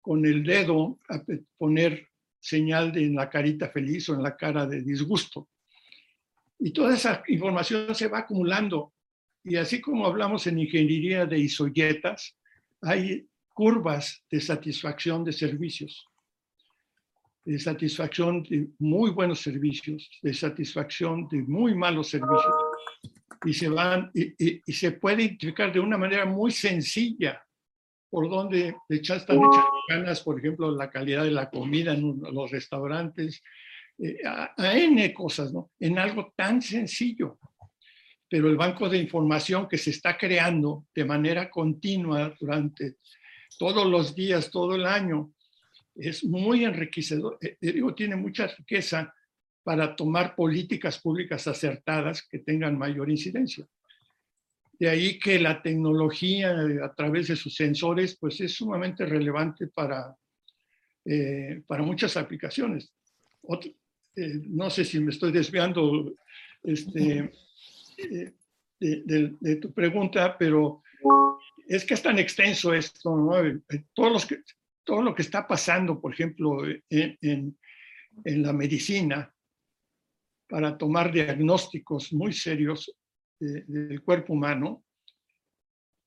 con 0.00 0.24
el 0.24 0.42
dedo 0.42 0.98
a 1.08 1.22
poner 1.58 2.08
señal 2.40 2.92
de 2.92 3.04
en 3.04 3.14
la 3.14 3.28
carita 3.28 3.68
feliz 3.68 4.08
o 4.08 4.14
en 4.14 4.22
la 4.22 4.36
cara 4.36 4.66
de 4.66 4.82
disgusto. 4.82 5.48
Y 6.58 6.72
toda 6.72 6.94
esa 6.94 7.22
información 7.28 7.94
se 7.94 8.08
va 8.08 8.20
acumulando. 8.20 8.92
Y 9.44 9.56
así 9.56 9.80
como 9.80 10.06
hablamos 10.06 10.46
en 10.46 10.58
ingeniería 10.58 11.26
de 11.26 11.38
isoyetas, 11.38 12.36
hay 12.82 13.26
curvas 13.52 14.22
de 14.30 14.40
satisfacción 14.40 15.24
de 15.24 15.32
servicios, 15.32 16.06
de 17.44 17.58
satisfacción 17.58 18.42
de 18.42 18.68
muy 18.78 19.10
buenos 19.10 19.40
servicios, 19.40 20.10
de 20.22 20.32
satisfacción 20.34 21.28
de 21.28 21.42
muy 21.42 21.74
malos 21.74 22.08
servicios. 22.08 22.54
Y 23.44 23.54
se 23.54 23.68
van 23.68 24.10
y, 24.14 24.60
y 24.66 24.72
se 24.72 24.92
puede 24.92 25.22
identificar 25.22 25.72
de 25.72 25.80
una 25.80 25.96
manera 25.96 26.26
muy 26.26 26.50
sencilla 26.50 27.42
por 28.10 28.28
donde 28.28 28.74
están 28.88 29.38
hechas 29.38 29.64
ganas, 29.88 30.20
por 30.20 30.38
ejemplo, 30.38 30.70
la 30.72 30.90
calidad 30.90 31.24
de 31.24 31.30
la 31.30 31.48
comida 31.48 31.94
en 31.94 32.20
los 32.20 32.50
restaurantes, 32.50 33.42
eh, 33.98 34.18
a, 34.26 34.52
N 34.76 35.14
cosas, 35.14 35.52
¿no? 35.52 35.70
En 35.78 35.98
algo 35.98 36.32
tan 36.36 36.60
sencillo. 36.60 37.38
Pero 38.28 38.48
el 38.48 38.56
banco 38.56 38.88
de 38.88 38.98
información 38.98 39.68
que 39.68 39.78
se 39.78 39.90
está 39.90 40.18
creando 40.18 40.86
de 40.94 41.04
manera 41.04 41.48
continua 41.48 42.34
durante 42.38 42.96
todos 43.58 43.86
los 43.86 44.14
días, 44.14 44.50
todo 44.50 44.74
el 44.74 44.86
año, 44.86 45.32
es 45.94 46.24
muy 46.24 46.64
enriquecedor. 46.64 47.38
Eh, 47.40 47.56
digo, 47.60 47.94
tiene 47.94 48.16
mucha 48.16 48.48
riqueza 48.48 49.14
para 49.62 49.94
tomar 49.94 50.34
políticas 50.34 50.98
públicas 50.98 51.46
acertadas 51.46 52.26
que 52.26 52.40
tengan 52.40 52.76
mayor 52.76 53.10
incidencia. 53.10 53.66
De 54.80 54.88
ahí 54.88 55.18
que 55.18 55.38
la 55.38 55.60
tecnología 55.60 56.56
a 56.82 56.94
través 56.94 57.28
de 57.28 57.36
sus 57.36 57.54
sensores 57.54 58.16
pues 58.16 58.40
es 58.40 58.54
sumamente 58.54 59.04
relevante 59.04 59.66
para, 59.66 60.16
eh, 61.04 61.62
para 61.66 61.82
muchas 61.82 62.16
aplicaciones. 62.16 62.90
Eh, 64.16 64.40
no 64.46 64.70
sé 64.70 64.86
si 64.86 64.98
me 64.98 65.10
estoy 65.10 65.32
desviando. 65.32 66.14
Este, 66.62 67.30
eh, 67.98 68.32
de, 68.80 69.56
tu 69.56 69.70
pregunta, 69.74 70.38
pero 70.38 70.82
es 71.68 71.84
que 71.84 71.92
es 71.92 72.02
tan 72.02 72.18
extenso 72.18 72.72
esto, 72.72 73.14
¿no? 73.14 73.32
Todo, 73.92 74.08
los 74.08 74.24
que, 74.24 74.38
todo 74.82 75.02
lo 75.02 75.14
que 75.14 75.20
está 75.20 75.46
pasando, 75.46 76.00
por 76.00 76.14
ejemplo, 76.14 76.62
en, 76.88 77.58
en 78.24 78.42
la 78.42 78.54
medicina, 78.54 79.30
para 80.48 80.78
tomar 80.78 81.12
diagnósticos 81.12 82.14
muy 82.14 82.32
serios 82.32 82.90
del 83.40 84.02
cuerpo 84.02 84.34
humano, 84.34 84.84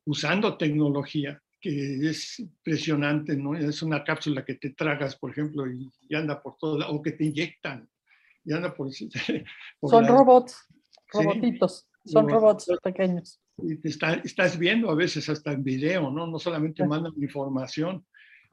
usando 0.05 0.57
tecnología, 0.57 1.41
que 1.60 2.10
es 2.10 2.39
impresionante, 2.39 3.35
¿no? 3.35 3.55
Es 3.55 3.81
una 3.81 4.03
cápsula 4.03 4.45
que 4.45 4.55
te 4.55 4.72
tragas, 4.72 5.15
por 5.15 5.31
ejemplo, 5.31 5.65
y, 5.69 5.91
anda 6.14 6.41
por 6.41 6.57
todo, 6.57 6.88
o 6.89 7.01
que 7.01 7.14
te 7.14 7.26
inyectan, 7.26 7.89
y 8.43 8.53
anda 8.53 8.73
por... 8.73 8.89
Son 9.81 10.07
robots, 10.07 10.68
robotitos, 11.11 11.88
son 12.05 12.27
robots 12.27 12.68
pequeños. 12.84 13.39
Y 13.57 13.76
te 13.77 13.89
estás 13.89 14.57
viendo 14.57 14.89
a 14.89 14.95
veces 14.95 15.30
hasta 15.30 15.53
en 15.53 15.64
video, 15.64 16.11
¿no? 16.11 16.27
No 16.27 16.39
solamente 16.39 16.85
mandan 16.85 17.14
información. 17.18 18.05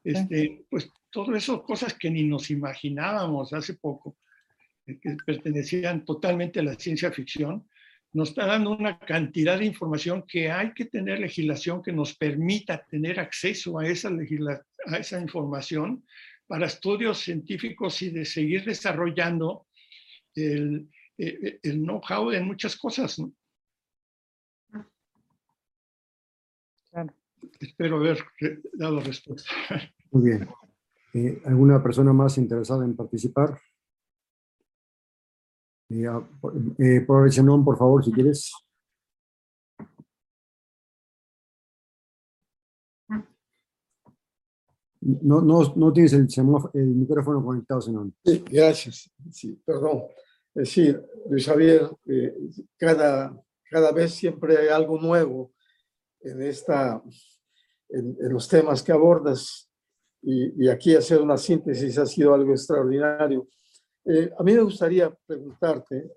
Este, 0.03 0.65
Pues 0.69 0.89
todo 1.11 1.35
eso, 1.35 1.63
cosas 1.63 1.93
que 1.93 2.09
ni 2.09 2.23
nos 2.23 2.49
imaginábamos 2.49 3.51
hace 3.51 3.73
poco, 3.75 4.17
eh, 4.85 4.99
que 5.01 5.17
pertenecían 5.25 6.05
totalmente 6.05 6.59
a 6.59 6.63
la 6.63 6.75
ciencia 6.75 7.11
ficción, 7.11 7.67
nos 8.13 8.29
está 8.29 8.45
dando 8.45 8.71
una 8.71 8.99
cantidad 8.99 9.57
de 9.59 9.65
información 9.65 10.23
que 10.27 10.51
hay 10.51 10.73
que 10.73 10.85
tener 10.85 11.19
legislación 11.19 11.81
que 11.81 11.93
nos 11.93 12.15
permita 12.15 12.85
tener 12.85 13.19
acceso 13.19 13.79
a 13.79 13.87
esa, 13.87 14.09
a 14.87 14.97
esa 14.97 15.21
información 15.21 16.03
para 16.47 16.65
estudios 16.65 17.19
científicos 17.19 18.01
y 18.01 18.09
de 18.09 18.25
seguir 18.25 18.65
desarrollando 18.65 19.67
el, 20.35 20.89
el, 21.17 21.59
el 21.63 21.81
know-how 21.81 22.31
en 22.31 22.45
muchas 22.45 22.75
cosas. 22.75 23.17
¿no? 23.19 23.33
Claro. 26.89 27.13
Espero 27.59 27.97
haber 27.97 28.19
dado 28.73 28.99
respuesta. 28.99 29.51
Muy 30.11 30.29
bien. 30.29 30.49
Eh, 31.13 31.41
¿Alguna 31.45 31.81
persona 31.81 32.13
más 32.13 32.37
interesada 32.37 32.85
en 32.85 32.95
participar? 32.95 33.57
Eh, 35.91 36.07
eh, 36.79 37.01
por 37.01 37.77
favor, 37.77 38.03
si 38.03 38.11
quieres. 38.11 38.51
No, 45.01 45.41
no, 45.41 45.73
no 45.75 45.91
tienes 45.91 46.13
el, 46.13 46.27
el 46.73 46.87
micrófono 46.87 47.43
conectado, 47.43 47.81
Zenón. 47.81 48.15
Sí, 48.23 48.43
gracias. 48.49 49.11
Sí, 49.31 49.59
perdón. 49.65 50.03
Es 50.53 50.63
decir, 50.63 51.03
Luis 51.29 51.45
Javier, 51.45 51.89
eh, 52.05 52.35
cada, 52.77 53.35
cada 53.69 53.91
vez 53.91 54.13
siempre 54.13 54.57
hay 54.57 54.67
algo 54.67 54.99
nuevo 55.01 55.53
en, 56.21 56.41
esta, 56.43 57.01
en, 57.89 58.15
en 58.19 58.33
los 58.33 58.47
temas 58.47 58.83
que 58.83 58.91
abordas 58.91 59.69
y, 60.21 60.65
y, 60.65 60.69
aquí 60.69 60.95
hacer 60.95 61.19
una 61.19 61.35
síntesis 61.35 61.97
ha 61.97 62.05
sido 62.05 62.33
algo 62.35 62.51
extraordinario. 62.51 63.47
Eh, 64.05 64.31
a 64.37 64.43
mí 64.43 64.53
me 64.53 64.61
gustaría 64.61 65.15
preguntarte 65.25 66.11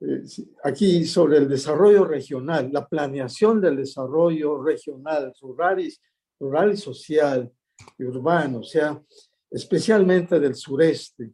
eh, 0.00 0.22
aquí 0.62 1.04
sobre 1.04 1.38
el 1.38 1.48
desarrollo 1.48 2.04
regional, 2.04 2.70
la 2.72 2.86
planeación 2.86 3.60
del 3.60 3.76
desarrollo 3.76 4.62
regional, 4.62 5.32
rural 5.40 5.80
y, 5.80 5.94
rural 6.38 6.72
y 6.72 6.76
social 6.76 7.50
y 7.98 8.04
urbano, 8.04 8.58
o 8.58 8.62
sea, 8.62 9.00
especialmente 9.50 10.38
del 10.38 10.54
sureste, 10.54 11.32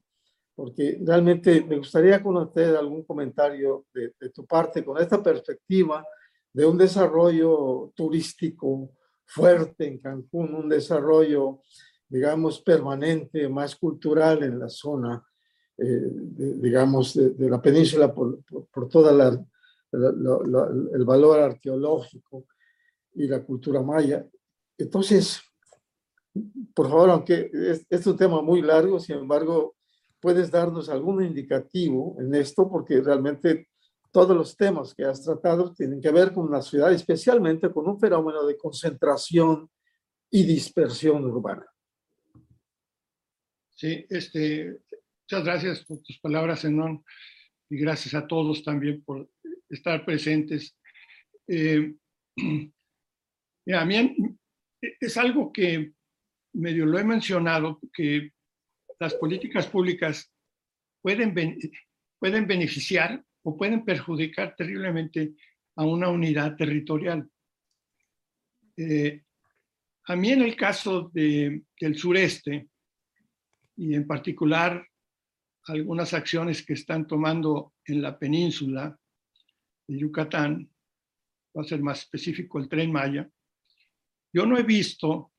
porque 0.55 0.99
realmente 1.05 1.63
me 1.63 1.79
gustaría 1.79 2.23
conocer 2.23 2.77
algún 2.77 3.05
comentario 3.05 3.87
de, 3.93 4.15
de 4.19 4.31
tu 4.31 4.47
parte 4.47 4.85
con 4.85 4.99
esta 4.99 5.23
perspectiva 5.23 6.05
de 6.53 6.65
un 6.65 6.79
desarrollo 6.79 7.93
turístico 7.95 8.91
fuerte 9.27 9.87
en 9.87 9.99
Cancún, 9.99 10.55
un 10.55 10.69
desarrollo, 10.69 11.61
digamos, 12.09 12.61
permanente, 12.63 13.49
más 13.49 13.77
cultural 13.77 14.43
en 14.45 14.59
la 14.59 14.69
zona, 14.69 15.23
eh, 15.79 16.11
digamos, 16.59 17.15
de, 17.15 17.51
la 17.51 17.61
península 17.61 18.13
por, 18.13 18.43
por, 18.45 18.89
toda 18.89 19.13
la, 19.13 19.29
el 19.93 21.05
valor 21.05 21.41
arqueológico 21.41 22.47
y 23.15 23.27
la 23.27 23.45
cultura 23.45 23.83
maya. 23.83 24.27
Entonces, 24.79 25.41
por 26.75 26.89
favor, 26.89 27.11
aunque 27.11 27.51
es, 27.53 27.87
es, 27.89 28.07
un 28.07 28.17
tema 28.17 28.43
muy 28.43 28.63
largo, 28.63 29.01
sin 29.01 29.17
embargo, 29.17 29.77
puedes 30.21 30.51
darnos 30.51 30.89
algún 30.89 31.25
indicativo 31.25 32.17
en 32.21 32.35
esto, 32.35 32.69
porque 32.69 33.01
realmente 33.01 33.69
todos 34.11 34.37
los 34.37 34.57
temas 34.57 34.95
que 34.95 35.05
has 35.05 35.23
tratado 35.23 35.75
tienen 35.75 36.01
que 36.01 36.11
ver 36.11 36.33
con 36.33 36.47
una 36.47 36.63
ciudad, 36.63 36.93
especialmente 36.93 37.71
con 37.71 37.87
un 37.89 38.01
fenómeno 38.01 38.47
de 38.47 38.57
concentración 38.57 39.71
y 40.31 40.45
dispersión 40.45 41.25
urbana. 41.27 41.67
Sí, 43.75 44.07
este, 44.09 44.81
Muchas 45.29 45.45
gracias 45.45 45.85
por 45.85 46.01
tus 46.05 46.21
palabras, 46.21 46.65
Enón, 46.65 47.05
y 47.69 47.79
gracias 47.79 48.15
a 48.15 48.29
todos 48.29 48.63
también 48.63 49.03
por 49.03 49.29
estar 49.69 50.05
presentes. 50.05 50.79
Eh, 51.49 51.97
a 53.75 53.85
mí 53.85 54.17
es 55.01 55.17
algo 55.17 55.53
que 55.53 55.95
medio 56.53 56.87
lo 56.87 56.97
he 56.97 57.03
mencionado, 57.03 57.81
que 57.93 58.31
las 59.01 59.15
políticas 59.15 59.67
públicas 59.67 60.33
pueden, 61.03 61.35
pueden 62.21 62.47
beneficiar 62.47 63.21
o 63.43 63.57
pueden 63.57 63.85
perjudicar 63.85 64.55
terriblemente 64.55 65.33
a 65.75 65.85
una 65.85 66.09
unidad 66.09 66.55
territorial. 66.55 67.29
Eh, 68.77 69.25
a 70.05 70.15
mí 70.15 70.31
en 70.31 70.43
el 70.43 70.55
caso 70.55 71.11
de, 71.13 71.65
del 71.81 71.99
sureste, 71.99 72.69
y 73.77 73.93
en 73.93 74.07
particular 74.07 74.87
algunas 75.67 76.15
acciones 76.15 76.65
que 76.65 76.75
están 76.75 77.07
tomando 77.07 77.75
en 77.85 78.03
la 78.03 78.19
península 78.19 78.99
de 79.89 79.99
Yucatán, 79.99 80.71
va 81.57 81.63
a 81.63 81.65
ser 81.65 81.81
más 81.81 82.01
específico 82.01 82.59
el 82.59 82.69
tren 82.69 82.93
Maya, 82.93 83.29
yo 84.33 84.47
no 84.47 84.59
he 84.59 84.63
visto 84.63 85.33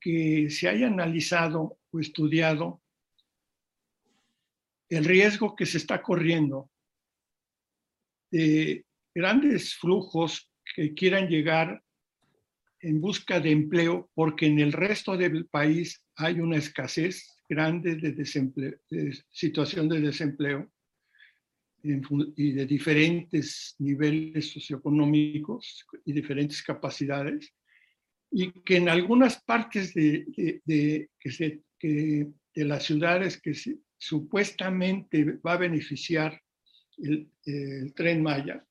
que 0.00 0.50
se 0.50 0.68
haya 0.68 0.88
analizado 0.88 1.78
o 1.90 2.00
estudiado 2.00 2.82
el 4.88 5.04
riesgo 5.04 5.54
que 5.54 5.64
se 5.64 5.78
está 5.78 6.02
corriendo 6.02 6.70
de 8.30 8.84
grandes 9.14 9.74
flujos 9.76 10.50
que 10.74 10.92
quieran 10.92 11.28
llegar 11.28 11.82
en 12.80 13.00
busca 13.00 13.38
de 13.38 13.52
empleo, 13.52 14.10
porque 14.14 14.46
en 14.46 14.58
el 14.58 14.72
resto 14.72 15.16
del 15.16 15.46
país 15.46 16.04
hay 16.16 16.40
una 16.40 16.56
escasez 16.56 17.36
grande 17.48 17.96
de, 17.96 18.12
desempleo, 18.12 18.78
de 18.90 19.16
situación 19.30 19.88
de 19.88 20.00
desempleo 20.00 20.70
y 21.84 22.52
de 22.52 22.66
diferentes 22.66 23.74
niveles 23.78 24.52
socioeconómicos 24.52 25.84
y 26.04 26.12
diferentes 26.12 26.62
capacidades, 26.62 27.52
y 28.30 28.52
que 28.62 28.76
en 28.76 28.88
algunas 28.88 29.42
partes 29.42 29.92
de, 29.92 30.60
de, 30.64 31.10
que 31.18 31.30
se, 31.30 31.62
que 31.78 32.28
de 32.54 32.64
las 32.64 32.84
ciudades 32.84 33.40
que 33.40 33.52
supuestamente 33.98 35.38
va 35.46 35.54
a 35.54 35.58
beneficiar 35.58 36.40
el, 36.98 37.28
el, 37.44 37.92
tren 37.94 38.22
Maya, 38.22 38.64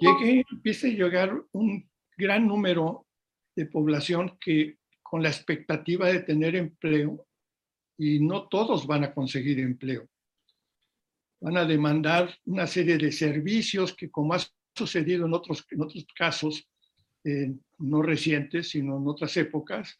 llegue, 0.00 0.44
empiece 0.50 0.88
a 0.88 0.90
llegar 0.90 1.40
un 1.52 1.88
gran 2.16 2.46
número 2.46 3.06
de 3.54 3.66
población 3.66 4.36
que 4.40 4.78
con 5.02 5.22
la 5.22 5.28
expectativa 5.28 6.08
de 6.08 6.20
tener 6.20 6.56
empleo 6.56 7.26
y 8.02 8.18
no 8.18 8.48
todos 8.48 8.84
van 8.84 9.04
a 9.04 9.14
conseguir 9.14 9.60
empleo. 9.60 10.08
Van 11.40 11.56
a 11.56 11.64
demandar 11.64 12.36
una 12.46 12.66
serie 12.66 12.98
de 12.98 13.12
servicios 13.12 13.94
que, 13.94 14.10
como 14.10 14.34
ha 14.34 14.40
sucedido 14.74 15.26
en 15.26 15.34
otros, 15.34 15.64
en 15.70 15.82
otros 15.82 16.04
casos, 16.16 16.68
eh, 17.24 17.52
no 17.78 18.02
recientes, 18.02 18.70
sino 18.70 18.96
en 18.96 19.06
otras 19.06 19.36
épocas, 19.36 19.96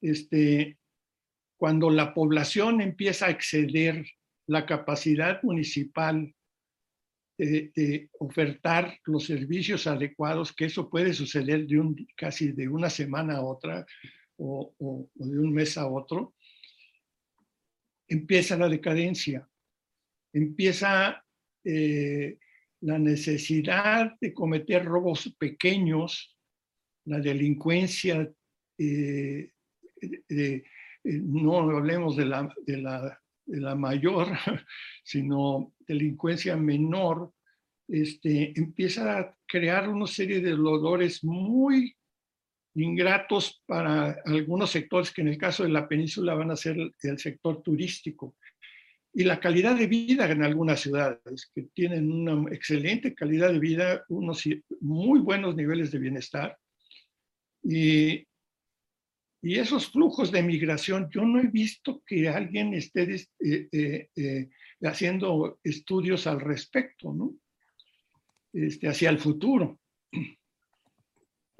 este, 0.00 0.78
cuando 1.56 1.90
la 1.90 2.14
población 2.14 2.80
empieza 2.80 3.26
a 3.26 3.30
exceder 3.30 4.06
la 4.46 4.64
capacidad 4.64 5.42
municipal 5.42 6.32
de, 7.36 7.72
de, 7.74 8.10
ofertar 8.20 9.00
los 9.06 9.24
servicios 9.24 9.88
adecuados, 9.88 10.52
que 10.52 10.66
eso 10.66 10.88
puede 10.88 11.12
suceder 11.14 11.66
de 11.66 11.80
un, 11.80 12.06
casi 12.16 12.52
de 12.52 12.68
una 12.68 12.90
semana 12.90 13.38
a 13.38 13.42
otra 13.42 13.84
o, 14.36 14.72
o, 14.78 15.08
o 15.18 15.26
de 15.26 15.38
un 15.40 15.52
mes 15.52 15.76
a 15.76 15.88
otro, 15.88 16.34
empieza 18.08 18.56
la 18.56 18.68
decadencia, 18.68 19.48
empieza 20.32 21.24
eh, 21.64 22.38
la 22.80 22.98
necesidad 22.98 24.12
de 24.20 24.34
cometer 24.34 24.84
robos 24.84 25.34
pequeños, 25.38 26.36
la 27.06 27.20
delincuencia, 27.20 28.30
eh, 28.78 29.50
no 31.04 31.58
hablemos 31.58 32.16
de 32.16 32.24
la, 32.26 32.54
de, 32.66 32.76
la, 32.78 33.20
de 33.46 33.60
la 33.60 33.74
mayor, 33.74 34.28
sino 35.04 35.74
delincuencia 35.86 36.56
menor, 36.56 37.32
este, 37.88 38.58
empieza 38.58 39.18
a 39.18 39.38
crear 39.46 39.88
una 39.88 40.06
serie 40.06 40.40
de 40.40 40.54
olores 40.54 41.22
muy 41.22 41.94
ingratos 42.74 43.62
para 43.66 44.20
algunos 44.24 44.70
sectores 44.70 45.12
que 45.12 45.22
en 45.22 45.28
el 45.28 45.38
caso 45.38 45.62
de 45.62 45.68
la 45.68 45.88
península 45.88 46.34
van 46.34 46.50
a 46.50 46.56
ser 46.56 46.76
el 47.02 47.18
sector 47.18 47.62
turístico. 47.62 48.36
Y 49.16 49.22
la 49.22 49.38
calidad 49.38 49.76
de 49.76 49.86
vida 49.86 50.28
en 50.28 50.42
algunas 50.42 50.80
ciudades, 50.80 51.50
que 51.54 51.62
tienen 51.72 52.10
una 52.10 52.52
excelente 52.52 53.14
calidad 53.14 53.52
de 53.52 53.60
vida, 53.60 54.04
unos 54.08 54.42
muy 54.80 55.20
buenos 55.20 55.54
niveles 55.54 55.92
de 55.92 56.00
bienestar. 56.00 56.58
Y, 57.62 58.26
y 59.40 59.58
esos 59.58 59.88
flujos 59.92 60.32
de 60.32 60.42
migración, 60.42 61.08
yo 61.12 61.24
no 61.24 61.38
he 61.38 61.46
visto 61.46 62.02
que 62.04 62.28
alguien 62.28 62.74
esté 62.74 63.14
eh, 63.14 63.68
eh, 63.70 64.08
eh, 64.16 64.48
haciendo 64.82 65.60
estudios 65.62 66.26
al 66.26 66.40
respecto, 66.40 67.12
¿no? 67.12 67.36
Este, 68.52 68.88
hacia 68.88 69.10
el 69.10 69.18
futuro. 69.18 69.78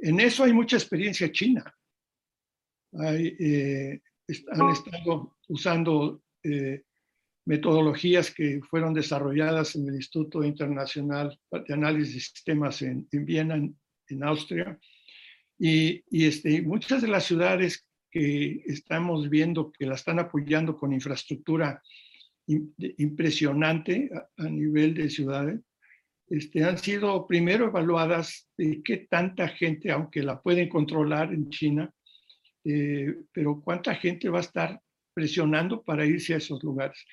En 0.05 0.21
eso 0.21 0.45
hay 0.45 0.53
mucha 0.53 0.77
experiencia 0.77 1.33
china. 1.33 1.65
Eh, 2.93 4.01
han 4.53 4.71
estado 4.71 5.39
usando 5.49 6.23
eh, 6.43 6.83
metodologías 7.47 8.31
que 8.31 8.61
fueron 8.69 8.93
desarrolladas 8.93 9.77
en 9.77 9.89
el 9.89 9.95
Instituto 9.95 10.45
Internacional 10.45 11.41
de 11.51 11.73
Análisis 11.73 12.15
de 12.15 12.21
Sistemas 12.21 12.83
en, 12.83 13.09
Viena, 13.11 13.55
en, 13.55 14.23
Austria. 14.25 14.79
Y, 15.59 16.05
este, 16.11 16.61
muchas 16.61 17.01
de 17.01 17.09
las 17.09 17.25
ciudades 17.25 17.87
que 18.11 18.63
estamos 18.67 19.31
viendo 19.31 19.73
que 19.73 19.87
la 19.87 19.95
están 19.95 20.19
apoyando 20.19 20.77
con 20.77 20.93
infraestructura 20.93 21.83
impresionante 22.47 24.11
a 24.37 24.45
nivel 24.51 24.93
de 24.93 25.09
ciudades, 25.09 25.63
este, 26.29 26.65
han 26.65 26.79
sido 26.79 27.27
primero 27.27 27.67
evaluadas 27.67 28.49
de 28.57 28.83
qué 28.83 29.07
tanta 29.11 29.49
gente, 29.49 29.91
aunque 29.91 30.23
la 30.23 30.41
pueden 30.41 30.69
controlar 30.69 31.33
en 31.33 31.51
China, 31.51 31.93
eh, 32.65 33.15
pero 33.33 33.61
cuánta 33.61 33.95
gente 33.95 34.29
va 34.29 34.39
a 34.39 34.43
estar 34.43 34.81
presionando 35.13 35.83
para 35.83 36.07
irse 36.07 36.35
a 36.35 36.39
esos 36.39 36.63
lugares. 36.63 37.05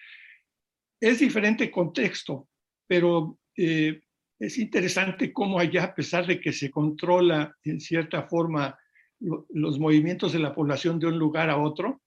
Es 0.99 1.19
diferente 1.19 1.69
contexto, 1.69 2.47
pero 2.87 3.37
eh, 3.57 4.01
es 4.39 4.57
interesante 4.57 5.33
cómo 5.33 5.59
allá, 5.59 5.85
a 5.85 5.95
pesar 5.95 6.25
de 6.25 6.39
que 6.39 6.53
se 6.53 6.71
controla 6.71 7.55
en 7.63 7.79
cierta 7.79 8.23
forma 8.23 8.77
los 9.19 9.77
movimientos 9.77 10.33
de 10.33 10.39
la 10.39 10.55
población 10.55 10.99
de 10.99 11.07
un 11.07 11.19
lugar 11.19 11.49
a 11.49 11.57
otro, 11.57 12.01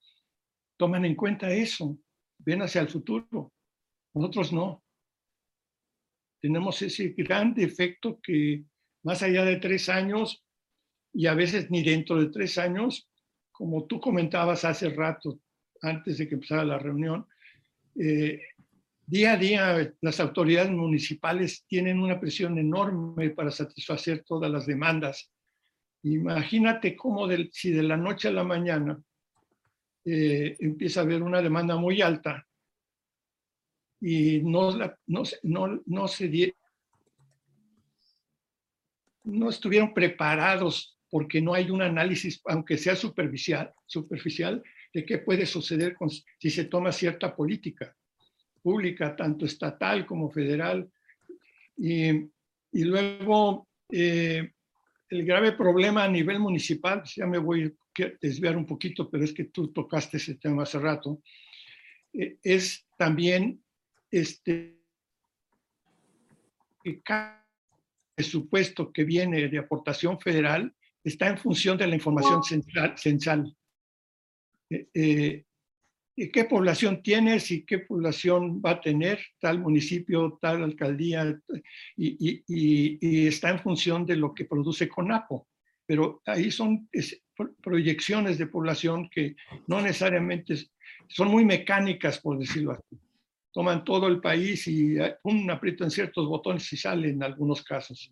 toman 0.77 1.05
en 1.05 1.15
cuenta 1.15 1.53
eso, 1.53 1.97
ven 2.39 2.63
hacia 2.63 2.81
el 2.81 2.89
futuro. 2.89 3.53
Nosotros 4.15 4.53
no 4.53 4.84
tenemos 6.45 6.83
ese 6.83 7.15
gran 7.17 7.55
defecto 7.55 8.21
que 8.23 8.65
más 9.03 9.23
allá 9.23 9.47
de 9.47 9.57
tres 9.57 9.89
años 9.89 10.45
y 11.11 11.27
a 11.27 11.33
veces 11.33 11.71
ni 11.71 11.83
dentro 11.83 12.21
de 12.21 12.29
tres 12.29 12.59
años, 12.59 13.09
como 13.51 13.87
tú 13.87 13.99
comentabas 13.99 14.67
hace 14.67 14.91
rato, 14.91 15.41
antes 15.81 16.19
de 16.19 16.29
que 16.29 16.35
empezara 16.35 16.63
la 16.63 16.79
reunión, 16.79 17.27
eh, 17.99 18.43
día 19.07 19.33
a 19.33 19.37
día 19.39 19.95
las 20.03 20.21
autoridades 20.21 20.71
municipales 20.71 21.65
tienen 21.67 21.99
una 21.99 22.21
presión 22.21 22.59
enorme 22.59 23.31
para 23.31 23.51
satisfacer 23.51 24.23
todas 24.23 24.51
las 24.51 24.67
demandas. 24.67 25.33
Imagínate 26.03 26.95
cómo 26.95 27.27
si 27.53 27.71
de 27.71 27.85
la 27.85 27.97
noche 27.97 28.29
a 28.29 28.33
la 28.33 28.45
mañana 28.45 29.03
eh, 30.05 30.59
empieza 30.61 31.01
a 31.01 31.05
haber 31.05 31.23
una 31.23 31.41
demanda 31.41 31.77
muy 31.77 32.03
alta 32.03 32.47
y 34.07 34.43
no, 34.43 34.77
no, 35.07 35.23
no, 35.45 35.83
no 35.87 36.09
se 36.09 36.55
no 39.23 39.49
estuvieron 39.49 39.95
preparados 39.95 40.99
porque 41.09 41.41
no 41.41 41.55
hay 41.55 41.71
un 41.71 41.81
análisis, 41.81 42.43
aunque 42.45 42.77
sea 42.77 42.97
superficial, 42.97 43.73
superficial 43.87 44.63
de 44.93 45.07
qué 45.07 45.17
puede 45.17 45.47
suceder 45.47 45.95
con, 45.95 46.11
si 46.11 46.51
se 46.51 46.67
toma 46.67 46.93
cierta 46.93 47.35
política 47.35 47.97
pública, 48.61 49.17
tanto 49.17 49.47
estatal 49.47 50.05
como 50.05 50.31
federal. 50.31 50.87
Y, 51.75 52.11
y 52.73 52.85
luego, 52.85 53.69
eh, 53.91 54.53
el 55.09 55.25
grave 55.25 55.53
problema 55.53 56.05
a 56.05 56.09
nivel 56.09 56.41
municipal, 56.41 57.03
ya 57.05 57.27
me 57.27 57.39
voy 57.39 57.75
a 58.01 58.13
desviar 58.21 58.55
un 58.55 58.67
poquito, 58.67 59.09
pero 59.09 59.25
es 59.25 59.33
que 59.33 59.45
tú 59.45 59.69
tocaste 59.69 60.19
ese 60.19 60.35
tema 60.35 60.65
hace 60.65 60.79
rato, 60.79 61.23
eh, 62.13 62.37
es 62.43 62.87
también 62.99 63.64
este, 64.15 64.79
presupuesto 68.15 68.93
que 68.93 69.05
viene 69.05 69.49
de 69.49 69.59
aportación 69.59 70.21
federal 70.21 70.73
está 71.03 71.29
en 71.29 71.39
función 71.39 71.77
de 71.77 71.87
la 71.89 71.97
información 71.97 72.43
central. 72.43 72.97
central. 72.97 73.57
Eh, 74.71 74.89
eh, 74.95 75.45
¿Qué 76.33 76.45
población 76.45 77.03
tienes 77.03 77.51
y 77.51 77.65
qué 77.65 77.81
población 77.81 78.63
va 78.65 78.71
a 78.71 78.81
tener 78.81 79.19
tal 79.41 79.59
municipio, 79.59 80.39
tal 80.41 80.63
alcaldía? 80.63 81.37
Y, 81.97 82.45
y 82.47 83.27
está 83.27 83.51
en 83.51 83.59
función 83.59 84.07
de 84.07 84.15
lo 84.15 84.33
que 84.33 84.45
produce 84.45 84.89
CONAPO. 84.89 85.49
Pero 85.87 86.23
ahí 86.27 86.53
son 86.53 86.89
proyecciones 87.61 88.39
de 88.39 88.47
población 88.47 89.11
que 89.11 89.35
no 89.67 89.83
necesariamente 89.83 90.55
son 91.09 91.29
muy 91.29 91.45
mecánicas, 91.45 92.21
por 92.21 92.39
decirlo 92.39 92.73
así 92.73 93.04
toman 93.55 93.85
todo 93.85 94.09
el 94.09 94.21
país 94.21 94.67
y 94.67 94.99
eh, 94.99 95.17
un 95.23 95.49
aprieto 95.49 95.85
en 95.85 95.91
ciertos 95.91 96.27
botones 96.27 96.71
y 96.73 96.77
sale 96.77 97.11
en 97.11 97.23
algunos 97.23 97.63
casos. 97.63 98.11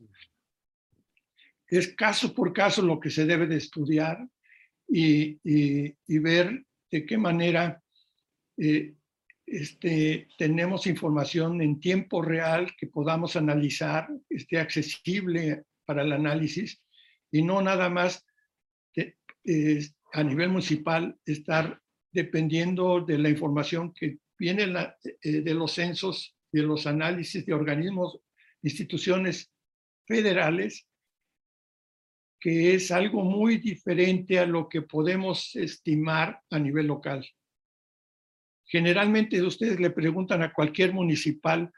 Es 1.66 1.88
caso 1.94 2.32
por 2.32 2.52
caso 2.52 2.80
lo 2.80 3.00
que 3.00 3.10
se 3.10 3.26
debe 3.26 3.48
de 3.48 3.56
estudiar 3.56 4.24
y, 4.88 5.38
y, 5.42 6.18
ver 6.18 6.64
de 6.90 7.04
qué 7.04 7.18
manera 7.18 7.82
eh, 8.56 8.94
este, 9.46 10.28
tenemos 10.38 10.86
información 10.86 11.60
en 11.60 11.80
tiempo 11.80 12.22
real 12.22 12.72
que 12.78 12.86
podamos 12.86 13.34
analizar, 13.34 14.08
esté 14.28 14.60
accesible 14.60 15.64
para 15.84 16.02
el 16.02 16.12
análisis 16.12 16.80
y 17.32 17.42
no 17.42 17.62
nada 17.62 17.90
más 17.90 18.24
eh, 18.94 19.88
a 20.12 20.22
nivel 20.22 20.50
municipal 20.50 21.16
estar 21.26 21.80
dependiendo 22.12 23.00
de 23.00 23.18
la 23.18 23.30
información 23.30 23.92
que 23.92 24.18
viene 24.42 24.64
eh, 25.22 25.40
de 25.40 25.54
los 25.54 25.70
censos, 25.70 26.36
de 26.50 26.62
los 26.62 26.88
análisis 26.88 27.46
de 27.46 27.54
organismos, 27.54 28.18
instituciones 28.62 29.52
federales, 30.04 30.84
que 32.40 32.74
es 32.74 32.90
algo 32.90 33.22
muy 33.22 33.58
diferente 33.58 34.40
a 34.40 34.46
lo 34.46 34.68
que 34.68 34.82
podemos 34.82 35.54
estimar 35.54 36.40
a 36.50 36.58
nivel 36.58 36.88
local. 36.88 37.24
Generalmente 38.66 39.40
ustedes 39.40 39.78
le 39.78 39.90
preguntan 39.90 40.42
a 40.42 40.52
cualquier 40.52 40.92
municipal 40.92 41.70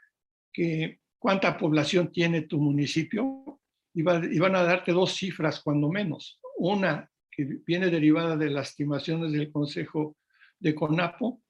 que 0.51 1.01
cuánta 1.19 1.59
población 1.59 2.11
tiene 2.11 2.47
tu 2.47 2.59
municipio 2.59 3.61
y, 3.93 3.99
y 3.99 4.39
van 4.39 4.55
a 4.55 4.63
darte 4.63 4.91
dos 4.91 5.13
cifras 5.13 5.61
cuando 5.61 5.87
menos. 5.91 6.39
Una 6.57 7.11
que 7.29 7.59
viene 7.63 7.91
derivada 7.91 8.35
de 8.35 8.49
las 8.49 8.69
estimaciones 8.69 9.33
del 9.33 9.51
Consejo 9.51 10.17
de 10.57 10.73
CONAPO 10.73 11.44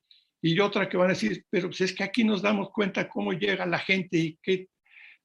y 0.48 0.60
otra 0.60 0.88
que 0.88 0.96
van 0.96 1.08
a 1.08 1.14
decir, 1.14 1.44
pero 1.50 1.70
pues 1.70 1.82
es 1.82 1.94
que 1.94 2.04
aquí 2.04 2.24
nos 2.24 2.44
damos 2.44 2.70
cuenta 2.70 3.10
cómo 3.10 3.34
llega 3.34 3.66
la 3.66 3.80
gente 3.80 4.16
y 4.20 4.38
qué, 4.44 4.70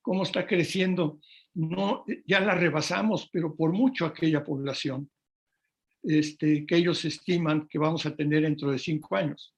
cómo 0.00 0.22
está 0.22 0.46
creciendo. 0.46 1.20
No, 1.52 2.06
ya 2.26 2.40
la 2.40 2.54
rebasamos, 2.54 3.28
pero 3.30 3.54
por 3.54 3.70
mucho 3.70 4.06
aquella 4.06 4.42
población 4.42 5.10
este, 6.02 6.64
que 6.64 6.76
ellos 6.76 7.04
estiman 7.04 7.68
que 7.68 7.78
vamos 7.78 8.06
a 8.06 8.16
tener 8.16 8.44
dentro 8.44 8.70
de 8.70 8.78
cinco 8.78 9.14
años. 9.14 9.54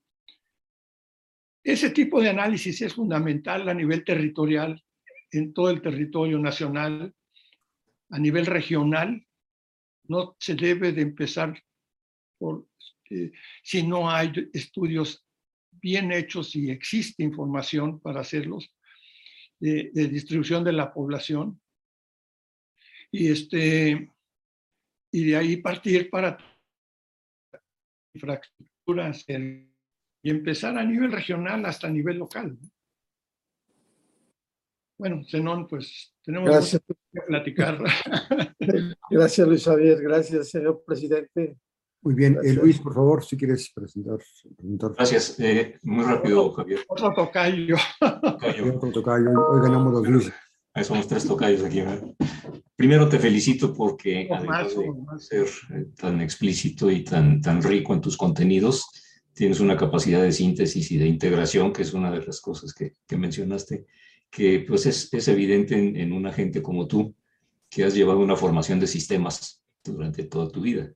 Ese 1.62 1.90
tipo 1.90 2.20
de 2.20 2.30
análisis 2.30 2.82
es 2.82 2.94
fundamental 2.94 3.68
a 3.68 3.74
nivel 3.74 4.05
territorial, 4.05 4.82
en 5.30 5.52
todo 5.52 5.70
el 5.70 5.80
territorio 5.80 6.40
nacional, 6.40 7.14
a 8.10 8.18
nivel 8.18 8.47
regional. 8.47 9.24
No 10.09 10.34
se 10.40 10.56
debe 10.56 10.90
de 10.90 11.02
empezar 11.02 11.62
por, 12.36 12.66
eh, 13.10 13.30
si 13.62 13.86
no 13.86 14.10
hay 14.10 14.32
estudios 14.52 15.24
bien 15.82 16.12
hechos 16.12 16.54
y 16.54 16.70
existe 16.70 17.22
información 17.22 18.00
para 18.00 18.20
hacerlos, 18.20 18.72
de, 19.59 19.90
distribución 19.92 20.64
de 20.64 20.72
la 20.72 20.92
población. 20.92 21.60
Y, 23.10 23.30
este, 23.30 24.10
y 25.10 25.24
de 25.24 25.36
ahí 25.36 25.56
partir 25.56 26.09
para 26.09 26.38
infraestructuras 28.14 29.24
y 29.28 30.30
empezar 30.30 30.78
a 30.78 30.84
nivel 30.84 31.12
regional 31.12 31.66
hasta 31.66 31.88
a 31.88 31.90
nivel 31.90 32.18
local. 32.18 32.56
Bueno, 34.98 35.24
Zenón, 35.28 35.66
pues 35.66 36.14
tenemos 36.22 36.80
que 37.12 37.20
platicar. 37.26 37.78
Gracias, 39.10 39.48
Luis 39.48 39.64
Javier. 39.64 40.00
Gracias, 40.00 40.50
señor 40.50 40.84
presidente. 40.86 41.56
Muy 42.02 42.14
bien, 42.14 42.36
eh, 42.42 42.54
Luis, 42.54 42.80
por 42.80 42.94
favor, 42.94 43.24
si 43.24 43.36
quieres 43.36 43.70
presentar. 43.72 44.18
Gracias, 44.96 45.38
eh, 45.38 45.78
muy 45.82 46.04
rápido, 46.04 46.50
Javier. 46.52 46.80
Otro 46.88 47.12
tocayo. 47.14 47.76
Otro 48.00 48.90
tocayo, 48.90 49.30
hoy 49.30 49.60
ganamos 49.62 49.92
los 49.92 50.08
Luis. 50.08 50.32
Ahí 50.74 50.84
somos 50.84 51.06
tres 51.06 51.26
tocayos 51.26 51.62
aquí. 51.62 51.80
¿verdad? 51.82 52.02
Primero 52.74 53.08
te 53.08 53.18
felicito 53.20 53.72
porque 53.72 54.26
O 54.28 54.34
además 54.34 54.76
de 54.76 54.90
más. 54.90 55.26
ser 55.26 55.46
eh, 55.74 55.86
tan 55.96 56.20
explícito 56.20 56.90
y 56.90 57.04
tan, 57.04 57.40
tan 57.40 57.62
rico 57.62 57.94
en 57.94 58.00
tus 58.00 58.16
contenidos, 58.16 58.84
tienes 59.32 59.60
una 59.60 59.76
capacidad 59.76 60.22
de 60.22 60.32
síntesis 60.32 60.90
y 60.90 60.98
de 60.98 61.06
integración, 61.06 61.72
que 61.72 61.82
es 61.82 61.92
una 61.94 62.10
de 62.10 62.24
las 62.26 62.40
cosas 62.40 62.74
que, 62.74 62.96
que 63.06 63.16
mencionaste, 63.16 63.86
que 64.28 64.64
pues 64.66 64.86
es, 64.86 65.12
es 65.14 65.28
evidente 65.28 65.76
en, 65.78 65.96
en 65.96 66.12
una 66.12 66.32
gente 66.32 66.62
como 66.62 66.88
tú, 66.88 67.14
que 67.70 67.84
has 67.84 67.94
llevado 67.94 68.18
una 68.18 68.34
formación 68.36 68.80
de 68.80 68.88
sistemas 68.88 69.62
durante 69.84 70.24
toda 70.24 70.48
tu 70.48 70.62
vida. 70.62 70.92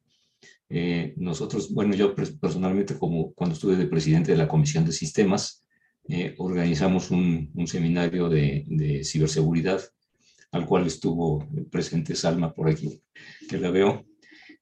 Eh, 0.69 1.15
nosotros, 1.17 1.73
bueno, 1.73 1.95
yo 1.95 2.15
pers- 2.15 2.39
personalmente, 2.39 2.99
como 2.99 3.33
cuando 3.35 3.55
estuve 3.55 3.77
de 3.77 3.87
presidente 3.87 4.33
de 4.33 4.39
la 4.39 4.49
Comisión 4.49 4.85
de 4.85 4.93
Sistemas, 4.93 5.65
eh, 6.09 6.35
organizamos 6.39 7.11
un, 7.11 7.51
un 7.55 7.67
seminario 7.67 8.29
de, 8.29 8.65
de 8.67 9.05
ciberseguridad, 9.05 9.81
al 10.53 10.67
cual 10.67 10.87
estuvo 10.87 11.47
presente 11.71 12.15
Salma 12.15 12.53
por 12.53 12.69
aquí, 12.69 13.01
que 13.49 13.59
la 13.59 13.71
veo. 13.71 14.07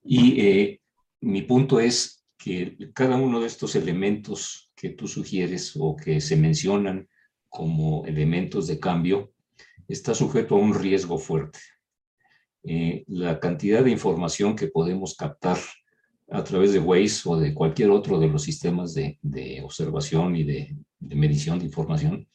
Y 0.03 0.41
eh, 0.41 0.81
mi 1.21 1.43
punto 1.43 1.81
es 1.81 2.25
que 2.37 2.77
cada 2.93 3.17
uno 3.17 3.41
de 3.41 3.47
estos 3.47 3.75
elementos 3.75 4.73
que 4.75 4.91
tú 4.91 5.09
sugieres 5.09 5.75
o 5.79 5.97
que 5.97 6.21
se 6.21 6.37
mencionan 6.37 7.09
como 7.49 8.05
elementos 8.05 8.67
de 8.67 8.79
cambio 8.79 9.33
está 9.89 10.15
sujeto 10.15 10.57
a 10.57 10.59
un 10.59 10.75
riesgo 10.75 11.19
fuerte. 11.19 11.61
Eh, 12.65 13.05
la 13.07 13.39
cantidad 13.39 13.85
de 13.85 13.91
información 13.91 14.57
que 14.57 14.69
podemos 14.69 15.15
captar 15.17 15.59
a 16.39 16.43
través 16.43 16.73
de 16.73 16.81
Waze 16.81 17.23
o 17.31 17.37
de 17.39 17.55
cualquier 17.55 17.91
otro 17.91 18.19
de 18.19 18.29
los 18.29 18.43
sistemas 18.43 18.93
de, 18.95 19.19
de 19.23 19.63
observación 19.63 20.35
y 20.37 20.45
de, 20.45 20.77
de 20.99 21.15
medición 21.17 21.59
de 21.59 21.67
información 21.67 22.27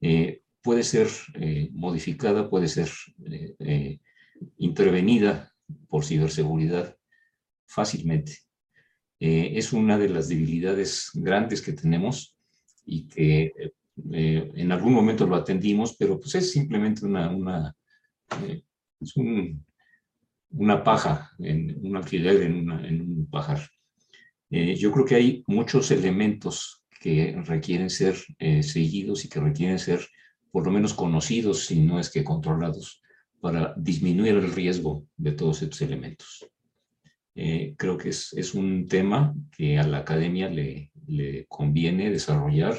eh, 0.00 0.42
puede 0.62 0.84
ser 0.84 1.08
eh, 1.34 1.68
modificada, 1.72 2.48
puede 2.48 2.68
ser 2.68 2.88
eh, 3.30 3.54
eh, 3.58 3.98
intervenida 4.58 5.52
por 5.88 6.04
ciberseguridad 6.04 6.96
fácilmente. 7.66 8.32
Eh, 9.18 9.52
es 9.56 9.72
una 9.72 9.98
de 9.98 10.08
las 10.08 10.28
debilidades 10.28 11.10
grandes 11.14 11.62
que 11.62 11.72
tenemos 11.72 12.36
y 12.84 13.06
que 13.08 13.52
eh, 14.12 14.50
en 14.54 14.72
algún 14.72 14.92
momento 14.92 15.26
lo 15.26 15.36
atendimos, 15.36 15.96
pero 15.98 16.18
pues 16.18 16.34
es 16.36 16.52
simplemente 16.52 17.04
una, 17.06 17.30
una 17.30 17.76
es 19.00 19.16
un- 19.16 19.64
una 20.52 20.82
paja, 20.84 21.30
en, 21.38 21.78
un 21.82 21.96
alfiler 21.96 22.42
en, 22.42 22.70
un 22.70 23.28
pajar. 23.30 23.60
Eh, 24.50 24.74
yo 24.76 24.92
creo 24.92 25.04
que 25.04 25.14
hay 25.14 25.44
muchos 25.46 25.90
elementos 25.90 26.84
que 27.00 27.34
requieren 27.44 27.90
ser 27.90 28.16
eh, 28.38 28.62
seguidos 28.62 29.24
y 29.24 29.28
que 29.28 29.40
requieren 29.40 29.78
ser 29.78 30.06
por 30.50 30.66
lo 30.66 30.72
menos 30.72 30.92
conocidos, 30.94 31.66
si 31.66 31.80
no 31.80 31.98
es 31.98 32.10
que 32.10 32.22
controlados, 32.22 33.02
para 33.40 33.74
disminuir 33.76 34.34
el 34.34 34.52
riesgo 34.52 35.06
de 35.16 35.32
todos 35.32 35.62
estos 35.62 35.80
elementos. 35.82 36.46
Eh, 37.34 37.74
creo 37.78 37.96
que 37.96 38.10
es, 38.10 38.54
un 38.54 38.86
tema 38.86 39.34
que 39.56 39.78
a 39.78 39.86
la 39.86 39.98
academia 39.98 40.50
le, 40.50 40.92
le 41.06 41.46
conviene 41.46 42.10
desarrollar 42.10 42.76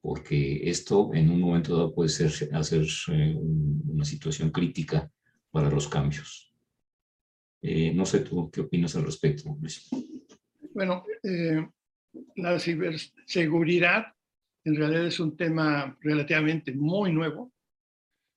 porque 0.00 0.68
esto 0.68 1.10
en 1.14 1.30
un 1.30 1.40
momento 1.40 1.76
dado 1.76 1.94
puede 1.94 2.08
ser, 2.08 2.32
hacer 2.54 2.84
un- 3.08 3.82
una 3.86 4.04
situación 4.04 4.50
crítica 4.50 5.10
para 5.50 5.70
los 5.70 5.86
cambios. 5.88 6.51
Eh, 7.62 7.92
no 7.94 8.04
sé 8.04 8.20
tú 8.20 8.50
qué 8.50 8.60
opinas 8.62 8.96
al 8.96 9.04
respecto, 9.04 9.56
Luis. 9.60 9.88
Bueno, 10.74 11.04
eh, 11.22 11.66
la 12.36 12.58
ciberseguridad 12.58 14.06
en 14.64 14.76
realidad 14.76 15.06
es 15.06 15.20
un 15.20 15.36
tema 15.36 15.96
relativamente 16.00 16.72
muy 16.72 17.12
nuevo, 17.12 17.52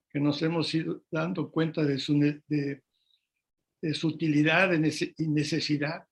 que 0.09 0.19
nos 0.19 0.41
hemos 0.41 0.73
ido 0.73 1.03
dando 1.11 1.51
cuenta 1.51 1.83
de 1.83 1.99
su, 1.99 2.17
de, 2.19 2.81
de 3.81 3.93
su 3.93 4.07
utilidad 4.07 4.71
y 4.73 5.27
necesidad 5.27 6.05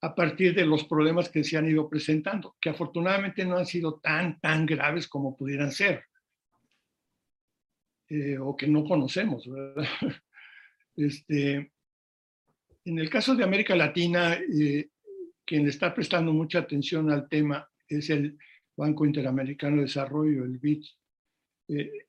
a 0.00 0.14
partir 0.14 0.54
de 0.54 0.66
los 0.66 0.84
problemas 0.84 1.30
que 1.30 1.44
se 1.44 1.56
han 1.56 1.68
ido 1.68 1.88
presentando, 1.88 2.56
que 2.60 2.70
afortunadamente 2.70 3.44
no 3.44 3.56
han 3.56 3.64
sido 3.64 4.00
tan, 4.00 4.38
tan 4.38 4.66
graves 4.66 5.08
como 5.08 5.36
pudieran 5.36 5.72
ser, 5.72 6.04
eh, 8.10 8.36
o 8.38 8.54
que 8.54 8.66
no 8.66 8.84
conocemos, 8.84 9.48
¿verdad? 9.48 9.86
Este, 10.96 11.72
en 12.84 12.98
el 12.98 13.08
caso 13.08 13.34
de 13.34 13.44
América 13.44 13.74
Latina, 13.74 14.34
eh, 14.34 14.88
quien 15.44 15.68
está 15.68 15.94
prestando 15.94 16.32
mucha 16.32 16.60
atención 16.60 17.10
al 17.10 17.28
tema 17.28 17.68
es 17.88 18.10
el 18.10 18.38
Banco 18.76 19.06
Interamericano 19.06 19.76
de 19.76 19.82
Desarrollo, 19.82 20.44
el 20.44 20.58
BID. 20.58 20.84
Eh, 21.68 22.06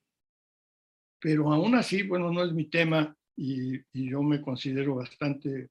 pero 1.20 1.52
aún 1.52 1.76
así, 1.76 2.04
bueno, 2.04 2.32
no 2.32 2.44
es 2.44 2.54
mi 2.54 2.66
tema 2.66 3.16
y, 3.36 3.80
yo 3.94 4.22
me 4.22 4.42
considero 4.42 4.96
bastante 4.96 5.70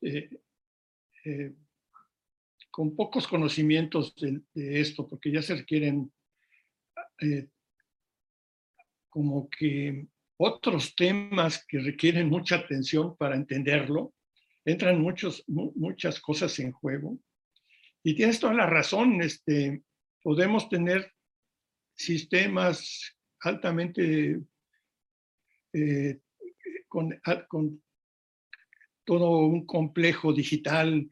eh, 0.00 0.30
eh, 1.24 1.54
con 2.70 2.94
pocos 2.94 3.26
conocimientos 3.26 4.14
de, 4.16 4.80
esto, 4.80 5.08
porque 5.08 5.32
ya 5.32 5.42
se 5.42 5.56
requieren 5.56 6.12
como 9.08 9.48
que 9.48 10.06
otros 10.36 10.94
temas 10.94 11.64
que 11.66 11.78
requieren 11.78 12.28
mucha 12.28 12.56
atención 12.56 13.16
para 13.16 13.34
entenderlo. 13.34 14.12
Entran 14.66 15.00
muchos, 15.00 15.44
mu 15.46 15.72
muchas 15.76 16.20
cosas 16.20 16.58
en 16.58 16.72
juego. 16.72 17.18
Y 18.02 18.14
tienes 18.14 18.38
toda 18.40 18.52
la 18.52 18.66
razón, 18.66 19.22
este, 19.22 19.82
podemos 20.22 20.68
tener 20.68 21.12
sistemas 21.94 23.16
altamente 23.40 24.40
eh, 25.72 26.20
con, 26.88 27.18
con, 27.48 27.82
todo 29.04 29.38
un 29.46 29.66
complejo 29.66 30.32
digital 30.32 31.08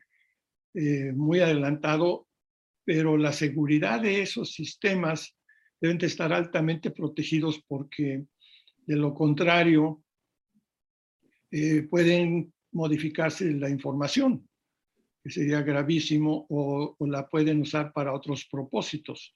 eh, 0.74 1.12
muy 1.12 1.38
adelantado, 1.38 2.26
pero 2.84 3.16
la 3.16 3.32
seguridad 3.32 4.00
de 4.00 4.22
esos 4.22 4.52
sistemas 4.52 5.36
deben 5.80 5.98
de 5.98 6.06
estar 6.06 6.32
altamente 6.32 6.90
protegidos 6.90 7.62
porque 7.68 8.24
de 8.86 8.96
lo 8.96 9.14
contrario 9.14 10.02
eh, 11.50 11.82
pueden 11.82 12.53
modificarse 12.74 13.50
la 13.54 13.70
información, 13.70 14.46
que 15.22 15.30
sería 15.30 15.62
gravísimo, 15.62 16.46
o, 16.50 16.96
o 16.98 17.06
la 17.06 17.26
pueden 17.28 17.62
usar 17.62 17.92
para 17.92 18.12
otros 18.12 18.44
propósitos. 18.44 19.34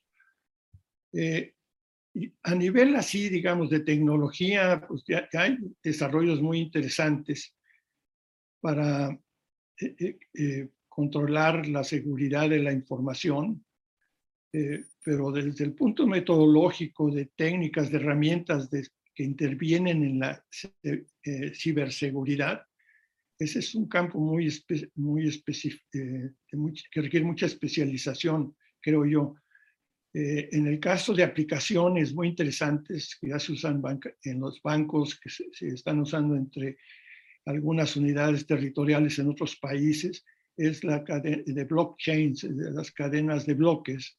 Eh, 1.13 1.55
a 2.43 2.55
nivel 2.55 2.97
así, 2.97 3.29
digamos, 3.29 3.71
de 3.71 3.81
tecnología, 3.81 4.85
pues 4.87 5.03
ya, 5.07 5.29
ya 5.33 5.43
hay 5.43 5.59
desarrollos 5.83 6.43
muy 6.43 6.59
interesantes 6.59 7.55
para 8.61 9.19
eh, 9.81 10.19
eh, 10.35 10.69
controlar 10.89 11.69
la 11.69 11.85
seguridad 11.85 12.51
de 12.51 12.59
la 12.59 12.73
información, 12.73 13.65
eh, 14.53 14.85
pero 15.05 15.31
desde 15.31 15.65
el 15.65 15.75
punto 15.75 16.07
metodológico 16.07 17.11
de 17.11 17.27
técnicas, 17.37 17.91
de 17.91 17.99
herramientas 17.99 18.69
de, 18.69 18.87
que 19.15 19.23
intervienen 19.23 20.03
en 20.03 20.19
la 20.19 20.45
eh, 20.83 21.53
ciberseguridad, 21.55 22.68
ese 23.39 23.61
es 23.61 23.75
un 23.75 23.89
campo 23.89 24.19
muy, 24.19 24.47
espe 24.47 24.91
muy 24.97 25.29
específico, 25.29 25.85
eh, 25.95 26.33
que 26.91 27.01
requiere 27.01 27.25
mucha 27.25 27.47
especialización, 27.47 28.57
creo 28.81 29.07
yo. 29.07 29.35
Eh, 30.13 30.49
en 30.53 30.67
el 30.67 30.81
caso 30.81 31.15
de 31.15 31.23
aplicaciones 31.23 32.15
muy 32.15 32.29
interesantes 32.29 33.17
que 33.21 33.29
ya 33.29 33.39
se 33.39 33.53
usan 33.53 33.81
en 34.25 34.41
los 34.41 34.61
bancos, 34.61 35.21
que 35.21 35.31
se, 35.31 35.45
se, 35.53 35.69
están 35.69 36.01
usando 36.01 36.35
entre 36.35 36.79
algunas 37.45 37.95
unidades 37.97 38.47
territoriales 38.47 39.19
en 39.19 39.29
otros 39.29 39.57
países, 39.57 40.25
es 40.57 40.83
la 40.83 41.05
cadena 41.05 41.43
de 41.47 41.65
blockchains, 41.65 42.57
de 42.57 42.71
las 42.73 42.91
cadenas 42.91 43.47
de 43.47 43.55
bloques 43.55 44.19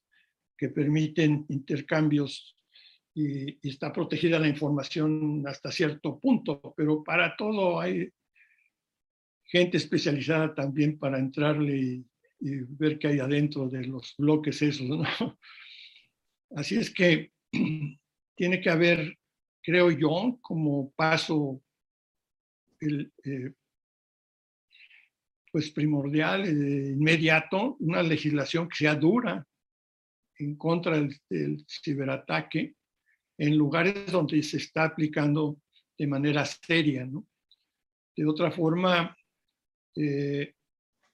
que 0.57 0.69
permiten 0.69 1.45
intercambios 1.49 2.55
y, 3.13 3.49
y, 3.61 3.69
está 3.69 3.91
protegida 3.91 4.39
la 4.39 4.47
información 4.47 5.43
hasta 5.45 5.71
cierto 5.71 6.19
punto, 6.19 6.73
pero 6.77 7.03
para 7.03 7.35
todo 7.35 7.79
hay 7.79 8.09
gente 9.49 9.77
especializada 9.77 10.53
también 10.53 10.97
para 10.97 11.17
entrarle 11.17 11.77
y, 11.77 12.05
y 12.39 12.59
ver 12.61 12.99
qué 12.99 13.07
hay 13.07 13.19
adentro 13.19 13.67
de 13.67 13.85
los 13.85 14.15
bloques 14.17 14.61
esos, 14.61 14.87
¿no? 14.87 15.03
Así 16.55 16.77
es 16.77 16.93
que 16.93 17.31
tiene 18.35 18.61
que 18.61 18.69
haber, 18.69 19.17
creo 19.61 19.91
yo, 19.91 20.37
como 20.41 20.91
paso 20.91 21.61
el, 22.79 23.11
eh, 23.23 23.51
pues 25.51 25.71
primordial, 25.71 26.47
eh, 26.47 26.91
inmediato, 26.91 27.75
una 27.79 28.03
legislación 28.03 28.69
que 28.69 28.77
sea 28.77 28.95
dura 28.95 29.45
en 30.37 30.55
contra 30.55 30.95
del, 30.95 31.15
del, 31.29 31.65
ciberataque 31.67 32.75
en 33.37 33.57
lugares 33.57 34.11
donde 34.11 34.41
se 34.43 34.57
está 34.57 34.85
aplicando 34.85 35.59
de 35.97 36.07
manera 36.07 36.45
seria, 36.45 37.05
¿no? 37.05 37.27
De 38.15 38.25
otra 38.25 38.51
forma, 38.51 39.15
eh, 39.95 40.55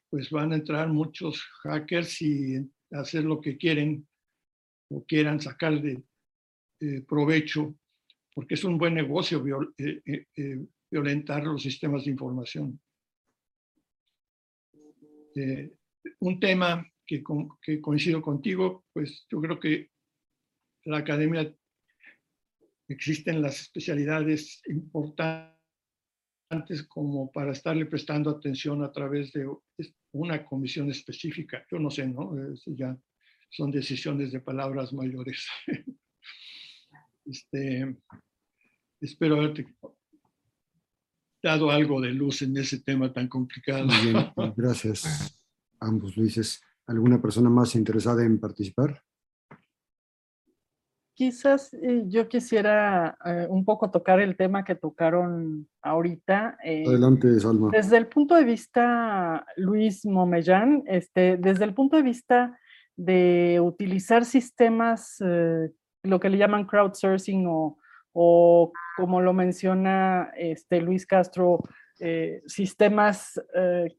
pues 0.09 0.29
van 0.29 0.53
a 0.53 0.55
entrar 0.55 0.87
muchos 0.89 1.41
hackers 1.63 2.21
y 2.21 2.57
hacer 2.91 3.23
lo 3.23 3.41
que 3.41 3.57
quieren 3.57 4.07
o 4.89 5.03
quieran 5.03 5.39
sacar 5.41 5.81
de 5.81 6.03
eh, 6.79 7.01
provecho 7.07 7.75
porque 8.33 8.55
es 8.55 8.63
un 8.65 8.77
buen 8.77 8.93
negocio 8.93 9.43
eh, 9.77 10.01
eh, 10.35 10.65
violentar 10.91 11.43
los 11.45 11.63
sistemas 11.63 12.03
de 12.03 12.11
información. 12.11 12.79
un 16.19 16.39
tema 16.39 16.85
que, 17.05 17.23
que 17.61 17.81
coincido 17.81 18.21
contigo, 18.21 18.85
pues 18.93 19.25
yo 19.29 19.41
creo 19.41 19.59
que 19.59 19.89
la 20.83 20.97
academia 20.97 21.53
existen 22.87 23.41
las 23.41 23.61
especialidades 23.61 24.61
importantes 24.67 25.54
como 26.87 27.31
para 27.31 27.51
estarle 27.51 27.85
prestando 27.85 28.29
atención 28.29 28.83
a 28.83 28.91
través 28.91 29.31
de 29.33 29.47
una 30.13 30.45
comisión 30.45 30.89
específica. 30.89 31.65
Yo 31.71 31.79
no 31.79 31.89
sé, 31.89 32.07
¿no? 32.07 32.33
ya 32.67 32.97
son 33.49 33.71
decisiones 33.71 34.31
de 34.31 34.39
palabras 34.39 34.93
mayores. 34.93 35.47
Este, 37.27 37.97
espero 39.01 39.37
haberte 39.37 39.65
dado 41.41 41.71
algo 41.71 41.99
de 41.99 42.11
luz 42.11 42.43
en 42.43 42.55
ese 42.55 42.81
tema 42.81 43.11
tan 43.11 43.27
complicado. 43.27 43.87
bien, 44.03 44.53
gracias 44.55 45.35
ambos 45.79 46.17
Luises. 46.17 46.61
¿Alguna 46.87 47.21
persona 47.21 47.49
más 47.49 47.75
interesada 47.75 48.23
en 48.23 48.39
participar? 48.39 49.03
Quizás 51.15 51.73
eh, 51.73 52.03
yo 52.07 52.27
quisiera 52.27 53.17
eh, 53.25 53.47
un 53.49 53.63
poco 53.63 53.89
tocar 53.89 54.19
el 54.19 54.35
tema 54.35 54.65
que 54.65 54.75
tocaron 54.75 55.65
ahorita. 55.81 56.57
Eh, 56.61 56.83
Adelante, 56.85 57.39
Salma. 57.39 57.69
Desde 57.71 57.95
el 57.95 58.07
punto 58.07 58.35
de 58.35 58.43
vista, 58.43 59.45
Luis 59.55 60.05
Momellán, 60.05 60.83
este, 60.87 61.37
desde 61.37 61.63
el 61.63 61.73
punto 61.73 61.95
de 61.95 62.03
vista 62.03 62.59
de 62.97 63.61
utilizar 63.63 64.25
sistemas, 64.25 65.17
lo 66.03 66.19
que 66.19 66.29
le 66.29 66.37
llaman 66.37 66.65
crowdsourcing 66.65 67.45
o, 67.47 67.77
o 68.11 68.73
como 68.97 69.21
lo 69.21 69.31
menciona 69.33 70.31
este, 70.37 70.81
Luis 70.81 71.05
Castro, 71.05 71.61
sistemas 72.45 73.41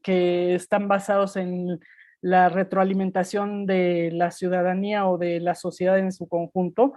que 0.01 0.55
están 0.55 0.87
basados 0.87 1.35
en 1.35 1.79
la 2.27 2.49
retroalimentación 2.49 3.65
de 3.65 4.09
la 4.11 4.31
ciudadanía 4.31 5.07
o 5.07 5.17
de 5.17 5.39
la 5.39 5.55
sociedad 5.55 5.97
en 5.97 6.11
su 6.11 6.27
conjunto, 6.27 6.93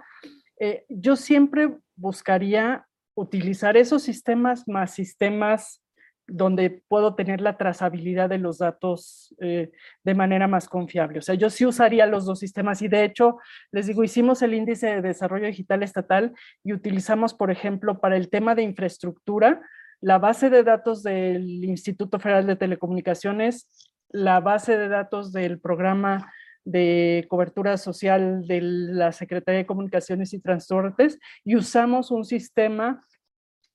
eh, 0.59 0.83
yo 0.89 1.15
siempre 1.15 1.69
buscaría 1.95 2.85
utilizar 3.15 3.77
esos 3.77 4.03
sistemas 4.03 4.67
más 4.67 4.93
sistemas 4.93 5.81
donde 6.27 6.83
puedo 6.89 7.15
tener 7.15 7.39
la 7.39 7.57
trazabilidad 7.57 8.29
de 8.29 8.39
los 8.39 8.57
datos 8.57 9.33
eh, 9.39 9.71
de 10.03 10.15
manera 10.15 10.49
más 10.49 10.67
confiable. 10.67 11.19
O 11.19 11.21
sea, 11.21 11.35
yo 11.35 11.49
sí 11.49 11.65
usaría 11.65 12.05
los 12.07 12.25
dos 12.25 12.39
sistemas 12.39 12.81
y 12.81 12.89
de 12.89 13.05
hecho, 13.05 13.37
les 13.71 13.87
digo, 13.87 14.03
hicimos 14.03 14.41
el 14.41 14.53
índice 14.53 14.87
de 14.87 15.01
desarrollo 15.01 15.47
digital 15.47 15.81
estatal 15.81 16.33
y 16.61 16.73
utilizamos, 16.73 17.33
por 17.33 17.51
ejemplo, 17.51 18.01
para 18.01 18.17
el 18.17 18.29
tema 18.29 18.53
de 18.53 18.63
infraestructura, 18.63 19.61
la 20.01 20.19
base 20.19 20.49
de 20.49 20.63
datos 20.63 21.03
del 21.03 21.63
Instituto 21.63 22.19
Federal 22.19 22.47
de 22.47 22.57
Telecomunicaciones 22.57 23.69
la 24.11 24.39
base 24.39 24.77
de 24.77 24.87
datos 24.87 25.31
del 25.31 25.59
programa 25.59 26.31
de 26.63 27.25
cobertura 27.29 27.77
social 27.77 28.45
de 28.47 28.61
la 28.61 29.11
Secretaría 29.11 29.59
de 29.59 29.65
Comunicaciones 29.65 30.33
y 30.33 30.39
Transportes 30.39 31.19
y 31.43 31.55
usamos 31.55 32.11
un 32.11 32.23
sistema 32.23 33.05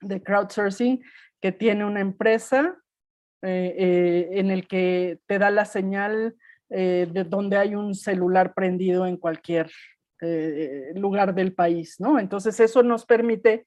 de 0.00 0.22
crowdsourcing 0.22 1.02
que 1.40 1.52
tiene 1.52 1.84
una 1.84 2.00
empresa 2.00 2.76
eh, 3.42 3.74
eh, 3.78 4.28
en 4.32 4.50
el 4.50 4.66
que 4.66 5.18
te 5.26 5.38
da 5.38 5.50
la 5.50 5.64
señal 5.64 6.36
eh, 6.70 7.08
de 7.10 7.24
donde 7.24 7.56
hay 7.56 7.74
un 7.74 7.94
celular 7.94 8.54
prendido 8.54 9.06
en 9.06 9.16
cualquier 9.16 9.70
lugar 10.94 11.34
del 11.34 11.52
país, 11.52 11.96
¿no? 11.98 12.18
Entonces 12.18 12.58
eso 12.58 12.82
nos 12.82 13.04
permite 13.04 13.66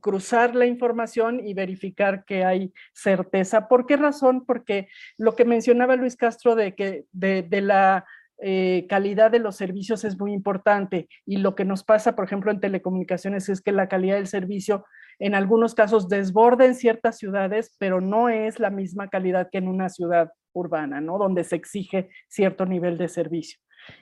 cruzar 0.00 0.54
la 0.54 0.66
información 0.66 1.40
y 1.46 1.54
verificar 1.54 2.24
que 2.24 2.44
hay 2.44 2.72
certeza. 2.92 3.68
¿Por 3.68 3.86
qué 3.86 3.96
razón? 3.96 4.44
Porque 4.46 4.88
lo 5.18 5.34
que 5.36 5.44
mencionaba 5.44 5.96
Luis 5.96 6.16
Castro 6.16 6.54
de 6.54 6.74
que 6.74 7.04
de, 7.12 7.60
la 7.60 8.04
eh, 8.42 8.86
calidad 8.88 9.30
de 9.30 9.38
los 9.38 9.56
servicios 9.56 10.04
es 10.04 10.18
muy 10.18 10.32
importante 10.32 11.08
y 11.26 11.36
lo 11.36 11.54
que 11.54 11.64
nos 11.64 11.84
pasa, 11.84 12.16
por 12.16 12.24
ejemplo, 12.24 12.50
en 12.50 12.60
telecomunicaciones 12.60 13.48
es 13.48 13.60
que 13.60 13.72
la 13.72 13.88
calidad 13.88 14.16
del 14.16 14.26
servicio 14.26 14.84
en 15.18 15.34
algunos 15.34 15.74
casos 15.74 16.08
desborda 16.08 16.64
en 16.64 16.74
ciertas 16.74 17.18
ciudades, 17.18 17.76
pero 17.78 18.00
no 18.00 18.28
es 18.28 18.58
la 18.58 18.70
misma 18.70 19.08
calidad 19.08 19.50
que 19.52 19.58
en 19.58 19.68
una 19.68 19.90
ciudad 19.90 20.32
urbana, 20.52 21.00
¿no? 21.00 21.18
Donde 21.18 21.44
se 21.44 21.56
exige 21.56 22.08
cierto 22.28 22.64
nivel 22.64 22.96
de 22.96 23.08
servicio. 23.08 23.60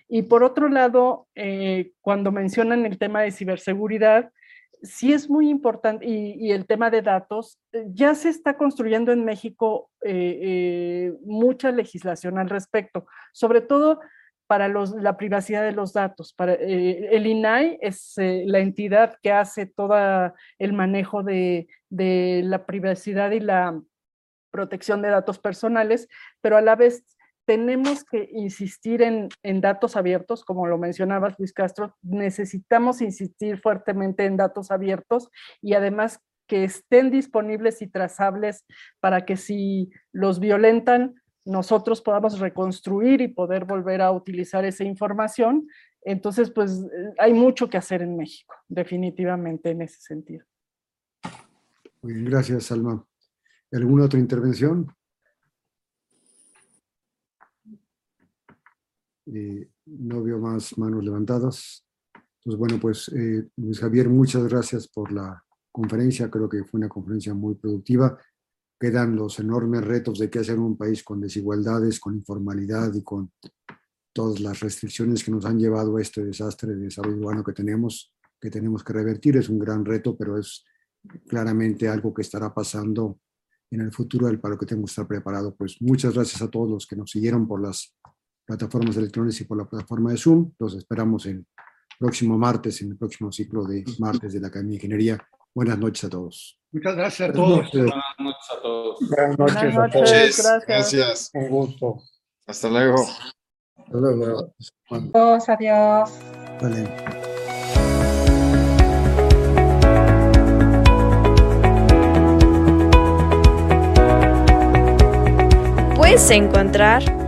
Y 0.08 0.22
por 0.22 0.42
otro 0.42 0.68
lado, 0.68 1.28
eh, 1.34 1.92
cuando 2.00 2.32
mencionan 2.32 2.86
el 2.86 2.98
tema 2.98 3.22
de 3.22 3.32
ciberseguridad, 3.32 4.30
sí 4.82 5.12
es 5.12 5.28
muy 5.28 5.48
importante, 5.48 6.06
y, 6.06 6.52
el 6.52 6.66
tema 6.66 6.90
de 6.90 7.02
datos, 7.02 7.58
eh, 7.72 7.84
ya 7.88 8.14
se 8.14 8.28
está 8.28 8.56
construyendo 8.56 9.12
en 9.12 9.24
México 9.24 9.90
eh, 10.02 10.38
eh, 10.42 11.12
mucha 11.24 11.70
legislación 11.70 12.38
al 12.38 12.48
respecto, 12.48 13.06
sobre 13.32 13.60
todo 13.60 14.00
para 14.46 14.68
la 14.68 15.18
privacidad 15.18 15.62
de 15.62 15.72
los 15.72 15.92
datos. 15.92 16.34
El 16.38 17.26
INAI 17.26 17.78
es 17.82 18.14
la 18.16 18.60
entidad 18.60 19.16
que 19.22 19.30
hace 19.30 19.66
todo 19.66 20.32
el 20.58 20.72
manejo 20.72 21.22
de 21.22 21.66
la 21.90 22.64
privacidad 22.64 23.32
y 23.32 23.40
la 23.40 23.78
protección 24.50 25.02
de 25.02 25.10
datos 25.10 25.38
personales, 25.38 26.08
pero 26.40 26.56
a 26.56 26.62
la 26.62 26.76
vez 26.76 27.04
tenemos 27.48 28.04
que 28.04 28.28
insistir 28.30 29.00
en, 29.00 29.30
datos 29.62 29.96
abiertos, 29.96 30.44
como 30.44 30.66
lo 30.66 30.76
mencionabas 30.76 31.34
Luis 31.38 31.54
Castro, 31.54 31.96
necesitamos 32.02 33.00
insistir 33.00 33.58
fuertemente 33.58 34.26
en 34.26 34.36
datos 34.36 34.70
abiertos 34.70 35.30
y 35.62 35.72
además 35.72 36.20
que 36.46 36.64
estén 36.64 37.10
disponibles 37.10 37.80
y 37.80 37.86
trazables 37.86 38.66
para 39.00 39.24
que 39.24 39.38
si 39.38 39.90
los 40.12 40.40
violentan, 40.40 41.14
nosotros 41.46 42.02
podamos 42.02 42.38
reconstruir 42.38 43.22
y 43.22 43.28
poder 43.28 43.64
volver 43.64 44.02
a 44.02 44.12
utilizar 44.12 44.66
esa 44.66 44.84
información. 44.84 45.68
Entonces, 46.02 46.50
pues 46.50 46.84
hay 47.16 47.32
mucho 47.32 47.70
que 47.70 47.78
hacer 47.78 48.02
en 48.02 48.14
México, 48.18 48.56
definitivamente 48.68 49.70
en 49.70 49.80
ese 49.80 50.02
sentido. 50.02 50.44
Muy 52.02 52.12
bien, 52.12 52.26
gracias, 52.26 52.64
Salma. 52.64 53.06
¿Alguna 53.72 54.04
otra 54.04 54.20
intervención? 54.20 54.94
Eh, 59.34 59.68
no 59.86 60.22
veo 60.22 60.38
más 60.38 60.76
manos 60.78 61.04
levantadas. 61.04 61.84
Entonces, 62.14 62.58
bueno, 62.58 62.78
pues 62.80 63.08
eh, 63.08 63.48
Luis 63.56 63.78
Javier, 63.80 64.08
muchas 64.08 64.44
gracias 64.44 64.88
por 64.88 65.12
la 65.12 65.44
conferencia. 65.70 66.30
Creo 66.30 66.48
que 66.48 66.64
fue 66.64 66.78
una 66.78 66.88
conferencia 66.88 67.34
muy 67.34 67.54
productiva. 67.54 68.18
Quedan 68.80 69.16
los 69.16 69.38
enormes 69.38 69.84
retos 69.84 70.18
de 70.18 70.30
qué 70.30 70.38
hacer 70.38 70.58
un 70.58 70.76
país 70.76 71.02
con 71.02 71.20
desigualdades, 71.20 72.00
con 72.00 72.14
informalidad 72.14 72.94
y 72.94 73.02
con 73.02 73.32
todas 74.12 74.40
las 74.40 74.60
restricciones 74.60 75.22
que 75.22 75.30
nos 75.30 75.44
han 75.44 75.58
llevado 75.58 75.96
a 75.96 76.02
este 76.02 76.24
desastre 76.24 76.74
de 76.74 76.84
desarrollo 76.84 77.18
urbano 77.18 77.44
que 77.44 77.52
tenemos, 77.52 78.12
que 78.40 78.50
tenemos 78.50 78.82
que 78.82 78.92
revertir. 78.92 79.36
Es 79.36 79.48
un 79.48 79.58
gran 79.58 79.84
reto, 79.84 80.16
pero 80.16 80.38
es 80.38 80.64
claramente 81.26 81.88
algo 81.88 82.14
que 82.14 82.22
estará 82.22 82.54
pasando 82.54 83.20
en 83.70 83.82
el 83.82 83.92
futuro 83.92 84.26
para 84.40 84.54
lo 84.54 84.58
que 84.58 84.66
tenemos 84.66 84.90
que 84.90 84.92
estar 84.92 85.06
preparado. 85.06 85.54
Pues 85.54 85.76
muchas 85.80 86.14
gracias 86.14 86.40
a 86.40 86.48
todos 86.48 86.70
los 86.70 86.86
que 86.86 86.96
nos 86.96 87.10
siguieron 87.10 87.46
por 87.46 87.60
las 87.60 87.94
plataformas 88.48 88.96
electrónicas 88.96 89.42
y 89.42 89.44
por 89.44 89.58
la 89.58 89.68
plataforma 89.68 90.10
de 90.10 90.16
Zoom. 90.16 90.52
Los 90.58 90.74
esperamos 90.74 91.26
el 91.26 91.44
próximo 91.98 92.38
martes, 92.38 92.80
en 92.80 92.92
el 92.92 92.96
próximo 92.96 93.30
ciclo 93.30 93.64
de 93.64 93.84
martes 93.98 94.32
de 94.32 94.40
la 94.40 94.48
Academia 94.48 94.70
de 94.70 94.76
Ingeniería. 94.76 95.18
Buenas 95.54 95.78
noches 95.78 96.04
a 96.04 96.08
todos. 96.08 96.58
Muchas 96.72 96.96
gracias 96.96 97.28
a 97.28 97.32
todos. 97.34 97.70
Buenas 97.70 97.94
noches 98.18 98.48
a 98.50 98.62
todos. 98.62 98.98
Buenas 99.00 99.38
noches, 99.38 99.76
a 99.76 99.90
todos. 99.90 100.66
Gracias. 100.66 101.30
Un 101.34 101.48
gusto. 101.48 102.02
Hasta 102.46 102.70
luego. 102.70 103.06
Hasta 103.76 103.98
luego. 103.98 104.54
Adiós, 104.90 105.48
adiós. 105.50 106.10
Vale. 106.62 106.88
Puedes 115.96 116.30
encontrar 116.30 117.27